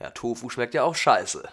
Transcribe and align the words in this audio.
Ja, 0.00 0.10
Tofu 0.10 0.50
schmeckt 0.50 0.74
ja 0.74 0.82
auch 0.82 0.94
scheiße. 0.94 1.48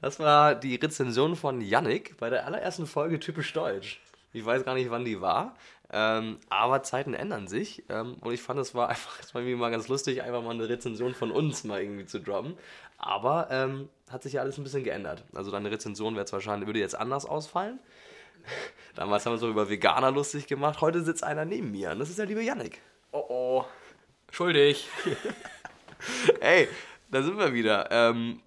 Das 0.00 0.18
war 0.18 0.54
die 0.54 0.76
Rezension 0.76 1.36
von 1.36 1.60
Yannick 1.60 2.16
bei 2.16 2.30
der 2.30 2.46
allerersten 2.46 2.86
Folge 2.86 3.20
Typisch 3.20 3.52
Deutsch. 3.52 4.00
Ich 4.32 4.44
weiß 4.44 4.64
gar 4.64 4.74
nicht, 4.74 4.90
wann 4.90 5.04
die 5.04 5.20
war, 5.20 5.56
ähm, 5.92 6.38
aber 6.48 6.82
Zeiten 6.82 7.14
ändern 7.14 7.48
sich. 7.48 7.84
Ähm, 7.88 8.16
und 8.20 8.32
ich 8.32 8.40
fand, 8.40 8.60
es 8.60 8.74
war 8.74 8.88
einfach 8.88 9.20
es 9.20 9.34
war 9.34 9.42
irgendwie 9.42 9.58
mal 9.58 9.70
ganz 9.70 9.88
lustig, 9.88 10.22
einfach 10.22 10.42
mal 10.42 10.52
eine 10.52 10.68
Rezension 10.68 11.14
von 11.14 11.30
uns 11.30 11.64
mal 11.64 11.82
irgendwie 11.82 12.06
zu 12.06 12.20
droppen. 12.20 12.56
Aber 12.96 13.48
ähm, 13.50 13.88
hat 14.10 14.22
sich 14.22 14.34
ja 14.34 14.40
alles 14.40 14.56
ein 14.56 14.64
bisschen 14.64 14.84
geändert. 14.84 15.24
Also 15.34 15.50
deine 15.50 15.70
Rezension 15.70 16.14
wäre 16.16 16.30
wahrscheinlich, 16.30 16.66
würde 16.66 16.80
jetzt 16.80 16.98
anders 16.98 17.26
ausfallen. 17.26 17.78
Damals 18.94 19.26
haben 19.26 19.34
wir 19.34 19.38
so 19.38 19.50
über 19.50 19.68
Veganer 19.68 20.12
lustig 20.12 20.46
gemacht. 20.46 20.80
Heute 20.80 21.02
sitzt 21.02 21.24
einer 21.24 21.44
neben 21.44 21.72
mir 21.72 21.90
und 21.90 21.98
das 21.98 22.08
ist 22.08 22.18
der 22.18 22.26
liebe 22.26 22.42
Yannick. 22.42 22.80
Oh 23.12 23.24
oh. 23.28 23.64
Schuldig. 24.30 24.88
Hey, 26.40 26.68
da 27.10 27.22
sind 27.22 27.38
wir 27.38 27.52
wieder. 27.52 27.90
Ähm, 27.90 28.40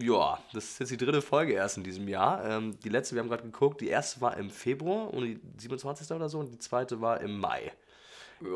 ja, 0.00 0.38
das 0.52 0.64
ist 0.64 0.78
jetzt 0.80 0.90
die 0.90 0.96
dritte 0.96 1.22
Folge 1.22 1.52
erst 1.52 1.76
in 1.76 1.84
diesem 1.84 2.06
Jahr. 2.08 2.44
Ähm, 2.44 2.78
die 2.80 2.88
letzte, 2.88 3.14
wir 3.14 3.22
haben 3.22 3.28
gerade 3.28 3.42
geguckt, 3.42 3.80
die 3.80 3.88
erste 3.88 4.20
war 4.20 4.36
im 4.36 4.50
Februar 4.50 5.12
und 5.12 5.24
die 5.24 5.40
27. 5.56 6.10
oder 6.14 6.28
so 6.28 6.38
und 6.38 6.50
die 6.50 6.58
zweite 6.58 7.00
war 7.00 7.20
im 7.20 7.38
Mai. 7.38 7.72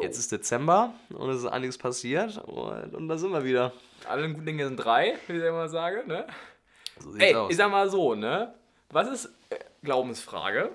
Jetzt 0.00 0.18
ist 0.18 0.30
Dezember 0.30 0.94
und 1.12 1.30
es 1.30 1.38
ist 1.38 1.46
einiges 1.46 1.76
passiert 1.76 2.38
und, 2.38 2.94
und 2.94 3.08
da 3.08 3.18
sind 3.18 3.32
wir 3.32 3.44
wieder. 3.44 3.72
Alle 4.08 4.28
guten 4.32 4.46
Dinge 4.46 4.64
sind 4.64 4.76
drei, 4.76 5.18
wie 5.26 5.38
ich 5.38 5.42
immer 5.42 5.68
sage, 5.68 6.06
ne? 6.06 6.26
So 7.00 7.16
Ey, 7.16 7.34
aus. 7.34 7.50
ich 7.50 7.56
sag 7.56 7.70
mal 7.70 7.90
so, 7.90 8.14
ne? 8.14 8.54
Was 8.90 9.08
ist 9.08 9.26
äh, 9.50 9.56
Glaubensfrage? 9.82 10.70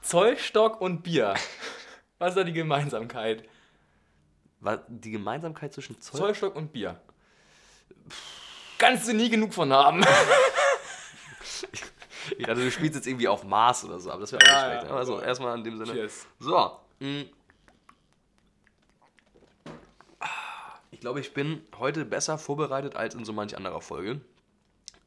Zollstock 0.00 0.80
und 0.80 1.02
Bier. 1.02 1.34
Was 2.18 2.30
ist 2.30 2.36
da 2.36 2.44
die 2.44 2.52
Gemeinsamkeit? 2.52 3.44
War 4.64 4.78
die 4.88 5.10
Gemeinsamkeit 5.12 5.72
zwischen 5.72 6.00
Zoll 6.00 6.18
Zollstock 6.20 6.56
und 6.56 6.72
Bier. 6.72 7.00
Kannst 8.78 9.06
du 9.08 9.12
nie 9.14 9.28
genug 9.30 9.54
von 9.54 9.72
haben. 9.72 10.04
Ich 12.38 12.46
dachte, 12.46 12.64
du 12.64 12.70
spielst 12.70 12.94
jetzt 12.94 13.06
irgendwie 13.06 13.28
auf 13.28 13.44
Mars 13.44 13.84
oder 13.84 14.00
so, 14.00 14.10
aber 14.10 14.22
das 14.22 14.32
wäre 14.32 14.42
auch 14.42 14.46
Ja, 14.48 14.68
nicht 14.68 14.78
schlecht. 14.78 14.90
ja. 14.90 14.96
Also 14.96 15.20
erstmal 15.20 15.58
in 15.58 15.62
dem 15.64 15.76
Sinne. 15.76 15.92
Cheers. 15.92 16.26
So. 16.38 16.80
mh. 17.00 17.24
Ich 20.90 21.00
glaube, 21.00 21.20
ich 21.20 21.34
bin 21.34 21.60
heute 21.78 22.06
besser 22.06 22.38
vorbereitet 22.38 22.96
als 22.96 23.14
in 23.14 23.26
so 23.26 23.34
manch 23.34 23.54
anderer 23.56 23.82
Folge. 23.82 24.22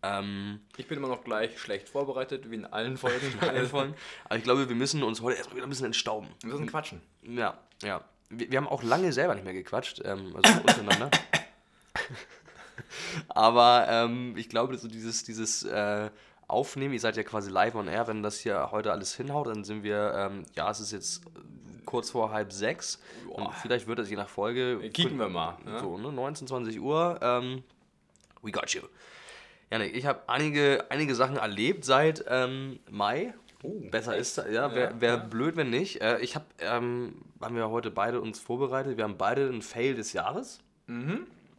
Ähm, 0.03 0.59
Ich 0.77 0.87
bin 0.87 0.99
immer 0.99 1.07
noch 1.07 1.23
gleich 1.23 1.59
schlecht 1.59 1.89
vorbereitet, 1.89 2.51
wie 2.51 2.55
in 2.55 2.65
allen 2.67 2.97
Folgen. 2.97 3.33
allen 3.41 3.67
Folgen. 3.67 3.95
Aber 4.25 4.37
ich 4.37 4.43
glaube, 4.43 4.69
wir 4.69 4.75
müssen 4.75 5.01
uns 5.01 5.21
heute 5.21 5.37
erstmal 5.37 5.57
wieder 5.57 5.65
ein 5.65 5.69
bisschen 5.71 5.87
entstauben. 5.87 6.27
Wir 6.41 6.51
müssen 6.51 6.67
quatschen. 6.67 7.01
Ja, 7.23 7.57
ja. 7.81 8.01
Wir, 8.29 8.51
wir 8.51 8.57
haben 8.57 8.67
auch 8.67 8.83
lange 8.83 9.13
selber 9.13 9.35
nicht 9.35 9.43
mehr 9.43 9.53
gequatscht, 9.53 10.01
ähm, 10.03 10.35
also 10.35 10.59
untereinander. 10.59 11.11
Aber 13.29 13.87
ähm, 13.89 14.35
ich 14.37 14.49
glaube, 14.49 14.77
so 14.77 14.87
dieses, 14.87 15.23
dieses 15.23 15.63
äh, 15.63 16.09
Aufnehmen, 16.47 16.93
ihr 16.93 16.99
seid 16.99 17.17
ja 17.17 17.23
quasi 17.23 17.49
live 17.49 17.75
on 17.75 17.87
air, 17.87 18.07
wenn 18.07 18.23
das 18.23 18.39
hier 18.39 18.71
heute 18.71 18.91
alles 18.91 19.15
hinhaut, 19.15 19.47
dann 19.47 19.63
sind 19.63 19.83
wir, 19.83 20.13
ähm, 20.15 20.45
ja, 20.55 20.69
es 20.69 20.79
ist 20.79 20.91
jetzt 20.91 21.21
kurz 21.85 22.11
vor 22.11 22.31
halb 22.31 22.53
sechs. 22.53 22.99
Und 23.29 23.53
vielleicht 23.55 23.87
wird 23.87 23.99
das 23.99 24.09
je 24.09 24.15
nach 24.15 24.29
Folge. 24.29 24.89
Kicken 24.91 25.17
wir 25.17 25.29
mal. 25.29 25.57
Ne? 25.65 25.79
So, 25.79 25.97
ne? 25.97 26.11
19, 26.11 26.47
20 26.47 26.79
Uhr. 26.79 27.19
Ähm, 27.21 27.63
we 28.41 28.51
got 28.51 28.69
you. 28.69 28.81
Janik, 29.71 29.95
ich 29.95 30.05
habe 30.05 30.21
einige, 30.27 30.85
einige 30.89 31.15
Sachen 31.15 31.37
erlebt 31.37 31.83
seit 31.83 32.23
ähm, 32.29 32.79
Mai. 33.63 33.89
Besser 33.89 34.15
ist, 34.15 34.37
ja, 34.37 34.73
wäre 34.75 35.01
wär 35.01 35.17
blöd, 35.17 35.55
wenn 35.55 35.69
nicht. 35.69 36.01
Äh, 36.01 36.19
ich 36.19 36.35
habe, 36.35 36.45
ähm, 36.59 37.15
haben 37.41 37.55
wir 37.55 37.69
heute 37.69 37.91
beide 37.91 38.21
uns 38.21 38.39
vorbereitet. 38.39 38.97
Wir 38.97 39.03
haben 39.03 39.17
beide 39.17 39.47
einen 39.47 39.61
Fail 39.61 39.95
des 39.95 40.13
Jahres. 40.13 40.59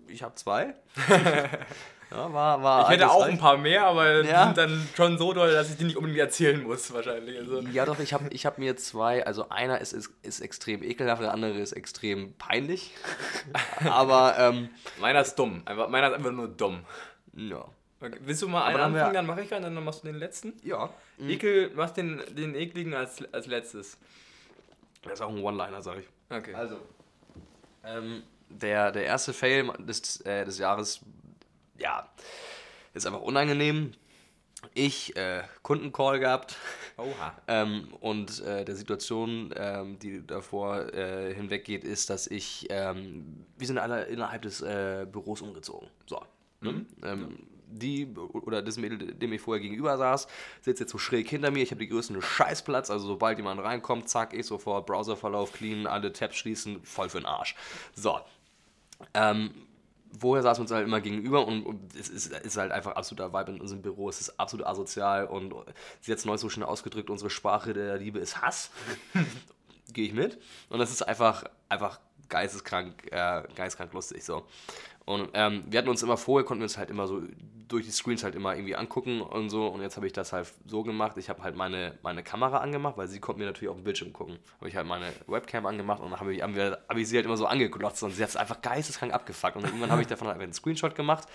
Ich 0.06 0.22
habe 0.22 0.34
zwei. 0.36 0.74
ja, 2.10 2.32
war, 2.32 2.62
war 2.62 2.84
Ich 2.84 2.88
hätte 2.96 3.10
auch 3.10 3.22
reich. 3.22 3.32
ein 3.32 3.38
paar 3.38 3.58
mehr, 3.58 3.84
aber 3.86 4.22
die 4.22 4.28
Ja. 4.28 4.44
sind 4.46 4.56
dann 4.56 4.88
schon 4.96 5.18
so 5.18 5.32
doll, 5.34 5.52
dass 5.52 5.70
ich 5.70 5.76
die 5.76 5.84
nicht 5.84 5.96
unbedingt 5.96 6.18
erzählen 6.20 6.62
muss, 6.62 6.92
wahrscheinlich. 6.94 7.38
Also, 7.38 7.60
Ja, 7.72 7.84
doch, 7.84 7.98
ich 7.98 8.14
habe 8.14 8.28
ich 8.30 8.46
hab 8.46 8.56
mir 8.58 8.76
zwei, 8.76 9.26
also 9.26 9.50
einer 9.50 9.80
ist, 9.80 9.92
ist, 9.92 10.10
ist 10.22 10.40
extrem 10.40 10.82
ekelhaft, 10.82 11.20
der 11.20 11.34
andere 11.34 11.58
ist 11.58 11.72
extrem 11.72 12.32
peinlich. 12.38 12.94
Aber, 13.90 14.36
ähm, 14.38 14.70
meiner 14.98 15.20
ist 15.20 15.34
dumm. 15.34 15.62
Einfach, 15.66 15.88
meiner 15.90 16.08
ist 16.08 16.14
einfach 16.14 16.32
nur 16.32 16.48
dumm. 16.48 16.84
ja. 17.34 17.64
Okay. 18.00 18.18
Willst 18.20 18.42
du 18.42 18.48
mal 18.48 18.64
einen 18.64 18.78
dann 18.78 18.94
anfangen, 18.94 19.14
dann 19.14 19.26
mache 19.26 19.42
ich 19.42 19.52
einen, 19.52 19.74
dann 19.74 19.84
machst 19.84 20.02
du 20.02 20.06
den 20.06 20.16
letzten? 20.16 20.54
Ja. 20.62 20.90
Ekel, 21.20 21.72
mach 21.74 21.90
den, 21.90 22.22
den 22.30 22.54
ekligen 22.54 22.94
als, 22.94 23.22
als 23.32 23.46
letztes. 23.46 23.98
Das 25.02 25.14
ist 25.14 25.20
auch 25.20 25.30
ein 25.30 25.42
One-Liner, 25.42 25.82
sag 25.82 25.98
ich. 25.98 26.06
Okay. 26.30 26.54
Also, 26.54 26.78
ähm, 27.84 28.22
der, 28.48 28.92
der 28.92 29.04
erste 29.04 29.32
Fail 29.32 29.72
des, 29.78 30.20
äh, 30.20 30.44
des 30.44 30.58
Jahres, 30.58 31.00
ja, 31.76 32.08
ist 32.94 33.06
einfach 33.06 33.20
unangenehm. 33.20 33.92
Ich, 34.74 35.16
äh, 35.16 35.42
Kundencall 35.62 36.18
gehabt 36.18 36.56
Oha. 36.96 37.32
ähm, 37.46 37.88
und 38.00 38.40
äh, 38.40 38.64
der 38.64 38.74
Situation, 38.74 39.54
ähm, 39.56 39.98
die 40.00 40.26
davor 40.26 40.92
äh, 40.92 41.32
hinweggeht, 41.32 41.84
ist, 41.84 42.10
dass 42.10 42.26
ich, 42.26 42.66
ähm, 42.70 43.44
wir 43.56 43.66
sind 43.66 43.78
alle 43.78 44.04
innerhalb 44.04 44.42
des 44.42 44.60
äh, 44.60 45.06
Büros 45.10 45.42
umgezogen. 45.42 45.88
So. 46.06 46.22
Ne? 46.60 46.86
Ähm, 47.04 47.38
die 47.70 48.08
oder 48.32 48.62
das 48.62 48.76
Mädel, 48.76 48.98
dem 48.98 49.32
ich 49.32 49.40
vorher 49.40 49.62
gegenüber 49.62 49.96
saß, 49.96 50.26
sitzt 50.62 50.80
jetzt 50.80 50.92
so 50.92 50.98
schräg 50.98 51.28
hinter 51.28 51.50
mir. 51.50 51.62
Ich 51.62 51.70
habe 51.70 51.80
die 51.80 51.88
größten 51.88 52.20
Scheißplatz. 52.20 52.90
Also 52.90 53.06
sobald 53.06 53.38
jemand 53.38 53.60
reinkommt, 53.62 54.08
zack, 54.08 54.34
ich 54.34 54.46
sofort 54.46 54.86
Browserverlauf 54.86 55.52
clean, 55.52 55.86
alle 55.86 56.12
Tabs 56.12 56.36
schließen, 56.36 56.82
voll 56.82 57.08
für 57.08 57.18
den 57.18 57.26
Arsch. 57.26 57.54
So. 57.94 58.18
Ähm, 59.14 59.50
vorher 60.18 60.42
saßen 60.42 60.60
wir 60.60 60.64
uns 60.64 60.70
halt 60.72 60.86
immer 60.86 61.00
gegenüber 61.00 61.46
und, 61.46 61.64
und 61.64 61.94
es 61.94 62.08
ist, 62.08 62.32
ist 62.32 62.56
halt 62.56 62.72
einfach 62.72 62.92
absoluter 62.92 63.32
Vibe 63.32 63.52
in 63.52 63.60
unserem 63.60 63.82
Büro. 63.82 64.08
Es 64.08 64.20
ist 64.20 64.38
absolut 64.40 64.66
asozial 64.66 65.26
und 65.26 65.54
sie 66.00 66.12
hat 66.12 66.18
es 66.18 66.24
neu 66.24 66.36
so 66.36 66.48
schön 66.48 66.62
ausgedrückt, 66.62 67.10
unsere 67.10 67.30
Sprache 67.30 67.72
der 67.72 67.98
Liebe 67.98 68.18
ist 68.18 68.40
Hass. 68.40 68.70
Gehe 69.92 70.06
ich 70.06 70.12
mit. 70.12 70.38
Und 70.68 70.78
das 70.78 70.90
ist 70.90 71.02
einfach, 71.02 71.44
einfach 71.68 72.00
geisteskrank, 72.28 73.06
äh, 73.10 73.42
geisteskrank 73.54 73.92
lustig 73.92 74.24
so. 74.24 74.46
Und 75.08 75.30
ähm, 75.32 75.64
wir 75.66 75.78
hatten 75.78 75.88
uns 75.88 76.02
immer 76.02 76.18
vorher, 76.18 76.44
konnten 76.44 76.60
wir 76.60 76.66
uns 76.66 76.76
halt 76.76 76.90
immer 76.90 77.06
so 77.06 77.22
durch 77.66 77.86
die 77.86 77.90
Screens 77.90 78.24
halt 78.24 78.34
immer 78.34 78.54
irgendwie 78.54 78.76
angucken 78.76 79.22
und 79.22 79.48
so. 79.48 79.66
Und 79.66 79.80
jetzt 79.80 79.96
habe 79.96 80.06
ich 80.06 80.12
das 80.12 80.34
halt 80.34 80.52
so 80.66 80.82
gemacht. 80.82 81.16
Ich 81.16 81.30
habe 81.30 81.42
halt 81.42 81.56
meine, 81.56 81.96
meine 82.02 82.22
Kamera 82.22 82.58
angemacht, 82.58 82.98
weil 82.98 83.08
sie 83.08 83.18
konnte 83.18 83.40
mir 83.40 83.46
natürlich 83.46 83.70
auf 83.70 83.76
dem 83.76 83.84
Bildschirm 83.84 84.12
gucken. 84.12 84.38
Habe 84.58 84.68
ich 84.68 84.76
halt 84.76 84.86
meine 84.86 85.06
Webcam 85.26 85.64
angemacht 85.64 86.02
und 86.02 86.10
dann 86.10 86.20
habe 86.20 86.34
ich, 86.34 86.42
haben 86.42 86.54
wir, 86.54 86.84
habe 86.90 87.00
ich 87.00 87.08
sie 87.08 87.16
halt 87.16 87.24
immer 87.24 87.38
so 87.38 87.46
angeglotzt 87.46 88.02
und 88.02 88.10
sie 88.10 88.22
hat 88.22 88.28
es 88.28 88.36
einfach 88.36 88.60
geisteskrank 88.60 89.14
abgefuckt. 89.14 89.56
Und 89.56 89.64
irgendwann 89.64 89.90
habe 89.90 90.02
ich 90.02 90.08
davon 90.08 90.28
halt 90.28 90.38
einen 90.42 90.52
Screenshot 90.52 90.94
gemacht 90.94 91.26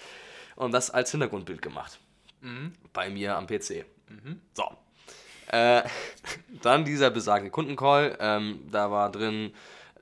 und 0.56 0.72
das 0.72 0.92
als 0.92 1.10
Hintergrundbild 1.10 1.64
gemacht. 1.64 2.00
Bei 2.94 3.10
mir 3.10 3.36
am 3.36 3.48
PC. 3.48 3.86
So. 4.54 4.66
Äh, 5.48 5.82
dann 6.62 6.86
dieser 6.86 7.10
besagte 7.10 7.50
Kundencall. 7.50 8.18
Ähm, 8.20 8.68
da 8.70 8.92
war 8.92 9.12
drin 9.12 9.52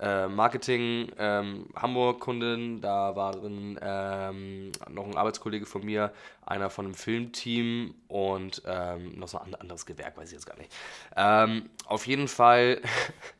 äh, 0.01 0.27
Marketing, 0.27 1.11
ähm, 1.17 1.67
Hamburg-Kunden, 1.75 2.81
da 2.81 3.15
war 3.15 3.33
drin 3.33 3.79
ähm, 3.81 4.71
noch 4.89 5.05
ein 5.05 5.15
Arbeitskollege 5.15 5.67
von 5.67 5.85
mir, 5.85 6.11
einer 6.43 6.71
von 6.71 6.85
einem 6.85 6.95
Filmteam 6.95 7.93
und 8.07 8.63
ähm, 8.65 9.17
noch 9.19 9.27
so 9.27 9.37
ein 9.37 9.53
anderes 9.53 9.85
Gewerk, 9.85 10.17
weiß 10.17 10.29
ich 10.29 10.33
jetzt 10.33 10.47
gar 10.47 10.57
nicht. 10.57 10.73
Ähm, 11.15 11.69
auf 11.85 12.07
jeden 12.07 12.27
Fall, 12.27 12.81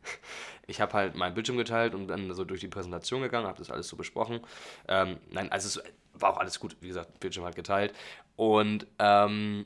ich 0.68 0.82
habe 0.82 0.94
halt 0.94 1.16
meinen 1.16 1.34
Bildschirm 1.34 1.58
geteilt 1.58 1.96
und 1.96 2.08
dann 2.08 2.32
so 2.36 2.46
durch 2.46 2.60
die 2.60 2.68
Präsentation 2.68 3.24
gegangen, 3.24 3.48
habe 3.48 3.58
das 3.58 3.72
alles 3.72 3.88
so 3.88 3.98
besprochen. 3.98 4.40
Ähm, 4.88 5.18
nein, 5.32 5.52
also 5.52 5.68
es 5.68 5.84
war 6.14 6.32
auch 6.32 6.38
alles 6.38 6.60
gut, 6.60 6.78
wie 6.82 6.90
gesagt, 6.90 7.20
Bildschirm 7.20 7.46
halt 7.46 7.56
geteilt. 7.56 7.94
Und 8.36 8.86
ähm, 9.00 9.66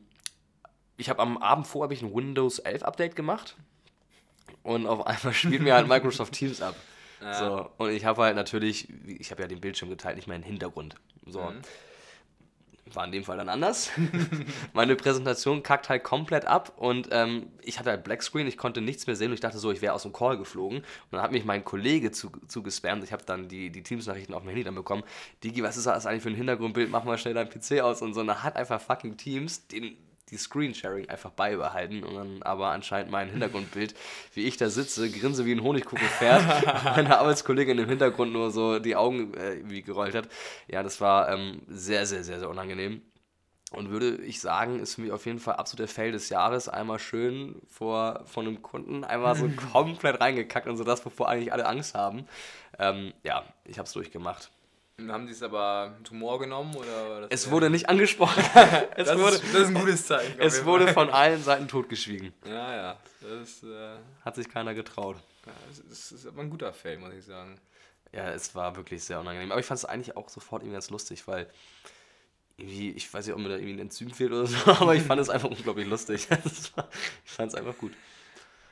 ich 0.95 1.09
habe 1.09 1.21
am 1.21 1.37
Abend 1.37 1.67
vor 1.67 1.83
habe 1.83 1.93
ich 1.93 2.01
ein 2.01 2.15
Windows 2.15 2.59
11 2.59 2.83
Update 2.83 3.17
gemacht 3.17 3.57
und 4.65 4.87
auf 4.87 5.05
einmal 5.05 5.33
spielt 5.33 5.61
mir 5.61 5.75
halt 5.75 5.87
Microsoft 5.95 6.33
Teams 6.33 6.61
ab. 6.61 6.75
So, 7.39 7.71
und 7.77 7.91
ich 7.91 8.05
habe 8.05 8.21
halt 8.23 8.35
natürlich, 8.35 8.87
ich 9.07 9.31
habe 9.31 9.41
ja 9.41 9.47
den 9.47 9.59
Bildschirm 9.59 9.89
geteilt, 9.89 10.15
nicht 10.15 10.27
meinen 10.27 10.43
Hintergrund. 10.43 10.95
So. 11.25 11.51
War 12.93 13.05
in 13.05 13.11
dem 13.11 13.23
Fall 13.23 13.37
dann 13.37 13.49
anders. 13.49 13.89
Meine 14.73 14.95
Präsentation 14.95 15.63
kackt 15.63 15.89
halt 15.89 16.03
komplett 16.03 16.45
ab 16.45 16.73
und 16.75 17.09
ähm, 17.11 17.47
ich 17.61 17.79
hatte 17.79 17.89
halt 17.89 18.03
Blackscreen, 18.03 18.45
ich 18.45 18.57
konnte 18.57 18.79
nichts 18.79 19.07
mehr 19.07 19.15
sehen 19.15 19.29
und 19.29 19.33
ich 19.33 19.39
dachte 19.39 19.57
so, 19.57 19.71
ich 19.71 19.81
wäre 19.81 19.93
aus 19.93 20.03
dem 20.03 20.13
Call 20.13 20.37
geflogen. 20.37 20.79
Und 20.79 20.85
dann 21.11 21.21
hat 21.21 21.31
mich 21.31 21.45
mein 21.45 21.65
Kollege 21.65 22.11
zu, 22.11 22.29
zugespammt. 22.47 23.03
Ich 23.03 23.11
habe 23.11 23.23
dann 23.25 23.47
die, 23.47 23.71
die 23.71 23.81
Teams-Nachrichten 23.81 24.35
auf 24.35 24.43
mein 24.43 24.49
Handy 24.49 24.63
dann 24.63 24.75
bekommen. 24.75 25.03
Digi, 25.43 25.63
was 25.63 25.77
ist 25.77 25.87
das 25.87 26.05
eigentlich 26.05 26.21
für 26.21 26.29
ein 26.29 26.35
Hintergrundbild? 26.35 26.91
Mach 26.91 27.05
mal 27.05 27.17
schnell 27.17 27.33
dein 27.33 27.49
PC 27.49 27.81
aus 27.81 28.03
und 28.03 28.13
so. 28.13 28.21
Und 28.21 28.27
dann 28.27 28.43
hat 28.43 28.55
einfach 28.55 28.79
fucking 28.79 29.17
Teams 29.17 29.67
den, 29.67 29.97
die 30.31 30.37
Screensharing 30.37 31.09
einfach 31.09 31.31
beibehalten 31.31 32.03
und 32.03 32.15
dann 32.15 32.43
aber 32.43 32.69
anscheinend 32.69 33.11
mein 33.11 33.29
Hintergrundbild, 33.29 33.93
wie 34.33 34.45
ich 34.45 34.57
da 34.57 34.69
sitze, 34.69 35.09
grinse 35.11 35.45
wie 35.45 35.53
ein 35.53 35.61
Honigkuchenpferd, 35.61 36.43
meine 36.95 37.19
Arbeitskollegin 37.19 37.77
im 37.77 37.89
Hintergrund 37.89 38.33
nur 38.33 38.51
so 38.51 38.79
die 38.79 38.95
Augen 38.95 39.33
äh, 39.35 39.61
wie 39.63 39.83
gerollt 39.83 40.15
hat. 40.15 40.27
Ja, 40.67 40.81
das 40.81 40.99
war 40.99 41.29
ähm, 41.29 41.61
sehr, 41.67 42.05
sehr, 42.05 42.23
sehr, 42.23 42.39
sehr 42.39 42.49
unangenehm. 42.49 43.01
Und 43.71 43.89
würde 43.89 44.17
ich 44.17 44.39
sagen, 44.39 44.79
ist 44.79 44.95
für 44.95 45.01
mich 45.01 45.11
auf 45.11 45.25
jeden 45.25 45.39
Fall 45.39 45.55
absoluter 45.55 45.91
Fail 45.91 46.11
des 46.11 46.29
Jahres. 46.29 46.69
Einmal 46.69 46.99
schön 46.99 47.61
vor 47.67 48.21
von 48.25 48.47
einem 48.47 48.61
Kunden, 48.61 49.03
einmal 49.03 49.35
so 49.35 49.49
komplett 49.73 50.21
reingekackt 50.21 50.67
und 50.67 50.77
so 50.77 50.83
das, 50.83 51.05
wovor 51.05 51.29
eigentlich 51.29 51.51
alle 51.51 51.65
Angst 51.65 51.93
haben. 51.93 52.27
Ähm, 52.79 53.13
ja, 53.23 53.43
ich 53.65 53.77
habe 53.77 53.87
es 53.87 53.93
durchgemacht. 53.93 54.51
Haben 54.97 55.27
sie 55.27 55.33
es 55.33 55.43
aber 55.43 55.93
mit 55.99 56.09
Humor 56.09 56.39
genommen 56.39 56.73
oder? 56.75 57.21
das 57.27 57.41
Es 57.45 57.51
wurde 57.51 57.69
nicht 57.69 57.89
angesprochen. 57.89 58.41
es 58.95 59.07
Das, 59.09 59.19
wurde, 59.19 59.35
ist, 59.35 59.43
das 59.53 59.61
ist 59.63 59.67
ein 59.67 59.73
gutes 59.73 60.07
Zeichen. 60.07 60.39
es 60.39 60.63
wurde 60.63 60.87
von 60.93 61.09
allen 61.09 61.43
Seiten 61.43 61.67
totgeschwiegen. 61.67 62.33
Ja, 62.45 62.75
ja. 62.75 62.99
Das 63.21 63.61
äh, 63.63 63.97
Hat 64.23 64.35
sich 64.35 64.49
keiner 64.49 64.73
getraut. 64.73 65.17
ja, 65.45 65.51
das 65.89 66.11
ist, 66.13 66.25
aber 66.25 66.41
ein 66.41 66.49
guter 66.49 66.71
Fail, 66.71 66.97
muss 66.97 67.13
ich 67.13 67.25
sagen. 67.25 67.59
Ja, 68.13 68.29
es 68.29 68.55
war 68.55 68.73
wirklich 68.77 69.03
sehr 69.03 69.19
unangenehm. 69.19 69.51
Aber 69.51 69.59
ich 69.59 69.65
fand 69.65 69.79
es 69.79 69.85
eigentlich 69.85 70.15
auch 70.15 70.29
sofort 70.29 70.61
irgendwie 70.61 70.75
ganz 70.75 70.89
lustig, 70.89 71.27
weil 71.27 71.49
irgendwie, 72.55 72.91
ich 72.91 73.13
weiß 73.13 73.25
nicht, 73.25 73.35
ob 73.35 73.41
mir 73.41 73.49
da 73.49 73.55
irgendwie 73.55 73.73
ein 73.73 73.79
Enzym 73.79 74.11
fehlt 74.11 74.31
oder 74.31 74.45
so, 74.45 74.55
aber 74.71 74.95
ich 74.95 75.03
fand 75.03 75.19
es 75.19 75.29
einfach 75.29 75.49
unglaublich 75.49 75.87
lustig. 75.87 76.27
Es 76.45 76.75
war- 76.77 76.87
ich 77.25 77.31
fand 77.31 77.49
es 77.51 77.55
einfach 77.55 77.77
gut. 77.77 77.91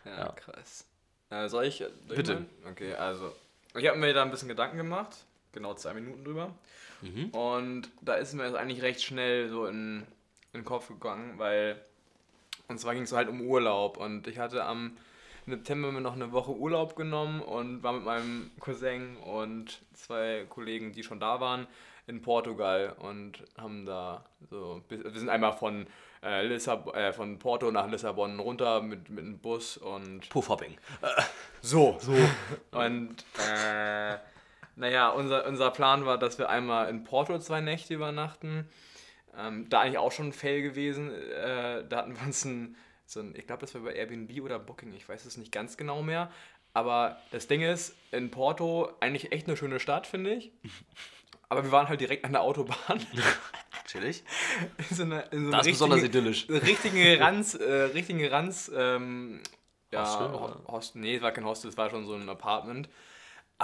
Ja, 0.06 0.20
Ja. 0.20 0.30
krass. 0.32 0.86
Äh, 1.30 1.50
soll 1.50 1.66
ich? 1.66 1.80
Soll 1.80 1.92
ich 2.12 2.16
Bitte. 2.16 2.36
mal? 2.64 2.72
Okay, 2.72 2.94
also. 2.94 3.36
Ich 3.76 3.86
habe 3.88 3.98
mir 3.98 4.14
da 4.14 4.22
ein 4.24 4.32
bisschen 4.32 4.48
Gedanken 4.48 4.78
gemacht. 4.78 5.18
Genau 5.54 5.74
zwei 5.76 5.94
Minuten 5.94 6.24
drüber. 6.24 6.54
Mhm. 7.02 7.30
Und 7.30 7.92
da 8.02 8.16
ist 8.16 8.34
mir 8.34 8.44
das 8.44 8.56
eigentlich 8.56 8.82
recht 8.82 9.02
schnell 9.02 9.50
so 9.50 9.66
in, 9.66 10.04
in 10.52 10.62
den 10.62 10.66
Kopf 10.66 10.88
gegangen, 10.88 11.38
weil. 11.38 11.80
Und 12.68 12.80
zwar 12.80 12.94
ging 12.94 13.04
es 13.04 13.12
halt 13.12 13.30
um 13.30 13.42
Urlaub. 13.42 13.98
Und 13.98 14.28
ich 14.28 14.40
hatte 14.40 14.64
am 14.64 14.98
September 15.46 15.92
mir 15.92 16.02
noch 16.02 16.14
eine 16.14 16.32
Woche 16.32 16.52
Urlaub 16.52 16.96
genommen 16.96 17.42
und 17.42 17.84
war 17.84 17.94
mit 17.94 18.06
meinem 18.06 18.52
Cousin 18.60 19.18
und 19.18 19.82
zwei 19.94 20.46
Kollegen, 20.50 20.94
die 20.94 21.04
schon 21.04 21.20
da 21.20 21.42
waren, 21.42 21.68
in 22.08 22.22
Portugal 22.22 22.96
und 22.98 23.44
haben 23.58 23.86
da 23.86 24.26
so. 24.50 24.82
Wir 24.88 25.12
sind 25.12 25.30
einmal 25.30 25.54
von, 25.54 25.88
äh, 26.24 26.46
Lissab 26.46 26.96
äh, 26.96 27.12
von 27.12 27.38
Porto 27.38 27.70
nach 27.72 27.90
Lissabon 27.90 28.40
runter 28.40 28.82
mit, 28.82 29.10
mit 29.10 29.26
einem 29.26 29.40
Bus 29.40 29.78
und 29.78 30.30
Puffhopping. 30.30 30.78
so. 31.62 31.98
So. 32.00 32.14
Und 32.72 33.26
äh, 33.40 34.18
naja, 34.76 35.10
unser, 35.10 35.46
unser 35.48 35.72
Plan 35.72 36.06
war, 36.06 36.18
dass 36.18 36.38
wir 36.38 36.50
einmal 36.50 36.90
in 36.90 37.04
Porto 37.04 37.38
zwei 37.40 37.62
Nächte 37.62 37.94
übernachten. 37.94 38.68
Ähm, 39.38 39.68
da 39.70 39.82
eigentlich 39.82 39.98
auch 39.98 40.12
schon 40.12 40.28
ein 40.28 40.34
Fail 40.34 40.62
gewesen. 40.62 41.12
Äh, 41.12 41.84
da 41.88 41.98
hatten 41.98 42.16
wir 42.16 42.26
uns 42.26 42.46
ein, 42.46 42.76
so 43.06 43.20
ein, 43.20 43.34
ich 43.36 43.48
glaube, 43.48 43.62
das 43.62 43.74
war 43.74 43.82
über 43.82 43.94
Airbnb 43.94 44.42
oder 44.42 44.60
Booking, 44.60 44.94
ich 44.94 45.08
weiß 45.08 45.26
es 45.26 45.38
nicht 45.38 45.52
ganz 45.52 45.78
genau 45.78 46.02
mehr. 46.04 46.32
Aber 46.74 47.18
das 47.32 47.48
Ding 47.48 47.62
ist, 47.62 47.96
in 48.12 48.32
Porto 48.32 48.92
eigentlich 49.00 49.32
echt 49.32 49.48
eine 49.48 49.58
schöne 49.58 49.80
Stadt, 49.80 50.08
finde 50.08 50.34
ich. 50.34 50.52
Aber 51.50 51.64
wir 51.64 51.72
waren 51.72 51.88
halt 51.88 52.02
direkt 52.02 52.26
an 52.26 52.32
der 52.32 52.42
Autobahn. 52.42 53.06
Chillig. 53.88 54.24
In 54.90 54.96
so 54.96 55.04
einer, 55.04 55.32
in 55.32 55.46
so 55.46 55.52
Das 55.52 55.68
ist 55.68 55.74
besonders 55.74 56.02
idyllisch. 56.02 56.48
richtigen 56.50 57.22
Ranz, 57.22 57.54
äh, 57.54 57.72
richtigen 57.94 58.26
Ranz, 58.26 58.72
ähm, 58.74 59.40
ja, 59.92 60.02
Hostel, 60.04 60.32
Ho- 60.32 60.46
oder? 60.46 60.62
Hostel, 60.68 61.02
nee, 61.02 61.16
es 61.18 61.22
war 61.22 61.32
kein 61.32 61.46
Hostel, 61.46 61.70
es 61.70 61.78
war 61.78 61.92
schon 61.92 62.08
so 62.08 62.16
ein 62.16 62.28
Apartment. 62.28 62.90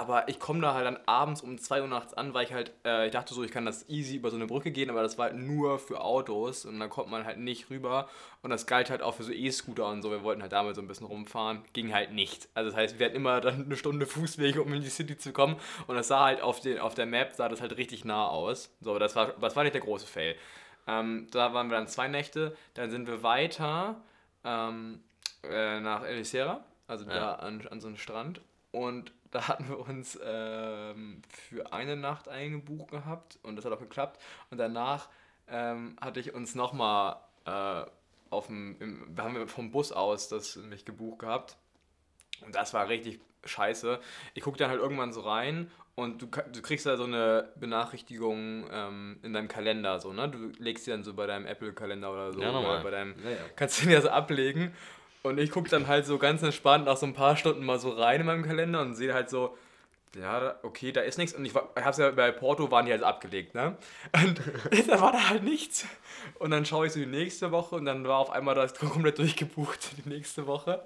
Aber 0.00 0.28
ich 0.28 0.38
komme 0.40 0.60
da 0.62 0.72
halt 0.72 0.86
dann 0.86 0.98
abends 1.04 1.42
um 1.42 1.58
2 1.58 1.82
Uhr 1.82 1.86
nachts 1.88 2.14
an, 2.14 2.32
weil 2.32 2.44
ich 2.44 2.52
halt, 2.54 2.72
äh, 2.86 3.04
ich 3.06 3.12
dachte 3.12 3.34
so, 3.34 3.42
ich 3.44 3.50
kann 3.50 3.66
das 3.66 3.86
easy 3.90 4.16
über 4.16 4.30
so 4.30 4.36
eine 4.36 4.46
Brücke 4.46 4.70
gehen, 4.70 4.88
aber 4.88 5.02
das 5.02 5.18
war 5.18 5.26
halt 5.26 5.36
nur 5.36 5.78
für 5.78 6.00
Autos 6.00 6.64
und 6.64 6.80
da 6.80 6.88
kommt 6.88 7.10
man 7.10 7.26
halt 7.26 7.38
nicht 7.38 7.68
rüber. 7.68 8.08
Und 8.42 8.48
das 8.48 8.66
galt 8.66 8.88
halt 8.88 9.02
auch 9.02 9.14
für 9.14 9.24
so 9.24 9.32
E-Scooter 9.32 9.86
und 9.88 10.00
so. 10.00 10.10
Wir 10.10 10.22
wollten 10.22 10.40
halt 10.40 10.52
damit 10.52 10.74
so 10.74 10.80
ein 10.80 10.88
bisschen 10.88 11.06
rumfahren. 11.06 11.62
Ging 11.74 11.92
halt 11.92 12.12
nicht. 12.12 12.48
Also 12.54 12.70
das 12.70 12.78
heißt, 12.78 12.98
wir 12.98 13.06
hatten 13.06 13.16
immer 13.16 13.40
dann 13.42 13.66
eine 13.66 13.76
Stunde 13.76 14.06
Fußwege, 14.06 14.62
um 14.62 14.72
in 14.72 14.80
die 14.82 14.88
City 14.88 15.18
zu 15.18 15.32
kommen. 15.32 15.56
Und 15.86 15.96
das 15.96 16.08
sah 16.08 16.24
halt 16.24 16.40
auf, 16.40 16.60
den, 16.60 16.78
auf 16.78 16.94
der 16.94 17.04
Map, 17.06 17.34
sah 17.34 17.50
das 17.50 17.60
halt 17.60 17.76
richtig 17.76 18.06
nah 18.06 18.26
aus. 18.28 18.74
So, 18.80 18.98
das 18.98 19.14
war, 19.16 19.34
das 19.40 19.54
war 19.56 19.64
nicht 19.64 19.74
der 19.74 19.82
große 19.82 20.06
Fail. 20.06 20.34
Ähm, 20.86 21.26
da 21.30 21.52
waren 21.52 21.68
wir 21.68 21.76
dann 21.76 21.88
zwei 21.88 22.08
Nächte. 22.08 22.56
Dann 22.72 22.90
sind 22.90 23.06
wir 23.06 23.22
weiter 23.22 24.00
ähm, 24.44 25.02
äh, 25.42 25.80
nach 25.80 26.04
Elisera, 26.04 26.64
also 26.86 27.04
da 27.04 27.14
Ja. 27.14 27.34
an, 27.34 27.66
an 27.70 27.80
so 27.80 27.88
einem 27.88 27.96
Strand. 27.98 28.40
Und 28.72 29.12
da 29.30 29.48
hatten 29.48 29.68
wir 29.68 29.78
uns 29.78 30.18
ähm, 30.22 31.22
für 31.28 31.72
eine 31.72 31.96
Nacht 31.96 32.28
eingebucht 32.28 32.90
gehabt 32.90 33.38
und 33.42 33.56
das 33.56 33.64
hat 33.64 33.72
auch 33.72 33.80
geklappt. 33.80 34.20
Und 34.50 34.58
danach 34.58 35.08
ähm, 35.48 35.96
hatte 36.00 36.20
ich 36.20 36.34
uns 36.34 36.54
nochmal 36.54 37.16
äh, 37.44 37.84
auf 38.30 38.46
dem, 38.46 38.76
im, 38.80 39.16
wir 39.16 39.24
haben 39.24 39.48
vom 39.48 39.70
Bus 39.70 39.92
aus 39.92 40.28
das 40.28 40.56
mich 40.56 40.84
gebucht 40.84 41.20
gehabt. 41.20 41.56
Und 42.44 42.54
das 42.54 42.72
war 42.74 42.88
richtig 42.88 43.20
scheiße. 43.44 44.00
Ich 44.34 44.42
gucke 44.42 44.58
dann 44.58 44.70
halt 44.70 44.80
irgendwann 44.80 45.12
so 45.12 45.20
rein 45.20 45.70
und 45.94 46.22
du, 46.22 46.26
du 46.26 46.62
kriegst 46.62 46.86
da 46.86 46.96
so 46.96 47.04
eine 47.04 47.52
Benachrichtigung 47.56 48.66
ähm, 48.70 49.18
in 49.22 49.32
deinem 49.32 49.48
Kalender, 49.48 50.00
so, 50.00 50.12
ne? 50.12 50.28
Du 50.28 50.50
legst 50.62 50.86
die 50.86 50.90
dann 50.90 51.04
so 51.04 51.14
bei 51.14 51.26
deinem 51.26 51.46
Apple-Kalender 51.46 52.12
oder 52.12 52.32
so. 52.32 52.40
Ja, 52.40 52.52
normal. 52.52 52.76
Oder 52.76 52.84
bei 52.84 52.90
deinem, 52.90 53.14
Ja, 53.22 53.30
ja. 53.30 53.36
Kannst 53.56 53.84
du 53.84 53.90
ja 53.90 54.00
so 54.00 54.08
ablegen. 54.08 54.74
Und 55.22 55.38
ich 55.38 55.50
gucke 55.50 55.68
dann 55.68 55.86
halt 55.86 56.06
so 56.06 56.18
ganz 56.18 56.42
entspannt 56.42 56.86
nach 56.86 56.96
so 56.96 57.06
ein 57.06 57.14
paar 57.14 57.36
Stunden 57.36 57.64
mal 57.64 57.78
so 57.78 57.90
rein 57.90 58.20
in 58.20 58.26
meinem 58.26 58.42
Kalender 58.44 58.80
und 58.80 58.94
sehe 58.94 59.12
halt 59.12 59.28
so, 59.28 59.56
ja, 60.18 60.56
okay, 60.64 60.90
da 60.90 61.02
ist 61.02 61.18
nichts. 61.18 61.34
Und 61.36 61.44
ich, 61.44 61.54
war- 61.54 61.70
ich 61.76 61.84
hab's 61.84 61.98
ja 61.98 62.10
bei 62.10 62.32
Porto 62.32 62.70
waren 62.70 62.84
die 62.86 62.90
halt 62.92 63.02
abgelegt, 63.04 63.54
ne? 63.54 63.76
Und 64.12 64.40
da 64.88 65.00
war 65.00 65.12
da 65.12 65.28
halt 65.28 65.44
nichts. 65.44 65.86
Und 66.38 66.50
dann 66.50 66.64
schaue 66.66 66.86
ich 66.86 66.92
so 66.94 66.98
die 66.98 67.06
nächste 67.06 67.52
Woche 67.52 67.76
und 67.76 67.84
dann 67.84 68.06
war 68.08 68.18
auf 68.18 68.30
einmal 68.30 68.54
das 68.54 68.74
komplett 68.74 69.18
durchgebucht 69.18 69.90
die 70.04 70.08
nächste 70.08 70.46
Woche. 70.46 70.82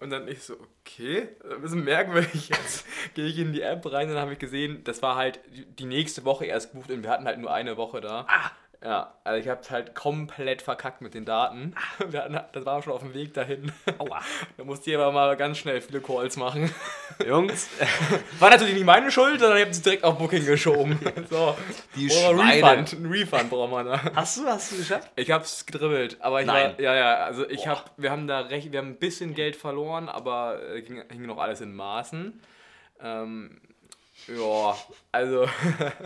Und 0.00 0.10
dann 0.10 0.28
ich 0.28 0.42
so, 0.42 0.54
okay, 0.84 1.28
ein 1.50 1.62
bisschen 1.62 1.84
merkwürdig 1.84 2.48
jetzt. 2.50 2.84
Gehe 3.14 3.26
ich 3.26 3.38
in 3.38 3.52
die 3.52 3.62
App 3.62 3.86
rein 3.90 4.08
und 4.08 4.14
dann 4.14 4.22
habe 4.22 4.32
ich 4.34 4.38
gesehen, 4.38 4.82
das 4.84 5.02
war 5.02 5.16
halt 5.16 5.40
die- 5.54 5.64
die 5.64 5.86
nächste 5.86 6.24
Woche 6.24 6.44
erst 6.46 6.72
gebucht 6.72 6.90
und 6.90 7.02
wir 7.04 7.10
hatten 7.10 7.24
halt 7.26 7.38
nur 7.38 7.52
eine 7.52 7.76
Woche 7.76 8.00
da. 8.00 8.26
Ah. 8.28 8.50
Ja, 8.82 9.12
also 9.24 9.40
ich 9.40 9.48
habe 9.48 9.60
halt 9.70 9.96
komplett 9.96 10.62
verkackt 10.62 11.00
mit 11.00 11.12
den 11.12 11.24
Daten. 11.24 11.74
Wir 12.08 12.22
hatten, 12.22 12.38
das 12.52 12.64
war 12.64 12.80
schon 12.80 12.92
auf 12.92 13.00
dem 13.00 13.12
Weg 13.12 13.34
dahin. 13.34 13.72
Aua. 13.98 14.20
Da 14.56 14.64
musste 14.64 14.90
ich 14.90 14.96
aber 14.96 15.10
mal 15.10 15.36
ganz 15.36 15.58
schnell 15.58 15.80
viele 15.80 16.00
Calls 16.00 16.36
machen. 16.36 16.72
Jungs, 17.26 17.68
War 18.38 18.50
natürlich 18.50 18.74
nicht 18.74 18.86
meine 18.86 19.10
Schuld, 19.10 19.40
sondern 19.40 19.58
ich 19.58 19.64
habe 19.64 19.74
sie 19.74 19.82
direkt 19.82 20.04
auf 20.04 20.18
Booking 20.18 20.46
geschoben. 20.46 20.98
So. 21.28 21.56
Die 21.96 22.08
Schweine. 22.08 22.66
Refund. 22.66 22.92
Ein 22.92 23.06
Refund 23.06 23.50
brauchen 23.50 23.70
wir 23.72 23.84
da. 23.84 24.00
hast 24.14 24.38
du, 24.38 24.46
hast 24.46 24.72
du 24.72 24.76
geschafft? 24.76 25.10
Ich 25.16 25.30
hab's 25.30 25.66
gedribbelt, 25.66 26.16
aber 26.20 26.40
ich 26.40 26.46
Nein. 26.46 26.74
war, 26.76 26.80
ja, 26.80 26.94
ja, 26.94 27.14
also 27.24 27.48
ich 27.48 27.64
Boah. 27.64 27.70
hab, 27.70 27.92
wir 27.96 28.10
haben 28.10 28.26
da 28.26 28.40
recht, 28.40 28.70
wir 28.72 28.78
haben 28.78 28.90
ein 28.90 28.98
bisschen 28.98 29.34
Geld 29.34 29.56
verloren, 29.56 30.08
aber 30.08 30.60
äh, 30.74 30.82
ging, 30.82 31.02
hing 31.10 31.26
noch 31.26 31.38
alles 31.38 31.60
in 31.60 31.74
Maßen. 31.74 32.40
Ähm, 33.00 33.60
ja, 34.28 34.76
also 35.10 35.48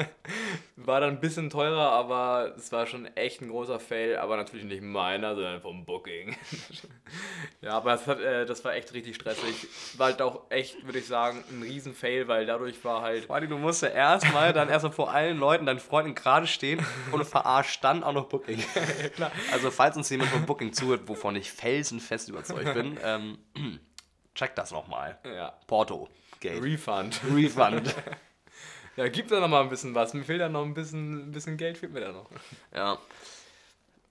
war 0.77 1.01
dann 1.01 1.11
ein 1.11 1.21
bisschen 1.21 1.51
teurer, 1.51 1.91
aber 1.91 2.55
es 2.57 2.71
war 2.71 2.87
schon 2.87 3.07
echt 3.17 3.41
ein 3.41 3.49
großer 3.49 3.81
Fail, 3.81 4.17
aber 4.17 4.37
natürlich 4.37 4.65
nicht 4.65 4.83
meiner, 4.83 5.35
sondern 5.35 5.61
vom 5.61 5.85
Booking. 5.85 6.37
ja, 7.61 7.73
aber 7.73 7.93
das, 7.93 8.07
hat, 8.07 8.21
äh, 8.21 8.47
das 8.47 8.65
war 8.65 8.75
echt 8.75 8.93
richtig 8.95 9.17
stressig. 9.17 9.67
War 9.97 10.09
halt 10.09 10.23
auch 10.23 10.43
echt, 10.51 10.87
würde 10.87 11.01
ich 11.01 11.07
sagen, 11.07 11.43
ein 11.51 11.63
riesen 11.63 11.95
Fail, 11.95 12.29
weil 12.29 12.47
dadurch 12.47 12.85
war 12.85 13.03
halt 13.03 13.29
Wadi, 13.29 13.49
du 13.49 13.59
musst 13.59 13.83
ja 13.83 13.89
erstmal 13.89 14.53
dann 14.53 14.69
erstmal 14.69 14.93
vor 14.93 15.11
allen 15.11 15.39
Leuten, 15.39 15.67
deinen 15.67 15.81
Freunden 15.81 16.15
gerade 16.15 16.47
stehen 16.47 16.85
und 17.11 17.25
verarscht 17.25 17.83
dann 17.83 18.05
auch 18.05 18.13
noch 18.13 18.27
Booking. 18.27 18.63
klar. 19.17 19.33
Also, 19.51 19.73
falls 19.73 19.97
uns 19.97 20.09
jemand 20.11 20.31
von 20.31 20.47
Booking 20.47 20.73
zuhört, 20.73 21.03
wovon 21.07 21.35
ich 21.35 21.51
felsenfest 21.51 22.29
überzeugt 22.29 22.73
bin, 22.75 22.99
ähm, 23.03 23.39
check 24.35 24.55
das 24.55 24.71
nochmal. 24.71 25.19
ja, 25.25 25.53
Porto. 25.67 26.09
Gate. 26.43 26.63
Refund. 26.63 27.21
Refund. 27.33 27.95
Ja, 28.95 29.09
gib 29.09 29.29
da 29.29 29.41
noch 29.41 29.49
mal 29.49 29.63
ein 29.63 29.71
bisschen 29.71 29.95
was. 29.95 30.13
Mir 30.13 30.23
fehlt 30.23 30.43
da 30.43 30.51
noch 30.51 30.67
ein 30.67 30.75
bisschen, 30.75 31.29
ein 31.29 31.33
bisschen 31.33 31.57
Geld, 31.57 31.79
fehlt 31.79 31.95
mir 31.95 32.01
da 32.01 32.13
noch. 32.13 32.29
ja. 32.75 32.99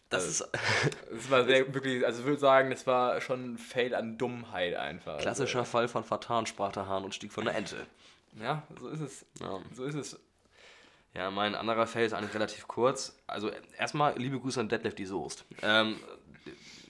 Das 0.09 0.27
ist 0.27 0.41
Es 1.15 1.29
war 1.29 1.45
sehr, 1.45 1.71
wirklich, 1.71 2.03
also 2.03 2.21
ich 2.21 2.25
würde 2.25 2.39
sagen, 2.39 2.71
das 2.71 2.87
war 2.87 3.21
schon 3.21 3.53
ein 3.53 3.57
Fail 3.59 3.93
an 3.93 4.17
Dummheit 4.17 4.73
einfach. 4.75 5.19
klassischer 5.19 5.65
Fall 5.65 5.87
von 5.87 6.03
Vertan, 6.03 6.47
sprach 6.47 6.71
der 6.71 6.87
Hahn 6.87 7.03
und 7.03 7.13
stieg 7.13 7.31
von 7.31 7.45
der 7.45 7.53
Ente. 7.53 7.85
Also, 8.33 8.43
ja, 8.43 8.63
so 8.79 8.87
ist 8.89 9.01
es. 9.01 9.25
Ja. 9.39 9.59
So 9.71 9.83
ist 9.85 9.93
es. 9.95 10.19
Ja, 11.13 11.29
mein 11.29 11.53
anderer 11.53 11.85
Fail 11.85 12.07
ist 12.07 12.13
eigentlich 12.13 12.33
relativ 12.33 12.67
kurz. 12.67 13.15
Also 13.27 13.51
erstmal 13.77 14.17
liebe 14.17 14.39
Grüße 14.39 14.59
an 14.59 14.67
Detlef 14.67 14.95
die 14.95 15.05
Soest. 15.05 15.45
Ähm, 15.61 15.99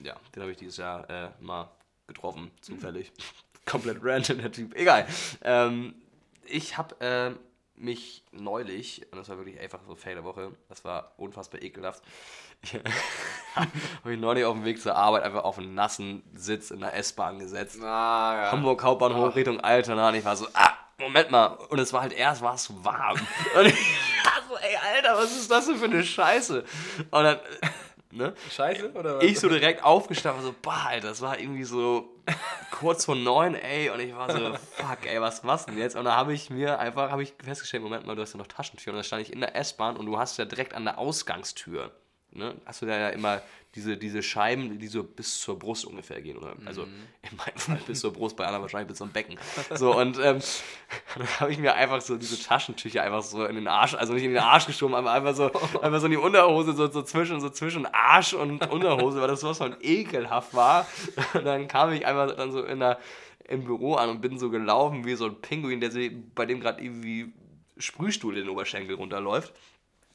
ja, 0.02 0.16
den 0.34 0.42
habe 0.42 0.52
ich 0.52 0.56
dieses 0.56 0.78
Jahr 0.78 1.10
äh, 1.10 1.28
mal 1.40 1.70
getroffen, 2.06 2.50
zufällig. 2.62 3.12
Komplett 3.66 3.98
random, 4.02 4.38
der 4.38 4.52
Typ. 4.52 4.74
Egal. 4.74 5.06
Ähm, 5.42 5.94
ich 6.44 6.76
habe 6.76 6.96
ähm, 7.00 7.38
mich 7.76 8.24
neulich, 8.32 9.06
und 9.10 9.18
das 9.18 9.28
war 9.28 9.38
wirklich 9.38 9.58
einfach 9.60 9.80
so 9.86 9.94
Fail 9.94 10.14
der 10.14 10.24
Woche, 10.24 10.52
das 10.68 10.84
war 10.84 11.12
unfassbar 11.16 11.62
ekelhaft, 11.62 12.02
habe 13.54 14.12
ich 14.12 14.20
neulich 14.20 14.44
auf 14.44 14.54
dem 14.54 14.64
Weg 14.64 14.80
zur 14.80 14.94
Arbeit 14.94 15.24
einfach 15.24 15.44
auf 15.44 15.58
einen 15.58 15.74
nassen 15.74 16.22
Sitz 16.34 16.70
in 16.70 16.80
der 16.80 16.94
S-Bahn 16.94 17.38
gesetzt. 17.40 17.82
Ah, 17.82 18.44
ja. 18.44 18.52
Hamburg 18.52 18.82
Hauptbahnhof 18.82 19.34
Richtung 19.34 19.60
Altona 19.60 20.10
und 20.10 20.14
ich 20.14 20.24
war 20.24 20.36
so, 20.36 20.46
ah, 20.54 20.72
Moment 21.02 21.30
mal. 21.30 21.46
Und 21.68 21.78
es 21.80 21.92
war 21.92 22.02
halt 22.02 22.12
erst 22.12 22.42
war 22.42 22.54
es 22.54 22.64
so 22.64 22.84
warm. 22.84 23.18
Und 23.56 23.66
ich 23.66 24.24
war 24.24 24.40
so, 24.48 24.56
ey, 24.56 24.76
Alter, 24.94 25.16
was 25.16 25.32
ist 25.32 25.50
das 25.50 25.66
denn 25.66 25.76
für 25.76 25.86
eine 25.86 26.04
Scheiße? 26.04 26.64
Und 27.10 27.22
dann, 27.24 27.40
ne? 28.12 28.34
Scheiße, 28.50 28.92
oder 28.92 29.16
was? 29.16 29.24
Ich 29.24 29.40
so 29.40 29.48
direkt 29.48 29.82
aufgestanden, 29.82 30.44
so, 30.44 30.54
boah, 30.62 30.86
Alter, 30.86 31.08
das 31.08 31.20
war 31.20 31.38
irgendwie 31.40 31.64
so 31.64 32.14
kurz 32.82 33.04
vor 33.04 33.14
neun, 33.14 33.54
ey. 33.54 33.88
Und 33.90 34.00
ich 34.00 34.14
war 34.14 34.30
so, 34.30 34.54
fuck, 34.54 35.06
ey, 35.06 35.20
was 35.20 35.44
was 35.44 35.66
denn 35.66 35.78
jetzt? 35.78 35.96
Und 35.96 36.04
da 36.04 36.16
habe 36.16 36.34
ich 36.34 36.50
mir 36.50 36.78
einfach, 36.78 37.10
habe 37.10 37.22
ich 37.22 37.32
festgestellt, 37.42 37.82
Moment 37.82 38.06
mal, 38.06 38.16
du 38.16 38.22
hast 38.22 38.34
ja 38.34 38.38
noch 38.38 38.48
Taschentür. 38.48 38.92
Und 38.92 38.98
da 38.98 39.02
stand 39.04 39.22
ich 39.22 39.32
in 39.32 39.40
der 39.40 39.56
S-Bahn 39.56 39.96
und 39.96 40.06
du 40.06 40.18
hast 40.18 40.36
ja 40.36 40.44
direkt 40.44 40.74
an 40.74 40.84
der 40.84 40.98
Ausgangstür 40.98 41.92
ne, 42.32 42.54
hast 42.66 42.82
du 42.82 42.86
da 42.86 42.98
ja 42.98 43.08
immer 43.10 43.42
diese, 43.74 43.96
diese 43.96 44.22
Scheiben, 44.22 44.78
die 44.78 44.86
so 44.86 45.02
bis 45.02 45.40
zur 45.40 45.58
Brust 45.58 45.86
ungefähr 45.86 46.20
gehen. 46.20 46.36
Oder, 46.36 46.54
also 46.66 46.82
Mhm. 46.82 46.92
in 47.30 47.36
meinem 47.38 47.56
Fall 47.56 47.78
bis 47.86 48.00
zur 48.00 48.12
Brust, 48.12 48.36
bei 48.36 48.44
anderen 48.44 48.60
wahrscheinlich 48.62 48.88
bis 48.88 48.98
zum 48.98 49.10
Becken. 49.10 49.38
So, 49.74 49.96
und 49.98 50.18
ähm, 50.18 50.40
dann 51.16 51.40
habe 51.40 51.52
ich 51.52 51.58
mir 51.58 51.72
einfach 51.74 52.02
so 52.02 52.16
diese 52.18 52.38
Taschentücher 52.42 53.02
einfach 53.02 53.22
so 53.22 53.46
in 53.46 53.54
den 53.54 53.68
Arsch, 53.68 53.94
also 53.94 54.12
nicht 54.12 54.24
in 54.24 54.30
den 54.34 54.42
Arsch 54.42 54.66
geschoben, 54.66 54.94
aber 54.94 55.12
einfach 55.12 55.34
so, 55.34 55.46
einfach 55.80 56.00
so 56.00 56.06
in 56.06 56.12
die 56.12 56.18
Unterhose, 56.18 56.74
so, 56.74 56.90
so 56.90 57.00
zwischen, 57.02 57.40
so 57.40 57.48
zwischen 57.48 57.86
Arsch 57.86 58.34
und 58.34 58.70
Unterhose, 58.70 59.20
weil 59.22 59.28
das 59.28 59.40
sowas 59.40 59.56
von 59.58 59.74
ekelhaft 59.80 60.52
war. 60.52 60.86
Und 61.32 61.44
dann 61.46 61.66
kam 61.66 61.92
ich 61.92 62.04
einfach 62.04 62.36
dann 62.36 62.52
so 62.52 62.62
in 62.62 62.78
der, 62.78 62.98
im 63.48 63.64
Büro 63.64 63.94
an 63.94 64.10
und 64.10 64.20
bin 64.20 64.38
so 64.38 64.50
gelaufen 64.50 65.06
wie 65.06 65.14
so 65.14 65.24
ein 65.24 65.40
Pinguin, 65.40 65.80
der 65.80 65.90
bei 66.34 66.44
dem 66.44 66.60
gerade 66.60 66.82
irgendwie 66.82 67.32
Sprühstuhl 67.78 68.36
in 68.36 68.44
den 68.44 68.50
Oberschenkel 68.50 68.96
runterläuft. 68.96 69.52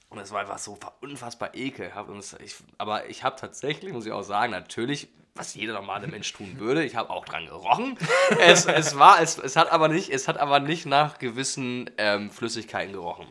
Und 0.09 0.19
es 0.19 0.31
war 0.31 0.39
einfach 0.41 0.57
so 0.57 0.77
unfassbar 1.01 1.53
ekelhaft. 1.53 2.09
Ich, 2.43 2.55
aber 2.77 3.09
ich 3.09 3.23
habe 3.23 3.35
tatsächlich, 3.35 3.91
muss 3.91 4.05
ich 4.05 4.11
auch 4.11 4.23
sagen, 4.23 4.51
natürlich, 4.51 5.09
was 5.35 5.53
jeder 5.53 5.73
normale 5.73 6.07
Mensch 6.07 6.31
tun 6.33 6.59
würde, 6.59 6.83
ich 6.83 6.95
habe 6.95 7.09
auch 7.09 7.25
dran 7.25 7.45
gerochen. 7.45 7.97
Es, 8.39 8.65
es, 8.65 8.97
war, 8.97 9.21
es, 9.21 9.37
es, 9.37 9.55
hat 9.55 9.71
aber 9.71 9.87
nicht, 9.89 10.09
es 10.09 10.27
hat 10.27 10.37
aber 10.37 10.59
nicht 10.59 10.85
nach 10.85 11.17
gewissen 11.19 11.89
ähm, 11.97 12.31
Flüssigkeiten 12.31 12.93
gerochen. 12.93 13.27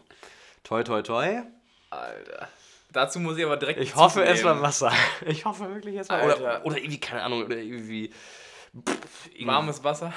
Toi, 0.65 0.83
toi, 0.85 1.03
toi. 1.03 1.43
Alter. 1.91 2.49
Dazu 2.93 3.21
muss 3.21 3.37
ich 3.37 3.45
aber 3.45 3.57
direkt. 3.57 3.81
Ich 3.81 3.95
hoffe, 3.95 4.25
es 4.25 4.43
war. 4.45 4.61
Wasser. 4.63 4.93
Ich 5.27 5.45
hoffe 5.45 5.69
wirklich, 5.75 5.97
es 5.97 6.09
war 6.09 6.19
Alter. 6.19 6.37
oder, 6.41 6.67
oder 6.67 6.77
irgendwie, 6.79 7.01
keine 7.01 7.23
Ahnung, 7.23 7.45
oder 7.45 7.57
irgendwie. 7.57 8.09
pff, 8.09 9.27
irgendwie- 9.33 9.47
Warmes 9.47 9.83
Wasser. 9.85 10.13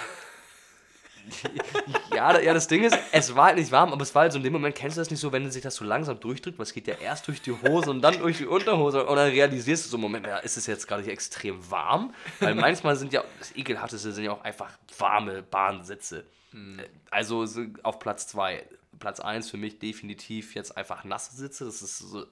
Ja, 2.15 2.37
ja, 2.39 2.53
das 2.53 2.67
Ding 2.67 2.83
ist, 2.83 2.97
es 3.13 3.33
war 3.35 3.45
halt 3.45 3.57
nicht 3.57 3.71
warm, 3.71 3.93
aber 3.93 4.01
es 4.01 4.13
war 4.13 4.23
halt 4.23 4.33
so 4.33 4.39
in 4.39 4.43
dem 4.43 4.51
Moment, 4.51 4.75
kennst 4.75 4.97
du 4.97 5.01
das 5.01 5.09
nicht 5.09 5.19
so, 5.21 5.31
wenn 5.31 5.49
sich 5.51 5.61
das 5.63 5.75
so 5.75 5.85
langsam 5.85 6.19
durchdrückt, 6.19 6.57
weil 6.57 6.63
es 6.63 6.73
geht 6.73 6.87
ja 6.87 6.95
erst 6.95 7.27
durch 7.29 7.41
die 7.41 7.51
Hose 7.53 7.89
und 7.91 8.01
dann 8.01 8.19
durch 8.19 8.39
die 8.39 8.45
Unterhose 8.45 9.05
und 9.05 9.15
dann 9.15 9.29
realisierst 9.29 9.85
du 9.85 9.89
so, 9.89 9.97
Moment, 9.97 10.27
ja, 10.27 10.37
ist 10.39 10.57
es 10.57 10.67
jetzt 10.67 10.85
gerade 10.87 11.03
hier 11.03 11.13
extrem 11.13 11.71
warm? 11.71 12.13
Weil 12.41 12.55
manchmal 12.55 12.95
sind 12.97 13.13
ja, 13.13 13.23
das 13.37 13.55
Ekelhafteste 13.55 14.11
sind 14.11 14.25
ja 14.25 14.31
auch 14.33 14.43
einfach 14.43 14.69
warme 14.97 15.43
Bahnsitze. 15.43 16.25
Also 17.09 17.45
so 17.45 17.61
auf 17.83 17.99
Platz 17.99 18.27
2. 18.27 18.65
Platz 18.99 19.19
1 19.21 19.49
für 19.49 19.57
mich 19.57 19.79
definitiv 19.79 20.55
jetzt 20.55 20.75
einfach 20.75 21.05
nasse 21.05 21.33
Sitze, 21.37 21.63
das 21.65 21.81
ist 21.81 21.99
so, 21.99 22.25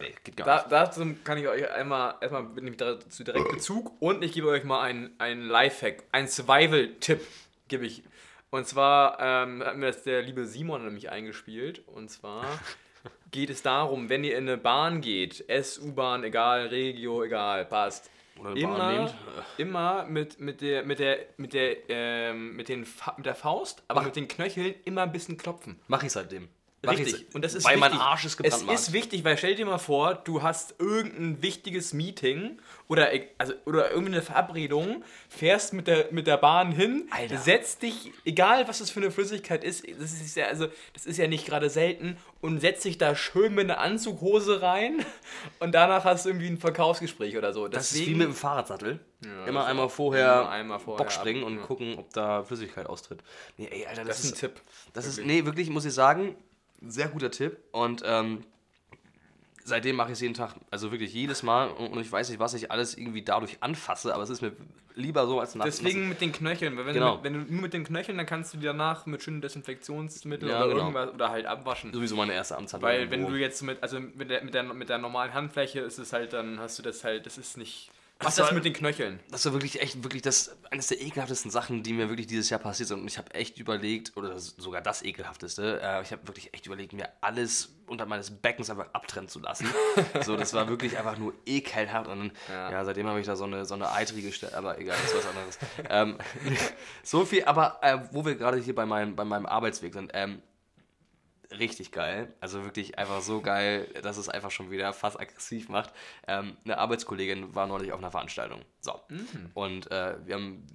nee, 0.00 0.14
geht 0.24 0.36
gar 0.36 0.46
Da, 0.46 0.56
nicht. 0.56 0.72
dazu 0.72 1.14
kann 1.24 1.38
ich 1.38 1.48
euch 1.48 1.70
einmal, 1.70 2.16
erstmal 2.20 2.42
nehme 2.44 2.70
ich 2.70 2.76
dazu 2.76 3.24
direkt 3.24 3.48
Bezug 3.50 3.92
und 4.00 4.22
ich 4.22 4.32
gebe 4.32 4.48
euch 4.48 4.64
mal 4.64 4.82
einen, 4.82 5.14
einen 5.18 5.48
Lifehack, 5.48 6.02
einen 6.12 6.28
Survival-Tipp 6.28 7.20
gebe 7.68 7.86
ich. 7.86 8.02
Und 8.50 8.66
zwar 8.66 9.18
ähm, 9.20 9.62
hat 9.64 9.76
mir 9.76 9.86
das 9.86 10.02
der 10.02 10.22
liebe 10.22 10.44
Simon 10.46 10.84
nämlich 10.84 11.10
eingespielt. 11.10 11.82
Und 11.88 12.10
zwar 12.10 12.44
geht 13.30 13.50
es 13.50 13.62
darum, 13.62 14.08
wenn 14.08 14.24
ihr 14.24 14.36
in 14.36 14.48
eine 14.48 14.58
Bahn 14.58 15.00
geht, 15.00 15.48
S, 15.48 15.78
U-Bahn, 15.78 16.22
egal, 16.24 16.66
Regio, 16.68 17.22
egal, 17.24 17.64
passt. 17.64 18.10
Oder 18.38 18.50
eine 18.50 18.60
Bahn 18.62 18.74
Immer, 18.74 18.92
nehmt. 19.04 19.14
immer 19.58 20.04
mit, 20.04 20.40
mit 20.40 20.60
der, 20.60 20.84
mit 20.84 20.98
der, 20.98 21.18
mit 21.36 21.52
der, 21.54 21.76
ähm, 21.90 22.56
mit 22.56 22.68
den 22.68 22.84
Fa 22.86 23.14
mit 23.16 23.26
der 23.26 23.34
Faust, 23.34 23.82
aber 23.88 24.00
Mach- 24.00 24.06
mit 24.06 24.16
den 24.16 24.28
Knöcheln 24.28 24.74
immer 24.84 25.02
ein 25.02 25.12
bisschen 25.12 25.36
klopfen. 25.36 25.78
Mach 25.86 26.02
ich 26.02 26.12
seitdem. 26.12 26.48
Mach 26.84 26.94
ich 26.94 27.00
Richtig. 27.00 27.26
seit- 27.26 27.34
Und 27.34 27.44
das 27.44 27.54
ist 27.54 27.64
weil 27.64 27.76
wichtig. 27.76 27.92
mein 27.92 28.00
Arsch 28.00 28.24
ist 28.24 28.36
gebrannt. 28.38 28.64
Es 28.72 28.80
ist 28.88 28.92
wichtig, 28.92 29.22
weil 29.24 29.36
stell 29.38 29.54
dir 29.54 29.66
mal 29.66 29.78
vor, 29.78 30.14
du 30.14 30.42
hast 30.42 30.74
irgendein 30.80 31.40
wichtiges 31.42 31.92
Meeting 31.92 32.58
oder, 32.92 33.08
also, 33.38 33.54
oder 33.64 33.90
irgendwie 33.90 34.12
eine 34.12 34.22
Verabredung, 34.22 35.02
fährst 35.30 35.72
mit 35.72 35.86
der, 35.86 36.08
mit 36.12 36.26
der 36.26 36.36
Bahn 36.36 36.72
hin, 36.72 37.08
Alter. 37.10 37.38
setzt 37.38 37.82
dich, 37.82 38.12
egal 38.26 38.68
was 38.68 38.80
das 38.80 38.90
für 38.90 39.00
eine 39.00 39.10
Flüssigkeit 39.10 39.64
ist, 39.64 39.84
das 39.98 40.12
ist 40.12 40.36
ja, 40.36 40.46
also, 40.46 40.66
das 40.92 41.06
ist 41.06 41.16
ja 41.16 41.26
nicht 41.26 41.46
gerade 41.46 41.70
selten, 41.70 42.18
und 42.42 42.60
setzt 42.60 42.84
dich 42.84 42.98
da 42.98 43.14
schön 43.16 43.54
mit 43.54 43.64
einer 43.70 43.78
Anzughose 43.80 44.60
rein 44.62 45.04
und 45.60 45.72
danach 45.74 46.04
hast 46.04 46.24
du 46.26 46.28
irgendwie 46.30 46.48
ein 46.48 46.58
Verkaufsgespräch 46.58 47.36
oder 47.38 47.52
so. 47.54 47.66
Das 47.68 47.84
ist 47.84 47.92
Deswegen- 47.94 48.10
wie 48.10 48.14
mit 48.18 48.26
dem 48.28 48.34
Fahrradsattl. 48.34 49.00
Ja, 49.24 49.46
immer 49.46 49.64
einmal 49.66 49.88
vorher, 49.88 50.40
Immer 50.42 50.50
einmal 50.50 50.78
vorher 50.80 50.98
Bock 51.04 51.12
springen 51.12 51.42
ab, 51.44 51.46
und 51.46 51.56
ja. 51.58 51.62
gucken, 51.62 51.94
ob 51.98 52.12
da 52.12 52.42
Flüssigkeit 52.44 52.86
austritt. 52.86 53.20
Nee, 53.56 53.68
ey, 53.70 53.86
Alter, 53.86 54.04
das, 54.04 54.16
Das 54.18 54.24
ist 54.26 54.32
ein 54.34 54.38
Tipp. 54.40 54.60
Das 54.92 55.06
ist, 55.06 55.16
Wirklich. 55.18 55.34
nee, 55.42 55.44
wirklich, 55.46 55.70
muss 55.70 55.84
ich 55.84 55.94
sagen, 55.94 56.34
sehr 56.84 57.08
guter 57.08 57.30
Tipp. 57.30 57.56
Und 57.70 58.02
ähm, 58.04 58.44
seitdem 59.64 59.96
mache 59.96 60.08
ich 60.08 60.14
es 60.14 60.20
jeden 60.20 60.34
Tag. 60.34 60.54
Also 60.70 60.90
wirklich 60.92 61.12
jedes 61.14 61.42
Mal. 61.42 61.68
Und, 61.68 61.98
ich 62.00 62.10
weiß 62.10 62.28
nicht, 62.30 62.38
was 62.40 62.54
ich 62.54 62.70
alles 62.70 62.96
irgendwie 62.96 63.22
dadurch 63.22 63.58
anfasse, 63.60 64.14
aber 64.14 64.22
es 64.22 64.30
ist 64.30 64.42
mir 64.42 64.52
lieber 64.94 65.26
so 65.26 65.40
als 65.40 65.54
nass. 65.54 65.64
Deswegen 65.66 66.08
mit 66.08 66.20
den 66.20 66.32
Knöcheln, 66.32 66.76
weil 66.76 66.86
wenn, 66.86 66.94
Genau. 66.94 67.16
du, 67.16 67.24
wenn 67.24 67.32
du 67.32 67.52
nur 67.52 67.62
mit 67.62 67.72
den 67.72 67.84
Knöcheln, 67.84 68.16
dann 68.18 68.26
kannst 68.26 68.52
du 68.54 68.58
die 68.58 68.66
danach 68.66 69.06
mit 69.06 69.22
schönen 69.22 69.40
Desinfektionsmittel 69.40 70.48
Ja, 70.48 70.58
oder 70.58 70.68
genau. 70.68 70.80
irgendwas 70.88 71.14
oder 71.14 71.30
halt 71.30 71.46
abwaschen. 71.46 71.92
sowieso 71.92 72.16
meine 72.16 72.34
erste 72.34 72.56
Amtshandlung. 72.56 72.90
Weil 72.90 73.10
wenn 73.10 73.26
du 73.26 73.34
jetzt 73.36 73.62
mit, 73.62 73.82
also 73.82 73.98
mit 74.00 74.28
der, 74.30 74.44
mit 74.44 74.52
der, 74.54 74.62
mit 74.64 74.88
der 74.88 74.98
normalen 74.98 75.32
Handfläche 75.32 75.80
ist 75.80 75.98
es 75.98 76.12
halt, 76.12 76.32
dann 76.32 76.58
hast 76.60 76.78
du 76.78 76.82
das 76.82 77.04
halt, 77.04 77.24
das 77.26 77.38
ist 77.38 77.56
nicht. 77.56 77.90
Mach 78.22 78.30
Das 78.30 78.36
das 78.36 78.52
mit 78.52 78.64
den 78.64 78.72
Knöcheln. 78.72 79.20
Das 79.30 79.44
war 79.44 79.52
wirklich 79.52 79.80
echt, 79.80 80.02
wirklich 80.02 80.22
das, 80.22 80.56
eines 80.70 80.86
der 80.86 81.00
ekelhaftesten 81.00 81.50
Sachen, 81.50 81.82
die 81.82 81.92
mir 81.92 82.08
wirklich 82.08 82.26
dieses 82.26 82.50
Jahr 82.50 82.60
passiert 82.60 82.88
sind. 82.88 83.00
Und 83.00 83.08
ich 83.08 83.18
habe 83.18 83.34
echt 83.34 83.58
überlegt, 83.58 84.16
oder 84.16 84.30
das, 84.30 84.54
sogar 84.56 84.80
das 84.80 85.02
ekelhafteste, 85.02 85.80
äh, 85.82 86.02
ich 86.02 86.12
habe 86.12 86.26
wirklich 86.28 86.54
echt 86.54 86.66
überlegt, 86.66 86.92
mir 86.92 87.08
alles 87.20 87.70
unter 87.86 88.06
meines 88.06 88.30
Beckens 88.30 88.70
einfach 88.70 88.86
abtrennen 88.92 89.28
zu 89.28 89.40
lassen. 89.40 89.66
so, 90.24 90.36
das 90.36 90.54
war 90.54 90.68
wirklich 90.68 90.96
einfach 90.96 91.18
nur 91.18 91.34
ekelhaft. 91.44 92.08
Und 92.08 92.32
ja. 92.48 92.70
Ja. 92.70 92.84
seitdem 92.84 93.06
habe 93.06 93.20
ich 93.20 93.26
da 93.26 93.36
so 93.36 93.44
eine, 93.44 93.64
so 93.64 93.74
eine 93.74 93.90
eitrige 93.92 94.32
Stelle, 94.32 94.56
aber 94.56 94.78
egal, 94.78 94.96
das 95.02 95.12
ist 95.12 95.18
was 95.18 95.26
anderes. 95.26 95.58
ähm, 95.90 96.18
so 97.02 97.24
viel, 97.24 97.44
aber 97.44 97.78
äh, 97.82 97.98
wo 98.12 98.24
wir 98.24 98.34
gerade 98.36 98.58
hier 98.58 98.74
bei 98.74 98.86
meinem, 98.86 99.14
bei 99.16 99.24
meinem 99.24 99.46
Arbeitsweg 99.46 99.92
sind, 99.92 100.10
ähm, 100.14 100.40
richtig 101.58 101.92
geil. 101.92 102.32
Also 102.40 102.64
wirklich 102.64 102.98
einfach 102.98 103.20
so 103.20 103.40
geil, 103.40 103.88
dass 104.02 104.16
es 104.16 104.28
einfach 104.28 104.50
schon 104.50 104.70
wieder 104.70 104.92
fast 104.92 105.18
aggressiv 105.18 105.68
macht. 105.68 105.92
Ähm, 106.26 106.56
eine 106.64 106.78
Arbeitskollegin 106.78 107.54
war 107.54 107.66
neulich 107.66 107.92
auf 107.92 107.98
einer 107.98 108.10
Veranstaltung. 108.10 108.60
So. 108.80 109.00
Und 109.54 109.90
äh, 109.90 110.16
wir, 110.24 110.34
haben, 110.34 110.66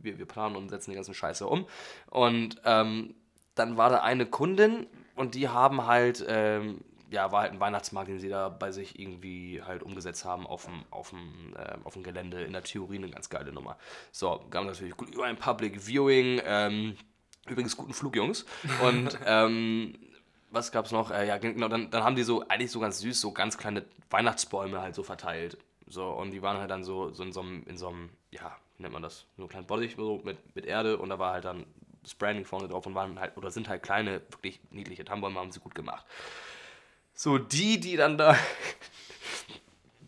wir, 0.00 0.18
wir 0.18 0.26
planen 0.26 0.56
und 0.56 0.68
setzen 0.68 0.90
die 0.90 0.96
ganzen 0.96 1.14
Scheiße 1.14 1.46
um. 1.46 1.66
Und 2.10 2.60
ähm, 2.64 3.14
dann 3.54 3.76
war 3.76 3.90
da 3.90 4.02
eine 4.02 4.26
Kundin 4.26 4.86
und 5.14 5.34
die 5.34 5.48
haben 5.48 5.86
halt, 5.86 6.24
ähm, 6.26 6.80
ja, 7.10 7.30
war 7.30 7.42
halt 7.42 7.52
ein 7.52 7.60
Weihnachtsmarkt, 7.60 8.08
den 8.08 8.18
sie 8.18 8.30
da 8.30 8.48
bei 8.48 8.72
sich 8.72 8.98
irgendwie 8.98 9.62
halt 9.62 9.82
umgesetzt 9.82 10.24
haben 10.24 10.46
auf 10.46 10.64
dem, 10.64 10.84
auf 10.90 11.10
dem, 11.10 11.54
äh, 11.56 11.76
auf 11.84 11.92
dem 11.92 12.02
Gelände. 12.02 12.42
In 12.42 12.52
der 12.52 12.62
Theorie 12.62 12.96
eine 12.96 13.10
ganz 13.10 13.28
geile 13.28 13.52
Nummer. 13.52 13.76
So, 14.10 14.44
gab 14.50 14.64
natürlich 14.64 14.96
gut 14.96 15.14
über 15.14 15.24
ein 15.24 15.36
Public 15.36 15.86
Viewing. 15.86 16.40
Ähm, 16.44 16.96
Übrigens 17.48 17.76
guten 17.76 17.92
Flug, 17.92 18.16
Jungs. 18.16 18.46
Und 18.82 19.18
ähm, 19.26 19.98
was 20.50 20.70
gab's 20.70 20.92
noch? 20.92 21.10
Äh, 21.10 21.26
ja, 21.26 21.38
genau, 21.38 21.68
dann, 21.68 21.90
dann 21.90 22.04
haben 22.04 22.16
die 22.16 22.22
so, 22.22 22.46
eigentlich 22.48 22.70
so 22.70 22.80
ganz 22.80 23.00
süß, 23.00 23.20
so 23.20 23.32
ganz 23.32 23.58
kleine 23.58 23.84
Weihnachtsbäume 24.10 24.80
halt 24.80 24.94
so 24.94 25.02
verteilt. 25.02 25.56
So, 25.86 26.08
und 26.10 26.30
die 26.30 26.42
waren 26.42 26.58
halt 26.58 26.70
dann 26.70 26.84
so, 26.84 27.10
so 27.10 27.22
in 27.22 27.32
so 27.32 27.40
einem, 27.40 27.64
in 27.66 27.76
so 27.76 27.88
einem, 27.88 28.10
ja, 28.30 28.56
wie 28.76 28.82
nennt 28.82 28.92
man 28.92 29.02
das? 29.02 29.26
So 29.36 29.44
ein 29.44 29.48
kleinen 29.48 29.66
Bottich 29.66 29.96
so 29.96 30.20
mit, 30.24 30.38
mit 30.54 30.64
Erde 30.64 30.98
und 30.98 31.08
da 31.08 31.18
war 31.18 31.32
halt 31.32 31.44
dann 31.44 31.66
das 32.02 32.14
Branding 32.14 32.44
vorne 32.44 32.68
drauf 32.68 32.86
und 32.86 32.94
waren 32.94 33.18
halt, 33.18 33.36
oder 33.36 33.50
sind 33.50 33.68
halt 33.68 33.82
kleine, 33.82 34.22
wirklich 34.30 34.60
niedliche 34.70 35.04
Tannenbäume, 35.04 35.38
haben 35.38 35.52
sie 35.52 35.60
gut 35.60 35.74
gemacht. 35.74 36.04
So, 37.14 37.38
die, 37.38 37.78
die 37.78 37.96
dann 37.96 38.18
da. 38.18 38.36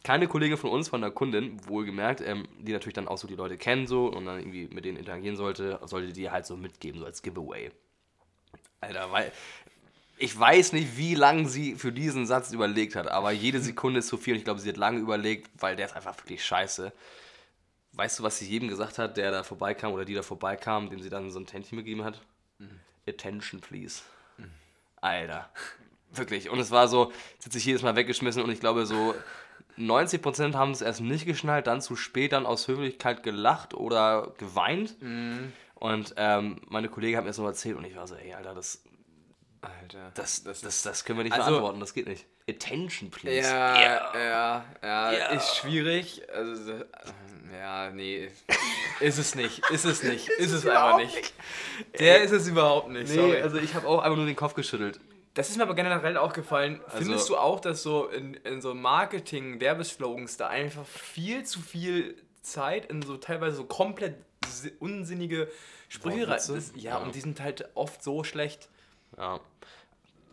Keine 0.04 0.28
Kollegin 0.28 0.56
von 0.56 0.70
uns, 0.70 0.88
von 0.88 1.00
der 1.00 1.10
Kundin, 1.10 1.58
wohlgemerkt, 1.66 2.20
ähm, 2.20 2.46
die 2.58 2.72
natürlich 2.72 2.94
dann 2.94 3.08
auch 3.08 3.18
so 3.18 3.26
die 3.26 3.34
Leute 3.34 3.56
kennen 3.56 3.86
so 3.88 4.06
und 4.06 4.26
dann 4.26 4.38
irgendwie 4.38 4.68
mit 4.68 4.84
denen 4.84 4.98
interagieren 4.98 5.36
sollte, 5.36 5.80
sollte 5.84 6.12
die 6.12 6.30
halt 6.30 6.46
so 6.46 6.56
mitgeben, 6.56 7.00
so 7.00 7.06
als 7.06 7.22
Giveaway. 7.22 7.72
Alter, 8.80 9.10
weil 9.10 9.32
ich 10.18 10.38
weiß 10.38 10.74
nicht, 10.74 10.96
wie 10.96 11.14
lange 11.14 11.48
sie 11.48 11.74
für 11.74 11.90
diesen 11.90 12.26
Satz 12.26 12.52
überlegt 12.52 12.94
hat, 12.94 13.08
aber 13.08 13.32
jede 13.32 13.60
Sekunde 13.60 13.98
ist 13.98 14.08
zu 14.08 14.16
viel 14.16 14.34
und 14.34 14.38
ich 14.38 14.44
glaube, 14.44 14.60
sie 14.60 14.68
hat 14.68 14.76
lange 14.76 15.00
überlegt, 15.00 15.50
weil 15.58 15.74
der 15.74 15.86
ist 15.86 15.96
einfach 15.96 16.16
wirklich 16.18 16.44
scheiße. 16.44 16.92
Weißt 17.92 18.18
du, 18.18 18.22
was 18.22 18.38
sie 18.38 18.46
jedem 18.46 18.68
gesagt 18.68 18.98
hat, 18.98 19.16
der 19.16 19.30
da 19.30 19.42
vorbeikam 19.42 19.92
oder 19.92 20.04
die 20.04 20.14
da 20.14 20.22
vorbeikam, 20.22 20.90
dem 20.90 21.00
sie 21.00 21.10
dann 21.10 21.30
so 21.30 21.40
ein 21.40 21.46
Tändchen 21.46 21.78
gegeben 21.78 22.04
hat? 22.04 22.20
Attention, 23.08 23.60
please. 23.60 24.02
Alter. 25.00 25.50
Wirklich. 26.10 26.48
Und 26.48 26.58
es 26.58 26.70
war 26.70 26.88
so, 26.88 27.12
sie 27.38 27.46
hat 27.46 27.52
sich 27.52 27.64
jedes 27.64 27.82
Mal 27.82 27.96
weggeschmissen 27.96 28.42
und 28.42 28.50
ich 28.50 28.60
glaube, 28.60 28.86
so 28.86 29.14
90% 29.78 30.54
haben 30.54 30.70
es 30.70 30.80
erst 30.82 31.00
nicht 31.00 31.26
geschnallt, 31.26 31.66
dann 31.66 31.80
zu 31.80 31.96
spät 31.96 32.32
dann 32.32 32.46
aus 32.46 32.68
Höflichkeit 32.68 33.22
gelacht 33.22 33.74
oder 33.74 34.32
geweint. 34.38 34.94
Und 35.74 36.14
ähm, 36.16 36.60
meine 36.68 36.88
Kollegin 36.88 37.16
hat 37.16 37.24
mir 37.24 37.30
das 37.30 37.38
noch 37.38 37.46
erzählt 37.46 37.76
und 37.76 37.84
ich 37.84 37.96
war 37.96 38.06
so, 38.06 38.14
ey, 38.14 38.32
Alter, 38.34 38.54
das, 38.54 38.82
Alter. 39.60 40.12
das, 40.14 40.44
das, 40.44 40.60
das, 40.60 40.82
das 40.82 41.04
können 41.04 41.18
wir 41.18 41.24
nicht 41.24 41.32
Also- 41.34 41.50
beantworten, 41.50 41.80
das 41.80 41.92
geht 41.94 42.06
nicht. 42.06 42.26
Attention, 42.48 43.10
please. 43.10 43.48
Ja, 43.48 43.74
Yeah. 43.78 44.12
ja, 44.14 44.64
ja, 44.82 45.12
Ja. 45.12 45.26
ist 45.28 45.56
schwierig. 45.56 46.22
Also, 46.30 46.72
äh, 46.72 46.84
ja, 47.58 47.90
nee. 47.90 48.28
Ist 49.00 49.18
es 49.18 49.34
nicht. 49.34 49.62
Ist 49.70 49.86
es 49.86 50.02
nicht. 50.02 50.28
Ist 50.38 50.52
es 50.52 50.66
einfach 50.66 50.98
nicht. 50.98 51.14
nicht. 51.16 51.34
Der 51.98 52.22
ist 52.22 52.32
es 52.32 52.46
überhaupt 52.46 52.90
nicht. 52.90 53.08
Nee, 53.08 53.14
sorry. 53.14 53.40
also 53.40 53.56
ich 53.56 53.74
habe 53.74 53.88
auch 53.88 54.00
einfach 54.02 54.16
nur 54.18 54.26
den 54.26 54.36
Kopf 54.36 54.52
geschüttelt. 54.54 55.00
Das 55.34 55.50
ist 55.50 55.56
mir 55.56 55.64
aber 55.64 55.74
generell 55.74 56.16
aufgefallen. 56.16 56.80
Findest 56.88 57.10
Also- 57.12 57.34
du 57.34 57.40
auch, 57.40 57.60
dass 57.60 57.82
so 57.82 58.06
in, 58.06 58.34
in 58.34 58.60
so 58.60 58.74
Marketing, 58.74 59.60
Werbeslogans 59.60 60.36
da 60.36 60.48
einfach 60.48 60.86
viel 60.86 61.44
zu 61.44 61.60
viel 61.60 62.16
Zeit 62.42 62.86
in 62.86 63.02
so 63.02 63.16
teilweise 63.16 63.56
so 63.56 63.64
komplett 63.64 64.14
si- 64.48 64.72
unsinnige 64.78 65.48
Sprüche 65.88 66.28
rein. 66.28 66.40
Ja, 66.76 66.90
Ja. 66.90 66.96
und 66.98 67.14
die 67.14 67.20
sind 67.20 67.40
halt 67.40 67.68
oft 67.74 68.02
so 68.02 68.22
schlecht. 68.24 68.68
Ja. 69.16 69.40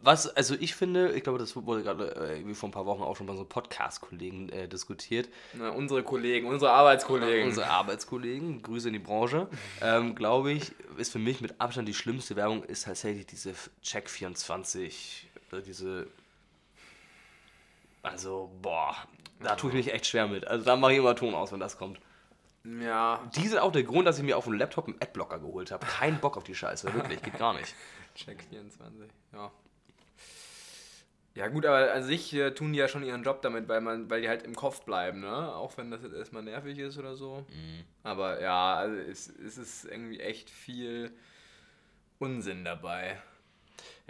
Was, 0.04 0.28
also 0.36 0.56
ich 0.60 0.76
finde, 0.76 1.12
ich 1.14 1.24
glaube, 1.24 1.38
das 1.40 1.56
wurde 1.56 1.84
gerade 1.84 2.16
äh, 2.16 2.38
irgendwie 2.38 2.56
vor 2.56 2.70
ein 2.70 2.72
paar 2.72 2.86
Wochen 2.86 3.04
auch 3.04 3.16
schon 3.16 3.28
bei 3.28 3.36
so 3.36 3.46
Podcast-Kollegen 3.46 4.50
äh, 4.50 4.68
diskutiert. 4.68 5.30
Na, 5.54 5.70
unsere 5.70 6.04
Kollegen, 6.04 6.48
unsere 6.48 6.72
Arbeitskollegen. 6.72 7.48
Unsere 7.48 7.68
Arbeitskollegen, 7.68 8.62
Grüße 8.62 8.88
in 8.88 8.94
die 8.94 9.00
Branche, 9.00 9.48
ähm, 9.82 10.16
glaube 10.16 10.52
ich, 10.52 10.72
ist 10.98 11.12
für 11.12 11.20
mich 11.20 11.42
mit 11.42 11.60
Abstand 11.62 11.88
die 11.88 11.94
schlimmste 11.94 12.36
Werbung, 12.36 12.64
ist 12.64 12.86
tatsächlich 12.86 13.28
diese 13.28 13.54
Check24, 13.84 15.24
äh, 15.52 15.62
diese. 15.62 16.08
Also, 18.04 18.52
boah, 18.62 18.96
da 19.42 19.56
tue 19.56 19.70
ich 19.70 19.76
mich 19.76 19.94
echt 19.94 20.08
schwer 20.08 20.28
mit. 20.28 20.48
Also, 20.48 20.66
da 20.66 20.76
mache 20.76 20.94
ich 20.94 20.98
immer 20.98 21.16
Ton 21.16 21.36
aus, 21.36 21.52
wenn 21.52 21.60
das 21.60 21.78
kommt. 21.78 22.00
ja, 22.64 23.20
Die 23.36 23.48
sind 23.48 23.60
auch 23.60 23.72
der 23.72 23.84
Grund, 23.84 24.08
dass 24.08 24.18
ich 24.18 24.24
mir 24.24 24.38
auf 24.38 24.46
dem 24.46 24.54
Laptop 24.54 24.88
einen 24.88 25.00
Adblocker 25.00 25.40
geholt 25.40 25.72
habe. 25.72 25.86
Kein 25.86 26.20
Bock 26.20 26.38
auf 26.38 26.44
die 26.44 26.56
Scheiße, 26.56 26.92
wirklich, 26.94 27.22
geht 27.22 27.38
gar 27.38 27.54
nicht. 27.54 27.76
Check 28.16 28.44
24, 28.50 29.10
ja. 29.34 29.52
Ja 31.34 31.48
gut, 31.48 31.66
aber 31.66 31.94
an 31.94 32.04
sich 32.04 32.34
äh, 32.34 32.52
tun 32.52 32.74
die 32.74 32.80
ja 32.80 32.88
schon 32.90 33.04
ihren 33.04 33.24
Job 33.24 33.42
damit, 33.42 33.70
weil 33.70 33.80
man, 33.80 34.10
weil 34.10 34.22
die 34.22 34.28
halt 34.28 34.44
im 34.44 34.54
Kopf 34.54 34.82
bleiben, 34.84 35.22
ne? 35.22 35.56
Auch 35.56 35.78
wenn 35.78 35.90
das 35.90 36.04
jetzt 36.04 36.14
erstmal 36.14 36.44
nervig 36.44 36.78
ist 36.78 36.98
oder 36.98 37.16
so. 37.16 37.46
Aber 38.04 38.42
ja, 38.42 38.76
also 38.76 38.96
es, 38.98 39.30
es 39.30 39.58
ist 39.58 39.86
irgendwie 39.86 40.20
echt 40.20 40.50
viel 40.50 41.12
Unsinn 42.20 42.66
dabei. 42.66 43.22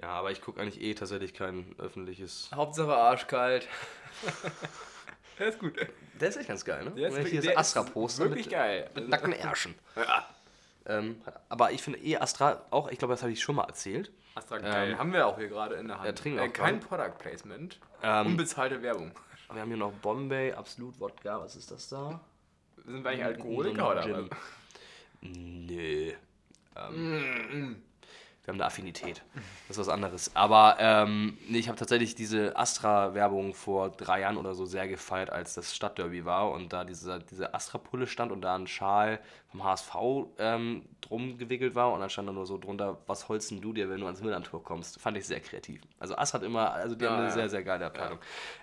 Ja, 0.01 0.10
aber 0.10 0.32
ich 0.32 0.42
gucke 0.42 0.60
eigentlich 0.60 0.82
eh 0.82 0.96
tatsächlich 0.96 1.34
kein 1.36 1.75
öffentliches. 1.78 2.50
Hauptsache 2.56 2.96
arschkalt. 2.96 3.68
der 5.40 5.48
ist 5.50 5.60
gut. 5.60 5.75
Der 6.20 6.30
ist 6.30 6.38
echt 6.38 6.48
ganz 6.48 6.66
geil, 6.66 6.86
ne? 6.86 6.92
Der 6.92 7.10
ist, 7.10 7.13
Hier 7.16 7.24
wirklich- 7.24 7.40
ist 7.40 7.48
der 7.48 7.58
Astra-Poster 7.60 8.24
Wirklich 8.25 8.48
mit, 8.48 8.54
geil. 8.54 8.90
mit 8.96 9.10
nackten 9.10 9.34
Ärschen. 9.34 9.75
Ja. 9.96 10.28
Ähm, 10.88 11.22
aber 11.50 11.72
ich 11.72 11.84
finde 11.84 12.00
eh 12.00 12.18
Astra 12.18 12.66
auch, 12.72 12.90
ich 12.90 12.98
glaube, 12.98 13.13
das 13.13 13.22
habe 13.22 13.32
ich 13.32 13.42
schon 13.44 13.56
mal 13.56 13.66
erzählt. 13.66 14.12
Astra. 14.36 14.60
Ähm, 14.60 14.98
Haben 14.98 15.14
wir 15.14 15.28
auch 15.28 15.38
hier 15.38 15.48
gerade 15.50 15.76
in 15.76 15.88
der 15.88 15.98
Hand. 15.98 16.06
ja, 16.06 16.14
trinken 16.14 16.40
wir 16.40 16.46
äh, 16.46 16.50
auch 16.50 16.54
kein 16.54 16.80
gerade. 16.80 17.04
Product 17.04 17.18
Placement. 17.20 17.80
Ähm, 18.02 18.28
Unbezahlte 18.28 18.82
Werbung. 18.82 19.12
Wir 19.52 19.62
haben 19.62 19.68
hier 19.68 19.78
noch 19.78 19.92
Bombay, 19.92 20.54
Absolut 20.54 20.98
Wodka, 21.00 21.42
was 21.42 21.56
ist 21.58 21.72
das 21.72 21.90
da? 21.90 22.22
Sind 22.86 23.04
wir 23.04 23.12
eigentlich 23.12 23.26
Alkoholiker 23.26 23.92
oder 23.92 24.30
was? 24.30 24.38
Nö. 25.22 26.14
Mm, 26.90 27.76
Wir 28.44 28.54
haben 28.54 28.56
eine 28.60 28.66
Affinität. 28.66 29.22
Das 29.68 29.78
ist 29.78 29.82
was 29.88 29.90
anderes. 29.94 30.36
Aber 30.36 30.78
ähm, 30.80 31.38
nee, 31.48 31.60
ich 31.60 31.68
habe 31.68 31.78
tatsächlich 31.78 32.16
diese 32.16 32.58
Astra-Werbung 32.58 33.54
vor 33.54 33.90
drei 33.92 34.22
Jahren 34.22 34.36
oder 34.38 34.56
so 34.56 34.66
sehr 34.66 34.88
gefeiert, 34.88 35.30
als 35.30 35.54
das 35.54 35.76
Stadtderby 35.76 36.26
war 36.26 36.50
und 36.50 36.74
da 36.74 36.84
diese, 36.84 37.20
diese 37.20 37.54
Astra-Pulle 37.54 38.08
stand 38.08 38.32
und 38.32 38.42
da 38.42 38.56
ein 38.56 38.66
Schal 38.66 39.20
vom 39.52 39.64
HSV 39.64 39.96
ähm, 40.40 40.86
drum 41.02 41.38
gewickelt 41.38 41.76
war 41.76 41.92
und 41.94 42.00
dann 42.00 42.10
stand 42.10 42.30
da 42.30 42.34
nur 42.34 42.48
so 42.48 42.58
drunter, 42.58 42.98
was 43.06 43.30
holst 43.30 43.52
denn 43.52 43.62
du 43.62 43.74
dir, 43.74 43.90
wenn 43.90 44.00
du 44.00 44.08
ans 44.08 44.22
Millantor 44.22 44.64
kommst? 44.64 45.00
Fand 45.00 45.18
ich 45.18 45.28
sehr 45.28 45.40
kreativ. 45.40 45.82
Also 46.00 46.16
Astra 46.16 46.40
hat 46.40 46.46
immer, 46.46 46.72
also 46.72 46.96
die 46.96 47.06
Ja, 47.06 47.12
haben 47.12 47.18
eine 47.20 47.28
ja. 47.28 47.32
sehr, 47.34 47.50
sehr 47.50 47.64
geile 47.64 47.86
Abteilung. 47.86 48.18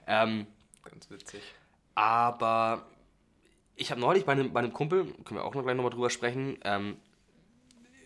Ähm, 0.08 0.48
Ganz 0.82 1.08
witzig. 1.08 1.42
aber 1.94 2.82
ich 3.76 3.92
habe 3.92 4.00
neulich 4.00 4.24
bei 4.24 4.32
einem, 4.32 4.52
bei 4.52 4.58
einem 4.58 4.72
Kumpel, 4.72 5.04
können 5.24 5.38
wir 5.38 5.44
auch 5.44 5.54
noch 5.54 5.62
gleich 5.62 5.76
nochmal 5.76 5.92
drüber 5.92 6.10
sprechen, 6.10 6.58
ähm, 6.64 6.96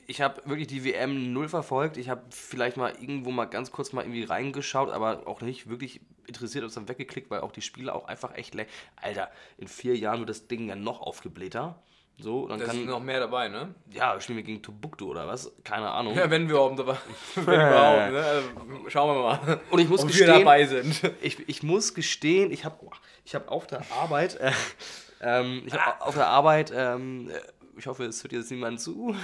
ich 0.07 0.21
habe 0.21 0.43
wirklich 0.47 0.67
die 0.69 0.85
WM 0.85 1.33
null 1.33 1.49
verfolgt. 1.49 1.97
Ich 1.97 2.09
habe 2.09 2.23
vielleicht 2.31 2.77
mal 2.77 2.93
irgendwo 3.01 3.31
mal 3.31 3.45
ganz 3.47 3.71
kurz 3.71 3.93
mal 3.93 4.03
irgendwie 4.03 4.25
reingeschaut, 4.25 4.91
aber 4.91 5.27
auch 5.27 5.41
nicht 5.41 5.69
wirklich 5.69 6.01
interessiert 6.27 6.65
und 6.65 6.77
dann 6.77 6.89
weggeklickt, 6.89 7.31
weil 7.31 7.41
auch 7.41 7.53
die 7.53 7.63
Spiele 7.63 7.95
auch 7.95 8.07
einfach 8.07 8.35
echt 8.37 8.55
leck. 8.55 8.69
Alter, 9.01 9.31
in 9.59 9.69
vier 9.69 9.97
Jahren 9.97 10.21
wird 10.21 10.31
das 10.31 10.47
Ding 10.49 10.69
ja 10.69 10.77
noch 10.77 11.01
aufgeblähter. 11.01 11.77
So, 12.19 12.47
dann 12.47 12.59
Da 12.61 12.67
kann. 12.67 12.79
ist 12.79 12.87
noch 12.87 13.01
mehr 13.01 13.21
dabei, 13.21 13.49
ne? 13.49 13.75
ja, 13.91 14.21
spielen 14.21 14.37
wir 14.37 14.43
gegen 14.45 14.63
Timbuktu 14.63 15.09
oder 15.11 15.27
was? 15.27 15.51
Keine 15.65 15.91
Ahnung. 15.91 16.15
Ja, 16.15 16.31
wenn 16.31 16.47
wir 16.47 16.55
überhaupt 16.57 16.79
dabei 16.79 16.97
wenn 17.37 17.45
überhaupt, 17.45 18.13
ne? 18.13 18.23
Also, 18.25 18.49
schauen 18.91 19.17
wir 19.17 19.23
mal. 19.23 19.61
Und 19.71 19.79
ich 19.81 19.89
muss 19.89 20.03
ob 20.03 20.09
gestehen- 20.09 20.27
wir 20.27 20.39
dabei 20.39 20.67
sind. 20.67 21.01
ich, 21.23 21.49
ich 21.49 21.63
muss 21.63 21.95
gestehen, 21.95 22.53
ich 22.53 22.65
habe 22.67 22.77
ich 23.25 23.35
hab 23.35 23.51
auf 23.51 23.67
der 23.67 23.83
Arbeit, 23.91 24.37
äh, 24.37 24.53
ähm, 25.23 25.63
ich 25.67 25.73
hab 25.73 26.01
auf 26.07 26.15
der 26.15 26.27
Arbeit, 26.29 26.71
ähm, 26.77 27.31
äh, 27.31 27.41
ich 27.79 27.87
hoffe, 27.87 28.05
es 28.05 28.23
hört 28.23 28.33
jetzt 28.35 28.51
niemand 28.51 28.81
zu. 28.81 29.17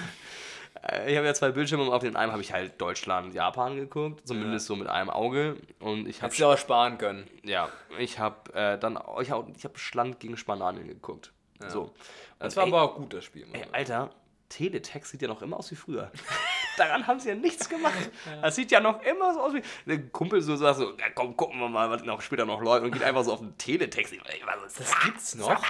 Äh, 0.82 1.10
Ich 1.10 1.16
habe 1.16 1.26
ja 1.26 1.34
zwei 1.34 1.50
Bildschirme 1.50 1.84
und 1.84 1.92
auf 1.92 2.02
den 2.02 2.16
einen 2.16 2.32
habe 2.32 2.42
ich 2.42 2.52
halt 2.52 2.80
Deutschland, 2.80 3.34
Japan 3.34 3.76
geguckt, 3.76 4.26
zumindest 4.26 4.66
so 4.66 4.76
mit 4.76 4.88
einem 4.88 5.10
Auge. 5.10 5.56
Und 5.80 6.06
ich 6.08 6.22
habe 6.22 6.34
aber 6.44 6.56
sparen 6.56 6.98
können. 6.98 7.26
ja, 7.42 7.68
ich 7.98 8.18
habe 8.18 8.52
äh, 8.54 8.78
dann 8.78 8.98
ich 9.20 9.30
habe 9.30 9.52
ich 9.56 9.64
hab 9.64 9.78
Schland 9.78 10.20
gegen 10.20 10.36
Spanien 10.36 10.86
geguckt. 10.86 11.32
So. 11.68 11.92
Das 12.38 12.54
Und 12.54 12.56
war 12.58 12.66
ey, 12.66 12.72
aber 12.72 12.82
auch 12.82 12.94
gut, 12.96 13.12
das 13.14 13.24
Spiel. 13.24 13.46
Ey, 13.52 13.64
Alter, 13.72 14.10
Teletext 14.48 15.10
sieht 15.10 15.22
ja 15.22 15.28
noch 15.28 15.42
immer 15.42 15.56
aus 15.58 15.70
wie 15.70 15.76
früher. 15.76 16.10
Daran 16.78 17.04
haben 17.08 17.18
sie 17.18 17.30
ja 17.30 17.34
nichts 17.34 17.68
gemacht. 17.68 18.10
Das 18.40 18.54
sieht 18.54 18.70
ja 18.70 18.78
noch 18.78 19.02
immer 19.02 19.34
so 19.34 19.40
aus 19.40 19.54
wie. 19.54 19.62
Der 19.86 20.00
Kumpel 20.10 20.40
so 20.40 20.54
sagt 20.54 20.78
so, 20.78 20.92
ja, 20.96 21.06
komm, 21.14 21.36
gucken 21.36 21.58
wir 21.58 21.68
mal, 21.68 21.90
was 21.90 22.04
noch 22.04 22.20
später 22.22 22.46
noch 22.46 22.60
läuft 22.62 22.84
und 22.84 22.92
geht 22.92 23.02
einfach 23.02 23.24
so 23.24 23.32
auf 23.32 23.40
den 23.40 23.58
Teletext. 23.58 24.12
Ich 24.12 24.46
war 24.46 24.56
so, 24.68 24.78
das 24.78 25.00
gibt's 25.00 25.34
noch? 25.34 25.60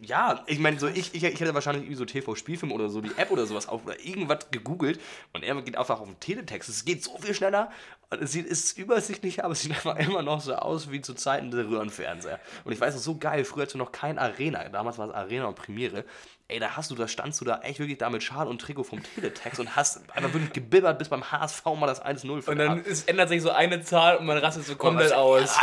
Ja, 0.00 0.44
ich 0.46 0.58
meine, 0.58 0.78
so 0.78 0.88
ich, 0.88 1.14
ich, 1.14 1.24
ich 1.24 1.40
hätte 1.40 1.54
wahrscheinlich 1.54 1.84
irgendwie 1.84 1.96
so 1.96 2.04
TV-Spielfilm 2.04 2.70
oder 2.70 2.90
so 2.90 3.00
die 3.00 3.16
App 3.16 3.30
oder 3.30 3.46
sowas 3.46 3.66
auf 3.66 3.84
oder 3.86 3.98
irgendwas 4.04 4.50
gegoogelt 4.50 5.00
und 5.32 5.42
er 5.42 5.54
geht 5.62 5.76
einfach 5.76 6.00
auf 6.00 6.06
den 6.06 6.20
Teletext. 6.20 6.68
Es 6.68 6.84
geht 6.84 7.02
so 7.02 7.16
viel 7.18 7.34
schneller 7.34 7.70
und 8.10 8.22
es 8.22 8.32
sieht, 8.32 8.44
ist 8.44 8.76
übersichtlicher, 8.76 9.44
aber 9.44 9.52
es 9.52 9.60
sieht 9.60 9.72
einfach 9.72 9.96
immer 9.96 10.22
noch 10.22 10.42
so 10.42 10.54
aus 10.54 10.90
wie 10.90 11.00
zu 11.00 11.14
Zeiten 11.14 11.50
der 11.50 11.66
Röhrenfernseher. 11.70 12.38
Und 12.64 12.72
ich 12.72 12.80
weiß 12.80 12.94
noch 12.94 13.00
so 13.00 13.16
geil, 13.16 13.46
früher 13.46 13.62
hatte 13.62 13.78
noch 13.78 13.90
kein 13.90 14.18
Arena, 14.18 14.68
damals 14.68 14.98
war 14.98 15.08
es 15.08 15.14
Arena 15.14 15.46
und 15.46 15.56
Premiere. 15.56 16.04
Ey, 16.48 16.60
da 16.60 16.76
hast 16.76 16.90
du, 16.90 16.94
da 16.94 17.08
standst 17.08 17.40
du 17.40 17.44
da 17.44 17.60
echt 17.62 17.80
wirklich 17.80 17.98
da 17.98 18.10
mit 18.10 18.22
Schal 18.22 18.46
und 18.46 18.60
Trikot 18.60 18.84
vom 18.84 19.02
Teletext 19.02 19.58
und 19.58 19.74
hast 19.74 19.98
einfach 20.14 20.32
wirklich 20.32 20.52
gebibbert, 20.52 20.98
bis 20.98 21.08
beim 21.08 21.32
HSV 21.32 21.64
mal 21.64 21.86
das 21.86 22.04
1-0 22.04 22.46
Und 22.46 22.58
dann 22.58 22.84
ist, 22.84 23.08
ändert 23.08 23.30
sich 23.30 23.42
so 23.42 23.50
eine 23.50 23.82
Zahl 23.82 24.18
und 24.18 24.26
man 24.26 24.38
rastet 24.38 24.64
so 24.64 24.76
komplett 24.76 25.12
aus. 25.12 25.56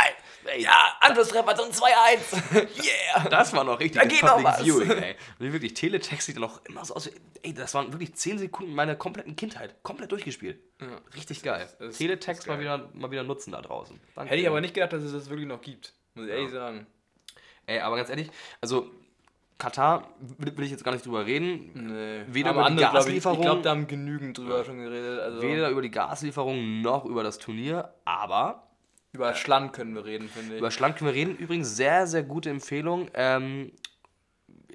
Ey, 0.46 0.62
Ja, 0.62 0.96
Anschlusstreffer 1.00 1.54
zum 1.56 1.70
2-1. 1.70 2.54
yeah. 2.84 3.28
Das 3.28 3.52
war 3.52 3.64
noch 3.64 3.78
richtig 3.80 4.00
Da 4.00 4.06
geht 4.08 4.22
noch 4.22 4.30
Public 4.36 4.46
was. 4.46 4.62
Viewing, 4.62 4.90
ey. 4.90 5.16
Und 5.38 5.52
wirklich, 5.52 5.74
Teletext 5.74 6.26
sieht 6.26 6.38
noch 6.38 6.64
immer 6.66 6.84
so 6.84 6.94
aus. 6.94 7.06
wie- 7.06 7.20
Ey, 7.42 7.52
das 7.54 7.74
waren 7.74 7.92
wirklich 7.92 8.14
10 8.14 8.38
Sekunden 8.38 8.74
meiner 8.74 8.94
kompletten 8.96 9.36
Kindheit. 9.36 9.74
Komplett 9.82 10.12
durchgespielt. 10.12 10.58
Richtig 11.14 11.42
geil. 11.42 11.68
das 11.78 11.90
ist- 11.90 11.98
Teletext 11.98 12.40
das 12.40 12.44
ist 12.44 12.46
mal, 12.48 12.54
geil. 12.64 12.80
wieder, 12.90 12.90
mal 13.00 13.10
wieder 13.10 13.22
nutzen 13.22 13.52
da 13.52 13.60
draußen. 13.60 14.00
Danke. 14.14 14.30
Hätte 14.30 14.40
ich 14.42 14.48
aber 14.48 14.60
nicht 14.60 14.74
gedacht, 14.74 14.92
dass 14.92 15.02
es 15.02 15.12
das 15.12 15.28
wirklich 15.28 15.46
noch 15.48 15.60
gibt. 15.60 15.92
Muss 16.14 16.26
ich 16.26 16.32
ehrlich 16.32 16.50
sagen. 16.50 16.86
Ey, 17.66 17.80
aber 17.80 17.96
ganz 17.96 18.08
ehrlich, 18.10 18.30
also 18.60 18.90
Katar 19.56 20.08
will, 20.20 20.64
ich 20.64 20.70
jetzt 20.72 20.84
gar 20.84 20.92
nicht 20.92 21.06
drüber 21.06 21.24
reden. 21.24 21.70
Nee. 21.74 22.24
Weder 22.34 22.50
Aber 22.50 22.60
über 22.60 22.70
die 22.70 22.84
andere, 22.84 22.90
glaub 22.90 23.06
ich, 23.06 23.14
Gaslieferung- 23.14 23.34
Ich 23.36 23.40
glaube, 23.42 23.62
da 23.62 23.70
haben 23.70 23.86
genügend 23.86 24.36
drüber 24.36 24.64
schon 24.64 24.78
geredet. 24.78 25.20
Also 25.20 25.42
Weder 25.42 25.70
über 25.70 25.80
die 25.80 25.90
Gaslieferung 25.90 26.82
noch 26.82 27.04
über 27.04 27.22
das 27.22 27.38
Turnier. 27.38 27.94
Aber 28.04 28.63
über 29.14 29.32
Schland 29.34 29.72
können 29.72 29.94
wir 29.94 30.04
reden, 30.04 30.28
finde 30.28 30.54
ich. 30.54 30.58
Über 30.58 30.70
Schlank 30.72 30.98
können 30.98 31.10
wir 31.10 31.14
reden. 31.14 31.36
Übrigens 31.36 31.76
sehr, 31.76 32.06
sehr 32.06 32.24
gute 32.24 32.50
Empfehlung. 32.50 33.08
Ähm, 33.14 33.72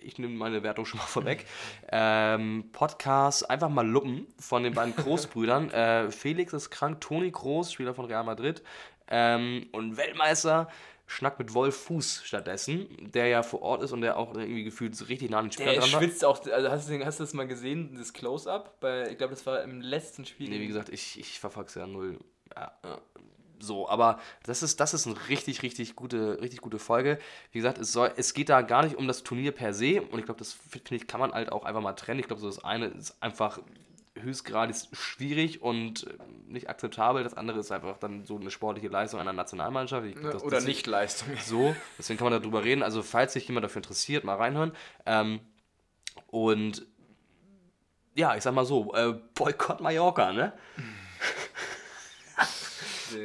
ich 0.01 0.17
nehme 0.17 0.33
meine 0.33 0.63
Wertung 0.63 0.85
schon 0.85 0.99
mal 0.99 1.05
vorweg. 1.07 1.45
Ähm, 1.91 2.69
Podcast 2.71 3.49
einfach 3.49 3.69
mal 3.69 3.85
luppen 3.87 4.27
von 4.39 4.63
den 4.63 4.73
beiden 4.73 4.95
Großbrüdern. 4.95 5.69
äh, 5.71 6.09
Felix 6.09 6.53
ist 6.53 6.69
krank, 6.69 7.01
Toni 7.01 7.29
Groß, 7.29 7.73
Spieler 7.73 7.93
von 7.93 8.05
Real 8.05 8.23
Madrid. 8.23 8.63
Ähm, 9.09 9.67
und 9.73 9.97
Weltmeister 9.97 10.69
schnackt 11.05 11.39
mit 11.39 11.53
Wolf 11.53 11.75
Fuß 11.75 12.21
stattdessen, 12.23 12.87
der 13.11 13.27
ja 13.27 13.43
vor 13.43 13.61
Ort 13.61 13.81
ist 13.83 13.91
und 13.91 14.01
der 14.01 14.15
auch 14.15 14.35
irgendwie 14.35 14.63
gefühlt 14.63 14.95
so 14.95 15.05
richtig 15.05 15.31
nah 15.31 15.39
an 15.39 15.47
den 15.47 15.51
Spielern 15.51 15.73
Der 15.73 15.81
dran 15.81 15.91
war. 15.91 16.01
schwitzt 16.01 16.23
auch, 16.23 16.45
also 16.47 16.69
hast 16.69 16.87
du, 16.87 17.05
hast 17.05 17.19
du 17.19 17.23
das 17.23 17.33
mal 17.33 17.47
gesehen, 17.47 17.95
das 17.97 18.13
Close-Up? 18.13 18.77
Ich 19.09 19.17
glaube, 19.17 19.33
das 19.33 19.45
war 19.45 19.63
im 19.63 19.81
letzten 19.81 20.23
Spiel. 20.25 20.49
Nee, 20.49 20.61
wie 20.61 20.67
gesagt, 20.67 20.89
ich, 20.89 21.19
ich 21.19 21.39
verfolge 21.39 21.71
ja 21.77 21.87
null. 21.87 22.19
Ja, 22.55 22.71
ja. 22.85 23.01
So, 23.59 23.89
aber 23.89 24.19
das 24.43 24.63
ist, 24.63 24.79
das 24.79 24.93
ist 24.93 25.05
eine 25.05 25.15
richtig, 25.29 25.63
richtig 25.63 25.95
gute, 25.95 26.41
richtig 26.41 26.61
gute 26.61 26.79
Folge. 26.79 27.19
Wie 27.51 27.59
gesagt, 27.59 27.77
es, 27.77 27.91
soll, 27.91 28.11
es 28.15 28.33
geht 28.33 28.49
da 28.49 28.61
gar 28.61 28.83
nicht 28.83 28.95
um 28.95 29.07
das 29.07 29.23
Turnier 29.23 29.51
per 29.51 29.73
se. 29.73 30.01
Und 30.01 30.17
ich 30.19 30.25
glaube, 30.25 30.39
das 30.39 30.53
finde 30.53 30.95
ich, 30.95 31.07
kann 31.07 31.19
man 31.19 31.31
halt 31.33 31.51
auch 31.51 31.65
einfach 31.65 31.81
mal 31.81 31.93
trennen. 31.93 32.19
Ich 32.19 32.27
glaube, 32.27 32.41
so 32.41 32.47
das 32.47 32.63
eine 32.63 32.87
ist 32.87 33.21
einfach 33.21 33.59
höchstgradig 34.19 34.75
schwierig 34.93 35.61
und 35.61 36.07
äh, 36.07 36.13
nicht 36.47 36.69
akzeptabel. 36.69 37.23
Das 37.23 37.33
andere 37.35 37.59
ist 37.59 37.71
einfach 37.71 37.97
dann 37.97 38.25
so 38.25 38.37
eine 38.37 38.51
sportliche 38.51 38.87
Leistung 38.89 39.19
einer 39.19 39.33
Nationalmannschaft. 39.33 40.05
Ne, 40.05 40.29
das- 40.31 40.43
Oder 40.43 40.57
das- 40.57 40.65
nicht 40.65 40.87
Leistung. 40.87 41.29
so, 41.45 41.75
deswegen 41.97 42.17
kann 42.17 42.29
man 42.29 42.41
darüber 42.41 42.63
reden. 42.63 42.83
Also, 42.83 43.01
falls 43.03 43.33
sich 43.33 43.47
jemand 43.47 43.63
dafür 43.65 43.79
interessiert, 43.81 44.23
mal 44.23 44.35
reinhören. 44.35 44.71
Ähm, 45.05 45.39
und 46.27 46.85
ja, 48.15 48.35
ich 48.35 48.43
sag 48.43 48.53
mal 48.53 48.65
so, 48.65 48.93
äh, 48.93 49.13
Boykott 49.35 49.79
Mallorca, 49.79 50.33
ne? 50.33 50.53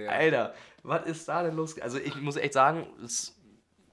Alter, 0.09 0.55
was 0.83 1.07
ist 1.07 1.29
da 1.29 1.43
denn 1.43 1.57
los? 1.57 1.79
Also, 1.81 1.99
ich 1.99 2.15
muss 2.17 2.37
echt 2.37 2.53
sagen, 2.53 2.87
es, 3.05 3.35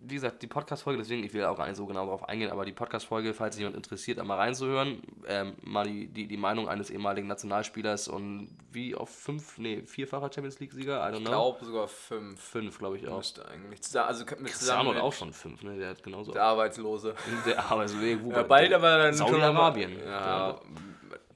wie 0.03 0.15
gesagt, 0.15 0.41
die 0.41 0.47
Podcast-Folge, 0.47 0.97
deswegen, 0.99 1.23
ich 1.23 1.31
will 1.31 1.45
auch 1.45 1.55
gar 1.55 1.67
nicht 1.67 1.75
so 1.77 1.85
genau 1.85 2.05
darauf 2.05 2.27
eingehen, 2.27 2.49
aber 2.49 2.65
die 2.65 2.71
Podcast-Folge, 2.71 3.35
falls 3.35 3.53
sich 3.55 3.59
jemand 3.61 3.75
interessiert, 3.77 4.17
einmal 4.17 4.39
reinzuhören, 4.39 4.99
ähm, 5.27 5.53
mal 5.61 5.85
die, 5.85 6.07
die, 6.07 6.27
die 6.27 6.37
Meinung 6.37 6.67
eines 6.67 6.89
ehemaligen 6.89 7.27
Nationalspielers 7.27 8.07
und 8.07 8.49
wie 8.71 8.95
auf 8.95 9.09
fünf, 9.09 9.59
nee, 9.59 9.83
vierfacher 9.83 10.31
Champions 10.33 10.59
League-Sieger, 10.59 10.97
I 11.07 11.11
don't 11.13 11.17
Ich 11.17 11.19
know. 11.19 11.29
glaube 11.29 11.65
sogar 11.65 11.87
fünf. 11.87 12.41
Fünf, 12.41 12.79
glaube 12.79 12.97
ich 12.97 13.07
auch. 13.07 13.17
Müsste 13.17 13.47
eigentlich. 13.47 13.81
Zusammen, 13.83 14.07
also 14.07 14.25
mit 14.25 14.45
Cristiano 14.51 14.95
hat 14.95 15.01
auch 15.01 15.13
schon 15.13 15.33
fünf, 15.33 15.61
ne? 15.61 15.77
Der 15.77 15.89
hat 15.91 16.01
genauso. 16.01 16.31
der 16.31 16.43
Arbeitslose. 16.45 17.13
Der 17.45 17.63
Arbeitsweg, 17.71 18.19
Ja, 18.27 18.41
bald 18.41 18.73
aber 18.73 18.97
dann 18.97 19.13
Saudi-Arabien. 19.13 19.99
Ja, 20.03 20.59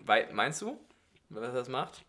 wei- 0.05 0.27
meinst 0.33 0.63
du, 0.63 0.79
was 1.29 1.53
das 1.53 1.69
macht? 1.69 2.03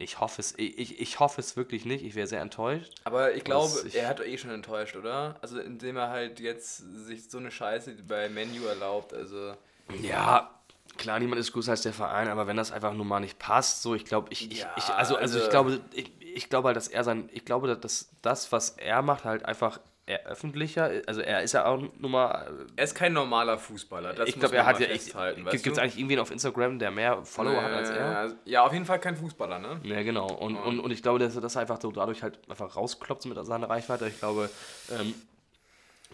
Ich 0.00 0.18
hoffe 0.18 0.40
es, 0.40 0.54
ich, 0.56 0.98
ich 0.98 1.20
hoffe 1.20 1.40
es 1.40 1.56
wirklich 1.56 1.84
nicht. 1.84 2.02
Ich 2.04 2.14
wäre 2.14 2.26
sehr 2.26 2.40
enttäuscht. 2.40 2.90
Aber 3.04 3.34
ich 3.34 3.44
glaube, 3.44 3.70
ich- 3.86 3.94
er 3.94 4.08
hat 4.08 4.20
eh 4.20 4.38
schon 4.38 4.50
enttäuscht, 4.50 4.96
oder? 4.96 5.36
Also 5.42 5.60
indem 5.60 5.96
er 5.98 6.08
halt 6.08 6.40
jetzt 6.40 6.78
sich 7.06 7.28
so 7.30 7.36
eine 7.38 7.50
Scheiße 7.50 7.94
bei 8.08 8.28
Menu 8.30 8.64
erlaubt, 8.64 9.12
also... 9.12 9.54
Ja, 10.00 10.50
klar, 10.96 11.18
niemand 11.18 11.40
ist 11.40 11.52
größer 11.52 11.72
als 11.72 11.82
der 11.82 11.92
Verein, 11.92 12.28
aber 12.28 12.46
wenn 12.46 12.56
das 12.56 12.72
einfach 12.72 12.94
nur 12.94 13.04
mal 13.04 13.20
nicht 13.20 13.38
passt, 13.38 13.82
so, 13.82 13.94
ich 13.94 14.04
glaube, 14.06 14.28
ich, 14.32 14.50
ich, 14.50 14.60
Ja, 14.60 14.72
ich, 14.78 14.84
also, 14.88 15.16
also 15.16 15.36
ich 15.36 15.44
also- 15.44 15.50
glaube, 15.50 15.80
ich, 15.92 16.10
ich 16.20 16.48
glaube 16.48 16.68
halt, 16.68 16.76
dass 16.76 16.88
er 16.88 17.04
sein, 17.04 17.28
ich 17.32 17.44
glaube, 17.44 17.76
dass 17.76 18.08
das, 18.22 18.52
was 18.52 18.70
er 18.70 19.02
macht, 19.02 19.24
halt 19.24 19.44
einfach 19.44 19.80
eher 20.10 20.26
öffentlicher, 20.26 20.90
also 21.06 21.20
er 21.20 21.42
ist 21.42 21.52
ja 21.52 21.64
auch 21.66 21.80
nun 21.80 22.10
mal, 22.10 22.66
Er 22.76 22.84
ist 22.84 22.94
kein 22.94 23.12
normaler 23.12 23.58
Fußballer, 23.58 24.12
das 24.12 24.28
ich 24.28 24.38
glaube, 24.38 24.56
er 24.56 24.66
hat 24.66 24.80
ja, 24.80 24.88
festhalten, 24.88 25.44
gibt 25.50 25.66
es 25.66 25.78
eigentlich 25.78 25.96
irgendwen 25.98 26.18
auf 26.18 26.30
Instagram, 26.30 26.78
der 26.78 26.90
mehr 26.90 27.24
Follower 27.24 27.62
hat 27.62 27.72
als 27.72 27.90
er? 27.90 28.24
Äh, 28.26 28.30
Ja, 28.44 28.64
auf 28.64 28.72
jeden 28.72 28.84
Fall 28.84 28.98
kein 28.98 29.16
Fußballer, 29.16 29.58
ne? 29.58 29.80
Ja, 29.84 30.02
genau. 30.02 30.26
Und, 30.26 30.56
und, 30.56 30.80
und 30.80 30.90
ich 30.90 31.02
glaube, 31.02 31.18
dass 31.18 31.34
er 31.34 31.40
das 31.40 31.56
einfach 31.56 31.80
so 31.80 31.90
dadurch 31.92 32.22
halt 32.22 32.38
einfach 32.50 32.76
rausklopft 32.76 33.26
mit 33.26 33.44
seiner 33.46 33.70
Reichweite. 33.70 34.08
Ich 34.08 34.18
glaube, 34.18 34.50
ähm, 34.90 35.14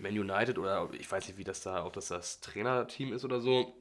Man 0.00 0.12
United 0.18 0.58
oder 0.58 0.88
ich 0.98 1.10
weiß 1.10 1.26
nicht, 1.28 1.38
wie 1.38 1.44
das 1.44 1.62
da, 1.62 1.84
ob 1.84 1.94
das 1.94 2.08
das 2.08 2.40
Trainerteam 2.40 3.12
ist 3.12 3.24
oder 3.24 3.40
so. 3.40 3.72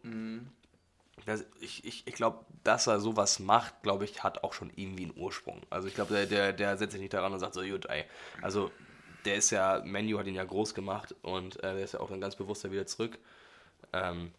Das, 1.25 1.45
ich 1.59 1.83
ich, 1.85 2.07
ich 2.07 2.13
glaube, 2.13 2.45
dass 2.63 2.87
er 2.87 2.99
sowas 2.99 3.39
macht, 3.39 3.81
glaube 3.83 4.05
ich, 4.05 4.23
hat 4.23 4.43
auch 4.43 4.53
schon 4.53 4.69
irgendwie 4.75 5.03
einen 5.05 5.17
Ursprung. 5.17 5.61
Also 5.69 5.87
ich 5.87 5.95
glaube, 5.95 6.13
der, 6.13 6.25
der, 6.25 6.53
der 6.53 6.77
setzt 6.77 6.91
sich 6.91 7.01
nicht 7.01 7.13
daran 7.13 7.33
und 7.33 7.39
sagt 7.39 7.53
so, 7.53 7.61
gut, 7.61 7.85
ey. 7.87 8.03
Also 8.41 8.71
der 9.25 9.35
ist 9.35 9.49
ja, 9.51 9.81
Menu 9.83 10.17
hat 10.19 10.27
ihn 10.27 10.35
ja 10.35 10.43
groß 10.43 10.73
gemacht 10.73 11.15
und 11.21 11.57
äh, 11.57 11.73
der 11.75 11.83
ist 11.83 11.93
ja 11.93 11.99
auch 11.99 12.09
dann 12.09 12.21
ganz 12.21 12.35
bewusst 12.35 12.63
da 12.63 12.71
wieder 12.71 12.85
zurück. 12.85 13.17
Ähm, 13.93 14.31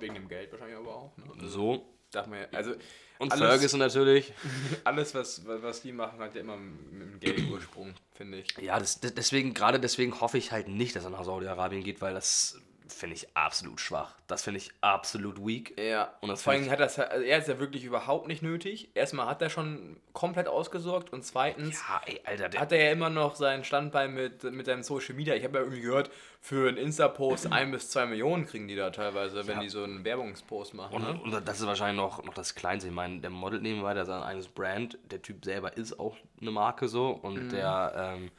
Wegen 0.00 0.14
dem 0.14 0.28
Geld 0.28 0.50
wahrscheinlich 0.52 0.76
aber 0.76 0.94
auch, 0.94 1.16
ne? 1.16 1.48
so. 1.48 1.86
Darf 2.10 2.26
man 2.26 2.40
ja, 2.40 2.46
also 2.52 2.72
Und 3.18 3.32
alles, 3.32 3.46
Ferguson 3.48 3.80
natürlich. 3.80 4.32
alles 4.84 5.14
was, 5.14 5.42
was 5.46 5.80
die 5.82 5.92
machen, 5.92 6.18
hat 6.18 6.34
ja 6.34 6.40
immer 6.42 6.56
mit 6.56 6.90
dem 6.90 7.20
Geldursprung, 7.20 7.94
finde 8.14 8.38
ich. 8.40 8.58
Ja, 8.58 8.78
das- 8.78 9.00
deswegen, 9.00 9.54
gerade 9.54 9.80
deswegen 9.80 10.20
hoffe 10.20 10.36
ich 10.38 10.52
halt 10.52 10.68
nicht, 10.68 10.94
dass 10.96 11.04
er 11.04 11.10
nach 11.10 11.24
Saudi-Arabien 11.24 11.84
geht, 11.84 12.00
weil 12.02 12.12
das 12.14 12.60
finde 12.92 13.16
ich 13.16 13.36
absolut 13.36 13.80
schwach. 13.80 14.14
Das 14.26 14.42
finde 14.44 14.58
ich 14.58 14.70
absolut 14.80 15.44
weak. 15.44 15.78
Ja, 15.78 16.12
Und 16.20 16.28
das 16.30 16.42
vor 16.42 16.52
allem 16.52 16.70
hat 16.70 16.80
das, 16.80 16.98
also 16.98 17.24
er 17.24 17.38
ist 17.38 17.48
ja 17.48 17.58
wirklich 17.58 17.84
überhaupt 17.84 18.28
nicht 18.28 18.42
nötig. 18.42 18.90
Erstmal 18.94 19.26
hat 19.26 19.42
er 19.42 19.50
schon 19.50 19.96
komplett 20.12 20.48
ausgesorgt 20.48 21.12
und 21.12 21.24
zweitens 21.24 21.82
Ja, 21.88 22.00
ey, 22.06 22.20
Alter, 22.24 22.58
hat 22.60 22.72
er 22.72 22.84
ja 22.84 22.90
immer 22.92 23.10
noch 23.10 23.34
sein 23.34 23.64
Standbein 23.64 24.14
mit, 24.14 24.42
mit 24.44 24.66
seinem 24.66 24.82
Social 24.82 25.14
Media. 25.14 25.34
Ich 25.34 25.44
habe 25.44 25.58
ja 25.58 25.64
irgendwie 25.64 25.82
gehört, 25.82 26.10
für 26.40 26.68
einen 26.68 26.76
Insta-Post 26.78 27.52
ein 27.52 27.70
bis 27.70 27.90
zwei 27.90 28.06
Millionen 28.06 28.46
kriegen 28.46 28.68
die 28.68 28.76
da 28.76 28.90
teilweise, 28.90 29.46
wenn 29.46 29.56
Ja. 29.56 29.62
die 29.62 29.68
so 29.68 29.84
einen 29.84 30.04
Werbungspost 30.04 30.74
machen. 30.74 30.94
und, 30.96 31.02
Ne? 31.02 31.20
und 31.36 31.48
das 31.48 31.60
ist 31.60 31.66
wahrscheinlich 31.66 31.96
noch, 32.02 32.22
noch 32.24 32.34
das 32.34 32.54
Kleinste. 32.54 32.88
Ich 32.88 32.94
meine, 32.94 33.20
der 33.20 33.30
modelt 33.30 33.62
nebenbei, 33.62 33.94
der 33.94 34.02
ist 34.04 34.08
sein 34.08 34.22
eigenes 34.22 34.48
Brand. 34.48 34.98
Der 35.10 35.20
Typ 35.22 35.44
selber 35.44 35.76
ist 35.76 35.98
auch 36.00 36.16
eine 36.40 36.50
Marke 36.50 36.88
so 36.88 37.10
und 37.10 37.50
der, 37.50 38.14
ähm, 38.16 38.30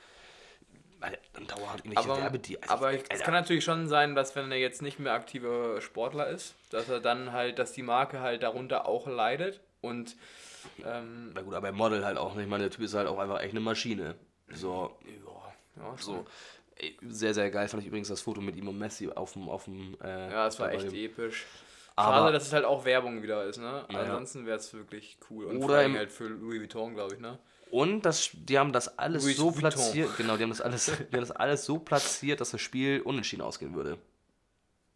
Alter, 1.04 1.18
dann 1.34 1.48
dauerhaft 1.48 1.86
irgendwelche 1.86 2.10
Aber, 2.10 2.20
Werbedie- 2.22 2.58
also, 2.62 2.74
aber 2.74 2.94
es 2.94 3.20
kann 3.22 3.34
natürlich 3.34 3.64
schon 3.64 3.88
sein, 3.88 4.16
dass 4.16 4.36
wenn 4.36 4.52
er 4.52 4.58
jetzt 4.58 4.82
nicht 4.82 5.00
mehr 5.00 5.14
aktiver 5.14 5.82
Sportler 5.82 6.28
ist, 6.28 6.56
dass 6.72 6.88
er 6.90 7.00
dann 7.00 7.32
halt, 7.34 7.60
dass 7.60 7.74
die 7.74 7.84
Marke 7.84 8.22
halt 8.22 8.42
darunter 8.44 8.88
auch 8.88 9.06
leidet 9.08 9.60
und 9.82 10.16
ähm, 10.86 11.32
Na 11.34 11.42
gut, 11.42 11.54
aber 11.54 11.68
er 11.68 11.74
modelt 11.74 12.06
halt 12.06 12.18
auch 12.18 12.36
nicht. 12.36 12.46
Ich 12.46 12.50
meine, 12.50 12.64
der 12.64 12.72
Typ 12.72 12.86
ist 12.86 12.94
halt 12.94 13.08
auch 13.08 13.20
einfach 13.20 13.42
echt 13.42 13.52
eine 13.52 13.60
Maschine. 13.60 14.16
So, 14.54 14.98
ja, 15.06 15.84
ja, 15.84 15.98
so. 15.98 16.26
Sehr, 17.02 17.34
sehr 17.34 17.52
geil 17.52 17.68
fand 17.68 17.84
ich 17.84 17.88
übrigens 17.88 18.08
das 18.08 18.22
Foto 18.22 18.42
mit 18.42 18.56
ihm 18.56 18.68
und 18.68 18.78
Messi 18.80 19.10
auf 19.10 19.34
dem, 19.34 19.48
auf 19.50 19.66
dem, 19.66 19.96
äh, 20.04 20.32
Ja, 20.32 20.48
es 20.48 20.60
war 20.60 20.72
echt 20.72 20.86
dem- 20.92 20.94
episch. 20.96 21.46
Aber- 21.96 22.18
Schade, 22.18 22.34
dass 22.34 22.48
es 22.48 22.54
halt 22.54 22.66
auch 22.66 22.86
Werbung 22.86 23.22
wieder 23.22 23.44
ist, 23.46 23.58
ne? 23.60 23.86
Naja. 23.90 24.00
Ansonsten 24.06 24.46
wäre 24.46 24.58
es 24.58 24.74
wirklich 24.74 25.18
cool. 25.30 25.46
Und 25.46 25.58
Oder 25.58 25.66
vor 25.68 25.76
allem 25.76 25.92
im- 25.92 25.98
halt 25.98 26.12
für 26.12 26.26
Louis 26.28 26.60
Vuitton, 26.62 26.96
glaube 26.96 27.14
ich, 27.16 27.20
ne? 27.20 27.38
Und 27.74 28.04
das, 28.06 28.30
die 28.34 28.60
haben 28.60 28.72
das 28.72 29.00
alles 29.00 29.24
Louis 29.24 29.36
so 29.36 29.46
Vuitton. 29.46 29.62
platziert, 29.62 30.16
genau, 30.16 30.38
die 30.38 30.44
haben 30.44 30.52
das 30.52 30.62
alles, 30.62 30.86
die 31.12 31.16
haben 31.16 31.22
das 31.22 31.32
alles 31.32 31.66
so 31.66 31.80
platziert, 31.80 32.40
dass 32.40 32.52
das 32.52 32.62
Spiel 32.62 33.02
unentschieden 33.02 33.42
ausgehen 33.42 33.74
würde. 33.74 33.98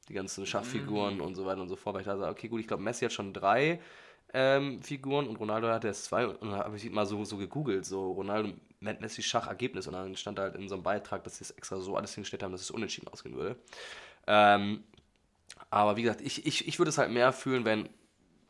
Die 0.07 0.13
ganzen 0.13 0.45
Schachfiguren 0.45 1.19
und 1.19 1.33
so 1.33 1.47
weiter 1.47 1.59
und 1.59 1.69
so 1.69 1.75
fort. 1.75 1.95
Weil 1.95 2.01
ich 2.01 2.07
dachte, 2.07 2.27
okay, 2.27 2.47
gut, 2.47 2.59
ich 2.59 2.67
glaube, 2.67 2.83
Messi 2.83 3.05
hat 3.05 3.13
schon 3.13 3.33
drei 3.33 3.81
ähm, 4.31 4.79
Figuren 4.83 5.27
und 5.27 5.37
Ronaldo 5.37 5.69
hat 5.69 5.85
erst 5.85 6.05
zwei. 6.05 6.27
Und 6.27 6.51
dann 6.51 6.59
habe 6.59 6.77
ich 6.77 6.87
mal 6.91 7.07
so, 7.07 7.25
so 7.25 7.37
gegoogelt, 7.37 7.83
so 7.83 8.11
Ronaldo, 8.11 8.53
Messi 8.79 9.23
Schachergebnis. 9.23 9.87
Und 9.87 9.93
dann 9.93 10.15
stand 10.15 10.37
da 10.37 10.43
halt 10.43 10.55
in 10.55 10.69
so 10.69 10.75
einem 10.75 10.83
Beitrag, 10.83 11.23
dass 11.23 11.39
sie 11.39 11.45
es 11.45 11.49
extra 11.49 11.79
so 11.79 11.95
alles 11.95 12.13
hingestellt 12.13 12.43
haben, 12.43 12.51
dass 12.51 12.61
es 12.61 12.69
unentschieden 12.69 13.07
ausgehen 13.07 13.35
würde. 13.35 13.55
Ähm, 14.27 14.83
aber 15.71 15.97
wie 15.97 16.03
gesagt, 16.03 16.21
ich, 16.21 16.45
ich, 16.45 16.67
ich 16.67 16.77
würde 16.77 16.89
es 16.89 16.99
halt 16.99 17.09
mehr 17.09 17.33
fühlen, 17.33 17.65
wenn, 17.65 17.89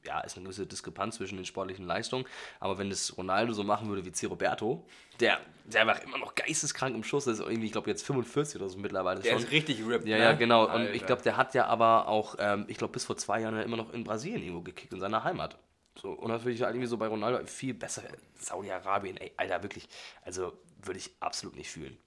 ja, 0.07 0.21
ist 0.21 0.35
eine 0.37 0.43
gewisse 0.45 0.65
Diskrepanz 0.65 1.17
zwischen 1.17 1.35
den 1.35 1.45
sportlichen 1.45 1.85
Leistungen, 1.85 2.25
aber 2.59 2.77
wenn 2.79 2.89
es 2.89 3.15
Ronaldo 3.17 3.53
so 3.53 3.63
machen 3.63 3.89
würde 3.89 4.03
wie 4.05 4.11
C. 4.11 4.25
Roberto, 4.25 4.83
der, 5.19 5.39
der 5.65 5.81
einfach 5.81 6.01
immer 6.03 6.17
noch 6.17 6.33
geisteskrank 6.33 6.95
im 6.95 7.03
Schuss 7.03 7.27
ist, 7.27 7.39
irgendwie, 7.39 7.65
ich 7.67 7.71
glaube, 7.71 7.89
jetzt 7.89 8.03
45 8.05 8.59
oder 8.61 8.69
so 8.69 8.77
mittlerweile 8.77 9.19
Der 9.21 9.33
schon. 9.33 9.43
ist 9.43 9.51
richtig 9.51 9.85
ripped, 9.85 10.07
Ja, 10.07 10.17
ne? 10.17 10.23
ja, 10.23 10.31
genau. 10.33 10.63
Und 10.65 10.71
Alter. 10.71 10.93
ich 10.93 11.05
glaube, 11.05 11.21
der 11.21 11.37
hat 11.37 11.53
ja 11.53 11.65
aber 11.67 12.07
auch, 12.07 12.35
ähm, 12.39 12.65
ich 12.67 12.77
glaube, 12.77 12.93
bis 12.93 13.05
vor 13.05 13.17
zwei 13.17 13.41
Jahren 13.41 13.55
ja 13.55 13.61
immer 13.61 13.77
noch 13.77 13.93
in 13.93 14.03
Brasilien 14.03 14.41
irgendwo 14.41 14.61
gekickt, 14.61 14.93
in 14.93 14.99
seiner 14.99 15.23
Heimat. 15.23 15.57
So, 15.99 16.11
und 16.11 16.29
das 16.29 16.43
würde 16.43 16.51
ich 16.53 16.61
halt 16.61 16.73
irgendwie 16.75 16.87
so 16.87 16.97
bei 16.97 17.07
Ronaldo 17.07 17.45
viel 17.47 17.73
besser. 17.73 18.03
Saudi-Arabien, 18.39 19.17
ey, 19.17 19.31
Alter, 19.37 19.63
wirklich. 19.63 19.89
Also 20.23 20.53
würde 20.83 20.99
ich 20.99 21.09
absolut 21.19 21.55
nicht 21.55 21.69
fühlen. 21.71 21.97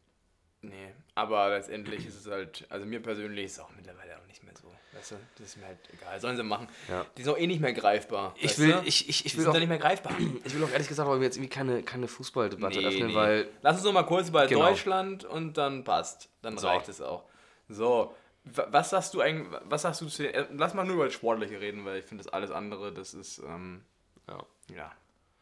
Nee, 0.63 0.93
aber 1.15 1.49
letztendlich 1.51 2.07
ist 2.07 2.15
es 2.21 2.31
halt, 2.31 2.67
also 2.69 2.87
mir 2.87 3.01
persönlich 3.03 3.47
ist 3.47 3.53
es 3.53 3.59
auch 3.61 3.71
mittlerweile 3.77 4.19
auch 4.19 4.27
nicht 4.27 4.45
mehr 4.45 4.55
so. 4.57 4.69
Weißt 4.93 5.13
du, 5.13 5.17
das 5.39 5.47
ist 5.49 5.57
mir 5.59 5.67
halt 5.67 5.79
egal. 5.93 6.21
Sollen 6.21 6.37
sie 6.37 6.43
machen. 6.43 6.69
Ja. 6.89 7.07
Die 7.17 7.23
sind 7.23 7.33
auch 7.33 7.39
eh 7.39 7.47
nicht 7.47 7.61
mehr 7.61 7.73
greifbar. 7.73 8.35
Ich 8.41 8.59
will, 8.59 8.73
du? 8.73 8.83
ich, 8.85 9.09
ich, 9.09 9.25
ich 9.25 9.33
die 9.33 9.39
will 9.39 9.43
sind 9.45 9.51
auch, 9.51 9.53
doch 9.55 9.61
nicht 9.61 9.69
mehr 9.69 9.79
greifbar. 9.79 10.13
ich 10.45 10.55
will 10.55 10.65
auch 10.65 10.71
ehrlich 10.71 10.89
gesagt 10.89 11.09
aber 11.09 11.21
jetzt 11.23 11.37
irgendwie 11.37 11.51
keine, 11.55 11.83
keine 11.85 12.09
Fußballdebatte 12.09 12.81
Nee, 12.81 12.87
öffnen, 12.87 13.07
nee. 13.09 13.15
weil 13.15 13.49
Lass 13.63 13.77
uns 13.77 13.85
noch 13.85 13.93
mal 13.93 14.03
kurz 14.03 14.29
über 14.31 14.47
Genau. 14.49 14.67
Deutschland 14.67 15.25
und 15.25 15.57
dann 15.57 15.85
passt. 15.85 16.29
Dann 16.43 16.59
So. 16.59 16.67
reicht 16.67 16.89
es 16.89 17.01
auch. 17.01 17.23
So, 17.69 18.15
wa- 18.45 18.67
was 18.71 18.91
sagst 18.91 19.15
du 19.15 19.21
eigentlich, 19.21 19.47
was 19.65 19.83
sagst 19.83 20.01
du 20.01 20.09
zu 20.09 20.25
den, 20.25 20.35
äh, 20.35 20.47
lass 20.57 20.75
mal 20.75 20.85
nur 20.85 20.97
über 20.97 21.05
das 21.05 21.15
Sportliche 21.15 21.61
reden, 21.61 21.85
weil 21.85 22.01
ich 22.01 22.05
finde 22.05 22.25
das 22.25 22.33
alles 22.33 22.51
andere, 22.51 22.93
das 22.93 23.15
ist, 23.15 23.39
ähm, 23.39 23.83
ja. 24.27 24.39
ja, 24.75 24.93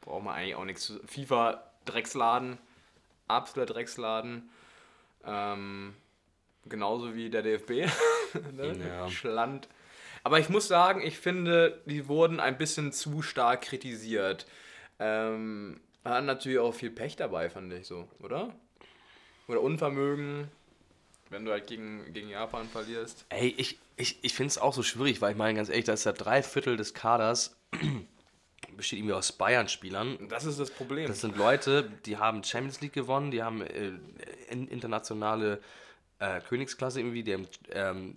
braucht 0.02 0.24
man 0.24 0.34
eigentlich 0.34 0.56
auch 0.56 0.64
nichts 0.66 0.82
zu. 0.84 1.00
FIFA, 1.06 1.62
Drecksladen, 1.86 2.58
absoluter 3.28 3.72
Drecksladen. 3.72 4.50
Ähm, 5.24 5.94
genauso 6.66 7.14
wie 7.14 7.30
der 7.30 7.40
DFB. 7.42 7.70
ne? 8.56 8.76
Ja. 8.78 9.08
Schland. 9.08 9.68
Aber 10.24 10.38
ich 10.38 10.48
muss 10.48 10.68
sagen, 10.68 11.00
ich 11.00 11.18
finde, 11.18 11.80
die 11.86 12.08
wurden 12.08 12.40
ein 12.40 12.58
bisschen 12.58 12.92
zu 12.92 13.22
stark 13.22 13.62
kritisiert. 13.62 14.46
Ähm, 14.98 15.80
hatten 16.04 16.26
natürlich 16.26 16.58
auch 16.58 16.74
viel 16.74 16.90
Pech 16.90 17.16
dabei, 17.16 17.50
fand 17.50 17.72
ich 17.72 17.86
so, 17.86 18.08
oder? 18.20 18.54
Oder 19.46 19.62
Unvermögen, 19.62 20.48
wenn 21.30 21.44
du 21.44 21.52
halt 21.52 21.66
gegen, 21.66 22.12
gegen 22.12 22.28
Japan 22.28 22.68
verlierst. 22.68 23.24
Ey, 23.28 23.54
ich, 23.56 23.78
ich, 23.96 24.18
ich 24.22 24.34
finde 24.34 24.48
es 24.48 24.58
auch 24.58 24.74
so 24.74 24.82
schwierig, 24.82 25.20
weil 25.20 25.32
ich 25.32 25.38
meine, 25.38 25.54
ganz 25.54 25.68
ehrlich, 25.68 25.84
da 25.84 25.92
ist 25.92 26.04
ja 26.04 26.12
drei 26.12 26.42
Viertel 26.42 26.76
des 26.76 26.94
Kaders 26.94 27.56
besteht 28.76 29.00
irgendwie 29.00 29.14
aus 29.14 29.32
Bayern-Spielern. 29.32 30.28
Das 30.28 30.44
ist 30.44 30.58
das 30.58 30.70
Problem. 30.70 31.08
Das 31.08 31.20
sind 31.20 31.36
Leute, 31.36 31.90
die 32.06 32.16
haben 32.16 32.42
Champions 32.44 32.80
League 32.80 32.92
gewonnen, 32.92 33.30
die 33.30 33.42
haben 33.42 33.62
äh, 33.62 33.92
in, 34.48 34.68
internationale 34.68 35.60
äh, 36.18 36.40
Königsklasse 36.40 37.00
irgendwie, 37.00 37.22
die 37.22 37.34
haben 37.34 37.48
ähm, 37.70 38.16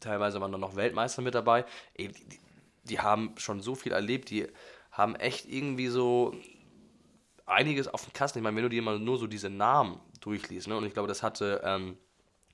teilweise 0.00 0.40
waren 0.40 0.52
dann 0.52 0.60
noch 0.60 0.76
Weltmeister 0.76 1.22
mit 1.22 1.34
dabei. 1.34 1.64
Ey, 1.94 2.08
die, 2.08 2.24
die, 2.24 2.40
die 2.84 3.00
haben 3.00 3.34
schon 3.36 3.60
so 3.60 3.74
viel 3.74 3.92
erlebt, 3.92 4.30
die 4.30 4.46
haben 4.92 5.14
echt 5.16 5.46
irgendwie 5.46 5.88
so 5.88 6.34
einiges 7.44 7.88
auf 7.88 8.04
dem 8.04 8.12
Kasten. 8.12 8.38
Ich 8.38 8.42
meine, 8.42 8.56
wenn 8.56 8.64
du 8.64 8.70
dir 8.70 8.82
mal 8.82 8.98
nur 8.98 9.18
so 9.18 9.26
diese 9.26 9.50
Namen 9.50 10.00
durchliest, 10.20 10.68
ne? 10.68 10.76
und 10.76 10.84
ich 10.84 10.94
glaube, 10.94 11.08
das 11.08 11.22
hatte 11.22 11.60
ähm, 11.64 11.96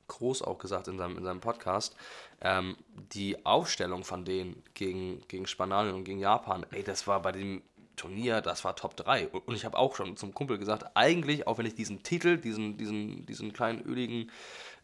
Groß 0.09 0.43
auch 0.43 0.59
gesagt 0.59 0.89
in 0.89 0.99
seinem, 0.99 1.17
in 1.17 1.25
seinem 1.25 1.41
Podcast, 1.41 1.97
ähm, 2.41 2.77
die 3.15 3.47
Aufstellung 3.47 4.05
von 4.05 4.25
denen 4.25 4.63
gegen, 4.75 5.23
gegen 5.29 5.47
Spanien 5.47 5.95
und 5.95 6.05
gegen 6.05 6.19
Japan, 6.19 6.67
ey, 6.71 6.83
das 6.83 7.07
war 7.07 7.23
bei 7.23 7.33
dem 7.33 7.63
Turnier, 8.03 8.41
das 8.41 8.65
war 8.65 8.75
Top 8.75 8.97
3. 8.97 9.29
Und 9.29 9.55
ich 9.55 9.65
habe 9.65 9.79
auch 9.79 9.95
schon 9.95 10.17
zum 10.17 10.35
Kumpel 10.35 10.59
gesagt, 10.59 10.85
eigentlich, 10.95 11.47
auch 11.47 11.59
wenn 11.59 11.67
ich 11.67 11.75
diesen 11.75 12.03
Titel, 12.03 12.37
diesen, 12.37 12.77
diesen, 12.77 13.27
diesen 13.27 13.53
kleinen 13.53 13.81
öligen 13.83 14.31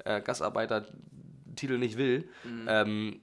äh, 0.05 0.21
Gastarbeiter-Titel 0.21 1.79
nicht 1.79 1.99
will, 1.99 2.29
ähm, 2.69 3.21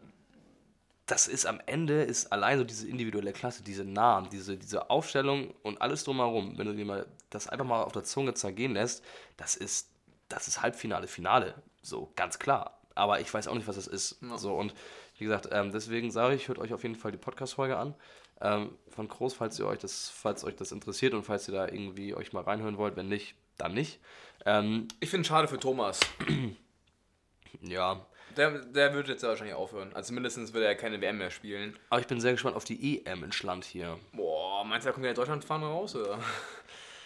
das 1.05 1.27
ist 1.27 1.45
am 1.45 1.62
Ende, 1.65 2.01
ist 2.01 2.31
allein 2.34 2.58
so 2.58 2.63
diese 2.63 2.88
individuelle 2.88 3.31
Klasse, 3.31 3.63
diese 3.63 3.86
Namen, 3.86 4.29
diese, 4.31 4.58
diese 4.58 4.89
Aufstellung 4.89 5.53
und 5.62 5.81
alles 5.81 6.03
drumherum, 6.03 6.58
wenn 6.58 6.67
du 6.67 6.73
dir 6.73 6.86
mal 6.86 7.05
das 7.29 7.47
einfach 7.47 7.65
mal 7.65 7.84
auf 7.84 7.91
der 7.91 8.03
Zunge 8.03 8.34
zergehen 8.34 8.73
lässt, 8.73 9.03
das 9.38 9.55
ist, 9.55 9.89
das 10.29 10.47
ist 10.47 10.62
Halbfinale, 10.62 11.08
Finale. 11.08 11.53
So, 11.81 12.12
ganz 12.15 12.39
klar. 12.39 12.79
Aber 12.95 13.19
ich 13.19 13.34
weiß 13.34 13.47
auch 13.47 13.55
nicht, 13.55 13.67
was 13.67 13.75
das 13.75 13.88
ist. 13.88 14.17
So, 14.38 14.55
und 14.55 14.73
wie 15.17 15.25
gesagt, 15.25 15.49
ähm, 15.51 15.71
deswegen 15.71 16.12
sage 16.12 16.36
ich, 16.36 16.47
hört 16.47 16.60
euch 16.60 16.73
auf 16.73 16.84
jeden 16.84 16.95
Fall 16.95 17.12
die 17.12 17.17
Podcast-Folge 17.17 17.77
an. 17.77 17.93
Ähm, 18.41 18.78
von 18.89 19.08
Groß, 19.08 19.34
falls 19.34 19.58
ihr 19.60 19.65
euch 19.65 19.80
das, 19.80 20.10
falls 20.13 20.43
euch 20.43 20.56
das 20.56 20.71
interessiert 20.71 21.13
und 21.13 21.24
falls 21.24 21.48
ihr 21.48 21.54
da 21.54 21.65
irgendwie 21.67 22.13
euch 22.13 22.34
mal 22.34 22.43
reinhören 22.43 22.78
wollt, 22.78 22.95
wenn 22.95 23.08
nicht, 23.08 23.36
dann 23.58 23.74
nicht. 23.74 24.00
Ähm, 24.45 24.88
Ich 25.00 25.10
finde 25.10 25.21
es 25.21 25.28
schade 25.28 25.48
für 25.48 25.60
Thomas. 25.60 26.00
ja, 27.62 28.06
Der, 28.36 28.52
der 28.65 28.93
wird 28.93 29.08
jetzt 29.08 29.24
ja 29.24 29.30
wahrscheinlich 29.30 29.56
aufhören. 29.56 29.91
Also 29.93 30.13
mindestens 30.13 30.54
wird 30.54 30.65
er 30.65 30.76
keine 30.76 31.00
WM 31.02 31.17
mehr 31.17 31.32
spielen. 31.32 31.78
aber 31.89 32.02
ich 32.02 32.08
bin 32.08 32.19
sehr 32.19 32.34
gespannt 32.34 32.56
auf 32.56 32.65
die 32.65 33.04
EM 33.06 33.24
in 33.24 33.32
Schland 33.32 33.63
hier. 33.65 33.98
Boah, 34.13 34.63
meinst 34.65 34.86
du, 34.86 34.89
da 34.89 34.93
kommt 34.93 35.06
ja 35.06 35.13
Deutschland 35.13 35.45
fahren 35.45 35.63
raus, 35.63 35.95
oder? 35.95 36.19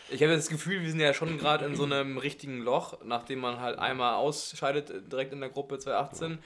Ich 0.10 0.24
habe 0.24 0.34
das 0.36 0.50
Gefühl, 0.50 0.82
wir 0.82 0.90
sind 0.90 1.00
ja 1.00 1.14
schon 1.14 1.38
gerade 1.38 1.66
in 1.66 1.76
so 1.76 1.84
einem 1.84 2.18
richtigen 2.18 2.62
Loch, 2.64 2.98
nachdem 3.04 3.40
man 3.40 3.60
halt 3.60 3.78
einmal 3.78 4.16
ausscheidet, 4.16 5.12
direkt 5.12 5.34
in 5.34 5.40
der 5.40 5.50
Gruppe 5.50 5.78
2018, 5.78 6.40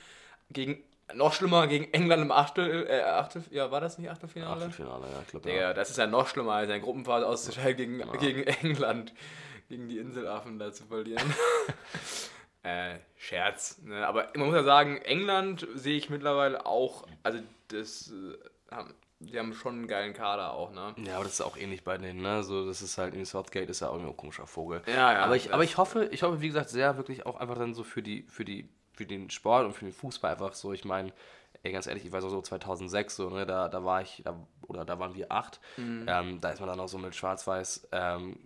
gegen, 0.51 0.83
noch 1.13 1.33
schlimmer, 1.33 1.67
gegen 1.67 1.91
England 1.93 2.23
im 2.23 2.31
Achtel, 2.31 2.87
äh, 2.87 3.01
Achtel, 3.01 3.43
ja, 3.51 3.71
war 3.71 3.81
das 3.81 3.97
nicht 3.97 4.09
Achtelfinale? 4.09 4.65
Achtelfinale, 4.65 5.07
ja, 5.11 5.21
ich 5.21 5.27
glaube, 5.27 5.49
Digga, 5.49 5.61
ja. 5.61 5.73
das 5.73 5.89
ist 5.89 5.97
ja 5.97 6.07
noch 6.07 6.27
schlimmer, 6.27 6.53
als 6.53 6.65
in 6.65 6.69
der 6.69 6.79
Gruppenphase 6.79 7.27
auszuscheiden 7.27 7.77
gegen, 7.77 7.99
Ja. 7.99 8.17
gegen 8.17 8.43
England, 8.43 9.13
gegen 9.69 9.87
die 9.89 9.97
Inselaffen 9.97 10.59
da 10.59 10.71
zu 10.71 10.85
verlieren. 10.85 11.33
äh, 12.63 12.97
Scherz, 13.17 13.79
ne? 13.83 14.07
aber 14.07 14.29
man 14.35 14.47
muss 14.47 14.55
ja 14.55 14.63
sagen, 14.63 14.97
England 14.97 15.67
sehe 15.75 15.97
ich 15.97 16.09
mittlerweile 16.09 16.65
auch, 16.65 17.05
also 17.23 17.39
das, 17.67 18.11
äh, 18.11 18.73
haben, 18.73 18.93
die 19.19 19.39
haben 19.39 19.53
schon 19.53 19.75
einen 19.75 19.87
geilen 19.87 20.13
Kader 20.13 20.53
auch, 20.53 20.71
ne? 20.71 20.93
Ja, 21.05 21.15
aber 21.15 21.23
das 21.23 21.33
ist 21.33 21.41
auch 21.41 21.57
ähnlich 21.57 21.83
bei 21.83 21.97
denen, 21.97 22.21
ne? 22.21 22.43
So, 22.43 22.65
das 22.65 22.81
ist 22.81 22.97
halt, 22.97 23.13
in 23.13 23.25
Southgate 23.25 23.69
ist 23.69 23.79
ja 23.79 23.89
auch 23.89 23.99
ein 23.99 24.17
komischer 24.17 24.47
Vogel. 24.47 24.81
Ja, 24.85 25.13
ja. 25.13 25.19
aber 25.19 25.35
ich, 25.35 25.53
aber 25.53 25.63
ich 25.63 25.77
hoffe, 25.77 26.09
ich 26.11 26.23
hoffe, 26.23 26.41
wie 26.41 26.47
gesagt, 26.47 26.69
sehr 26.69 26.97
wirklich 26.97 27.25
auch 27.25 27.37
einfach 27.37 27.57
dann 27.57 27.73
so 27.73 27.83
für 27.83 28.01
die, 28.01 28.23
für 28.23 28.43
die, 28.43 28.69
für 28.93 29.05
den 29.05 29.29
Sport 29.29 29.65
und 29.65 29.73
für 29.73 29.85
den 29.85 29.93
Fußball 29.93 30.33
einfach 30.33 30.53
so. 30.53 30.73
Ich 30.73 30.85
meine, 30.85 31.11
ey, 31.63 31.71
ganz 31.71 31.87
ehrlich, 31.87 32.05
ich 32.05 32.11
weiß 32.11 32.23
auch 32.23 32.29
so 32.29 32.41
2006, 32.41 33.15
so, 33.15 33.29
ne, 33.29 33.45
da, 33.45 33.69
da 33.69 33.83
war 33.83 34.01
ich, 34.01 34.21
da, 34.23 34.35
oder 34.67 34.85
da 34.85 34.99
waren 34.99 35.15
wir 35.15 35.31
acht. 35.31 35.59
Ähm, 36.07 36.39
da 36.41 36.49
ist 36.49 36.59
man 36.59 36.69
dann 36.69 36.79
auch 36.79 36.87
so 36.87 36.97
mit 36.97 37.15
Schwarz-Weiß, 37.15 37.87
ähm, 37.91 38.37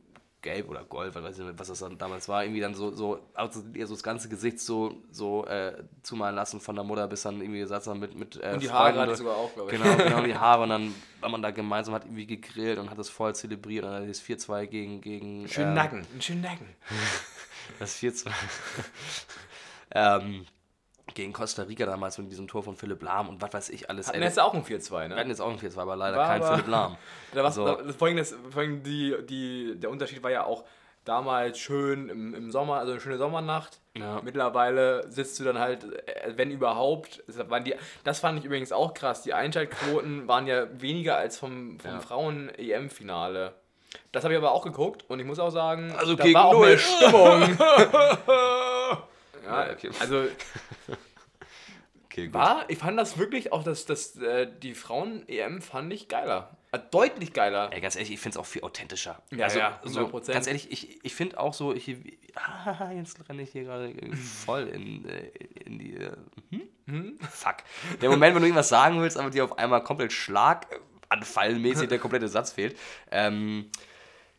Gelb 0.42 0.70
oder 0.70 0.84
Gold, 0.84 1.16
was 1.16 1.24
weiß 1.24 1.40
ich 1.40 1.46
nicht, 1.46 1.60
was 1.60 1.68
das 1.68 1.80
dann 1.80 1.98
damals 1.98 2.30
war, 2.30 2.44
irgendwie 2.44 2.62
dann 2.62 2.76
so, 2.76 2.92
so, 2.92 3.20
also 3.34 3.62
das 3.74 4.04
ganze 4.04 4.30
Gesicht 4.30 4.60
so, 4.60 4.96
so 5.12 5.46
äh, 5.46 5.84
zumalen 6.04 6.36
lassen 6.36 6.62
von 6.62 6.76
der 6.76 6.84
Mutter, 6.84 7.08
bis 7.08 7.24
dann 7.24 7.42
irgendwie 7.42 7.66
saß 7.66 7.88
man 7.88 8.00
mit, 8.00 8.16
mit 8.16 8.38
äh, 8.38 8.54
Und 8.54 8.62
die 8.62 8.70
Haare 8.70 9.00
hatte 9.00 9.16
sogar 9.16 9.36
auch, 9.36 9.54
glaube 9.54 9.74
ich. 9.74 9.82
Genau, 9.82 9.98
genau, 9.98 10.22
die 10.22 10.36
Haare 10.38 10.64
und 10.64 10.70
dann 10.70 10.96
war 11.20 11.30
man 11.30 11.42
da 11.42 11.52
gemeinsam, 11.52 11.96
hat 11.96 12.06
irgendwie 12.06 12.28
gegrillt 12.28 12.78
und 12.78 12.90
hat 12.90 13.00
das 13.00 13.10
voll 13.10 13.34
zelebriert 13.36 13.84
und 13.84 13.92
dann 13.92 14.08
das 14.08 14.22
4-2 14.22 14.68
gegen, 14.68 15.02
gegen 15.02 15.48
Schönen 15.48 15.70
ähm, 15.70 15.74
Nacken, 15.74 16.08
einen 16.12 16.22
schönen 16.22 16.42
Nacken. 16.42 16.68
das 17.80 17.98
4-2 17.98 18.30
ähm, 19.92 20.46
gegen 21.14 21.32
Costa 21.34 21.64
Rica 21.64 21.86
damals 21.86 22.18
mit 22.18 22.30
diesem 22.32 22.48
Tor 22.48 22.64
von 22.64 22.76
Philipp 22.76 23.02
Lahm 23.02 23.30
und 23.30 23.42
was 23.42 23.54
weiß 23.54 23.70
ich 23.70 23.90
alles. 23.90 24.08
Hatten 24.10 24.18
Ey, 24.20 24.26
jetzt 24.26 24.40
auch 24.40 24.54
ein 24.54 24.64
4-2, 24.64 24.92
wir 24.92 25.08
ne? 25.10 25.16
hatten 25.16 25.30
jetzt 25.30 25.40
auch 25.42 25.50
ein 25.50 25.58
4-2, 25.58 25.78
aber 25.80 25.96
leider 25.96 26.18
War 26.18 26.28
kein 26.28 26.42
aber- 26.44 26.52
Philipp 26.56 26.68
Lahm. 26.68 26.98
Da 27.34 27.44
war's, 27.44 27.56
So. 27.56 27.66
da, 27.66 27.94
vor 27.94 28.08
allem, 28.08 28.18
das, 28.18 28.36
vor 28.52 28.62
allem 28.62 28.84
die, 28.84 29.16
die, 29.26 29.80
der 29.80 29.90
Unterschied 29.90 30.22
war 30.24 30.32
ja 30.32 30.44
auch 30.46 30.66
damals 31.06 31.58
schön 31.60 32.10
im, 32.10 32.34
im 32.34 32.52
Sommer, 32.52 32.80
also 32.80 32.92
eine 32.92 33.00
schöne 33.00 33.18
Sommernacht. 33.18 33.80
Ja. 33.98 34.20
Mittlerweile 34.24 35.10
sitzt 35.10 35.40
du 35.40 35.46
dann 35.46 35.58
halt, 35.58 35.86
äh, 36.08 36.34
wenn 36.36 36.52
überhaupt, 36.52 37.24
das 37.28 37.50
waren 37.50 37.64
die, 37.64 37.74
das 38.04 38.20
fand 38.20 38.38
ich 38.40 38.46
übrigens 38.46 38.74
auch 38.74 38.94
krass, 38.94 39.22
die 39.22 39.34
Einschaltquoten 39.34 40.28
waren 40.28 40.46
ja 40.48 40.68
weniger 40.82 41.16
als 41.18 41.40
vom, 41.40 41.80
vom 41.80 41.92
Ja. 41.92 42.00
Frauen-EM-Finale. 42.02 43.54
Das 44.12 44.26
habe 44.26 44.34
ich 44.34 44.38
aber 44.38 44.52
auch 44.52 44.66
geguckt 44.66 45.06
und 45.08 45.20
ich 45.22 45.26
muss 45.26 45.40
auch 45.40 45.50
sagen, 45.50 45.94
Also 45.98 46.16
da 46.16 46.24
gegen 46.26 46.36
war 46.36 46.46
auch 46.46 46.54
null. 46.54 46.68
mehr 46.68 46.78
Stimmung. 46.78 47.58
Ja, 49.48 49.72
okay. 49.72 49.90
Also 50.00 50.26
Okay, 52.18 52.34
war, 52.34 52.68
ich 52.68 52.80
fand 52.80 52.98
das 52.98 53.20
wirklich 53.20 53.52
auch, 53.52 53.64
dass 53.64 53.86
das, 53.86 54.16
äh, 54.16 54.48
die 54.64 54.74
Frauen-EM 54.74 55.62
fand 55.62 55.94
ich 55.94 56.08
geiler. 56.08 56.58
Äh, 56.72 56.80
deutlich 56.90 57.32
geiler. 57.32 57.70
Ey, 57.72 57.80
ganz 57.80 57.96
ehrlich, 57.96 58.12
ich 58.12 58.20
finde 58.20 58.36
es 58.36 58.38
auch 58.38 58.48
viel 58.48 58.64
authentischer. 58.64 59.22
Ja, 59.30 59.46
also, 59.46 59.60
ja, 59.60 59.80
so, 59.84 60.08
100%. 60.08 60.34
ganz 60.34 60.48
ehrlich, 60.48 60.72
ich, 60.72 61.06
ich 61.06 61.14
finde 61.14 61.40
auch 61.40 61.54
so, 61.54 61.76
ich, 61.76 61.96
ah, 62.34 62.92
jetzt 62.96 63.18
renne 63.30 63.44
ich 63.44 63.52
hier 63.52 63.66
gerade 63.66 63.94
voll 64.16 64.64
in, 64.64 65.06
äh, 65.08 65.28
in 65.64 65.78
die. 65.78 65.96
Äh, 65.96 66.12
hm? 66.88 67.20
Fuck. 67.30 67.58
Der 68.02 68.10
Moment, 68.10 68.34
wenn 68.34 68.42
du 68.42 68.48
irgendwas 68.48 68.70
sagen 68.70 69.00
willst, 69.00 69.18
aber 69.18 69.30
dir 69.30 69.44
auf 69.44 69.60
einmal 69.60 69.84
komplett 69.84 70.12
schlaganfallmäßig 70.12 71.88
der 71.88 72.00
komplette 72.00 72.30
Satz 72.30 72.52
fehlt. 72.52 72.76
Ähm, 73.12 73.70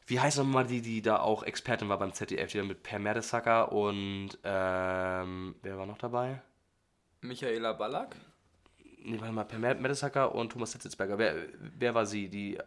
wie 0.08 0.18
heißt 0.20 0.38
nochmal 0.38 0.66
die, 0.66 0.80
die 0.82 1.00
da 1.02 1.20
auch 1.20 1.42
Expertin 1.42 1.88
war 1.88 1.98
beim 1.98 2.12
ZDF, 2.12 2.50
die 2.50 2.58
da 2.58 2.64
mit 2.64 2.82
Per 2.82 2.98
Mertesacker 2.98 3.70
und 3.72 4.30
ähm, 4.44 5.54
wer 5.62 5.78
war 5.78 5.86
noch 5.86 5.98
dabei? 5.98 6.42
Michaela 7.20 7.72
Ballack? 7.74 8.16
Nee, 9.04 9.20
warte 9.20 9.32
mal, 9.32 9.44
Per 9.44 9.58
Mer- 9.58 9.74
Mertesacker 9.76 10.34
und 10.34 10.50
Thomas 10.52 10.72
Hitzelsberger. 10.72 11.18
Wer, 11.18 11.34
wer 11.78 11.94
war 11.94 12.04
sie? 12.06 12.28
Die, 12.28 12.56
äh, 12.56 12.60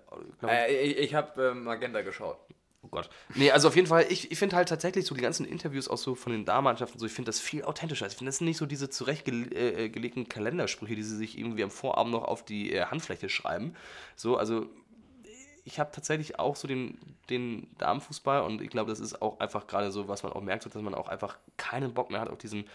ich, 0.83 0.97
Äh, 0.97 1.03
ich 1.03 1.13
habe 1.13 1.49
ähm, 1.49 1.63
Magenta 1.65 2.01
geschaut. 2.01 2.37
Oh 2.83 2.87
Gott. 2.87 3.09
Nee, 3.35 3.51
also 3.51 3.67
auf 3.67 3.75
jeden 3.75 3.87
Fall, 3.87 4.05
ich, 4.09 4.31
ich 4.31 4.39
finde 4.39 4.55
halt 4.55 4.67
tatsächlich 4.69 5.05
so 5.05 5.13
die 5.13 5.21
ganzen 5.21 5.45
Interviews 5.45 5.87
auch 5.87 5.99
so 5.99 6.15
von 6.15 6.31
den 6.31 6.45
Damenmannschaften, 6.45 6.99
so, 6.99 7.05
ich 7.05 7.11
finde 7.11 7.29
das 7.29 7.39
viel 7.39 7.63
authentischer. 7.63 8.07
Ich 8.07 8.13
finde 8.13 8.29
das 8.29 8.37
sind 8.39 8.47
nicht 8.47 8.57
so 8.57 8.65
diese 8.65 8.89
zurechtgelegten 8.89 10.27
Kalendersprüche, 10.27 10.95
die 10.95 11.03
sie 11.03 11.15
sich 11.15 11.37
irgendwie 11.37 11.63
am 11.63 11.69
Vorabend 11.69 12.11
noch 12.13 12.23
auf 12.23 12.43
die 12.43 12.73
äh, 12.73 12.85
Handfläche 12.85 13.29
schreiben. 13.29 13.75
So, 14.15 14.35
also 14.37 14.67
ich 15.63 15.79
habe 15.79 15.91
tatsächlich 15.91 16.39
auch 16.39 16.55
so 16.55 16.67
den, 16.67 16.97
den 17.29 17.67
Damenfußball 17.77 18.41
und 18.41 18.61
ich 18.61 18.69
glaube, 18.69 18.89
das 18.89 18.99
ist 18.99 19.21
auch 19.21 19.39
einfach 19.39 19.67
gerade 19.67 19.91
so, 19.91 20.07
was 20.07 20.23
man 20.23 20.33
auch 20.33 20.41
merkt, 20.41 20.65
dass 20.65 20.73
man 20.75 20.95
auch 20.95 21.07
einfach 21.07 21.37
keinen 21.57 21.93
Bock 21.93 22.09
mehr 22.09 22.21
hat 22.21 22.29
auf 22.29 22.37
diesen 22.37 22.65